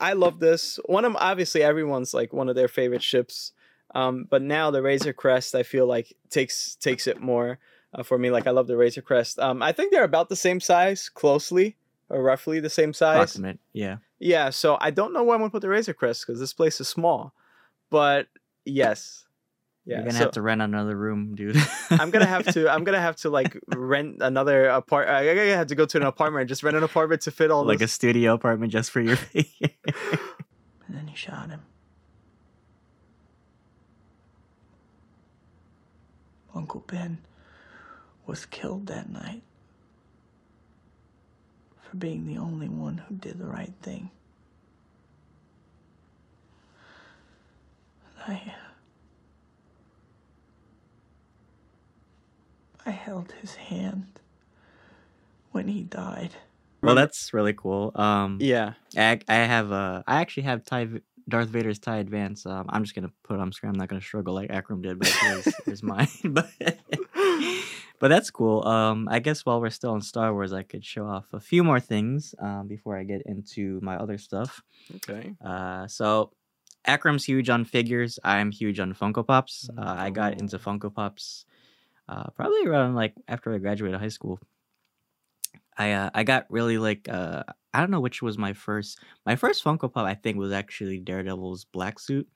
I 0.00 0.14
love 0.14 0.40
this. 0.40 0.78
One 0.86 1.04
of 1.04 1.16
obviously 1.16 1.62
everyone's 1.62 2.12
like 2.12 2.32
one 2.32 2.48
of 2.48 2.56
their 2.56 2.68
favorite 2.68 3.02
ships. 3.02 3.52
Um, 3.94 4.26
but 4.28 4.42
now 4.42 4.70
the 4.70 4.82
Razor 4.82 5.12
Crest, 5.12 5.54
I 5.54 5.62
feel 5.62 5.86
like 5.86 6.12
takes 6.28 6.76
takes 6.76 7.06
it 7.06 7.20
more 7.20 7.58
uh, 7.94 8.02
for 8.02 8.18
me. 8.18 8.30
Like 8.30 8.46
I 8.46 8.50
love 8.50 8.66
the 8.66 8.76
Razor 8.76 9.02
Crest. 9.02 9.38
Um, 9.38 9.62
I 9.62 9.72
think 9.72 9.92
they're 9.92 10.04
about 10.04 10.28
the 10.28 10.36
same 10.36 10.60
size, 10.60 11.08
closely 11.08 11.76
or 12.08 12.22
roughly 12.22 12.60
the 12.60 12.70
same 12.70 12.92
size. 12.92 13.16
Approximate, 13.16 13.58
yeah. 13.72 13.98
Yeah, 14.18 14.50
so 14.50 14.78
I 14.80 14.90
don't 14.90 15.12
know 15.12 15.24
where 15.24 15.34
I'm 15.34 15.40
gonna 15.40 15.50
put 15.50 15.62
the 15.62 15.68
Razor 15.68 15.94
Crest 15.94 16.26
because 16.26 16.40
this 16.40 16.52
place 16.52 16.80
is 16.80 16.88
small. 16.88 17.34
But 17.90 18.28
yes, 18.64 19.26
yeah. 19.84 19.96
You're 19.96 20.04
gonna 20.04 20.18
so 20.18 20.24
have 20.24 20.32
to 20.32 20.42
rent 20.42 20.62
another 20.62 20.96
room, 20.96 21.34
dude. 21.34 21.56
I'm 21.90 22.10
gonna 22.10 22.26
have 22.26 22.46
to. 22.54 22.68
I'm 22.68 22.84
gonna 22.84 23.00
have 23.00 23.16
to 23.16 23.30
like 23.30 23.58
rent 23.68 24.16
another 24.20 24.66
apartment. 24.68 25.16
I'm 25.16 25.36
gonna 25.36 25.56
have 25.56 25.68
to 25.68 25.74
go 25.74 25.86
to 25.86 25.98
an 25.98 26.04
apartment 26.04 26.42
and 26.42 26.48
just 26.48 26.62
rent 26.62 26.76
an 26.76 26.82
apartment 26.82 27.22
to 27.22 27.30
fit 27.30 27.50
all 27.50 27.64
like 27.64 27.80
a 27.80 27.88
studio 27.88 28.34
apartment 28.34 28.72
just 28.72 28.90
for 28.90 29.00
your. 29.00 29.18
And 30.88 30.96
then 30.96 31.08
he 31.08 31.16
shot 31.16 31.50
him. 31.50 31.62
Uncle 36.54 36.84
Ben 36.86 37.18
was 38.26 38.46
killed 38.46 38.86
that 38.86 39.10
night 39.10 39.42
for 41.88 41.96
being 41.96 42.26
the 42.26 42.38
only 42.38 42.68
one 42.68 42.98
who 43.08 43.14
did 43.14 43.38
the 43.38 43.46
right 43.46 43.72
thing. 43.82 44.10
I. 48.26 48.54
I 52.84 52.90
held 52.90 53.32
his 53.40 53.56
hand 53.56 54.06
when 55.50 55.66
he 55.68 55.82
died. 55.82 56.30
well, 56.82 56.94
that's 56.94 57.32
really 57.34 57.52
cool. 57.52 57.90
Um, 57.96 58.38
yeah. 58.40 58.74
I, 58.96 59.18
I 59.28 59.34
have 59.34 59.72
uh, 59.72 60.02
I 60.06 60.20
actually 60.20 60.44
have 60.44 60.64
Ty, 60.64 60.88
Darth 61.28 61.48
Vader's 61.48 61.80
Tie 61.80 61.96
Advance. 61.96 62.46
Um, 62.46 62.66
I'm 62.68 62.84
just 62.84 62.94
gonna 62.94 63.10
put 63.24 63.34
it 63.34 63.40
on 63.40 63.50
screen. 63.52 63.70
I'm 63.70 63.78
not 63.78 63.88
gonna 63.88 64.00
struggle 64.00 64.34
like 64.34 64.50
Akram 64.50 64.82
did, 64.82 65.00
but 65.00 65.08
here's, 65.08 65.54
here's 65.64 65.82
mine. 65.84 66.06
but 66.24 66.48
but 67.98 68.08
that's 68.08 68.30
cool. 68.30 68.66
Um, 68.66 69.08
I 69.10 69.18
guess 69.18 69.44
while 69.44 69.60
we're 69.60 69.70
still 69.70 69.92
on 69.92 70.00
Star 70.00 70.32
Wars, 70.32 70.52
I 70.52 70.62
could 70.62 70.84
show 70.84 71.06
off 71.06 71.26
a 71.32 71.40
few 71.40 71.64
more 71.64 71.80
things 71.80 72.34
um, 72.38 72.68
before 72.68 72.96
I 72.96 73.04
get 73.04 73.22
into 73.26 73.80
my 73.82 73.96
other 73.96 74.18
stuff. 74.18 74.62
Okay. 74.96 75.34
Uh, 75.44 75.86
so 75.86 76.32
Akram's 76.86 77.24
huge 77.24 77.48
on 77.50 77.64
figures. 77.64 78.18
I'm 78.22 78.50
huge 78.50 78.80
on 78.80 78.94
Funko 78.94 79.26
Pops. 79.26 79.68
Uh, 79.76 79.94
I 79.98 80.10
got 80.10 80.40
into 80.40 80.58
Funko 80.58 80.94
Pops 80.94 81.44
uh, 82.08 82.30
probably 82.30 82.66
around 82.66 82.94
like 82.94 83.14
after 83.28 83.54
I 83.54 83.58
graduated 83.58 84.00
high 84.00 84.08
school. 84.08 84.38
I 85.76 85.92
uh, 85.92 86.10
I 86.14 86.24
got 86.24 86.46
really 86.48 86.78
like 86.78 87.08
uh, 87.08 87.42
I 87.74 87.80
don't 87.80 87.90
know 87.90 88.00
which 88.00 88.22
was 88.22 88.38
my 88.38 88.52
first. 88.52 88.98
My 89.24 89.36
first 89.36 89.64
Funko 89.64 89.92
Pop 89.92 90.06
I 90.06 90.14
think 90.14 90.38
was 90.38 90.52
actually 90.52 91.00
Daredevil's 91.00 91.64
black 91.64 91.98
suit, 91.98 92.28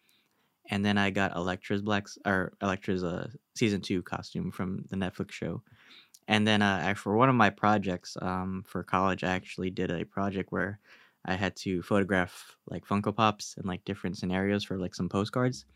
and 0.70 0.84
then 0.84 0.96
I 0.96 1.10
got 1.10 1.34
Elektra's 1.34 1.82
black 1.82 2.06
or 2.24 2.52
Elektra's 2.62 3.04
uh, 3.04 3.28
season 3.54 3.80
two 3.80 4.02
costume 4.02 4.50
from 4.50 4.84
the 4.88 4.96
Netflix 4.96 5.32
show. 5.32 5.62
And 6.28 6.46
then 6.46 6.62
uh, 6.62 6.82
I, 6.86 6.94
for 6.94 7.16
one 7.16 7.28
of 7.28 7.34
my 7.34 7.50
projects 7.50 8.16
um, 8.22 8.62
for 8.64 8.84
college, 8.84 9.24
I 9.24 9.30
actually 9.32 9.70
did 9.70 9.90
a 9.90 10.04
project 10.04 10.52
where 10.52 10.78
I 11.24 11.34
had 11.34 11.56
to 11.56 11.82
photograph 11.82 12.56
like 12.68 12.86
Funko 12.86 13.14
Pops 13.14 13.56
and 13.56 13.66
like 13.66 13.84
different 13.84 14.16
scenarios 14.16 14.62
for 14.62 14.78
like 14.78 14.94
some 14.94 15.08
postcards. 15.08 15.66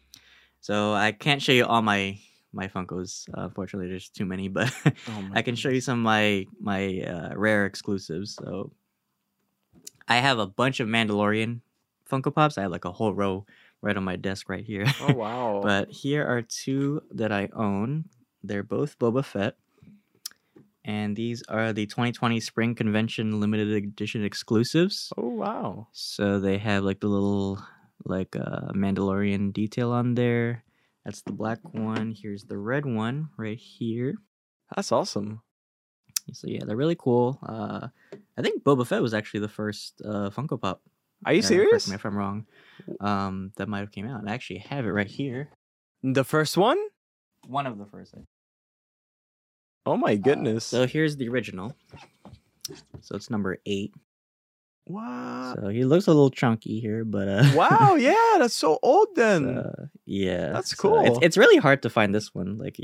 So 0.60 0.94
I 0.94 1.12
can't 1.12 1.42
show 1.42 1.52
you 1.52 1.66
all 1.66 1.82
my 1.82 2.18
my 2.52 2.68
Funkos. 2.68 3.28
Uh, 3.36 3.42
unfortunately, 3.42 3.88
there's 3.88 4.08
too 4.08 4.24
many, 4.24 4.46
but 4.48 4.72
Oh 4.86 5.28
I 5.34 5.42
can 5.42 5.56
show 5.56 5.70
you 5.70 5.80
some 5.80 5.98
of 5.98 6.04
my 6.04 6.46
my 6.60 7.00
uh, 7.00 7.34
rare 7.34 7.66
exclusives. 7.66 8.36
So 8.36 8.70
I 10.06 10.16
have 10.16 10.38
a 10.38 10.46
bunch 10.46 10.78
of 10.78 10.88
Mandalorian 10.88 11.60
Funko 12.08 12.32
Pops. 12.32 12.56
I 12.56 12.62
have 12.62 12.70
like 12.70 12.84
a 12.84 12.92
whole 12.92 13.12
row 13.12 13.44
right 13.84 13.96
on 13.96 14.04
my 14.04 14.16
desk 14.16 14.48
right 14.48 14.64
here. 14.64 14.86
Oh 15.00 15.12
wow. 15.22 15.60
but 15.62 15.90
here 15.90 16.24
are 16.24 16.42
two 16.42 17.02
that 17.12 17.30
I 17.30 17.48
own. 17.54 18.06
They're 18.42 18.62
both 18.64 18.98
Boba 18.98 19.24
Fett. 19.24 19.56
And 20.86 21.16
these 21.16 21.42
are 21.48 21.72
the 21.72 21.86
2020 21.86 22.40
Spring 22.40 22.74
Convention 22.74 23.40
limited 23.40 23.70
edition 23.72 24.24
exclusives. 24.24 25.12
oh 25.16 25.28
wow. 25.28 25.88
So 25.92 26.40
they 26.40 26.58
have 26.58 26.84
like 26.84 27.00
the 27.00 27.08
little 27.08 27.62
like 28.04 28.34
uh 28.36 28.72
Mandalorian 28.72 29.52
detail 29.52 29.92
on 29.92 30.14
there. 30.14 30.64
That's 31.04 31.22
the 31.22 31.32
black 31.32 31.60
one. 31.72 32.14
Here's 32.16 32.44
the 32.44 32.56
red 32.58 32.86
one 32.86 33.28
right 33.36 33.58
here. 33.58 34.16
That's 34.74 34.92
awesome. 34.92 35.42
So 36.32 36.48
yeah, 36.48 36.64
they're 36.64 36.76
really 36.76 36.96
cool. 36.98 37.38
Uh 37.46 37.88
I 38.36 38.42
think 38.42 38.62
Boba 38.64 38.86
Fett 38.86 39.02
was 39.02 39.14
actually 39.14 39.40
the 39.40 39.48
first 39.48 40.00
uh 40.04 40.30
Funko 40.30 40.60
Pop. 40.60 40.80
Are 41.26 41.32
you 41.32 41.40
Uh, 41.40 41.42
serious? 41.42 41.70
Correct 41.86 41.88
me 41.88 41.94
if 41.96 42.04
I'm 42.04 42.16
wrong. 42.16 42.46
Um 43.00 43.52
that 43.56 43.68
might 43.68 43.80
have 43.80 43.92
came 43.92 44.08
out. 44.08 44.22
I 44.26 44.32
actually 44.34 44.58
have 44.70 44.84
it 44.84 44.90
right 44.90 45.06
here. 45.10 45.48
The 46.02 46.24
first 46.24 46.56
one? 46.56 46.78
One 47.46 47.66
of 47.66 47.78
the 47.78 47.86
first. 47.86 48.14
Oh 49.86 49.96
my 49.96 50.16
goodness. 50.16 50.64
So 50.64 50.86
here's 50.86 51.16
the 51.16 51.28
original. 51.28 51.74
So 53.00 53.16
it's 53.16 53.28
number 53.30 53.58
eight. 53.66 53.92
wow. 54.86 55.54
So 55.56 55.68
he 55.68 55.84
looks 55.84 56.06
a 56.06 56.10
little 56.12 56.30
chunky 56.30 56.80
here, 56.80 57.04
but 57.04 57.28
uh 57.28 57.44
wow. 57.54 57.94
Yeah, 57.98 58.36
that's 58.38 58.54
so 58.54 58.78
old 58.82 59.08
then. 59.16 59.58
uh, 59.58 59.86
yeah. 60.06 60.52
That's 60.52 60.70
so 60.76 61.00
it's, 61.00 61.08
cool. 61.08 61.18
it's 61.22 61.36
really 61.36 61.58
hard 61.58 61.82
to 61.82 61.90
find 61.90 62.14
this 62.14 62.34
one. 62.34 62.56
Like 62.58 62.76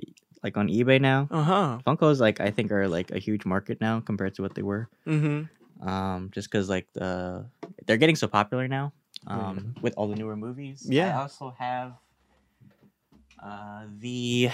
like 0.43 0.57
on 0.57 0.69
eBay 0.69 1.01
now. 1.01 1.29
Uh 1.31 1.43
huh. 1.43 1.79
Funkos 1.87 2.21
like 2.21 2.41
I 2.41 2.51
think 2.51 2.73
are 2.73 2.89
like 2.89 3.11
a 3.11 3.19
huge 3.19 3.45
market 3.45 3.81
now 3.81 4.01
compared 4.01 4.35
to 4.37 4.43
what 4.43 4.55
they 4.55 4.63
were. 4.63 4.89
Mm-hmm. 5.07 5.45
Um 5.81 6.31
just 6.33 6.51
cuz 6.51 6.69
like 6.69 6.87
the 6.93 7.47
they're 7.87 7.97
getting 7.97 8.17
so 8.17 8.29
popular 8.29 8.69
now. 8.69 8.93
Um 9.27 9.75
with 9.81 9.95
all 9.97 10.09
the 10.09 10.17
newer 10.17 10.37
movies. 10.37 10.87
Yeah. 10.89 11.19
I 11.19 11.23
also 11.23 11.55
have 11.59 11.95
uh 13.43 13.85
the 13.99 14.51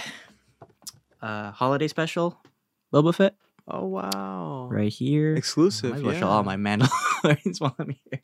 uh 1.21 1.51
holiday 1.51 1.87
special 1.87 2.37
Boba 2.93 3.13
Fett 3.13 3.35
Oh 3.67 3.85
wow. 3.85 4.69
right 4.71 4.91
here. 4.91 5.35
Exclusive. 5.35 5.93
As 5.93 6.01
yeah. 6.01 6.19
show 6.19 6.27
all 6.27 6.43
my 6.43 6.55
Mandalorians 6.55 7.59
while 7.59 7.75
I'm 7.77 7.89
here. 7.89 8.21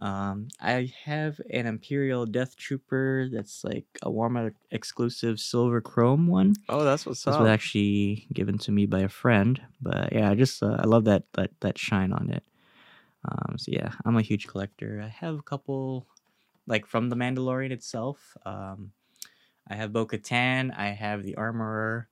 Um, 0.00 0.48
I 0.60 0.92
have 1.04 1.40
an 1.52 1.66
Imperial 1.66 2.24
Death 2.24 2.56
Trooper 2.56 3.28
that's 3.30 3.62
like 3.64 3.84
a 4.02 4.10
Walmart 4.10 4.54
exclusive 4.70 5.38
silver 5.38 5.80
chrome 5.80 6.26
one. 6.26 6.54
Oh, 6.68 6.84
that's 6.84 7.04
what's 7.04 7.24
This 7.24 7.34
up. 7.34 7.40
was 7.40 7.48
actually 7.48 8.26
given 8.32 8.56
to 8.58 8.72
me 8.72 8.86
by 8.86 9.00
a 9.00 9.08
friend, 9.08 9.60
but 9.82 10.12
yeah, 10.12 10.30
I 10.30 10.34
just 10.34 10.62
uh, 10.62 10.76
I 10.80 10.86
love 10.86 11.04
that 11.04 11.24
that 11.34 11.50
that 11.60 11.76
shine 11.76 12.12
on 12.12 12.30
it. 12.30 12.42
Um, 13.28 13.58
so 13.58 13.72
yeah, 13.72 13.92
I'm 14.06 14.16
a 14.16 14.22
huge 14.22 14.46
collector. 14.46 15.02
I 15.04 15.08
have 15.08 15.38
a 15.38 15.42
couple, 15.42 16.06
like 16.66 16.86
from 16.86 17.10
the 17.10 17.16
Mandalorian 17.16 17.70
itself. 17.70 18.36
Um, 18.46 18.92
I 19.68 19.74
have 19.74 19.92
Bo 19.92 20.06
Katan. 20.06 20.74
I 20.76 20.88
have 20.88 21.22
the 21.22 21.34
Armorer. 21.36 22.08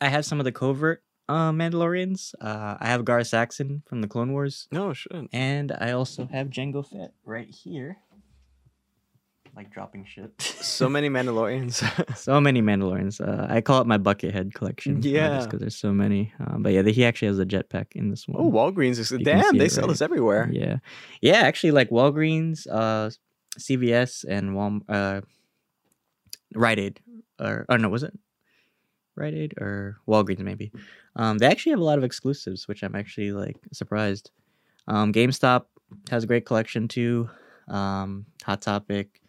I 0.00 0.08
have 0.08 0.26
some 0.26 0.38
of 0.40 0.44
the 0.44 0.52
covert 0.52 1.02
uh, 1.30 1.52
Mandalorians. 1.52 2.34
Uh, 2.40 2.76
I 2.80 2.88
have 2.88 3.04
Gar 3.04 3.22
Saxon 3.24 3.82
from 3.86 4.00
the 4.00 4.08
Clone 4.08 4.32
Wars, 4.32 4.66
no 4.72 4.92
shit. 4.92 5.12
and 5.32 5.72
I 5.72 5.92
also 5.92 6.26
have 6.26 6.48
Jango 6.48 6.86
Fett 6.86 7.12
right 7.24 7.48
here. 7.48 7.98
Like 9.56 9.72
dropping 9.72 10.04
shit. 10.04 10.40
So 10.40 10.88
many 10.88 11.08
Mandalorians. 11.16 11.82
so 12.16 12.40
many 12.40 12.62
Mandalorians. 12.62 13.20
Uh, 13.20 13.52
I 13.52 13.60
call 13.60 13.80
it 13.80 13.86
my 13.86 13.98
bucket 13.98 14.32
head 14.32 14.54
collection. 14.54 15.02
Yeah. 15.02 15.44
because 15.44 15.60
there's 15.60 15.76
so 15.76 15.92
many. 15.92 16.32
Uh, 16.40 16.58
but 16.58 16.72
yeah, 16.72 16.82
he 16.82 17.04
actually 17.04 17.28
has 17.28 17.38
a 17.40 17.46
jetpack 17.46 17.86
in 17.94 18.10
this 18.10 18.28
one. 18.28 18.40
oh, 18.40 18.50
Walgreens 18.50 18.98
is 18.98 19.10
damn. 19.10 19.56
They 19.58 19.66
it, 19.66 19.72
sell 19.72 19.82
right? 19.82 19.90
this 19.90 20.02
everywhere. 20.02 20.48
Yeah, 20.52 20.76
yeah. 21.20 21.38
Actually, 21.38 21.72
like 21.72 21.90
Walgreens, 21.90 22.66
uh, 22.70 23.10
CVS, 23.58 24.24
and 24.28 24.50
Walmart, 24.50 24.82
uh, 24.88 25.20
Rite 26.54 26.78
Aid, 26.78 27.00
or 27.40 27.66
oh 27.68 27.76
no, 27.76 27.88
was 27.88 28.04
it 28.04 28.16
Rite 29.20 29.34
Aid 29.34 29.54
or 29.60 29.98
Walgreens 30.08 30.40
maybe? 30.40 30.72
Um, 31.16 31.38
they 31.38 31.46
actually 31.46 31.70
have 31.70 31.80
a 31.80 31.84
lot 31.84 31.98
of 31.98 32.04
exclusives, 32.04 32.66
which 32.66 32.82
I'm 32.82 32.94
actually 32.96 33.32
like 33.32 33.56
surprised. 33.72 34.30
Um, 34.88 35.12
GameStop 35.12 35.66
has 36.10 36.24
a 36.24 36.26
great 36.26 36.46
collection 36.46 36.88
too. 36.88 37.28
Um, 37.68 38.26
Hot 38.44 38.60
Topic, 38.62 39.20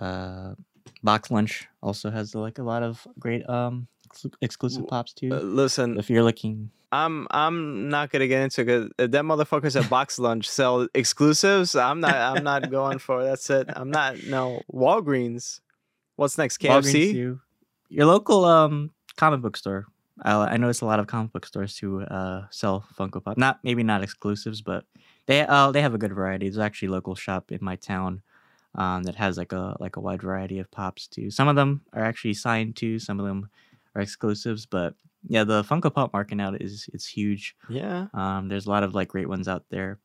uh, 0.00 0.54
Box 1.02 1.30
Lunch 1.30 1.66
also 1.82 2.10
has 2.10 2.34
like 2.34 2.58
a 2.58 2.62
lot 2.62 2.82
of 2.82 3.06
great 3.18 3.48
um 3.48 3.86
exclu- 4.08 4.32
exclusive 4.40 4.86
pops 4.86 5.12
too. 5.12 5.30
Uh, 5.32 5.40
listen, 5.40 5.98
if 5.98 6.08
you're 6.08 6.22
looking, 6.22 6.70
I'm 6.92 7.26
I'm 7.30 7.88
not 7.88 8.10
gonna 8.10 8.28
get 8.28 8.42
into 8.42 8.62
it. 8.62 8.66
'cause 8.66 8.90
if 8.98 9.10
That 9.10 9.24
motherfuckers 9.24 9.78
at 9.80 9.90
Box 9.90 10.18
Lunch 10.18 10.48
sell 10.48 10.88
exclusives. 10.94 11.74
I'm 11.74 12.00
not 12.00 12.14
I'm 12.14 12.44
not 12.44 12.70
going 12.78 12.98
for. 12.98 13.22
That's 13.24 13.48
it. 13.50 13.68
I'm 13.74 13.90
not 13.90 14.22
no 14.24 14.62
Walgreens. 14.72 15.60
What's 16.16 16.38
next? 16.38 16.60
Walgreens 16.60 16.92
KFC. 16.94 17.12
too. 17.12 17.40
Your 17.88 18.06
local 18.06 18.44
um 18.44 18.90
comic 19.16 19.40
book 19.40 19.56
store. 19.56 19.86
I, 20.22 20.32
I 20.34 20.56
noticed 20.56 20.82
a 20.82 20.86
lot 20.86 20.98
of 21.00 21.06
comic 21.06 21.32
book 21.32 21.46
stores 21.46 21.76
who 21.78 22.02
uh 22.02 22.46
sell 22.50 22.86
Funko 22.98 23.22
Pop. 23.22 23.36
Not 23.36 23.58
maybe 23.62 23.82
not 23.82 24.02
exclusives, 24.02 24.62
but 24.62 24.84
they 25.26 25.40
uh 25.46 25.70
they 25.72 25.82
have 25.82 25.94
a 25.94 25.98
good 25.98 26.12
variety. 26.14 26.46
There's 26.48 26.58
actually 26.58 26.88
a 26.88 26.92
local 26.92 27.14
shop 27.14 27.52
in 27.52 27.58
my 27.60 27.76
town 27.76 28.22
um 28.74 29.02
that 29.04 29.14
has 29.16 29.36
like 29.36 29.52
a 29.52 29.76
like 29.80 29.96
a 29.96 30.00
wide 30.00 30.22
variety 30.22 30.58
of 30.58 30.70
pops 30.70 31.06
too. 31.06 31.30
Some 31.30 31.48
of 31.48 31.56
them 31.56 31.82
are 31.92 32.04
actually 32.04 32.34
signed 32.34 32.76
too. 32.76 32.98
Some 32.98 33.20
of 33.20 33.26
them 33.26 33.48
are 33.94 34.00
exclusives, 34.02 34.64
but 34.66 34.94
yeah, 35.28 35.44
the 35.44 35.62
Funko 35.64 35.92
Pop 35.92 36.12
market 36.12 36.36
now 36.36 36.54
is 36.54 36.88
it's 36.94 37.06
huge. 37.06 37.56
Yeah. 37.68 38.06
Um, 38.14 38.48
there's 38.48 38.66
a 38.66 38.70
lot 38.70 38.84
of 38.84 38.94
like 38.94 39.08
great 39.08 39.28
ones 39.28 39.48
out 39.48 39.64
there. 39.70 39.98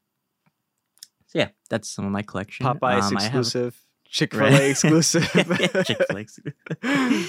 So 1.28 1.40
yeah, 1.40 1.50
that's 1.70 1.90
some 1.90 2.06
of 2.06 2.12
my 2.12 2.22
collection. 2.24 2.66
Popeye's 2.66 3.12
Um, 3.12 3.14
exclusive. 3.18 3.80
Chick 4.06 4.34
Fil 4.34 4.48
A 4.48 4.52
Right. 4.52 4.70
exclusive. 4.72 5.24
Chick-fil-A. 5.86 6.26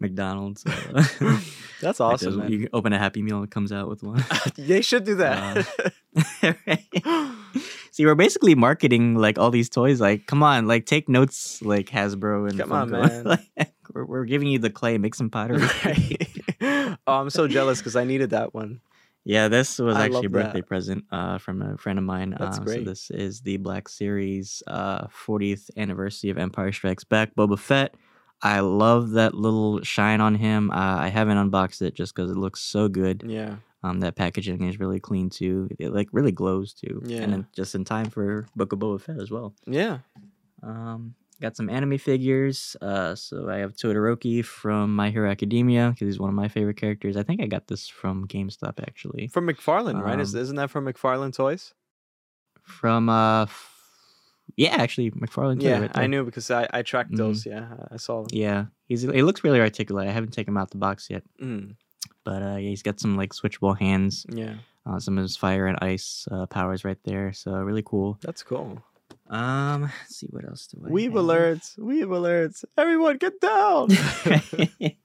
McDonald's. 0.00 0.64
uh, 0.66 1.04
That's 1.80 2.00
awesome. 2.00 2.48
You 2.48 2.68
open 2.72 2.92
a 2.92 2.98
Happy 2.98 3.22
Meal 3.22 3.36
and 3.36 3.44
it 3.44 3.50
comes 3.50 3.72
out 3.72 3.88
with 3.88 4.02
one. 4.02 4.24
they 4.56 4.80
should 4.80 5.04
do 5.04 5.16
that. 5.16 5.66
Right? 6.42 6.84
See, 7.90 8.06
we're 8.06 8.14
basically 8.14 8.54
marketing 8.54 9.16
like 9.16 9.38
all 9.38 9.50
these 9.50 9.68
toys. 9.68 10.00
Like, 10.00 10.26
come 10.26 10.42
on, 10.42 10.66
like 10.66 10.86
take 10.86 11.08
notes, 11.08 11.62
like 11.62 11.86
Hasbro 11.86 12.50
and 12.50 12.58
Come 12.58 12.72
on, 12.72 12.90
Funko. 12.90 13.08
man. 13.08 13.24
Like, 13.24 13.72
we're, 13.92 14.04
we're 14.04 14.24
giving 14.24 14.48
you 14.48 14.58
the 14.58 14.70
clay. 14.70 14.98
Make 14.98 15.14
some 15.14 15.30
pottery. 15.30 15.62
Right. 15.84 16.96
oh, 17.06 17.20
I'm 17.20 17.30
so 17.30 17.46
jealous 17.46 17.78
because 17.78 17.96
I 17.96 18.04
needed 18.04 18.30
that 18.30 18.54
one. 18.54 18.80
Yeah, 19.24 19.48
this 19.48 19.78
was 19.78 19.96
I 19.96 20.04
actually 20.04 20.26
a 20.26 20.30
birthday 20.30 20.60
that. 20.60 20.66
present 20.66 21.04
uh, 21.10 21.38
from 21.38 21.62
a 21.62 21.78
friend 21.78 21.98
of 21.98 22.04
mine. 22.04 22.36
That's 22.38 22.58
uh, 22.58 22.62
great. 22.62 22.84
So 22.84 22.90
this 22.90 23.10
is 23.10 23.40
the 23.40 23.56
Black 23.56 23.88
Series 23.88 24.62
uh, 24.66 25.06
40th 25.06 25.70
anniversary 25.78 26.30
of 26.30 26.36
Empire 26.36 26.72
Strikes 26.72 27.04
Back. 27.04 27.34
Boba 27.34 27.58
Fett. 27.58 27.94
I 28.44 28.60
love 28.60 29.12
that 29.12 29.34
little 29.34 29.82
shine 29.82 30.20
on 30.20 30.34
him. 30.34 30.70
Uh, 30.70 30.74
I 30.98 31.08
haven't 31.08 31.38
unboxed 31.38 31.80
it 31.82 31.94
just 31.94 32.14
because 32.14 32.30
it 32.30 32.36
looks 32.36 32.60
so 32.60 32.88
good. 32.88 33.24
Yeah. 33.26 33.56
Um, 33.82 34.00
that 34.00 34.16
packaging 34.16 34.62
is 34.68 34.78
really 34.78 35.00
clean 35.00 35.30
too. 35.30 35.68
It 35.78 35.92
like 35.92 36.08
really 36.12 36.30
glows 36.32 36.74
too. 36.74 37.02
Yeah. 37.06 37.22
And 37.22 37.32
then 37.32 37.46
just 37.54 37.74
in 37.74 37.84
time 37.84 38.10
for 38.10 38.46
Book 38.54 38.72
of 38.72 38.78
Boba 38.78 39.00
Fett 39.00 39.18
as 39.20 39.30
well. 39.30 39.54
Yeah. 39.66 39.98
Um, 40.62 41.14
got 41.40 41.56
some 41.56 41.68
anime 41.68 41.98
figures. 41.98 42.76
Uh, 42.80 43.14
so 43.14 43.48
I 43.48 43.56
have 43.58 43.74
Todoroki 43.74 44.44
from 44.44 44.94
My 44.94 45.10
Hero 45.10 45.30
Academia 45.30 45.90
because 45.90 46.06
he's 46.06 46.20
one 46.20 46.30
of 46.30 46.34
my 46.36 46.48
favorite 46.48 46.76
characters. 46.76 47.16
I 47.16 47.22
think 47.22 47.42
I 47.42 47.46
got 47.46 47.66
this 47.66 47.88
from 47.88 48.26
GameStop 48.28 48.78
actually. 48.86 49.28
From 49.28 49.46
McFarlane, 49.46 50.02
right? 50.02 50.20
Is, 50.20 50.34
Um, 50.34 50.40
isn't 50.42 50.56
that 50.56 50.70
from 50.70 50.86
McFarlane 50.86 51.34
Toys? 51.34 51.74
From 52.62 53.08
uh, 53.10 53.46
yeah, 54.56 54.76
actually 54.78 55.10
McFarlane. 55.12 55.60
too, 55.60 55.66
Yeah, 55.66 55.80
right 55.80 55.90
I 55.94 56.06
knew 56.06 56.24
because 56.24 56.50
I, 56.50 56.68
I 56.72 56.82
tracked 56.82 57.12
Mhm. 57.12 57.16
those. 57.18 57.46
Yeah, 57.46 57.66
I 57.90 57.96
saw 57.96 58.22
them. 58.22 58.28
Yeah, 58.32 58.66
he's 58.86 59.02
he 59.02 59.22
looks 59.22 59.42
really 59.44 59.60
articulate. 59.60 60.08
I 60.08 60.12
haven't 60.12 60.32
taken 60.32 60.52
him 60.52 60.58
out 60.58 60.68
of 60.68 60.70
the 60.70 60.78
box 60.78 61.08
yet, 61.10 61.22
Mm, 61.40 61.76
but 62.24 62.42
uh, 62.42 62.56
yeah, 62.56 62.68
he's 62.70 62.82
got 62.82 63.00
some 63.00 63.16
like 63.16 63.32
switchable 63.32 63.76
hands. 63.78 64.26
yeah, 64.28 64.54
Uh, 64.86 64.98
some 65.00 65.16
of 65.18 65.22
his 65.22 65.36
fire 65.36 65.66
and 65.66 65.78
ice 65.82 66.28
uh, 66.30 66.46
powers 66.46 66.84
right 66.84 66.98
there. 67.04 67.32
So 67.32 67.52
really 67.52 67.82
cool. 67.84 68.18
that's 68.20 68.42
cool. 68.42 68.82
Um, 69.30 69.82
let's 69.82 70.16
see 70.16 70.28
what 70.30 70.44
else 70.44 70.66
do 70.66 70.82
I 70.84 70.90
Weeb 70.90 71.04
have? 71.16 71.24
alerts. 71.24 71.78
Weeb 71.78 72.08
alerts. 72.12 72.64
Everyone 72.76 73.16
get 73.16 73.40
down. 73.40 73.88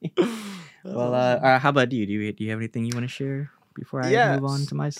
well, 0.83 1.13
uh, 1.15 1.35
uh, 1.39 1.59
how 1.59 1.69
about 1.69 1.91
you? 1.91 2.05
Do 2.05 2.11
you 2.13 2.31
do 2.33 2.43
you 2.43 2.49
have 2.51 2.59
anything 2.59 2.85
you 2.85 2.93
want 2.93 3.05
to 3.05 3.11
share 3.11 3.51
before 3.75 4.03
I 4.03 4.11
move 4.35 4.45
on 4.45 4.65
to 4.67 4.75
my? 4.75 4.91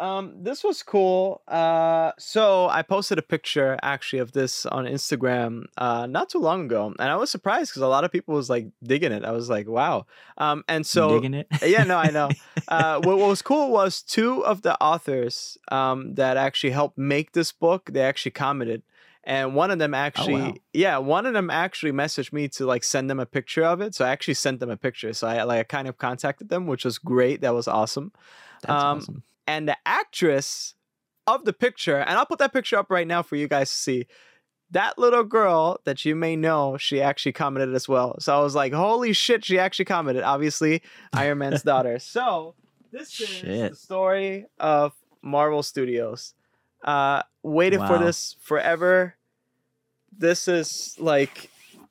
Um, 0.00 0.34
this 0.42 0.62
was 0.62 0.82
cool. 0.82 1.42
Uh, 1.48 2.12
so 2.18 2.68
I 2.68 2.82
posted 2.82 3.18
a 3.18 3.22
picture 3.22 3.76
actually 3.82 4.20
of 4.20 4.32
this 4.32 4.64
on 4.66 4.84
Instagram 4.84 5.64
uh, 5.76 6.06
not 6.06 6.28
too 6.28 6.38
long 6.38 6.66
ago, 6.66 6.94
and 6.98 7.10
I 7.10 7.16
was 7.16 7.30
surprised 7.30 7.72
because 7.72 7.82
a 7.82 7.88
lot 7.88 8.04
of 8.04 8.12
people 8.12 8.34
was 8.34 8.48
like 8.48 8.68
digging 8.82 9.12
it. 9.12 9.24
I 9.24 9.32
was 9.32 9.50
like, 9.50 9.66
wow. 9.66 10.06
Um, 10.36 10.62
and 10.68 10.86
so 10.86 11.14
digging 11.18 11.34
it? 11.34 11.48
yeah, 11.66 11.84
no, 11.84 11.96
I 11.96 12.10
know. 12.10 12.28
uh, 12.68 13.00
what, 13.02 13.18
what 13.18 13.28
was 13.28 13.42
cool 13.42 13.70
was 13.78 14.02
two 14.02 14.44
of 14.44 14.62
the 14.62 14.80
authors 14.80 15.58
um, 15.72 16.14
that 16.14 16.36
actually 16.36 16.70
helped 16.70 16.96
make 16.96 17.32
this 17.32 17.50
book. 17.50 17.90
They 17.92 18.02
actually 18.02 18.32
commented, 18.32 18.82
and 19.24 19.56
one 19.56 19.72
of 19.72 19.80
them 19.80 19.94
actually, 19.94 20.42
wow. 20.42 20.54
yeah, 20.72 20.98
one 20.98 21.26
of 21.26 21.34
them 21.34 21.50
actually 21.50 21.92
messaged 21.92 22.32
me 22.32 22.46
to 22.48 22.66
like 22.66 22.84
send 22.84 23.10
them 23.10 23.18
a 23.18 23.26
picture 23.26 23.64
of 23.64 23.80
it. 23.80 23.96
So 23.96 24.04
I 24.04 24.10
actually 24.10 24.34
sent 24.34 24.60
them 24.60 24.70
a 24.70 24.76
picture. 24.76 25.12
So 25.12 25.26
I 25.26 25.42
like 25.42 25.58
I 25.58 25.64
kind 25.64 25.88
of 25.88 25.98
contacted 25.98 26.50
them, 26.50 26.68
which 26.68 26.84
was 26.84 26.98
great. 26.98 27.40
That 27.40 27.52
was 27.52 27.66
awesome. 27.66 28.12
That's 28.62 28.82
um, 28.82 28.98
awesome. 28.98 29.22
And 29.48 29.66
the 29.66 29.76
actress 29.86 30.74
of 31.26 31.44
the 31.44 31.52
picture, 31.52 31.96
and 31.96 32.18
I'll 32.18 32.26
put 32.26 32.38
that 32.38 32.52
picture 32.52 32.76
up 32.76 32.90
right 32.90 33.06
now 33.06 33.22
for 33.22 33.36
you 33.36 33.48
guys 33.48 33.70
to 33.70 33.76
see. 33.76 34.06
That 34.70 34.98
little 34.98 35.24
girl 35.24 35.80
that 35.84 36.04
you 36.04 36.14
may 36.14 36.36
know, 36.36 36.76
she 36.76 37.00
actually 37.00 37.32
commented 37.32 37.74
as 37.74 37.88
well. 37.88 38.16
So 38.20 38.38
I 38.38 38.42
was 38.42 38.54
like, 38.54 38.74
holy 38.74 39.14
shit, 39.14 39.42
she 39.42 39.58
actually 39.58 39.86
commented. 39.86 40.22
Obviously, 40.22 40.82
Iron 41.14 41.38
Man's 41.38 41.62
daughter. 41.62 41.98
So 41.98 42.54
this 42.92 43.18
is 43.18 43.40
the 43.40 43.74
story 43.74 44.44
of 44.60 44.92
Marvel 45.22 45.62
Studios. 45.62 46.34
Uh 46.84 47.22
waited 47.42 47.80
for 47.80 47.98
this 47.98 48.36
forever. 48.42 49.14
This 50.16 50.46
is 50.48 50.94
like 50.98 51.50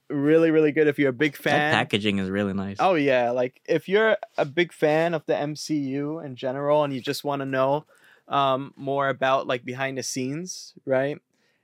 really, 0.10 0.52
really 0.52 0.72
good 0.72 0.88
if 0.88 0.98
you're 1.00 1.10
a 1.10 1.14
big 1.14 1.34
That 1.34 1.42
fan. 1.44 1.74
packaging 1.74 2.20
is 2.20 2.30
really 2.30 2.54
nice. 2.54 2.78
Oh 2.80 2.96
yeah, 2.96 3.32
like 3.32 3.62
if 3.68 3.88
you're 3.90 4.18
a 4.38 4.46
big 4.46 4.72
fan 4.74 5.14
of 5.14 5.26
the 5.26 5.34
MCU 5.34 6.24
in 6.26 6.36
general 6.36 6.84
and 6.84 6.94
you 6.94 7.02
just 7.02 7.24
want 7.24 7.42
to 7.42 7.46
know 7.46 7.86
um 8.28 8.74
more 8.76 9.08
about 9.10 9.48
like 9.48 9.64
behind 9.64 9.98
the 9.98 10.04
scenes, 10.04 10.74
right? 10.86 11.18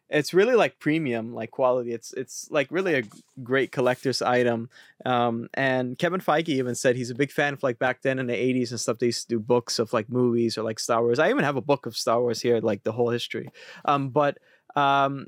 It's 0.09 0.33
really 0.33 0.55
like 0.55 0.79
premium 0.79 1.33
like 1.33 1.49
quality. 1.51 1.91
It's 1.91 2.13
it's 2.13 2.47
like 2.51 2.67
really 2.69 2.93
a 2.95 3.03
great 3.41 3.71
collector's 3.71 4.21
item. 4.21 4.69
Um 5.05 5.49
and 5.55 5.97
Kevin 5.97 6.21
Feige 6.21 6.49
even 6.49 6.75
said 6.75 6.95
he's 6.95 7.09
a 7.09 7.15
big 7.15 7.31
fan 7.31 7.53
of 7.53 7.63
like 7.63 7.79
back 7.79 8.01
then 8.01 8.19
in 8.19 8.27
the 8.27 8.33
80s 8.33 8.69
and 8.71 8.79
stuff 8.79 8.99
they 8.99 9.07
used 9.07 9.23
to 9.27 9.35
do 9.35 9.39
books 9.39 9.79
of 9.79 9.91
like 9.91 10.09
movies 10.09 10.57
or 10.57 10.63
like 10.63 10.79
Star 10.79 11.01
Wars. 11.01 11.19
I 11.19 11.29
even 11.29 11.43
have 11.43 11.55
a 11.57 11.61
book 11.61 11.85
of 11.85 11.97
Star 11.97 12.21
Wars 12.21 12.41
here 12.41 12.59
like 12.59 12.83
the 12.83 12.91
whole 12.91 13.09
history. 13.09 13.49
Um 13.85 14.09
but 14.09 14.37
um 14.75 15.27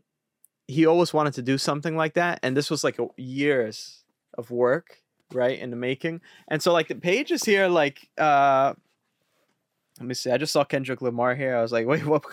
he 0.68 0.86
always 0.86 1.14
wanted 1.14 1.34
to 1.34 1.42
do 1.42 1.58
something 1.58 1.96
like 1.96 2.14
that 2.16 2.40
and 2.44 2.56
this 2.58 2.70
was 2.72 2.84
like 2.84 2.98
a, 3.00 3.08
years 3.18 4.04
of 4.38 4.50
work 4.52 5.00
right 5.34 5.60
in 5.60 5.70
the 5.70 5.76
making 5.76 6.22
and 6.48 6.62
so 6.62 6.72
like 6.74 6.88
the 6.88 6.96
pages 6.96 7.44
here 7.44 7.68
like 7.68 8.10
uh 8.18 8.74
let 10.00 10.08
me 10.08 10.14
see 10.14 10.30
i 10.30 10.38
just 10.38 10.52
saw 10.52 10.64
kendrick 10.64 11.02
lamar 11.02 11.36
here 11.36 11.56
i 11.56 11.62
was 11.62 11.72
like 11.72 11.88
wait 11.88 12.06
what 12.06 12.24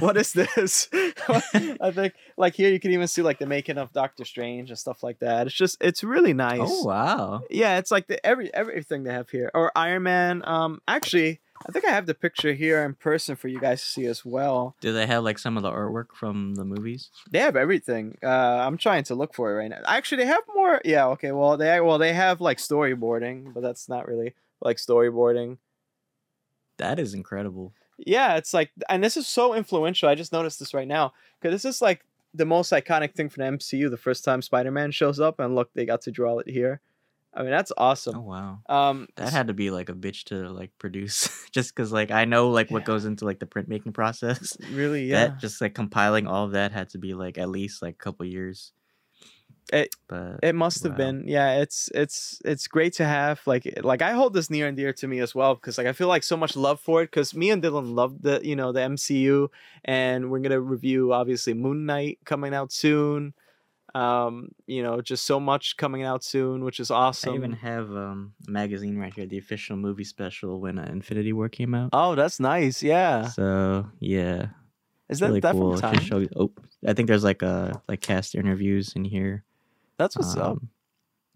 what 0.00 0.16
is 0.16 0.32
this 0.32 0.88
i 1.28 1.90
think 1.92 2.14
like 2.36 2.54
here 2.54 2.70
you 2.70 2.80
can 2.80 2.90
even 2.90 3.06
see 3.06 3.20
like 3.22 3.38
the 3.38 3.46
making 3.46 3.78
of 3.78 3.92
doctor 3.92 4.24
strange 4.24 4.70
and 4.70 4.78
stuff 4.78 5.02
like 5.02 5.18
that 5.18 5.46
it's 5.46 5.54
just 5.54 5.76
it's 5.80 6.02
really 6.02 6.32
nice 6.32 6.60
Oh 6.62 6.84
wow. 6.84 7.42
yeah 7.50 7.78
it's 7.78 7.90
like 7.90 8.06
the 8.06 8.24
every 8.24 8.52
everything 8.54 9.02
they 9.04 9.12
have 9.12 9.28
here 9.28 9.50
or 9.54 9.70
iron 9.76 10.04
man 10.04 10.42
um 10.46 10.80
actually 10.88 11.40
i 11.68 11.72
think 11.72 11.84
i 11.84 11.90
have 11.90 12.06
the 12.06 12.14
picture 12.14 12.52
here 12.52 12.84
in 12.84 12.94
person 12.94 13.36
for 13.36 13.48
you 13.48 13.60
guys 13.60 13.80
to 13.80 13.86
see 13.88 14.06
as 14.06 14.24
well 14.24 14.74
Do 14.80 14.92
they 14.92 15.06
have 15.06 15.22
like 15.24 15.38
some 15.38 15.56
of 15.56 15.62
the 15.62 15.70
artwork 15.70 16.14
from 16.14 16.54
the 16.56 16.64
movies? 16.64 17.10
they 17.30 17.38
have 17.40 17.56
everything. 17.56 18.18
Uh, 18.22 18.26
I'm 18.66 18.76
trying 18.76 19.04
to 19.04 19.14
look 19.14 19.34
for 19.34 19.50
it 19.52 19.54
right 19.56 19.68
now. 19.70 19.78
Actually, 19.86 20.24
they 20.24 20.26
have 20.30 20.42
more. 20.54 20.80
Yeah. 20.84 21.06
Okay. 21.08 21.32
Well, 21.32 21.56
they 21.56 21.80
well 21.80 21.98
they 21.98 22.12
have 22.12 22.40
like 22.40 22.58
storyboarding, 22.58 23.52
but 23.54 23.62
that's 23.62 23.88
not 23.88 24.06
really 24.08 24.34
like 24.60 24.76
storyboarding. 24.78 25.58
That 26.78 26.98
is 26.98 27.14
incredible. 27.14 27.72
Yeah, 27.98 28.36
it's 28.36 28.52
like, 28.54 28.70
and 28.88 29.02
this 29.04 29.16
is 29.16 29.26
so 29.26 29.54
influential. 29.54 30.08
I 30.08 30.14
just 30.14 30.32
noticed 30.32 30.58
this 30.58 30.74
right 30.74 30.88
now 30.88 31.12
because 31.40 31.54
this 31.62 31.74
is 31.76 31.80
like 31.82 32.04
the 32.34 32.46
most 32.46 32.72
iconic 32.72 33.14
thing 33.14 33.28
for 33.28 33.38
the 33.38 33.44
MCU. 33.44 33.90
The 33.90 33.96
first 33.96 34.24
time 34.24 34.42
Spider-Man 34.42 34.90
shows 34.90 35.20
up, 35.20 35.38
and 35.38 35.54
look, 35.54 35.70
they 35.74 35.84
got 35.86 36.02
to 36.02 36.10
draw 36.10 36.38
it 36.38 36.48
here. 36.48 36.80
I 37.34 37.42
mean, 37.42 37.50
that's 37.50 37.72
awesome. 37.78 38.16
Oh 38.16 38.20
wow. 38.20 38.58
Um, 38.68 39.08
That 39.16 39.32
had 39.32 39.46
to 39.46 39.54
be 39.54 39.70
like 39.70 39.88
a 39.88 39.94
bitch 39.94 40.24
to 40.24 40.48
like 40.50 40.70
produce, 40.78 41.28
just 41.50 41.74
because 41.74 41.90
like 41.92 42.10
I 42.10 42.24
know 42.26 42.50
like 42.50 42.70
what 42.70 42.82
Yeah. 42.82 42.86
goes 42.86 43.04
into 43.06 43.24
like 43.24 43.38
the 43.38 43.46
printmaking 43.46 43.94
process. 43.94 44.56
really, 44.72 45.06
yeah. 45.06 45.28
That 45.28 45.38
just 45.40 45.60
like 45.60 45.74
compiling 45.74 46.26
all 46.26 46.44
of 46.44 46.52
that 46.52 46.72
had 46.72 46.90
to 46.90 46.98
be 46.98 47.14
like 47.14 47.38
at 47.38 47.48
least 47.48 47.80
like 47.82 47.94
a 47.94 48.04
couple 48.04 48.26
years. 48.26 48.72
It- 49.72 49.94
but 50.08 50.40
It 50.42 50.54
must 50.54 50.82
have 50.84 50.96
been. 50.96 51.24
Yeah, 51.26 51.60
it's 51.62 51.88
it's 51.94 52.42
it's 52.44 52.66
great 52.66 52.92
to 52.94 53.04
have 53.06 53.40
like 53.46 53.66
like 53.82 54.02
I 54.02 54.12
hold 54.12 54.34
this 54.34 54.50
near 54.50 54.66
and 54.68 54.76
dear 54.76 54.92
to 54.92 55.06
me 55.08 55.20
as 55.20 55.34
well 55.34 55.54
because 55.54 55.78
like 55.78 55.86
I 55.86 55.92
feel 55.94 56.08
like 56.08 56.24
so 56.24 56.36
much 56.36 56.56
love 56.56 56.80
for 56.80 57.00
it 57.02 57.06
because 57.06 57.34
me 57.34 57.48
and 57.50 57.62
Dylan 57.62 57.94
love 57.94 58.20
the 58.20 58.40
you 58.44 58.56
know 58.56 58.72
the 58.72 58.80
MCU 58.80 59.48
and 59.84 60.30
we're 60.30 60.40
gonna 60.40 60.60
review 60.60 61.12
obviously 61.14 61.54
Moon 61.54 61.86
Knight 61.86 62.18
coming 62.26 62.52
out 62.52 62.72
soon. 62.72 63.32
Um, 63.94 64.48
you 64.66 64.82
know, 64.82 65.02
just 65.02 65.24
so 65.26 65.38
much 65.38 65.76
coming 65.76 66.02
out 66.02 66.24
soon, 66.24 66.64
which 66.64 66.80
is 66.80 66.90
awesome. 66.90 67.32
I 67.32 67.36
even 67.36 67.52
have 67.52 67.90
um, 67.90 68.32
a 68.48 68.50
magazine 68.50 68.96
right 68.96 69.12
here, 69.12 69.26
the 69.26 69.36
official 69.38 69.76
movie 69.76 70.04
special 70.04 70.60
when 70.60 70.78
uh, 70.78 70.88
Infinity 70.90 71.32
War 71.34 71.48
came 71.50 71.74
out. 71.74 71.90
oh, 71.92 72.14
that's 72.14 72.40
nice. 72.40 72.82
Yeah, 72.82 73.26
So 73.28 73.86
yeah, 74.00 74.46
is 75.10 75.18
that 75.20 75.26
really 75.28 75.40
that 75.40 75.52
cool. 75.52 75.76
from 75.76 75.92
time? 75.92 76.00
show- 76.00 76.26
oh, 76.36 76.52
I 76.86 76.94
think 76.94 77.08
there's 77.08 77.24
like 77.24 77.42
a 77.42 77.82
like 77.86 78.00
cast 78.00 78.34
interviews 78.34 78.94
in 78.96 79.04
here. 79.04 79.44
That's 79.98 80.16
what's 80.16 80.36
up. 80.36 80.52
Um, 80.52 80.68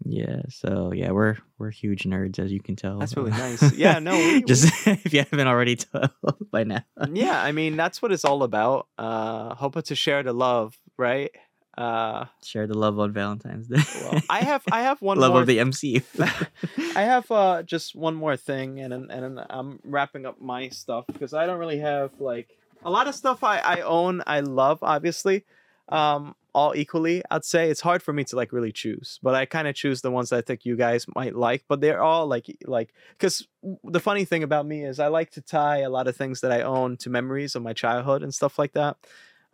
Yeah, 0.05 0.41
so 0.49 0.93
yeah, 0.93 1.11
we're 1.11 1.37
we're 1.59 1.69
huge 1.71 2.03
nerds 2.05 2.39
as 2.39 2.51
you 2.51 2.59
can 2.61 2.75
tell. 2.75 2.97
That's 2.99 3.15
really 3.17 3.31
Uh, 3.33 3.37
nice. 3.49 3.73
Yeah, 3.73 3.99
no, 3.99 4.17
we- 4.17 4.41
just 4.43 4.65
if 4.87 5.13
you 5.13 5.19
haven't 5.19 5.47
already 5.47 5.75
told 5.75 6.09
by 6.51 6.63
now. 6.63 6.81
yeah, 7.13 7.41
I 7.41 7.51
mean 7.51 7.77
that's 7.77 8.01
what 8.01 8.11
it's 8.11 8.25
all 8.25 8.41
about. 8.43 8.87
Uh, 8.97 9.53
hoping 9.55 9.83
to 9.83 9.95
share 9.95 10.23
the 10.23 10.33
love, 10.33 10.77
right? 10.97 11.29
Uh, 11.77 12.25
Share 12.43 12.65
the 12.65 12.73
love 12.77 12.97
on 12.99 13.13
Valentine's 13.13 13.67
Day. 13.67 13.81
well, 14.01 14.21
I 14.29 14.39
have 14.41 14.63
I 14.71 14.81
have 14.81 14.99
one 15.03 15.19
love 15.19 15.33
more. 15.33 15.41
of 15.41 15.47
the 15.47 15.59
MCU. 15.59 16.01
I 16.95 17.03
have 17.03 17.29
uh, 17.31 17.61
just 17.63 17.95
one 17.95 18.15
more 18.15 18.35
thing, 18.35 18.79
and 18.79 18.91
then- 18.91 19.07
and 19.11 19.39
I'm 19.49 19.79
wrapping 19.83 20.25
up 20.25 20.41
my 20.41 20.69
stuff 20.69 21.05
because 21.07 21.33
I 21.35 21.45
don't 21.45 21.59
really 21.59 21.79
have 21.79 22.11
like 22.19 22.57
a 22.83 22.89
lot 22.89 23.07
of 23.07 23.13
stuff 23.15 23.43
I 23.43 23.59
I 23.59 23.81
own. 23.81 24.23
I 24.25 24.39
love 24.39 24.79
obviously, 24.81 25.45
um, 25.89 26.33
all 26.55 26.73
equally. 26.75 27.21
I'd 27.29 27.45
say 27.45 27.69
it's 27.69 27.81
hard 27.81 28.01
for 28.01 28.11
me 28.11 28.23
to 28.23 28.35
like 28.35 28.51
really 28.51 28.71
choose, 28.71 29.19
but 29.21 29.35
I 29.35 29.45
kind 29.45 29.67
of 29.67 29.75
choose 29.75 30.01
the 30.01 30.09
ones 30.09 30.29
that 30.29 30.37
I 30.37 30.41
think 30.41 30.65
you 30.65 30.75
guys 30.77 31.05
might 31.15 31.35
like. 31.35 31.63
But 31.67 31.79
they're 31.81 32.01
all 32.01 32.25
like 32.25 32.47
like 32.65 32.91
because 33.11 33.47
the 33.83 33.99
funny 33.99 34.25
thing 34.25 34.41
about 34.41 34.65
me 34.65 34.83
is 34.83 34.99
I 34.99 35.07
like 35.09 35.29
to 35.31 35.41
tie 35.41 35.81
a 35.81 35.91
lot 35.91 36.07
of 36.07 36.15
things 36.15 36.41
that 36.41 36.51
I 36.51 36.61
own 36.61 36.97
to 36.97 37.11
memories 37.11 37.55
of 37.55 37.61
my 37.61 37.73
childhood 37.73 38.23
and 38.23 38.33
stuff 38.33 38.57
like 38.57 38.73
that. 38.73 38.97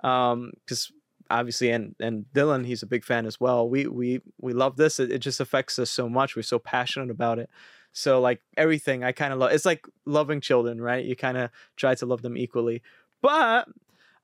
Um, 0.03 0.51
because 0.65 0.89
obviously 1.29 1.71
and 1.71 1.95
and 1.99 2.25
Dylan 2.33 2.65
he's 2.65 2.83
a 2.83 2.87
big 2.87 3.03
fan 3.03 3.25
as 3.25 3.39
well. 3.39 3.67
We 3.69 3.87
we 3.87 4.21
we 4.39 4.53
love 4.53 4.77
this. 4.77 4.99
It, 4.99 5.11
it 5.11 5.19
just 5.19 5.39
affects 5.39 5.79
us 5.79 5.89
so 5.89 6.09
much. 6.09 6.35
We're 6.35 6.43
so 6.43 6.59
passionate 6.59 7.09
about 7.09 7.39
it. 7.39 7.49
So 7.91 8.19
like 8.19 8.41
everything 8.57 9.03
I 9.03 9.11
kind 9.11 9.33
of 9.33 9.39
love. 9.39 9.51
It's 9.51 9.65
like 9.65 9.85
loving 10.05 10.41
children, 10.41 10.81
right? 10.81 11.05
You 11.05 11.15
kind 11.15 11.37
of 11.37 11.49
try 11.75 11.95
to 11.95 12.05
love 12.05 12.21
them 12.21 12.37
equally. 12.37 12.81
But 13.21 13.67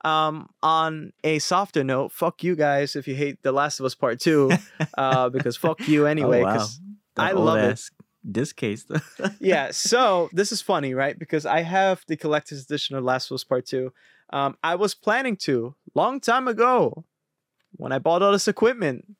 um 0.04 0.48
on 0.62 1.12
a 1.24 1.38
softer 1.38 1.84
note, 1.84 2.12
fuck 2.12 2.42
you 2.42 2.56
guys 2.56 2.96
if 2.96 3.06
you 3.06 3.14
hate 3.14 3.42
The 3.42 3.52
Last 3.52 3.80
of 3.80 3.86
Us 3.86 3.94
Part 3.94 4.20
2 4.20 4.50
uh 4.96 5.28
because 5.28 5.56
fuck 5.56 5.86
you 5.86 6.06
anyway 6.14 6.40
oh, 6.40 6.44
wow. 6.44 6.58
cuz 6.58 6.80
I 7.16 7.32
love 7.32 7.58
it. 7.58 7.72
ass 7.72 7.90
Disc 8.28 8.56
case. 8.56 8.84
yeah, 9.40 9.70
so 9.70 10.28
this 10.32 10.52
is 10.52 10.60
funny, 10.60 10.92
right? 10.92 11.18
Because 11.18 11.46
I 11.46 11.60
have 11.60 12.04
the 12.06 12.16
collector's 12.16 12.62
edition 12.62 12.96
of 12.96 13.02
Last 13.02 13.30
of 13.30 13.36
Us 13.36 13.44
Part 13.44 13.64
2. 13.66 13.92
Um, 14.32 14.56
I 14.62 14.74
was 14.76 14.94
planning 14.94 15.36
to 15.38 15.74
long 15.94 16.20
time 16.20 16.48
ago 16.48 17.04
when 17.72 17.92
I 17.92 17.98
bought 17.98 18.22
all 18.22 18.32
this 18.32 18.48
equipment 18.48 19.16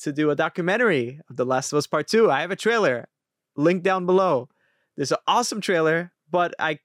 to 0.00 0.12
do 0.12 0.30
a 0.30 0.36
documentary 0.36 1.20
of 1.28 1.36
The 1.36 1.44
Last 1.44 1.72
of 1.72 1.78
Us 1.78 1.86
Part 1.86 2.08
2. 2.08 2.30
I 2.30 2.40
have 2.40 2.50
a 2.50 2.56
trailer 2.56 3.08
link 3.56 3.82
down 3.82 4.06
below. 4.06 4.48
There's 4.96 5.12
an 5.12 5.18
awesome 5.26 5.60
trailer, 5.60 6.12
but 6.30 6.54
I 6.58 6.80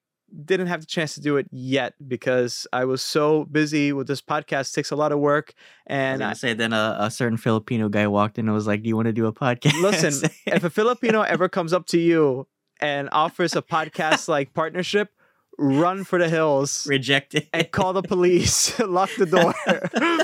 didn't 0.46 0.68
have 0.68 0.82
the 0.82 0.86
chance 0.86 1.14
to 1.16 1.22
do 1.22 1.38
it 1.38 1.48
yet 1.52 1.94
because 2.08 2.66
I 2.72 2.86
was 2.86 3.02
so 3.02 3.46
busy 3.46 3.92
with 3.92 4.08
this 4.08 4.22
podcast. 4.22 4.72
It 4.72 4.76
takes 4.76 4.92
a 4.92 4.96
lot 4.96 5.12
of 5.12 5.20
work 5.20 5.54
and 5.88 6.24
I, 6.24 6.28
gonna 6.28 6.36
say 6.36 6.54
then 6.54 6.74
a, 6.74 6.98
a 7.00 7.12
certain 7.12 7.38
Filipino 7.38 7.90
guy 7.90 8.08
walked 8.08 8.38
in 8.38 8.48
and 8.48 8.56
was 8.56 8.68
like, 8.68 8.84
"Do 8.84 8.88
you 8.88 8.96
want 8.96 9.08
to 9.08 9.14
do 9.14 9.26
a 9.26 9.34
podcast?" 9.34 9.82
Listen, 9.82 10.30
if 10.46 10.64
a 10.64 10.70
Filipino 10.70 11.22
ever 11.22 11.50
comes 11.50 11.74
up 11.74 11.86
to 11.88 12.00
you 12.00 12.48
and 12.80 13.10
offers 13.12 13.56
a 13.56 13.62
podcast 13.62 14.28
like 14.30 14.54
partnership, 14.54 15.10
run 15.58 16.04
for 16.04 16.18
the 16.20 16.30
hills 16.30 16.88
rejected. 16.88 17.48
and 17.54 17.70
call 17.72 17.94
the 17.94 18.02
police. 18.02 18.78
Lock 18.80 19.10
the 19.18 19.26
door. 19.26 19.54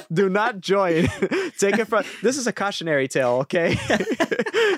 Do 0.14 0.30
not 0.30 0.60
join. 0.62 1.04
Take 1.60 1.78
it 1.80 1.86
from 1.88 2.04
this 2.24 2.38
is 2.38 2.48
a 2.48 2.54
cautionary 2.54 3.08
tale, 3.08 3.40
okay? 3.42 3.76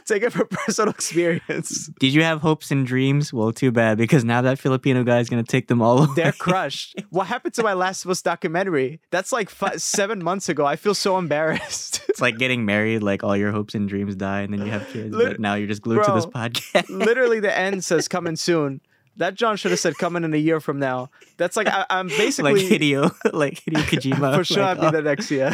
Take 0.05 0.23
it 0.23 0.31
from 0.33 0.47
personal 0.47 0.89
experience. 0.91 1.87
Did 1.99 2.13
you 2.13 2.23
have 2.23 2.41
hopes 2.41 2.71
and 2.71 2.85
dreams? 2.85 3.31
Well, 3.31 3.51
too 3.51 3.71
bad 3.71 3.97
because 3.97 4.23
now 4.25 4.41
that 4.41 4.59
Filipino 4.59 5.03
guy 5.03 5.19
is 5.19 5.29
gonna 5.29 5.43
take 5.43 5.67
them 5.67 5.81
all 5.81 6.03
away. 6.03 6.13
They're 6.15 6.31
crushed. 6.31 7.01
What 7.09 7.27
happened 7.27 7.53
to 7.55 7.63
my 7.63 7.73
Last 7.73 8.05
of 8.05 8.11
Us 8.11 8.21
documentary? 8.21 8.99
That's 9.11 9.31
like 9.31 9.49
five, 9.49 9.81
seven 9.81 10.23
months 10.23 10.49
ago. 10.49 10.65
I 10.65 10.75
feel 10.75 10.95
so 10.95 11.17
embarrassed. 11.17 12.01
It's 12.09 12.21
like 12.21 12.37
getting 12.37 12.65
married, 12.65 13.03
like 13.03 13.23
all 13.23 13.37
your 13.37 13.51
hopes 13.51 13.75
and 13.75 13.87
dreams 13.87 14.15
die, 14.15 14.41
and 14.41 14.51
then 14.53 14.65
you 14.65 14.71
have 14.71 14.87
kids. 14.89 15.15
Lit- 15.15 15.27
but 15.27 15.39
now 15.39 15.53
you're 15.53 15.67
just 15.67 15.81
glued 15.81 16.03
to 16.03 16.11
this 16.11 16.25
podcast. 16.25 16.89
Literally, 16.89 17.39
the 17.39 17.55
end 17.55 17.83
says 17.83 18.07
coming 18.07 18.35
soon. 18.35 18.81
That 19.19 19.35
John 19.35 19.57
should 19.57 19.71
have 19.71 19.81
said 19.81 19.97
coming 19.97 20.23
in 20.23 20.33
a 20.33 20.37
year 20.37 20.61
from 20.61 20.79
now. 20.79 21.09
That's 21.35 21.57
like 21.57 21.67
I, 21.67 21.85
I'm 21.89 22.07
basically 22.17 22.53
like 22.53 22.63
Hideo, 22.63 23.13
like 23.33 23.55
Hideo 23.65 23.81
Kojima. 23.81 24.35
for 24.35 24.45
sure 24.45 24.63
like, 24.63 24.77
I'll 24.77 24.91
be 24.91 24.97
oh. 24.97 25.01
the 25.01 25.01
next 25.01 25.29
year. 25.29 25.53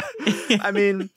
I 0.62 0.70
mean, 0.72 1.10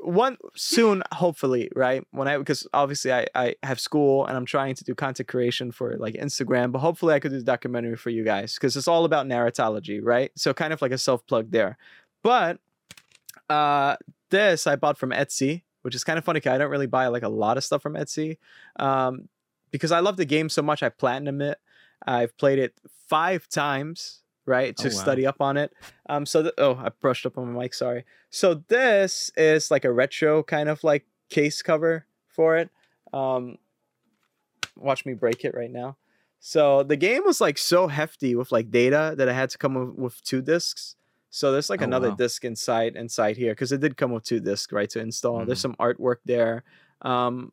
one 0.00 0.36
soon, 0.54 1.02
hopefully, 1.12 1.68
right? 1.74 2.06
When 2.12 2.28
I 2.28 2.38
because 2.38 2.64
obviously 2.72 3.12
I 3.12 3.26
I 3.34 3.56
have 3.64 3.80
school 3.80 4.24
and 4.24 4.36
I'm 4.36 4.46
trying 4.46 4.76
to 4.76 4.84
do 4.84 4.94
content 4.94 5.28
creation 5.28 5.72
for 5.72 5.96
like 5.98 6.14
Instagram, 6.14 6.70
but 6.70 6.78
hopefully 6.78 7.12
I 7.12 7.18
could 7.18 7.32
do 7.32 7.38
the 7.38 7.44
documentary 7.44 7.96
for 7.96 8.10
you 8.10 8.22
guys 8.22 8.54
because 8.54 8.76
it's 8.76 8.88
all 8.88 9.04
about 9.04 9.26
narratology, 9.26 9.98
right? 10.00 10.30
So 10.36 10.54
kind 10.54 10.72
of 10.72 10.80
like 10.80 10.92
a 10.92 10.98
self 10.98 11.26
plug 11.26 11.50
there. 11.50 11.76
But 12.22 12.60
uh, 13.50 13.96
this 14.30 14.68
I 14.68 14.76
bought 14.76 14.96
from 14.96 15.10
Etsy, 15.10 15.62
which 15.82 15.96
is 15.96 16.04
kind 16.04 16.18
of 16.18 16.24
funny 16.24 16.38
because 16.38 16.52
I 16.52 16.58
don't 16.58 16.70
really 16.70 16.86
buy 16.86 17.08
like 17.08 17.24
a 17.24 17.28
lot 17.28 17.56
of 17.56 17.64
stuff 17.64 17.82
from 17.82 17.94
Etsy, 17.94 18.38
um, 18.78 19.28
because 19.72 19.90
I 19.90 19.98
love 19.98 20.16
the 20.16 20.24
game 20.24 20.48
so 20.48 20.62
much. 20.62 20.84
I 20.84 20.88
platinum 20.88 21.40
it. 21.42 21.58
I've 22.06 22.36
played 22.36 22.58
it 22.58 22.74
five 23.08 23.48
times, 23.48 24.22
right, 24.44 24.76
to 24.76 24.88
Oh, 24.88 24.90
wow. 24.90 25.02
study 25.02 25.26
up 25.26 25.40
on 25.40 25.56
it. 25.56 25.72
Um, 26.08 26.26
so 26.26 26.42
th- 26.42 26.54
oh, 26.58 26.74
I 26.74 26.88
brushed 27.00 27.26
up 27.26 27.38
on 27.38 27.52
my 27.52 27.62
mic. 27.62 27.74
Sorry. 27.74 28.04
So 28.30 28.54
this 28.68 29.30
is 29.36 29.70
like 29.70 29.84
a 29.84 29.92
retro 29.92 30.42
kind 30.42 30.68
of 30.68 30.82
like 30.84 31.06
case 31.30 31.62
cover 31.62 32.06
for 32.28 32.56
it. 32.56 32.70
Um, 33.12 33.58
watch 34.76 35.06
me 35.06 35.14
break 35.14 35.44
it 35.44 35.54
right 35.54 35.70
now. 35.70 35.96
So 36.38 36.82
the 36.82 36.96
game 36.96 37.22
was 37.24 37.40
like 37.40 37.58
so 37.58 37.88
hefty 37.88 38.34
with 38.34 38.52
like 38.52 38.70
data 38.70 39.14
that 39.16 39.28
I 39.28 39.32
had 39.32 39.50
to 39.50 39.58
come 39.58 39.74
with, 39.74 39.96
with 39.96 40.22
two 40.22 40.42
discs. 40.42 40.94
So 41.30 41.50
there's 41.52 41.68
like 41.70 41.80
Oh, 41.80 41.84
another 41.84 42.10
wow. 42.10 42.14
disc 42.16 42.44
inside 42.44 42.94
inside 42.96 43.36
here 43.36 43.52
because 43.52 43.72
it 43.72 43.80
did 43.80 43.96
come 43.96 44.12
with 44.12 44.24
two 44.24 44.40
discs, 44.40 44.72
right, 44.72 44.88
to 44.90 45.00
install. 45.00 45.44
There's 45.44 45.60
some 45.60 45.74
artwork 45.76 46.16
there. 46.24 46.62
Um, 47.02 47.52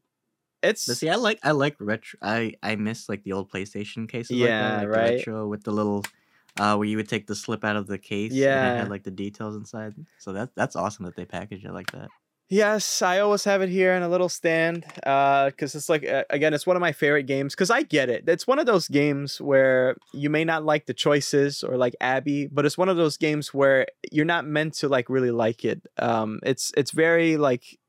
it's 0.63 0.85
But 0.87 0.97
see, 0.97 1.09
I 1.09 1.15
like 1.15 1.39
I 1.43 1.51
like 1.51 1.75
retro. 1.79 2.19
I 2.21 2.53
I 2.63 2.75
miss 2.75 3.09
like 3.09 3.23
the 3.23 3.33
old 3.33 3.51
PlayStation 3.51 4.07
cases. 4.09 4.39
Yeah, 4.39 4.39
like 4.39 4.57
that, 4.57 4.73
like 4.73 4.89
right. 4.89 4.93
The 4.93 4.99
retro 5.01 5.47
with 5.47 5.63
the 5.63 5.71
little, 5.71 6.09
uh, 6.57 6.75
where 6.75 6.87
you 6.87 6.97
would 6.97 7.09
take 7.09 7.27
the 7.27 7.35
slip 7.35 7.63
out 7.63 7.77
of 7.77 7.87
the 7.87 7.97
case. 7.99 8.47
and 8.53 8.63
it 8.65 8.73
Yeah. 8.73 8.75
had 8.75 8.89
like 8.89 9.03
the 9.03 9.11
details 9.11 9.55
inside. 9.55 9.95
So 10.17 10.33
that 10.33 10.55
that's 10.55 10.75
awesome 10.75 11.05
that 11.05 11.15
they 11.15 11.25
package 11.25 11.65
it 11.65 11.71
like 11.73 11.91
that. 11.91 12.11
Yes, 12.49 13.01
I 13.01 13.19
always 13.19 13.45
have 13.45 13.61
it 13.63 13.69
here 13.69 13.93
in 13.93 14.03
a 14.03 14.09
little 14.09 14.29
stand 14.29 14.85
Uh 15.05 15.47
because 15.49 15.73
it's 15.75 15.89
like 15.89 16.05
uh, 16.05 16.23
again, 16.29 16.53
it's 16.53 16.67
one 16.67 16.75
of 16.75 16.81
my 16.81 16.91
favorite 16.91 17.23
games 17.23 17.55
because 17.55 17.71
I 17.71 17.81
get 17.83 18.09
it. 18.09 18.27
It's 18.27 18.45
one 18.45 18.59
of 18.59 18.65
those 18.65 18.87
games 18.87 19.41
where 19.41 19.95
you 20.11 20.29
may 20.29 20.43
not 20.45 20.63
like 20.63 20.85
the 20.85 20.93
choices 20.93 21.63
or 21.63 21.77
like 21.77 21.95
Abby, 22.01 22.47
but 22.47 22.65
it's 22.65 22.77
one 22.77 22.89
of 22.89 22.97
those 22.97 23.17
games 23.17 23.53
where 23.53 23.87
you're 24.11 24.25
not 24.25 24.45
meant 24.45 24.75
to 24.75 24.87
like 24.89 25.09
really 25.09 25.31
like 25.31 25.65
it. 25.65 25.81
Um, 25.97 26.39
it's 26.43 26.71
it's 26.77 26.91
very 26.91 27.37
like 27.37 27.79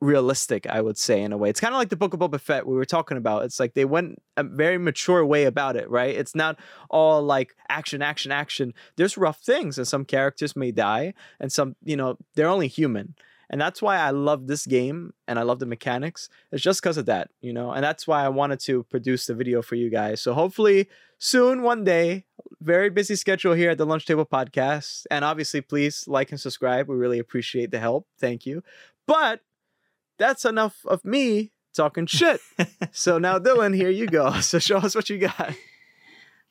realistic, 0.00 0.66
I 0.66 0.80
would 0.80 0.98
say 0.98 1.22
in 1.22 1.32
a 1.32 1.36
way. 1.36 1.50
It's 1.50 1.60
kind 1.60 1.74
of 1.74 1.78
like 1.78 1.90
the 1.90 1.96
Book 1.96 2.14
of 2.14 2.20
Boba 2.20 2.40
Fett 2.40 2.66
we 2.66 2.74
were 2.74 2.84
talking 2.84 3.16
about. 3.16 3.44
It's 3.44 3.60
like 3.60 3.74
they 3.74 3.84
went 3.84 4.20
a 4.36 4.42
very 4.42 4.78
mature 4.78 5.24
way 5.24 5.44
about 5.44 5.76
it, 5.76 5.88
right? 5.90 6.14
It's 6.14 6.34
not 6.34 6.58
all 6.88 7.22
like 7.22 7.54
action, 7.68 8.02
action, 8.02 8.32
action. 8.32 8.74
There's 8.96 9.18
rough 9.18 9.40
things, 9.40 9.78
and 9.78 9.86
some 9.86 10.04
characters 10.04 10.56
may 10.56 10.70
die, 10.70 11.14
and 11.38 11.52
some, 11.52 11.76
you 11.84 11.96
know, 11.96 12.16
they're 12.34 12.48
only 12.48 12.68
human 12.68 13.14
and 13.50 13.60
that's 13.60 13.82
why 13.82 13.96
I 13.98 14.10
love 14.10 14.46
this 14.46 14.64
game 14.64 15.12
and 15.26 15.36
I 15.36 15.42
love 15.42 15.58
the 15.58 15.66
mechanics. 15.66 16.28
It's 16.52 16.62
just 16.62 16.80
because 16.80 16.96
of 16.96 17.06
that, 17.06 17.30
you 17.40 17.52
know, 17.52 17.72
and 17.72 17.82
that's 17.82 18.06
why 18.06 18.24
I 18.24 18.28
wanted 18.28 18.60
to 18.60 18.84
produce 18.84 19.26
the 19.26 19.34
video 19.34 19.60
for 19.60 19.74
you 19.74 19.90
guys. 19.90 20.22
So 20.22 20.34
hopefully 20.34 20.88
soon, 21.18 21.62
one 21.62 21.82
day, 21.82 22.26
very 22.60 22.90
busy 22.90 23.16
schedule 23.16 23.54
here 23.54 23.70
at 23.70 23.78
the 23.78 23.84
Lunch 23.84 24.06
Table 24.06 24.24
Podcast, 24.24 25.04
and 25.10 25.24
obviously, 25.24 25.60
please 25.60 26.04
like 26.06 26.30
and 26.30 26.40
subscribe. 26.40 26.88
We 26.88 26.96
really 26.96 27.18
appreciate 27.18 27.70
the 27.70 27.80
help. 27.80 28.06
Thank 28.18 28.46
you. 28.46 28.62
But 29.06 29.40
that's 30.20 30.44
enough 30.44 30.76
of 30.84 31.04
me 31.04 31.50
talking 31.74 32.06
shit. 32.06 32.40
so 32.92 33.18
now, 33.18 33.38
Dylan, 33.40 33.74
here 33.74 33.90
you 33.90 34.06
go. 34.06 34.40
So 34.40 34.60
show 34.60 34.76
us 34.78 34.94
what 34.94 35.10
you 35.10 35.18
got. 35.18 35.54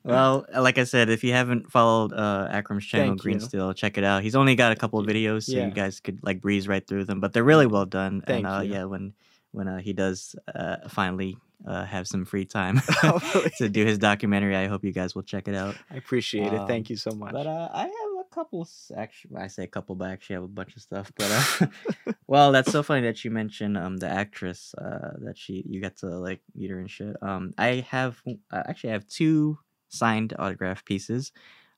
Well, 0.04 0.46
like 0.58 0.78
I 0.78 0.86
said, 0.86 1.10
if 1.10 1.24
you 1.26 1.34
haven't 1.34 1.72
followed 1.72 2.14
uh, 2.14 2.48
Akram's 2.52 2.86
channel, 2.86 3.10
Thank 3.10 3.22
Green 3.22 3.40
you. 3.40 3.46
Steel, 3.46 3.74
check 3.74 3.98
it 3.98 4.04
out. 4.04 4.24
He's 4.24 4.36
only 4.36 4.56
got 4.56 4.72
a 4.72 4.76
couple 4.76 4.98
of 5.00 5.06
videos, 5.06 5.44
so 5.44 5.58
Yeah. 5.58 5.66
you 5.68 5.72
guys 5.72 6.00
could 6.00 6.20
like 6.24 6.42
breeze 6.42 6.68
right 6.68 6.86
through 6.86 7.04
them. 7.06 7.20
But 7.20 7.34
they're 7.34 7.44
really 7.44 7.68
well 7.68 7.86
done. 7.86 8.22
Thank 8.26 8.46
and 8.46 8.56
uh, 8.56 8.62
you. 8.62 8.74
yeah, 8.74 8.84
when 8.86 9.14
when 9.52 9.68
uh, 9.68 9.80
he 9.80 9.92
does 9.94 10.36
uh, 10.56 10.78
finally 10.88 11.36
uh, 11.68 11.84
have 11.84 12.08
some 12.08 12.24
free 12.24 12.46
time 12.46 12.80
to 13.58 13.68
do 13.70 13.86
his 13.86 13.98
documentary, 13.98 14.56
I 14.56 14.68
hope 14.68 14.86
you 14.86 14.94
guys 14.94 15.16
will 15.16 15.24
check 15.24 15.48
it 15.50 15.56
out. 15.56 15.76
I 15.92 15.98
appreciate 15.98 16.54
it. 16.54 16.60
Um, 16.60 16.68
Thank 16.68 16.90
you 16.90 16.96
so 16.96 17.12
much. 17.12 17.34
But 17.34 17.46
uh, 17.46 17.68
I 17.74 17.82
have 17.84 18.09
couple. 18.30 18.68
Actually, 18.96 19.38
I 19.38 19.48
say 19.48 19.64
a 19.64 19.68
couple, 19.68 19.96
but 19.96 20.10
I 20.10 20.14
actually 20.14 20.36
have 20.36 20.44
a 20.44 20.48
bunch 20.48 20.76
of 20.76 20.82
stuff. 20.82 21.12
But 21.16 21.32
uh, 21.32 21.68
well, 22.28 22.52
that's 22.52 22.72
so 22.72 22.84
funny 22.84 23.02
that 23.02 23.24
you 23.24 23.32
mentioned 23.32 23.78
um 23.78 23.98
the 23.98 24.08
actress 24.10 24.74
uh 24.78 25.12
that 25.20 25.38
she 25.38 25.64
you 25.68 25.82
got 25.82 25.98
to 25.98 26.08
like 26.08 26.42
meet 26.56 26.70
her 26.70 26.80
and 26.80 26.90
shit. 26.90 27.16
Um, 27.22 27.54
I 27.58 27.86
have 27.90 28.22
uh, 28.52 28.64
actually 28.68 28.92
I 28.92 28.94
have 28.94 29.08
two 29.08 29.60
signed 29.90 30.34
autograph 30.38 30.86
pieces. 30.86 31.32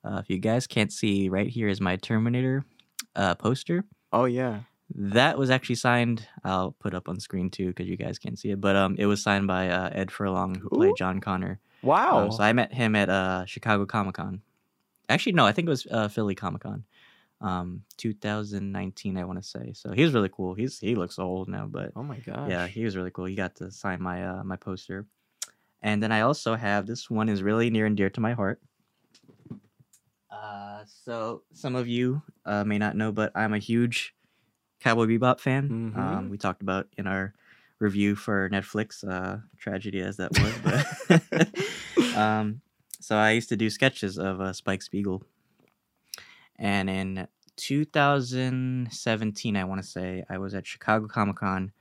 Uh, 0.03 0.17
if 0.17 0.29
you 0.29 0.39
guys 0.39 0.67
can't 0.67 0.91
see, 0.91 1.29
right 1.29 1.47
here 1.47 1.67
is 1.67 1.79
my 1.79 1.95
Terminator 1.95 2.65
uh 3.15 3.35
poster. 3.35 3.83
oh, 4.13 4.25
yeah. 4.25 4.61
That 4.93 5.37
was 5.37 5.49
actually 5.49 5.75
signed. 5.75 6.27
I'll 6.43 6.73
put 6.73 6.93
up 6.93 7.07
on 7.07 7.17
screen 7.19 7.49
too 7.49 7.67
because 7.67 7.87
you 7.87 7.95
guys 7.95 8.19
can't 8.19 8.37
see 8.37 8.51
it. 8.51 8.59
But 8.59 8.75
um, 8.75 8.97
it 8.99 9.05
was 9.05 9.23
signed 9.23 9.47
by 9.47 9.69
uh, 9.69 9.89
Ed 9.93 10.11
Furlong, 10.11 10.55
who 10.55 10.67
Ooh. 10.67 10.77
played 10.77 10.97
John 10.97 11.21
Connor. 11.21 11.61
Wow. 11.81 12.25
Um, 12.25 12.31
so 12.33 12.43
I 12.43 12.51
met 12.51 12.73
him 12.73 12.95
at 12.95 13.09
uh, 13.09 13.45
Chicago 13.45 13.85
Comic 13.85 14.15
Con. 14.15 14.41
Actually, 15.11 15.33
no, 15.33 15.45
I 15.45 15.51
think 15.51 15.67
it 15.67 15.69
was 15.69 15.87
uh, 15.89 16.07
Philly 16.07 16.35
Comic 16.35 16.61
Con, 16.61 16.83
um, 17.41 17.83
2019. 17.97 19.17
I 19.17 19.23
want 19.25 19.41
to 19.41 19.47
say. 19.47 19.73
So 19.73 19.91
he 19.91 20.03
was 20.03 20.13
really 20.13 20.29
cool. 20.29 20.53
He's 20.53 20.79
he 20.79 20.95
looks 20.95 21.19
old 21.19 21.49
now, 21.49 21.67
but 21.67 21.91
oh, 21.95 22.03
my 22.03 22.17
gosh. 22.17 22.49
yeah, 22.49 22.67
he 22.67 22.83
was 22.83 22.95
really 22.95 23.11
cool. 23.11 23.25
He 23.25 23.35
got 23.35 23.55
to 23.57 23.71
sign 23.71 24.01
my 24.01 24.25
uh, 24.25 24.43
my 24.43 24.55
poster, 24.55 25.05
and 25.81 26.01
then 26.01 26.11
I 26.11 26.21
also 26.21 26.55
have 26.55 26.87
this 26.87 27.09
one 27.09 27.29
is 27.29 27.43
really 27.43 27.69
near 27.69 27.85
and 27.85 27.97
dear 27.97 28.09
to 28.09 28.21
my 28.21 28.33
heart. 28.33 28.61
Uh, 30.31 30.83
so 30.85 31.43
some 31.53 31.75
of 31.75 31.87
you 31.87 32.21
uh, 32.45 32.63
may 32.63 32.77
not 32.77 32.95
know, 32.95 33.11
but 33.11 33.31
I'm 33.35 33.53
a 33.53 33.59
huge 33.59 34.15
Cowboy 34.79 35.05
Bebop 35.05 35.39
fan. 35.39 35.93
Mhm. 35.93 35.97
Um, 35.97 36.29
we 36.29 36.37
talked 36.37 36.61
about 36.61 36.87
in 36.97 37.05
our 37.05 37.33
review 37.79 38.15
for 38.15 38.49
Netflix, 38.49 39.03
uh, 39.07 39.39
tragedy 39.57 40.01
as 40.01 40.17
that 40.17 40.31
was. 40.39 40.53
But 40.63 42.15
um, 42.17 42.61
so 43.11 43.17
I 43.17 43.31
used 43.31 43.49
to 43.49 43.57
do 43.57 43.69
sketches 43.69 44.17
of 44.17 44.39
uh, 44.39 44.53
Spike 44.53 44.81
Spiegel, 44.81 45.21
and 46.57 46.89
in 46.89 47.27
2017, 47.57 49.57
I 49.57 49.65
want 49.65 49.81
to 49.81 49.85
say 49.85 50.23
I 50.29 50.37
was 50.37 50.53
at 50.53 50.65
Chicago 50.65 51.07
Comic 51.07 51.35
Con, 51.35 51.73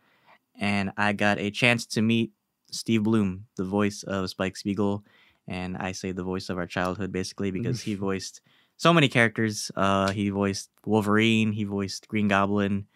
and 0.59 0.90
I 0.97 1.12
got 1.12 1.39
a 1.39 1.52
chance 1.52 1.86
to 1.86 2.02
meet 2.02 2.32
Steve 2.73 3.05
Blum, 3.05 3.47
the 3.55 3.62
voice 3.62 4.02
of 4.02 4.28
Spike 4.28 4.57
Spiegel, 4.57 5.05
and 5.47 5.77
I 5.77 5.93
say 5.93 6.11
the 6.11 6.24
voice 6.24 6.48
of 6.48 6.59
our 6.59 6.66
childhood 6.66 7.12
basically 7.12 7.52
because 7.52 7.81
he 7.81 7.94
voiced 8.09 8.40
so 8.77 8.93
many 8.93 9.09
characters. 9.09 9.70
Uh, 9.77 10.11
he 10.11 10.31
voiced 10.31 10.69
Wolverine, 10.85 11.52
he 11.52 11.62
voiced 11.62 12.09
Green 12.09 12.27
Goblin, 12.27 12.86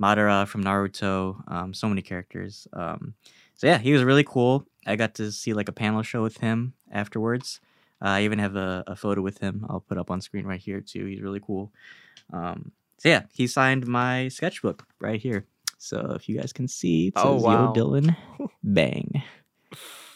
Madara 0.00 0.48
from 0.48 0.64
Naruto, 0.64 1.48
um, 1.48 1.72
so 1.72 1.88
many 1.88 2.02
characters. 2.02 2.66
Um, 2.72 3.14
so 3.54 3.68
yeah, 3.68 3.78
he 3.78 3.92
was 3.92 4.02
really 4.02 4.24
cool. 4.24 4.66
I 4.84 4.96
got 4.96 5.14
to 5.14 5.30
see 5.30 5.54
like 5.54 5.68
a 5.68 5.72
panel 5.72 6.02
show 6.02 6.24
with 6.24 6.38
him 6.38 6.74
afterwards. 6.90 7.60
I 8.00 8.22
even 8.24 8.38
have 8.38 8.56
a, 8.56 8.84
a 8.86 8.96
photo 8.96 9.22
with 9.22 9.38
him. 9.38 9.64
I'll 9.68 9.80
put 9.80 9.98
up 9.98 10.10
on 10.10 10.20
screen 10.20 10.44
right 10.46 10.60
here 10.60 10.80
too. 10.80 11.06
He's 11.06 11.20
really 11.22 11.40
cool. 11.40 11.72
Um, 12.32 12.72
so 12.98 13.08
yeah, 13.08 13.22
he 13.32 13.46
signed 13.46 13.86
my 13.86 14.28
sketchbook 14.28 14.86
right 15.00 15.20
here. 15.20 15.46
So 15.78 16.12
if 16.16 16.28
you 16.28 16.38
guys 16.38 16.52
can 16.52 16.68
see, 16.68 17.08
it 17.08 17.14
says 17.18 17.24
Oh, 17.24 17.36
wow. 17.36 17.72
Yo 17.74 17.82
Dylan, 17.82 18.16
bang, 18.62 19.22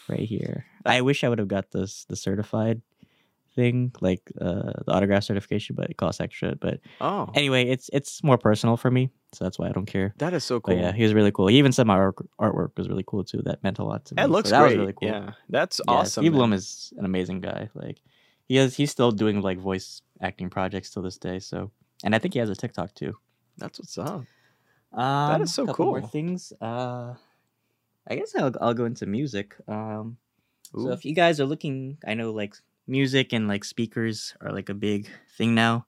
right 0.09 0.21
here. 0.21 0.65
I 0.87 1.01
wish 1.03 1.25
I 1.25 1.29
would 1.29 1.39
have 1.39 1.49
got 1.49 1.71
this 1.71 2.05
the 2.07 2.17
certified 2.17 2.81
thing, 3.55 3.93
like 4.01 4.23
uh, 4.41 4.73
the 4.87 4.93
autograph 4.93 5.25
certification, 5.25 5.77
but 5.77 5.91
it 5.91 5.97
costs 5.97 6.21
extra. 6.21 6.55
But 6.57 6.81
Oh, 7.01 7.29
anyway, 7.35 7.69
it's 7.69 7.91
it's 7.93 8.23
more 8.25 8.39
personal 8.39 8.77
for 8.77 8.91
me, 8.91 9.11
so 9.33 9.45
that's 9.45 9.59
why 9.59 9.69
I 9.69 9.73
don't 9.73 9.87
care. 9.87 10.15
that 10.19 10.33
is 10.35 10.45
so 10.45 10.61
cool. 10.61 10.75
But 10.75 10.81
yeah, 10.83 10.93
he 10.93 11.03
was 11.03 11.15
really 11.15 11.33
cool. 11.33 11.47
He 11.49 11.59
even 11.59 11.73
said 11.73 11.87
my 11.87 11.97
artwork, 11.97 12.27
artwork 12.41 12.77
was 12.77 12.89
really 12.89 13.05
cool 13.07 13.25
too. 13.25 13.43
That 13.45 13.63
meant 13.63 13.79
a 13.79 13.85
lot 13.85 14.05
to 14.07 14.15
me. 14.15 14.23
It 14.23 14.27
so 14.27 14.33
looks 14.33 14.51
that 14.51 14.61
great. 14.61 14.71
was 14.71 14.77
really 14.79 14.95
cool. 14.95 15.09
Yeah, 15.09 15.33
that's 15.49 15.81
Yeah, 15.87 15.95
awesome. 15.95 16.23
Steve 16.23 16.33
man. 16.33 16.39
Blum 16.39 16.53
is 16.53 16.93
an 16.97 17.05
amazing 17.05 17.41
guy. 17.41 17.69
Like 17.75 18.01
he 18.47 18.57
has, 18.57 18.75
he's 18.75 18.91
still 18.91 19.13
doing 19.13 19.41
like 19.43 19.59
voice 19.59 20.03
acting 20.23 20.49
projects 20.51 20.91
till 20.91 21.03
this 21.03 21.19
day. 21.19 21.39
So, 21.39 21.71
and 22.05 22.15
I 22.15 22.19
think 22.19 22.35
he 22.35 22.41
has 22.41 22.51
a 22.51 22.57
TikTok 22.57 22.95
too. 22.95 23.17
That's 23.59 23.79
what's 23.79 23.99
up. 23.99 24.25
Um, 24.93 25.43
is 25.43 25.53
so 25.53 25.67
couple 25.67 25.87
More 25.87 26.01
cool. 26.01 26.09
things. 26.09 26.53
Uh, 26.61 27.15
I 28.09 28.15
guess 28.17 28.35
I'll 28.35 28.53
I'll 28.61 28.75
go 28.75 28.87
into 28.87 29.05
music. 29.07 29.55
Um, 29.69 30.17
so 30.73 30.91
if 30.91 31.05
you 31.05 31.15
guys 31.15 31.41
are 31.41 31.47
looking, 31.47 31.99
I 32.07 32.15
know 32.15 32.31
like 32.31 32.55
music 32.87 33.33
and 33.35 33.49
like 33.49 33.65
speakers 33.65 34.35
are 34.41 34.53
like 34.53 34.69
a 34.71 34.75
big 34.75 35.09
thing 35.37 35.55
now. 35.55 35.87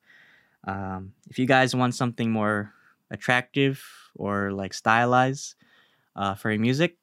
Um, 0.67 1.15
if 1.31 1.39
you 1.39 1.47
guys 1.47 1.75
want 1.75 1.95
something 1.95 2.31
more 2.31 2.75
attractive 3.11 3.82
or 4.15 4.53
like 4.53 4.74
stylized 4.74 5.55
uh, 6.16 6.35
for 6.35 6.51
your 6.51 6.61
music, 6.61 6.97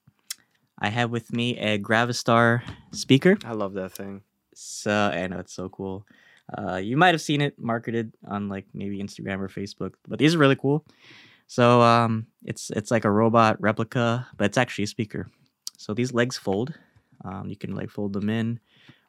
I 0.79 0.89
have 0.89 1.09
with 1.09 1.33
me 1.33 1.57
a 1.57 1.79
Gravastar 1.79 2.61
speaker. 2.91 3.37
I 3.45 3.53
love 3.53 3.73
that 3.73 3.91
thing. 3.91 4.21
So 4.53 4.91
I 4.91 5.27
know 5.27 5.39
it's 5.39 5.53
so 5.53 5.69
cool. 5.69 6.05
Uh, 6.57 6.75
you 6.77 6.95
might 6.95 7.13
have 7.13 7.21
seen 7.21 7.41
it 7.41 7.59
marketed 7.59 8.13
on 8.27 8.47
like 8.47 8.65
maybe 8.73 8.99
Instagram 8.99 9.39
or 9.39 9.49
Facebook, 9.49 9.93
but 10.07 10.19
these 10.19 10.35
are 10.35 10.37
really 10.37 10.55
cool. 10.55 10.85
So 11.47 11.81
um, 11.81 12.27
it's 12.43 12.69
it's 12.71 12.91
like 12.91 13.05
a 13.05 13.11
robot 13.11 13.59
replica, 13.61 14.27
but 14.37 14.45
it's 14.45 14.57
actually 14.57 14.83
a 14.83 14.87
speaker. 14.87 15.27
So 15.77 15.93
these 15.93 16.13
legs 16.13 16.37
fold. 16.37 16.73
Um, 17.25 17.49
you 17.49 17.55
can 17.55 17.75
like 17.75 17.89
fold 17.89 18.13
them 18.13 18.29
in 18.29 18.59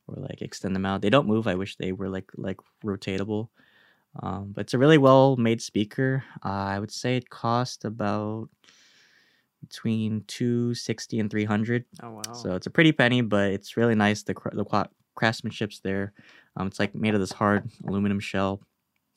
or 0.07 0.23
like 0.23 0.43
extend 0.43 0.75
them 0.75 0.87
out. 0.87 1.03
They 1.03 1.11
don't 1.11 1.27
move. 1.27 1.47
I 1.47 1.55
wish 1.55 1.77
they 1.77 1.93
were 1.93 2.09
like 2.09 2.31
like 2.37 2.59
rotatable. 2.85 3.49
Um, 4.23 4.53
but 4.55 4.63
it's 4.63 4.75
a 4.75 4.79
really 4.79 4.99
well 4.99 5.37
made 5.37 5.61
speaker. 5.63 6.25
Uh, 6.45 6.49
I 6.49 6.79
would 6.79 6.91
say 6.91 7.17
it 7.17 7.31
cost 7.31 7.85
about 7.85 8.49
between 9.61 10.23
260 10.29 11.19
and 11.21 11.31
300 11.31 11.85
Oh 12.03 12.13
wow. 12.13 12.23
so 12.33 12.55
it's 12.55 12.67
a 12.67 12.71
pretty 12.71 12.93
penny, 12.93 13.21
but 13.23 13.51
it's 13.51 13.77
really 13.77 13.95
nice. 13.95 14.23
The 14.23 14.35
cra- 14.35 14.55
the 14.55 14.65
qua- 14.65 14.87
craftsmanship's 15.15 15.81
there. 15.81 16.13
Um, 16.57 16.69
it's 16.69 16.79
like 16.79 16.95
made 16.95 17.15
of 17.15 17.21
this 17.21 17.33
hard 17.33 17.69
aluminum 17.87 18.21
shell. 18.21 18.61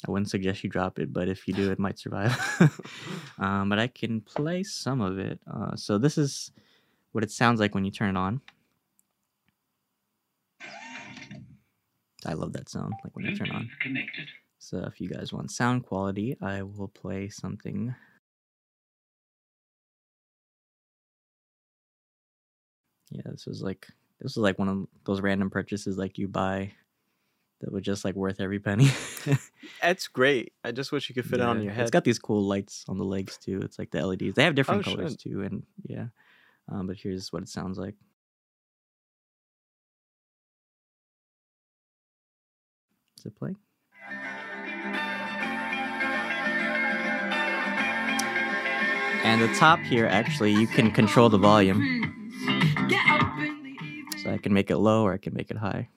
I 0.08 0.12
wouldn't 0.12 0.30
suggest 0.32 0.64
you 0.64 0.70
drop 0.70 0.98
it, 0.98 1.14
but 1.14 1.28
if 1.30 1.48
you 1.48 1.54
do, 1.54 1.72
it 1.72 1.78
might 1.78 2.00
survive. 2.00 2.36
um, 3.40 3.70
but 3.70 3.78
I 3.78 3.86
can 3.88 4.20
play 4.22 4.64
some 4.64 5.00
of 5.00 5.20
it. 5.20 5.40
Uh, 5.52 5.76
so 5.76 6.00
this 6.00 6.18
is 6.18 6.52
what 7.12 7.24
it 7.24 7.30
sounds 7.30 7.60
like 7.60 7.76
when 7.76 7.86
you 7.86 7.92
turn 7.92 8.16
it 8.16 8.20
on. 8.20 8.42
I 12.26 12.34
love 12.34 12.54
that 12.54 12.70
sound, 12.70 12.94
like 13.04 13.16
when 13.16 13.26
you 13.26 13.36
turn 13.36 13.48
it 13.50 13.56
on. 13.56 13.70
Connected. 13.80 14.28
So 14.64 14.78
if 14.86 15.02
you 15.02 15.10
guys 15.10 15.34
want 15.34 15.50
sound 15.50 15.88
quality, 15.88 16.38
I 16.40 16.62
will 16.62 16.88
play 16.88 17.30
something. 17.30 17.96
Yeah, 23.10 23.24
this 23.26 23.48
was 23.48 23.64
like 23.64 23.88
this 24.20 24.36
was 24.36 24.44
like 24.44 24.60
one 24.60 24.70
of 24.70 24.88
those 25.04 25.20
random 25.20 25.50
purchases 25.50 25.98
like 25.98 26.20
you 26.20 26.28
buy 26.28 26.74
that 27.62 27.74
was 27.74 27.82
just 27.82 28.06
like 28.06 28.14
worth 28.14 28.40
every 28.40 28.60
penny. 28.60 28.90
That's 29.82 30.08
great. 30.08 30.54
I 30.64 30.72
just 30.72 30.92
wish 30.92 31.10
you 31.10 31.16
could 31.16 31.26
fit 31.26 31.40
it 31.40 31.42
on 31.42 31.64
your 31.64 31.74
head. 31.74 31.82
It's 31.82 31.92
got 31.92 32.04
these 32.04 32.20
cool 32.20 32.44
lights 32.44 32.86
on 32.88 33.00
the 33.00 33.04
legs 33.04 33.40
too. 33.40 33.62
It's 33.64 33.80
like 33.80 33.90
the 33.90 34.06
LEDs. 34.06 34.36
They 34.36 34.44
have 34.44 34.54
different 34.56 34.88
Oh, 34.88 34.92
colors 34.92 35.18
too, 35.18 35.42
and 35.42 35.64
yeah. 35.88 36.06
Um, 36.72 36.86
but 36.86 36.98
here's 36.98 37.34
what 37.34 37.42
it 37.42 37.50
sounds 37.50 37.80
like. 37.80 37.96
Is 43.18 43.26
it 43.26 43.36
playing? 43.36 43.58
And 49.24 49.42
the 49.42 49.54
top 49.56 49.80
here, 49.80 50.06
actually, 50.08 50.52
you 50.52 50.68
can 50.68 50.92
control 50.92 51.30
the 51.30 51.38
volume. 51.38 51.80
So 54.24 54.32
I 54.32 54.38
can 54.38 54.54
make 54.54 54.70
it 54.70 54.78
low 54.78 55.04
or 55.04 55.14
I 55.14 55.18
can 55.18 55.34
make 55.34 55.52
it 55.52 55.58
high. 55.58 55.90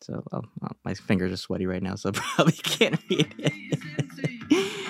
So 0.00 0.22
well, 0.30 0.44
my 0.84 0.94
fingers 0.94 1.32
are 1.32 1.36
sweaty 1.36 1.66
right 1.66 1.82
now, 1.82 1.96
so 1.96 2.10
I 2.10 2.12
probably 2.14 2.52
can't 2.52 3.00
read 3.10 3.34
it. 3.38 3.52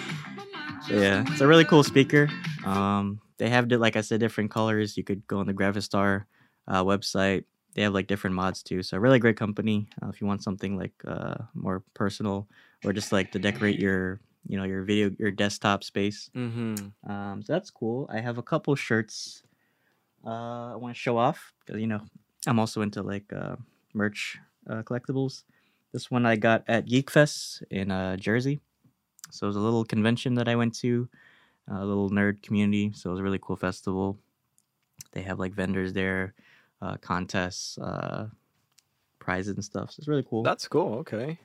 Yeah, 0.90 1.24
it's 1.28 1.42
a 1.42 1.46
really 1.46 1.66
cool 1.66 1.84
speaker. 1.84 2.30
Um, 2.64 3.20
they 3.36 3.50
have, 3.50 3.70
like 3.70 3.96
I 3.96 4.00
said, 4.00 4.20
different 4.20 4.50
colors. 4.50 4.96
You 4.96 5.04
could 5.04 5.26
go 5.26 5.38
on 5.38 5.46
the 5.46 5.52
Gravastar 5.52 6.24
uh, 6.66 6.82
website. 6.82 7.44
They 7.74 7.82
have 7.82 7.92
like 7.92 8.06
different 8.06 8.34
mods 8.36 8.62
too. 8.62 8.82
So 8.82 8.96
really 8.96 9.18
great 9.18 9.36
company. 9.36 9.90
Uh, 10.02 10.08
if 10.08 10.22
you 10.22 10.26
want 10.26 10.42
something 10.42 10.78
like 10.78 10.94
uh, 11.06 11.34
more 11.52 11.82
personal 11.92 12.48
or 12.86 12.94
just 12.94 13.12
like 13.12 13.32
to 13.32 13.38
decorate 13.38 13.78
your, 13.78 14.20
you 14.48 14.58
know, 14.58 14.64
your 14.64 14.82
video, 14.82 15.10
your 15.18 15.30
desktop 15.30 15.84
space. 15.84 16.30
Mm-hmm. 16.34 17.10
Um, 17.10 17.42
so 17.42 17.52
that's 17.52 17.70
cool. 17.70 18.08
I 18.12 18.20
have 18.20 18.38
a 18.38 18.42
couple 18.42 18.74
shirts 18.74 19.42
uh, 20.26 20.72
I 20.72 20.76
want 20.76 20.94
to 20.94 21.00
show 21.00 21.16
off 21.16 21.52
because 21.64 21.80
you 21.80 21.86
know 21.86 22.00
I'm 22.46 22.58
also 22.58 22.82
into 22.82 23.02
like 23.02 23.32
uh, 23.32 23.56
merch 23.94 24.38
uh, 24.68 24.82
collectibles. 24.82 25.44
This 25.92 26.10
one 26.10 26.26
I 26.26 26.36
got 26.36 26.64
at 26.68 26.86
Geek 26.86 27.10
Fest 27.10 27.62
in 27.70 27.90
uh, 27.90 28.16
Jersey. 28.16 28.60
So 29.30 29.46
it 29.46 29.48
was 29.48 29.56
a 29.56 29.60
little 29.60 29.84
convention 29.84 30.34
that 30.34 30.48
I 30.48 30.56
went 30.56 30.74
to, 30.80 31.08
a 31.70 31.84
little 31.84 32.10
nerd 32.10 32.42
community. 32.42 32.92
So 32.94 33.10
it 33.10 33.12
was 33.12 33.20
a 33.20 33.22
really 33.22 33.38
cool 33.40 33.56
festival. 33.56 34.18
They 35.12 35.22
have 35.22 35.38
like 35.38 35.52
vendors 35.52 35.92
there, 35.92 36.34
uh, 36.80 36.96
contests, 37.00 37.78
uh, 37.78 38.28
prizes 39.18 39.54
and 39.54 39.64
stuff. 39.64 39.92
So 39.92 40.00
it's 40.00 40.08
really 40.08 40.24
cool. 40.28 40.42
That's 40.42 40.68
cool. 40.68 40.94
Okay. 41.00 41.38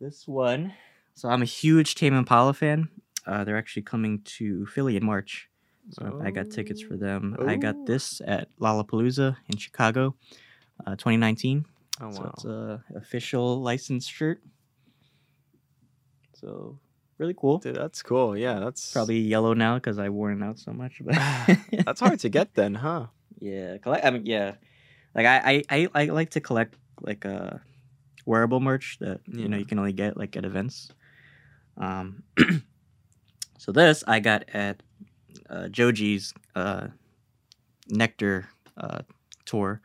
This 0.00 0.26
one. 0.28 0.74
So 1.16 1.30
I'm 1.30 1.40
a 1.40 1.46
huge 1.46 1.94
Tame 1.94 2.12
Impala 2.14 2.52
fan. 2.52 2.88
Uh, 3.26 3.42
they're 3.42 3.56
actually 3.56 3.82
coming 3.82 4.20
to 4.36 4.66
Philly 4.66 4.96
in 4.96 5.04
March. 5.04 5.48
So 5.90 6.20
I 6.22 6.30
got 6.30 6.50
tickets 6.50 6.82
for 6.82 6.96
them. 6.96 7.36
I 7.46 7.56
got 7.56 7.86
this 7.86 8.20
at 8.26 8.48
Lollapalooza 8.60 9.36
in 9.48 9.56
Chicago, 9.56 10.14
uh, 10.86 10.90
2019. 10.96 11.64
Oh 12.02 12.10
So 12.10 12.30
it's 12.34 12.44
a 12.44 12.84
official 12.94 13.62
licensed 13.62 14.12
shirt. 14.12 14.42
So 16.34 16.78
really 17.16 17.34
cool. 17.34 17.58
Dude, 17.58 17.76
that's 17.76 18.02
cool. 18.02 18.36
Yeah, 18.36 18.58
that's 18.58 18.92
Probably 18.92 19.18
yellow 19.18 19.54
now 19.54 19.76
because 19.76 19.98
I 19.98 20.10
worn 20.10 20.42
it 20.42 20.44
out 20.44 20.58
so 20.58 20.72
much. 20.72 21.00
But 21.02 21.14
that's 21.86 22.00
hard 22.00 22.18
to 22.20 22.28
get 22.28 22.54
then, 22.54 22.74
huh? 22.74 23.06
Yeah, 23.38 23.76
collect. 23.76 24.04
I 24.04 24.10
mean, 24.10 24.24
yeah, 24.24 24.54
like 25.14 25.26
I, 25.26 25.62
I, 25.68 25.84
I, 25.84 25.88
I 25.94 26.04
like 26.06 26.30
to 26.30 26.40
collect 26.40 26.74
like 27.02 27.26
uh, 27.26 27.58
wearable 28.24 28.60
merch 28.60 28.96
that 29.00 29.20
you 29.26 29.46
know 29.46 29.58
you 29.58 29.66
can 29.66 29.78
only 29.78 29.92
get 29.92 30.16
like 30.16 30.36
at 30.38 30.46
events. 30.46 30.90
Um, 31.76 32.22
so 33.58 33.72
this 33.72 34.04
I 34.06 34.20
got 34.20 34.44
at 34.52 34.82
uh, 35.48 35.68
Joji's 35.68 36.34
uh, 36.54 36.88
Nectar 37.88 38.48
uh, 38.76 39.00
tour. 39.44 39.80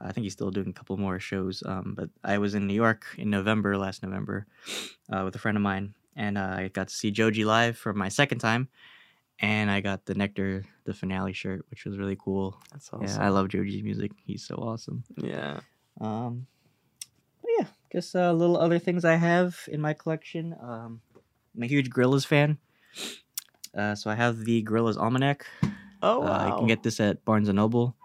I 0.00 0.12
think 0.12 0.24
he's 0.24 0.34
still 0.34 0.50
doing 0.50 0.68
a 0.68 0.72
couple 0.72 0.96
more 0.98 1.18
shows. 1.18 1.62
Um, 1.64 1.94
but 1.96 2.10
I 2.22 2.38
was 2.38 2.54
in 2.54 2.66
New 2.66 2.74
York 2.74 3.06
in 3.16 3.30
November, 3.30 3.78
last 3.78 4.02
November, 4.02 4.46
uh, 5.10 5.22
with 5.24 5.34
a 5.34 5.38
friend 5.38 5.56
of 5.56 5.62
mine, 5.62 5.94
and 6.14 6.36
uh, 6.36 6.54
I 6.58 6.68
got 6.68 6.88
to 6.88 6.94
see 6.94 7.10
Joji 7.10 7.44
live 7.44 7.78
for 7.78 7.92
my 7.92 8.08
second 8.08 8.38
time. 8.38 8.68
And 9.38 9.70
I 9.70 9.82
got 9.82 10.06
the 10.06 10.14
Nectar, 10.14 10.64
the 10.84 10.94
finale 10.94 11.34
shirt, 11.34 11.64
which 11.68 11.84
was 11.84 11.98
really 11.98 12.16
cool. 12.16 12.58
That's 12.72 12.88
awesome. 12.90 13.06
Yeah, 13.06 13.26
I 13.26 13.28
love 13.28 13.48
Joji's 13.48 13.82
music. 13.82 14.12
He's 14.24 14.46
so 14.46 14.54
awesome. 14.54 15.04
Yeah. 15.18 15.60
Um, 16.00 16.46
yeah, 17.58 17.66
just 17.92 18.16
uh, 18.16 18.32
little 18.32 18.56
other 18.56 18.78
things 18.78 19.04
I 19.04 19.16
have 19.16 19.58
in 19.68 19.80
my 19.80 19.92
collection. 19.92 20.56
Um, 20.60 21.00
I'm 21.56 21.62
a 21.62 21.66
huge 21.66 21.90
Gorillaz 21.90 22.26
fan. 22.26 22.58
Uh, 23.76 23.94
so 23.94 24.10
I 24.10 24.14
have 24.14 24.44
the 24.44 24.62
Gorillaz 24.62 24.96
Almanac. 24.96 25.46
Oh 26.02 26.22
Uh, 26.22 26.24
wow. 26.26 26.46
you 26.46 26.52
can 26.58 26.66
get 26.66 26.82
this 26.82 27.00
at 27.00 27.24
Barnes 27.24 27.48
and 27.48 27.56
Noble. 27.56 27.96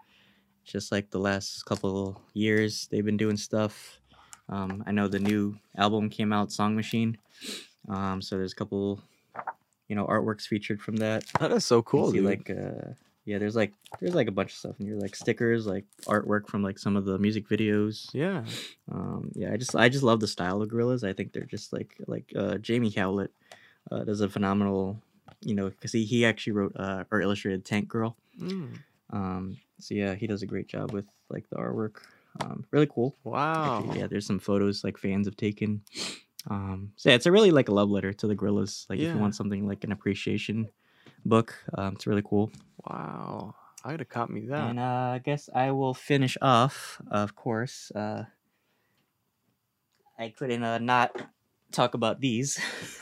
Just 0.64 0.92
like 0.92 1.10
the 1.10 1.18
last 1.18 1.64
couple 1.66 2.20
years, 2.34 2.88
they've 2.90 3.04
been 3.04 3.16
doing 3.16 3.36
stuff. 3.36 3.98
Um, 4.48 4.84
I 4.86 4.92
know 4.92 5.08
the 5.08 5.18
new 5.18 5.58
album 5.76 6.08
came 6.08 6.32
out, 6.32 6.52
Song 6.52 6.76
Machine. 6.76 7.18
Um, 7.88 8.22
so 8.22 8.36
there's 8.36 8.52
a 8.52 8.56
couple, 8.56 9.00
you 9.88 9.96
know, 9.96 10.06
artworks 10.06 10.42
featured 10.46 10.80
from 10.80 10.96
that. 10.96 11.24
That 11.40 11.52
is 11.52 11.64
so 11.64 11.78
You 11.78 11.82
cool, 11.82 12.12
see 12.12 12.20
like, 12.20 12.48
uh, 12.50 12.92
yeah, 13.24 13.38
there's 13.38 13.54
like 13.54 13.72
there's 14.00 14.14
like 14.14 14.28
a 14.28 14.32
bunch 14.32 14.52
of 14.52 14.58
stuff 14.58 14.80
in 14.80 14.86
here, 14.86 14.96
like 14.96 15.14
stickers, 15.14 15.66
like 15.66 15.84
artwork 16.06 16.48
from 16.48 16.62
like 16.62 16.78
some 16.78 16.96
of 16.96 17.04
the 17.04 17.18
music 17.18 17.48
videos. 17.48 18.08
yeah. 18.12 18.44
Um, 18.90 19.30
yeah, 19.34 19.52
I 19.52 19.56
just 19.56 19.76
I 19.76 19.88
just 19.88 20.02
love 20.02 20.20
the 20.20 20.26
style 20.26 20.60
of 20.60 20.68
Gorillaz. 20.68 21.08
I 21.08 21.12
think 21.12 21.32
they're 21.32 21.44
just 21.44 21.72
like 21.72 21.94
like 22.06 22.32
uh, 22.36 22.58
Jamie 22.58 22.88
Hewlett 22.88 23.30
uh, 23.90 24.04
does 24.04 24.20
a 24.20 24.28
phenomenal, 24.28 25.00
you 25.40 25.54
know, 25.54 25.70
because 25.70 25.92
he 25.92 26.04
he 26.04 26.24
actually 26.24 26.54
wrote 26.54 26.72
uh, 26.76 27.04
or 27.12 27.20
illustrated 27.20 27.64
Tank 27.64 27.88
Girl. 27.88 28.16
Mm. 28.40 28.78
Um, 29.10 29.56
so 29.78 29.94
yeah, 29.94 30.14
he 30.14 30.26
does 30.26 30.42
a 30.42 30.46
great 30.46 30.66
job 30.66 30.92
with 30.92 31.06
like 31.30 31.48
the 31.48 31.56
artwork. 31.56 32.02
Um, 32.40 32.64
really 32.70 32.88
cool. 32.92 33.14
Wow. 33.22 33.78
Actually, 33.78 34.00
yeah, 34.00 34.06
there's 34.08 34.26
some 34.26 34.40
photos 34.40 34.82
like 34.82 34.98
fans 34.98 35.28
have 35.28 35.36
taken. 35.36 35.82
Um, 36.50 36.92
so 36.96 37.10
yeah, 37.10 37.14
it's 37.14 37.26
a 37.26 37.32
really 37.32 37.52
like 37.52 37.68
a 37.68 37.74
love 37.74 37.90
letter 37.90 38.12
to 38.14 38.26
the 38.26 38.34
Gorillaz. 38.34 38.88
Like 38.90 38.98
if 38.98 39.14
you 39.14 39.20
want 39.20 39.36
something 39.36 39.68
like 39.68 39.84
an 39.84 39.92
appreciation 39.92 40.68
book, 41.24 41.54
um, 41.76 41.94
it's 41.94 42.06
really 42.06 42.22
cool. 42.24 42.50
Wow. 42.86 43.54
I 43.84 43.90
gotta 43.90 44.04
cop 44.04 44.30
me 44.30 44.46
that. 44.46 44.70
And 44.70 44.78
uh, 44.78 45.12
I 45.14 45.20
guess 45.24 45.48
I 45.52 45.72
will 45.72 45.94
finish 45.94 46.36
off, 46.40 47.00
of 47.10 47.34
course. 47.34 47.90
Uh, 47.90 48.24
I 50.18 50.28
couldn't 50.28 50.62
uh, 50.62 50.78
not 50.78 51.10
talk 51.72 51.94
about 51.94 52.20
these. 52.20 52.60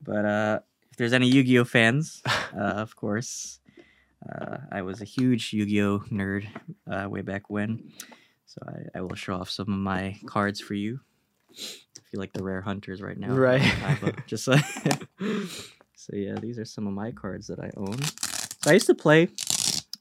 but 0.00 0.24
uh, 0.24 0.60
if 0.90 0.96
there's 0.98 1.12
any 1.12 1.26
Yu 1.26 1.42
Gi 1.42 1.58
Oh 1.58 1.64
fans, 1.64 2.22
uh, 2.56 2.78
of 2.78 2.94
course, 2.94 3.58
uh, 4.28 4.58
I 4.70 4.82
was 4.82 5.00
a 5.00 5.04
huge 5.04 5.52
Yu 5.52 5.66
Gi 5.66 5.82
Oh 5.82 5.98
nerd 6.12 6.46
uh, 6.88 7.08
way 7.08 7.22
back 7.22 7.50
when. 7.50 7.90
So 8.46 8.60
I, 8.68 8.98
I 8.98 9.00
will 9.00 9.16
show 9.16 9.34
off 9.34 9.50
some 9.50 9.72
of 9.72 9.78
my 9.78 10.20
cards 10.26 10.60
for 10.60 10.74
you. 10.74 11.00
I 11.50 12.02
feel 12.10 12.20
like 12.20 12.34
the 12.34 12.44
rare 12.44 12.60
hunters 12.60 13.02
right 13.02 13.18
now. 13.18 13.34
Right. 13.34 13.62
Just 14.26 14.46
like. 14.46 14.64
so 16.02 16.16
yeah, 16.16 16.34
these 16.34 16.58
are 16.58 16.64
some 16.64 16.88
of 16.88 16.92
my 16.92 17.12
cards 17.12 17.46
that 17.46 17.60
I 17.60 17.70
own. 17.76 17.96
So 18.02 18.70
I 18.70 18.72
used 18.72 18.86
to 18.86 18.94
play 18.94 19.28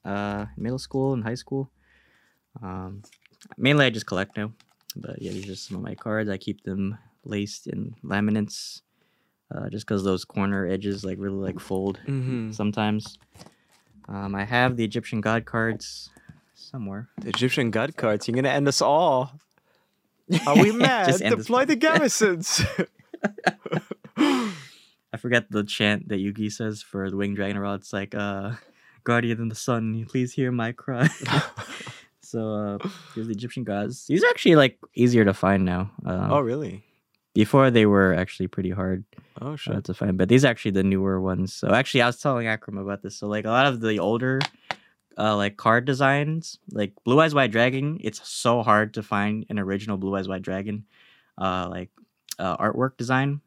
uh, 0.03 0.47
in 0.57 0.63
middle 0.63 0.79
school 0.79 1.13
and 1.13 1.23
high 1.23 1.35
school. 1.35 1.69
Um, 2.61 3.03
mainly, 3.55 3.85
I 3.85 3.91
just 3.91 4.07
collect 4.07 4.35
now. 4.35 4.51
But 4.95 5.21
yeah, 5.21 5.31
these 5.31 5.47
are 5.47 5.55
some 5.55 5.77
of 5.77 5.83
my 5.83 5.93
cards. 5.93 6.27
I 6.27 6.37
keep 6.37 6.63
them 6.63 6.97
laced 7.23 7.67
in 7.67 7.93
laminates, 8.03 8.81
uh, 9.53 9.69
just 9.69 9.85
because 9.85 10.03
those 10.03 10.25
corner 10.25 10.65
edges 10.65 11.05
like 11.05 11.17
really 11.19 11.35
like 11.35 11.59
fold 11.59 11.99
mm-hmm. 12.07 12.51
sometimes. 12.51 13.19
Um, 14.09 14.33
I 14.33 14.43
have 14.43 14.77
the 14.77 14.83
Egyptian 14.83 15.21
god 15.21 15.45
cards 15.45 16.09
somewhere. 16.55 17.09
The 17.19 17.29
Egyptian 17.29 17.69
god 17.69 17.95
cards. 17.95 18.27
You're 18.27 18.35
gonna 18.35 18.49
end 18.49 18.67
us 18.67 18.81
all. 18.81 19.33
Are 20.47 20.57
we 20.57 20.71
mad? 20.71 21.07
Just 21.07 21.21
end 21.21 21.37
this 21.37 21.45
Deploy 21.45 21.65
the 21.65 21.75
garrisons. 21.75 22.65
I 25.13 25.17
forget 25.17 25.51
the 25.51 25.63
chant 25.63 26.09
that 26.09 26.19
Yugi 26.19 26.51
says 26.51 26.81
for 26.81 27.09
the 27.09 27.17
Winged 27.17 27.35
Dragon 27.35 27.57
Rod. 27.59 27.81
It's 27.81 27.93
like, 27.93 28.15
uh, 28.15 28.53
Guardian 29.03 29.41
of 29.41 29.49
the 29.49 29.55
Sun, 29.55 30.05
please 30.09 30.31
hear 30.33 30.51
my 30.51 30.71
cry. 30.71 31.07
so, 32.21 32.53
uh, 32.53 32.89
here's 33.15 33.27
the 33.27 33.33
Egyptian 33.33 33.63
gods. 33.63 34.05
These 34.07 34.23
are 34.23 34.27
actually 34.29 34.55
like 34.55 34.77
easier 34.95 35.25
to 35.25 35.33
find 35.33 35.65
now. 35.65 35.91
Um, 36.05 36.31
oh 36.31 36.39
really? 36.39 36.83
Before 37.33 37.71
they 37.71 37.85
were 37.85 38.13
actually 38.13 38.47
pretty 38.47 38.71
hard 38.71 39.05
Oh 39.41 39.53
uh, 39.53 39.55
shit. 39.55 39.83
to 39.85 39.93
find, 39.93 40.17
but 40.17 40.27
these 40.29 40.43
are 40.45 40.49
actually 40.49 40.71
the 40.71 40.83
newer 40.83 41.19
ones. 41.19 41.53
So, 41.53 41.73
actually, 41.73 42.01
I 42.03 42.07
was 42.07 42.19
telling 42.19 42.45
Akram 42.47 42.77
about 42.77 43.01
this. 43.01 43.15
So, 43.17 43.27
like, 43.27 43.45
a 43.45 43.49
lot 43.49 43.65
of 43.67 43.79
the 43.81 43.99
older, 43.99 44.39
uh, 45.17 45.35
like 45.35 45.57
card 45.57 45.85
designs, 45.85 46.59
like 46.71 46.93
Blue 47.05 47.19
Eyes 47.19 47.33
White 47.33 47.51
Dragon, 47.51 47.97
it's 48.01 48.27
so 48.27 48.61
hard 48.63 48.93
to 48.95 49.03
find 49.03 49.45
an 49.49 49.59
original 49.59 49.97
Blue 49.97 50.15
Eyes 50.15 50.27
White 50.27 50.41
Dragon, 50.41 50.85
uh, 51.37 51.67
like 51.71 51.89
uh, 52.37 52.57
artwork 52.57 52.97
design, 52.97 53.41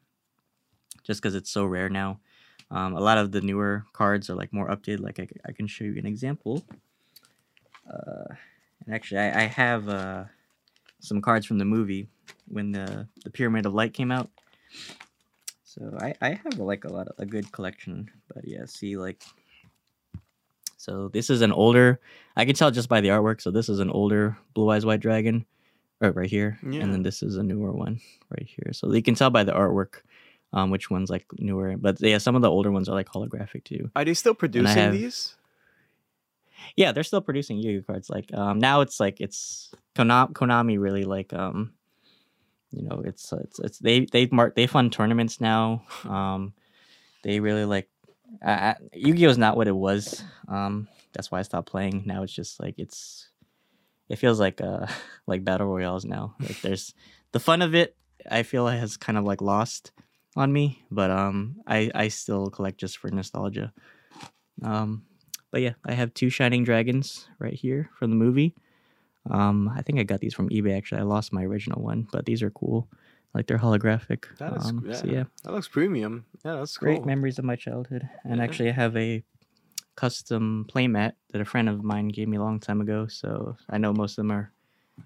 just 1.05 1.21
because 1.21 1.35
it's 1.35 1.49
so 1.51 1.65
rare 1.65 1.89
now. 1.89 2.19
Um, 2.71 2.95
a 2.95 2.99
lot 2.99 3.17
of 3.17 3.31
the 3.31 3.41
newer 3.41 3.85
cards 3.93 4.29
are 4.29 4.35
like 4.35 4.51
more 4.51 4.67
updated. 4.69 5.01
Like 5.01 5.19
I 5.47 5.51
can 5.51 5.67
show 5.67 5.85
you 5.85 5.97
an 5.97 6.05
example. 6.05 6.65
Uh, 7.87 8.33
and 8.85 8.95
actually, 8.95 9.19
I, 9.19 9.43
I 9.43 9.45
have 9.45 9.87
uh, 9.87 10.23
some 10.99 11.21
cards 11.21 11.45
from 11.45 11.59
the 11.59 11.65
movie 11.65 12.09
when 12.47 12.71
the 12.71 13.07
the 13.23 13.29
Pyramid 13.29 13.65
of 13.65 13.73
Light 13.73 13.93
came 13.93 14.11
out. 14.11 14.29
So 15.63 15.95
I, 15.99 16.13
I 16.21 16.29
have 16.43 16.57
like 16.57 16.85
a 16.85 16.89
lot 16.89 17.07
of 17.07 17.15
a 17.19 17.25
good 17.25 17.51
collection. 17.51 18.09
But 18.33 18.47
yeah, 18.47 18.65
see 18.65 18.97
like. 18.97 19.23
So 20.77 21.09
this 21.09 21.29
is 21.29 21.41
an 21.41 21.51
older. 21.51 21.99
I 22.35 22.45
can 22.45 22.55
tell 22.55 22.69
just 22.69 22.89
by 22.89 23.01
the 23.01 23.09
artwork. 23.09 23.41
So 23.41 23.49
this 23.51 23.69
is 23.69 23.79
an 23.79 23.89
older 23.89 24.37
Blue 24.53 24.69
Eyes 24.69 24.85
White 24.85 24.99
Dragon, 24.99 25.45
right 25.99 26.15
right 26.15 26.29
here, 26.29 26.59
Yeah. 26.61 26.81
and 26.81 26.93
then 26.93 27.01
this 27.01 27.23
is 27.23 27.37
a 27.37 27.43
newer 27.43 27.71
one 27.71 27.99
right 28.29 28.47
here. 28.47 28.71
So 28.71 28.91
you 28.93 29.01
can 29.01 29.15
tell 29.15 29.31
by 29.31 29.43
the 29.43 29.51
artwork 29.51 30.01
um, 30.53 30.69
which 30.69 30.89
one's 30.89 31.09
like 31.09 31.25
newer. 31.37 31.75
But 31.77 31.99
yeah, 32.01 32.17
some 32.17 32.35
of 32.35 32.41
the 32.41 32.49
older 32.49 32.71
ones 32.71 32.89
are 32.89 32.95
like 32.95 33.09
holographic 33.09 33.63
too. 33.63 33.91
Are 33.95 34.05
they 34.05 34.13
still 34.13 34.33
producing 34.33 34.75
have- 34.77 34.93
these? 34.93 35.35
Yeah, 36.75 36.91
they're 36.91 37.03
still 37.03 37.21
producing 37.21 37.57
Yu-Gi-Oh 37.57 37.83
cards. 37.85 38.09
Like 38.09 38.33
um, 38.33 38.59
now, 38.59 38.81
it's 38.81 38.99
like 38.99 39.21
it's 39.21 39.71
Konami, 39.95 40.79
really 40.79 41.03
like 41.03 41.31
um, 41.33 41.73
you 42.71 42.81
know, 42.81 43.01
it's 43.05 43.31
it's 43.31 43.59
it's 43.59 43.79
they 43.79 44.05
they 44.05 44.27
mark 44.31 44.55
they 44.55 44.67
fund 44.67 44.91
tournaments 44.91 45.39
now. 45.39 45.83
Um, 46.05 46.53
they 47.23 47.39
really 47.39 47.65
like 47.65 47.89
uh, 48.43 48.73
Yu-Gi-Oh 48.93 49.29
is 49.29 49.37
not 49.37 49.57
what 49.57 49.67
it 49.67 49.75
was. 49.75 50.23
Um, 50.47 50.87
that's 51.13 51.31
why 51.31 51.39
I 51.39 51.43
stopped 51.43 51.69
playing. 51.69 52.03
Now 52.05 52.23
it's 52.23 52.33
just 52.33 52.59
like 52.59 52.75
it's 52.77 53.29
it 54.09 54.17
feels 54.17 54.39
like 54.39 54.59
uh 54.61 54.87
like 55.27 55.43
battle 55.43 55.67
royales 55.67 56.05
now. 56.05 56.35
Like 56.39 56.61
there's 56.61 56.93
the 57.31 57.39
fun 57.39 57.61
of 57.61 57.75
it. 57.75 57.95
I 58.29 58.43
feel 58.43 58.67
has 58.67 58.97
kind 58.97 59.17
of 59.17 59.23
like 59.23 59.41
lost 59.41 59.91
on 60.35 60.51
me, 60.51 60.83
but 60.91 61.11
um, 61.11 61.57
I 61.67 61.91
I 61.95 62.07
still 62.09 62.49
collect 62.49 62.77
just 62.77 62.97
for 62.97 63.09
nostalgia. 63.09 63.73
Um, 64.63 65.03
but 65.51 65.61
yeah, 65.61 65.73
I 65.85 65.93
have 65.93 66.13
two 66.13 66.29
Shining 66.29 66.63
Dragons 66.63 67.27
right 67.39 67.53
here 67.53 67.89
from 67.97 68.09
the 68.09 68.15
movie. 68.17 68.55
Um, 69.29 69.69
I 69.69 69.81
think 69.81 69.99
I 69.99 70.03
got 70.03 70.19
these 70.19 70.33
from 70.33 70.49
eBay. 70.49 70.77
Actually, 70.77 71.01
I 71.01 71.05
lost 71.05 71.33
my 71.33 71.43
original 71.43 71.81
one, 71.81 72.07
but 72.11 72.25
these 72.25 72.43
are 72.43 72.51
cool. 72.51 72.87
Like 73.33 73.47
they're 73.47 73.57
holographic. 73.57 74.25
That 74.37 74.55
is 74.55 74.65
um, 74.65 74.83
yeah. 74.85 74.93
So 74.93 75.07
yeah, 75.07 75.23
That 75.43 75.53
looks 75.53 75.67
premium. 75.67 76.25
Yeah, 76.43 76.55
that's 76.55 76.77
great 76.77 76.97
cool. 76.97 77.05
memories 77.05 77.39
of 77.39 77.45
my 77.45 77.55
childhood. 77.55 78.07
And 78.23 78.37
Yeah. 78.37 78.43
actually, 78.43 78.69
I 78.69 78.73
have 78.73 78.95
a 78.95 79.23
custom 79.95 80.65
playmat 80.69 81.13
that 81.31 81.41
a 81.41 81.45
friend 81.45 81.69
of 81.69 81.83
mine 81.83 82.09
gave 82.09 82.27
me 82.27 82.37
a 82.37 82.41
long 82.41 82.59
time 82.59 82.81
ago. 82.81 83.07
So 83.07 83.57
I 83.69 83.77
know 83.77 83.93
most 83.93 84.11
of 84.13 84.17
them 84.17 84.31
are 84.31 84.51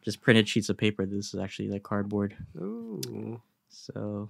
just 0.02 0.22
printed 0.22 0.48
sheets 0.48 0.70
of 0.70 0.78
paper. 0.78 1.06
This 1.06 1.34
is 1.34 1.40
actually 1.40 1.70
like 1.70 1.84
cardboard. 1.84 2.36
Ooh. 2.58 3.42
So 3.70 4.30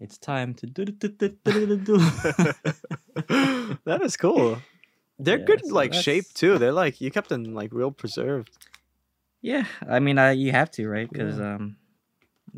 it's 0.00 0.18
time 0.18 0.54
to 0.54 0.66
do 0.66 0.84
do 0.84 0.92
do 1.08 1.28
do 1.28 1.28
do 1.44 1.66
do 1.66 1.76
do. 1.76 1.98
that 3.84 4.00
is 4.02 4.16
cool. 4.16 4.62
They're 5.18 5.38
Yeah, 5.38 5.44
good 5.44 5.66
so 5.66 5.74
like 5.74 5.94
shape 5.94 6.32
too. 6.34 6.58
They're 6.58 6.72
like 6.72 7.00
you 7.00 7.10
kept 7.10 7.28
them 7.28 7.54
like 7.54 7.72
real 7.72 7.90
preserved. 7.90 8.50
Yeah, 9.40 9.64
I 9.88 9.98
mean, 9.98 10.18
uh, 10.18 10.30
you 10.30 10.52
have 10.52 10.70
to, 10.72 10.88
right? 10.88 11.08
Because 11.10 11.38
um, 11.38 11.76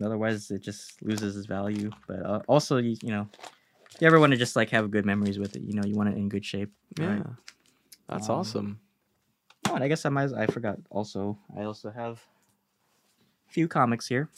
otherwise 0.02 0.50
it 0.50 0.62
just 0.62 1.00
loses 1.02 1.36
its 1.36 1.46
value. 1.46 1.90
But 2.06 2.24
uh, 2.24 2.40
also, 2.46 2.76
you, 2.76 2.96
you 3.02 3.08
know, 3.10 3.28
if 3.94 4.00
you 4.00 4.06
ever 4.06 4.20
want 4.20 4.32
to 4.32 4.36
just 4.36 4.54
like 4.54 4.70
have 4.70 4.90
good 4.90 5.06
memories 5.06 5.38
with 5.38 5.56
it, 5.56 5.62
you 5.62 5.72
know, 5.74 5.82
you 5.86 5.94
want 5.94 6.10
it 6.10 6.16
in 6.16 6.28
good 6.28 6.44
shape. 6.44 6.70
Yeah. 6.98 7.08
right? 7.08 7.22
That's 8.08 8.28
Um, 8.28 8.36
awesome. 8.36 8.80
Oh, 9.68 9.74
and 9.74 9.82
I 9.84 9.88
guess 9.88 10.04
I 10.04 10.10
might. 10.10 10.32
I 10.34 10.46
forgot. 10.46 10.76
Also, 10.90 11.38
I 11.58 11.62
also 11.64 11.90
have 11.90 12.22
a 13.48 13.52
few 13.52 13.66
comics 13.66 14.06
here. 14.08 14.28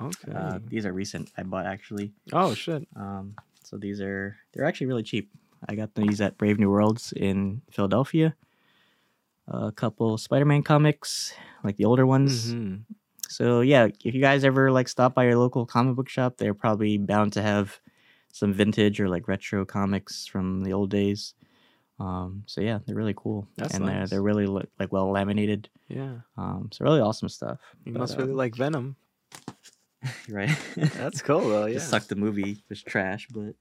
Okay. 0.00 0.32
Uh, 0.32 0.58
these 0.66 0.86
are 0.86 0.92
recent. 0.92 1.30
I 1.36 1.42
bought 1.42 1.66
actually. 1.66 2.12
oh 2.32 2.54
shit. 2.54 2.86
Um, 2.96 3.34
so 3.62 3.76
these 3.76 4.00
are 4.00 4.36
they're 4.52 4.64
actually 4.64 4.86
really 4.88 5.02
cheap. 5.02 5.30
I 5.68 5.74
got 5.74 5.94
these 5.94 6.20
at 6.20 6.38
Brave 6.38 6.58
New 6.58 6.70
Worlds 6.70 7.12
in 7.16 7.62
Philadelphia. 7.70 8.34
a 9.48 9.72
couple 9.72 10.16
Spider-Man 10.16 10.62
comics, 10.62 11.34
like 11.64 11.76
the 11.76 11.84
older 11.84 12.06
ones. 12.06 12.54
Mhm. 12.54 12.82
So 13.28 13.60
yeah, 13.62 13.88
if 14.04 14.14
you 14.14 14.20
guys 14.20 14.44
ever 14.44 14.70
like 14.70 14.86
stop 14.88 15.12
by 15.14 15.24
your 15.24 15.36
local 15.36 15.66
comic 15.66 15.96
book 15.96 16.08
shop, 16.08 16.36
they're 16.36 16.54
probably 16.54 16.98
bound 16.98 17.32
to 17.34 17.42
have 17.42 17.80
some 18.32 18.52
vintage 18.52 19.00
or 19.00 19.08
like 19.08 19.26
retro 19.28 19.64
comics 19.64 20.24
from 20.26 20.62
the 20.62 20.72
old 20.72 20.90
days. 20.90 21.34
Um, 21.98 22.44
so 22.46 22.60
yeah, 22.60 22.78
they're 22.86 22.94
really 22.96 23.14
cool, 23.16 23.46
That's 23.56 23.74
and 23.74 23.86
they're 23.86 24.06
they're 24.06 24.22
really 24.22 24.46
like 24.46 24.92
well 24.92 25.10
laminated. 25.10 25.68
Yeah. 25.88 26.20
Um, 26.36 26.70
so 26.72 26.84
really 26.84 27.00
awesome 27.00 27.28
stuff. 27.28 27.58
You 27.84 27.92
But, 27.92 27.98
must 28.00 28.16
really 28.18 28.30
um, 28.30 28.36
like 28.36 28.54
Venom. 28.56 28.96
right. 30.28 30.56
That's 30.76 31.22
cool 31.22 31.48
though. 31.48 31.66
Yeah. 31.66 31.74
Just 31.74 31.90
sucked 31.90 32.08
the 32.08 32.16
movie 32.16 32.62
was 32.68 32.82
trash, 32.82 33.28
but 33.32 33.54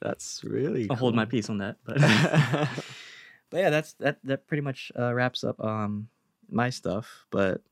That's 0.00 0.44
really. 0.44 0.88
I'll 0.88 0.96
hold 0.96 1.14
my 1.14 1.24
cool. 1.24 1.30
peace 1.30 1.50
on 1.50 1.58
that. 1.58 1.76
But 1.84 1.98
but 3.50 3.58
yeah, 3.58 3.70
that's 3.70 3.94
that 3.94 4.18
that 4.24 4.46
pretty 4.46 4.62
much 4.62 4.92
uh, 4.98 5.12
wraps 5.12 5.44
up 5.44 5.62
um 5.62 6.08
my 6.50 6.70
stuff. 6.70 7.26
But 7.30 7.62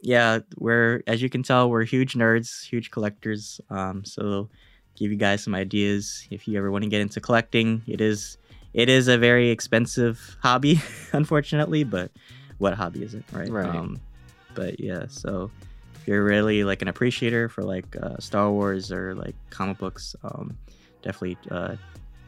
yeah, 0.00 0.40
we're 0.56 1.02
as 1.06 1.22
you 1.22 1.30
can 1.30 1.42
tell, 1.42 1.70
we're 1.70 1.84
huge 1.84 2.14
nerds, 2.14 2.64
huge 2.66 2.90
collectors. 2.90 3.60
Um, 3.70 4.04
so 4.04 4.48
give 4.96 5.10
you 5.10 5.16
guys 5.16 5.42
some 5.42 5.54
ideas 5.54 6.26
if 6.30 6.48
you 6.48 6.58
ever 6.58 6.70
want 6.70 6.84
to 6.84 6.90
get 6.90 7.00
into 7.00 7.20
collecting. 7.20 7.82
It 7.86 8.00
is 8.00 8.38
it 8.74 8.88
is 8.88 9.08
a 9.08 9.18
very 9.18 9.50
expensive 9.50 10.36
hobby, 10.42 10.80
unfortunately, 11.12 11.82
but 11.84 12.10
what 12.58 12.74
hobby 12.74 13.02
is 13.02 13.14
it, 13.14 13.24
right? 13.32 13.48
Right. 13.48 13.74
Um, 13.74 14.00
but 14.54 14.80
yeah, 14.80 15.06
so 15.08 15.50
if 16.06 16.10
you're 16.10 16.22
really 16.22 16.62
like 16.62 16.82
an 16.82 16.88
appreciator 16.88 17.48
for 17.48 17.64
like 17.64 17.96
uh, 18.00 18.16
Star 18.20 18.48
Wars 18.48 18.92
or 18.92 19.16
like 19.16 19.34
comic 19.50 19.76
books, 19.76 20.14
um, 20.22 20.56
definitely 21.02 21.36
uh, 21.50 21.74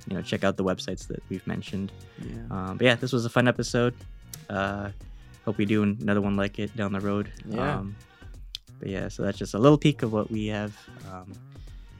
you 0.09 0.17
know 0.17 0.23
check 0.23 0.43
out 0.43 0.57
the 0.57 0.65
websites 0.65 1.07
that 1.07 1.23
we've 1.29 1.47
mentioned. 1.47 1.93
Yeah. 2.21 2.39
Um, 2.51 2.77
but 2.77 2.85
yeah, 2.87 2.97
this 2.97 3.13
was 3.13 3.25
a 3.25 3.31
fun 3.31 3.47
episode. 3.47 3.95
Uh, 4.51 4.91
hope 5.45 5.59
we 5.59 5.65
do 5.65 5.85
another 5.85 6.21
one 6.21 6.35
like 6.35 6.59
it 6.59 6.77
down 6.77 6.91
the 6.91 6.99
road. 6.99 7.31
Yeah. 7.47 7.77
Um, 7.77 7.95
but 8.81 8.89
yeah, 8.89 9.07
so 9.07 9.23
that's 9.23 9.39
just 9.39 9.55
a 9.55 9.59
little 9.61 9.79
peek 9.79 10.03
of 10.03 10.13
what 10.13 10.29
we 10.29 10.49
have. 10.49 10.77
Um, 11.13 11.33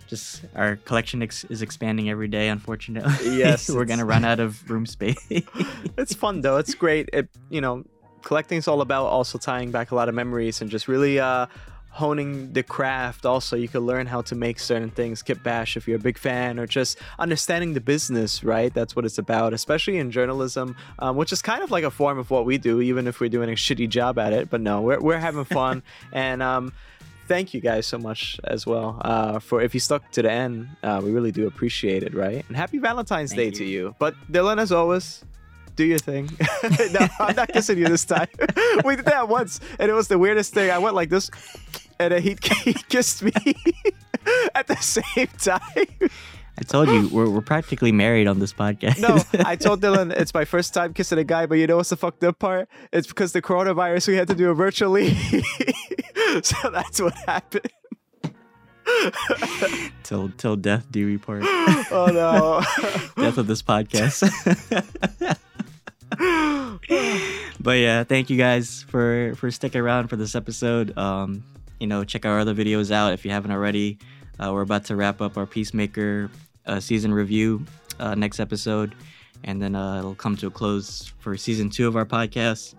just 0.09 0.43
our 0.57 0.75
collection 0.75 1.23
ex- 1.23 1.45
is 1.45 1.63
expanding 1.63 2.11
every 2.11 2.27
day. 2.27 2.49
Unfortunately, 2.49 3.39
Yes, 3.39 3.71
we're 3.73 3.85
gonna 3.85 4.05
run 4.05 4.25
out 4.25 4.41
of 4.41 4.69
room 4.69 4.85
space. 4.85 5.15
it's 5.97 6.13
fun 6.13 6.41
though. 6.41 6.57
It's 6.57 6.75
great. 6.75 7.09
It 7.13 7.29
you 7.51 7.61
know, 7.61 7.85
collecting 8.23 8.59
is 8.59 8.67
all 8.67 8.81
about 8.81 9.07
also 9.07 9.39
tying 9.39 9.71
back 9.71 9.93
a 9.93 9.95
lot 9.95 10.09
of 10.09 10.15
memories 10.17 10.61
and 10.61 10.69
just 10.69 10.89
really 10.89 11.21
uh 11.21 11.47
honing 11.99 12.53
the 12.53 12.63
craft. 12.63 13.27
Also 13.27 13.57
you 13.57 13.67
can 13.67 13.81
learn 13.81 14.07
how 14.07 14.23
to 14.23 14.35
make 14.37 14.61
certain 14.61 14.89
things 14.91 15.21
kit 15.21 15.43
bash 15.43 15.77
if 15.77 15.89
you're 15.89 15.97
a 15.97 16.07
big 16.11 16.17
fan 16.17 16.59
or 16.61 16.67
just 16.67 16.97
understanding 17.19 17.75
the 17.75 17.81
business 17.81 18.45
right? 18.45 18.73
That's 18.73 18.95
what 18.95 19.05
it's 19.05 19.19
about 19.19 19.53
especially 19.53 19.99
in 19.99 20.13
journalism 20.13 20.77
um, 21.01 21.17
which 21.17 21.33
is 21.33 21.43
kind 21.43 21.61
of 21.61 21.73
like 21.73 21.83
a 21.83 21.91
form 21.91 22.17
of 22.19 22.31
what 22.31 22.45
we 22.47 22.57
do 22.57 22.81
even 22.81 23.09
if 23.09 23.19
we're 23.21 23.29
doing 23.29 23.51
a 23.51 23.55
shitty 23.55 23.89
job 23.89 24.17
at 24.17 24.33
it 24.33 24.49
but 24.49 24.61
no 24.61 24.81
we're, 24.81 25.01
we're 25.01 25.19
having 25.19 25.45
fun. 25.45 25.83
And 26.13 26.41
um 26.43 26.73
thank 27.27 27.53
you 27.53 27.61
guys 27.61 27.85
so 27.85 27.99
much 27.99 28.41
as 28.45 28.65
well 28.65 29.01
uh, 29.05 29.39
for 29.41 29.61
if 29.61 29.75
you 29.75 29.81
stuck 29.81 30.09
to 30.13 30.23
the 30.23 30.31
end 30.31 30.69
uh, 30.85 31.01
we 31.05 31.11
really 31.11 31.33
do 31.33 31.47
appreciate 31.49 32.03
it 32.05 32.15
right? 32.15 32.45
And 32.47 32.57
happy 32.57 32.79
valentine's 32.79 33.31
Thank 33.31 33.41
day 33.41 33.47
you. 33.47 33.53
to 33.53 33.65
you. 33.65 33.95
But 33.99 34.15
dylan 34.31 34.59
as 34.61 34.71
always 34.71 35.25
do 35.75 35.85
your 35.85 35.99
thing. 35.99 36.31
No 36.97 37.07
i'm 37.21 37.37
not 37.37 37.49
kissing 37.53 37.79
you 37.79 37.89
this 37.89 38.05
time. 38.05 38.29
We 38.85 38.95
did 38.97 39.07
that 39.07 39.29
once 39.29 39.61
and 39.81 39.91
it 39.91 39.95
was 39.95 40.07
the 40.07 40.19
weirdest 40.19 40.55
thing. 40.55 40.71
I 40.71 40.79
went 40.79 40.95
like 40.95 41.11
this 41.11 41.31
and 41.99 42.15
he, 42.15 42.37
he 42.65 42.73
kissed 42.73 43.23
me 43.23 43.33
at 44.55 44.67
the 44.67 44.77
same 44.77 45.29
time 45.39 46.11
I 46.59 46.63
told 46.63 46.89
you 46.89 47.09
we're, 47.09 47.31
we're 47.31 47.41
practically 47.41 47.93
married 47.93 48.27
on 48.27 48.41
this 48.41 48.53
podcast. 48.53 48.99
no, 48.99 49.23
I 49.45 49.55
told 49.57 49.81
Dylan 49.81 50.13
it's 50.13 50.35
my 50.35 50.45
first 50.45 50.75
time 50.75 50.93
kissing 50.93 51.19
a 51.19 51.25
guy, 51.25 51.47
but 51.47 51.55
you 51.55 51.69
know 51.69 51.77
what's 51.77 51.91
the 51.91 51.97
fucked 51.97 52.25
up 52.25 52.41
part? 52.41 52.69
It's 52.93 53.07
because 53.07 53.31
the 53.31 53.41
coronavirus, 53.41 54.09
we 54.09 54.17
had 54.17 54.27
to 54.27 54.35
do 54.35 54.51
it 54.51 54.55
virtually. 54.55 55.15
so 56.43 56.71
that's 56.71 57.01
what 57.01 57.15
happened. 57.29 57.71
till 60.03 60.31
till 60.31 60.57
death 60.57 60.91
do 60.91 61.07
we 61.07 61.17
part. 61.17 61.45
Oh 61.45 62.09
no. 62.13 62.61
death 63.23 63.39
of 63.39 63.47
this 63.47 63.63
podcast. 63.63 64.25
but 67.61 67.75
yeah, 67.75 68.03
thank 68.03 68.31
you 68.31 68.37
guys 68.37 68.85
for 68.89 69.35
for 69.37 69.53
sticking 69.53 69.81
around 69.81 70.09
for 70.09 70.17
this 70.17 70.35
episode. 70.35 70.97
Um, 70.99 71.45
you 71.81 71.87
know, 71.87 72.05
check 72.05 72.27
our 72.27 72.39
other 72.39 72.55
videos 72.55 72.91
out 72.91 73.13
if 73.13 73.25
you 73.25 73.31
haven't 73.31 73.51
already. 73.51 73.99
Uh, 74.39 74.53
we're 74.53 74.63
about 74.63 74.85
to 74.85 74.97
wrap 74.97 75.21
up 75.21 75.37
our 75.37 75.47
Peacemaker 75.47 76.31
uh, 76.67 76.81
season 76.81 77.13
review 77.13 77.65
uh, 77.99 78.15
next 78.15 78.41
episode, 78.41 78.95
and 79.45 79.61
then 79.61 79.75
uh, 79.75 79.99
it'll 79.99 80.15
come 80.15 80.37
to 80.37 80.47
a 80.47 80.51
close 80.51 81.13
for 81.19 81.37
season 81.37 81.71
two 81.71 81.89
of 81.89 81.97
our 81.97 82.07
podcast. 82.07 82.75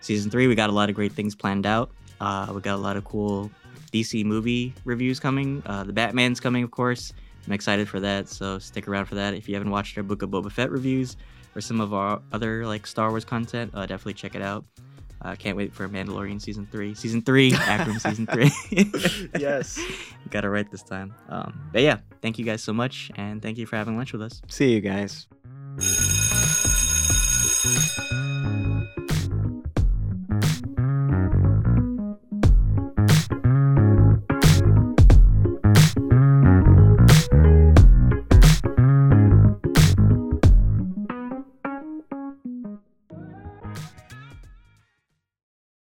Season 0.00 0.30
three, 0.30 0.46
we 0.46 0.54
got 0.54 0.70
a 0.70 0.72
lot 0.72 0.88
of 0.88 0.94
great 0.94 1.12
things 1.12 1.34
planned 1.34 1.66
out. 1.66 1.90
Uh, 2.20 2.50
we 2.54 2.60
got 2.60 2.74
a 2.74 2.82
lot 2.82 2.96
of 2.96 3.04
cool 3.04 3.50
DC 3.92 4.24
movie 4.24 4.74
reviews 4.84 5.20
coming. 5.20 5.62
Uh, 5.66 5.84
the 5.84 5.92
Batman's 5.92 6.40
coming, 6.40 6.64
of 6.64 6.70
course. 6.70 7.12
I'm 7.46 7.52
excited 7.52 7.88
for 7.88 8.00
that, 8.00 8.28
so 8.28 8.58
stick 8.58 8.88
around 8.88 9.06
for 9.06 9.14
that. 9.16 9.34
If 9.34 9.48
you 9.48 9.54
haven't 9.54 9.70
watched 9.70 9.96
our 9.96 10.02
Book 10.02 10.22
of 10.22 10.30
Boba 10.30 10.50
Fett 10.50 10.70
reviews 10.70 11.16
or 11.54 11.60
some 11.60 11.80
of 11.80 11.92
our 11.92 12.20
other 12.32 12.66
like 12.66 12.86
Star 12.86 13.10
Wars 13.10 13.24
content, 13.24 13.72
definitely 13.72 14.14
check 14.14 14.34
it 14.34 14.42
out. 14.42 14.64
Uh, 15.24 15.34
can't 15.34 15.56
wait 15.56 15.72
for 15.72 15.88
Mandalorian 15.88 16.40
season 16.40 16.66
three. 16.70 16.94
Season 16.94 17.22
three, 17.22 17.54
Akram 17.54 17.98
season 17.98 18.26
three. 18.26 18.50
yes. 19.38 19.80
Got 20.30 20.44
it 20.44 20.50
right 20.50 20.70
this 20.70 20.82
time. 20.82 21.14
Um, 21.28 21.68
but 21.72 21.82
yeah, 21.82 21.98
thank 22.20 22.38
you 22.38 22.44
guys 22.44 22.62
so 22.62 22.72
much, 22.72 23.10
and 23.16 23.40
thank 23.40 23.56
you 23.56 23.66
for 23.66 23.76
having 23.76 23.96
lunch 23.96 24.12
with 24.12 24.22
us. 24.22 24.42
See 24.48 24.72
you 24.72 24.80
guys. 24.80 25.26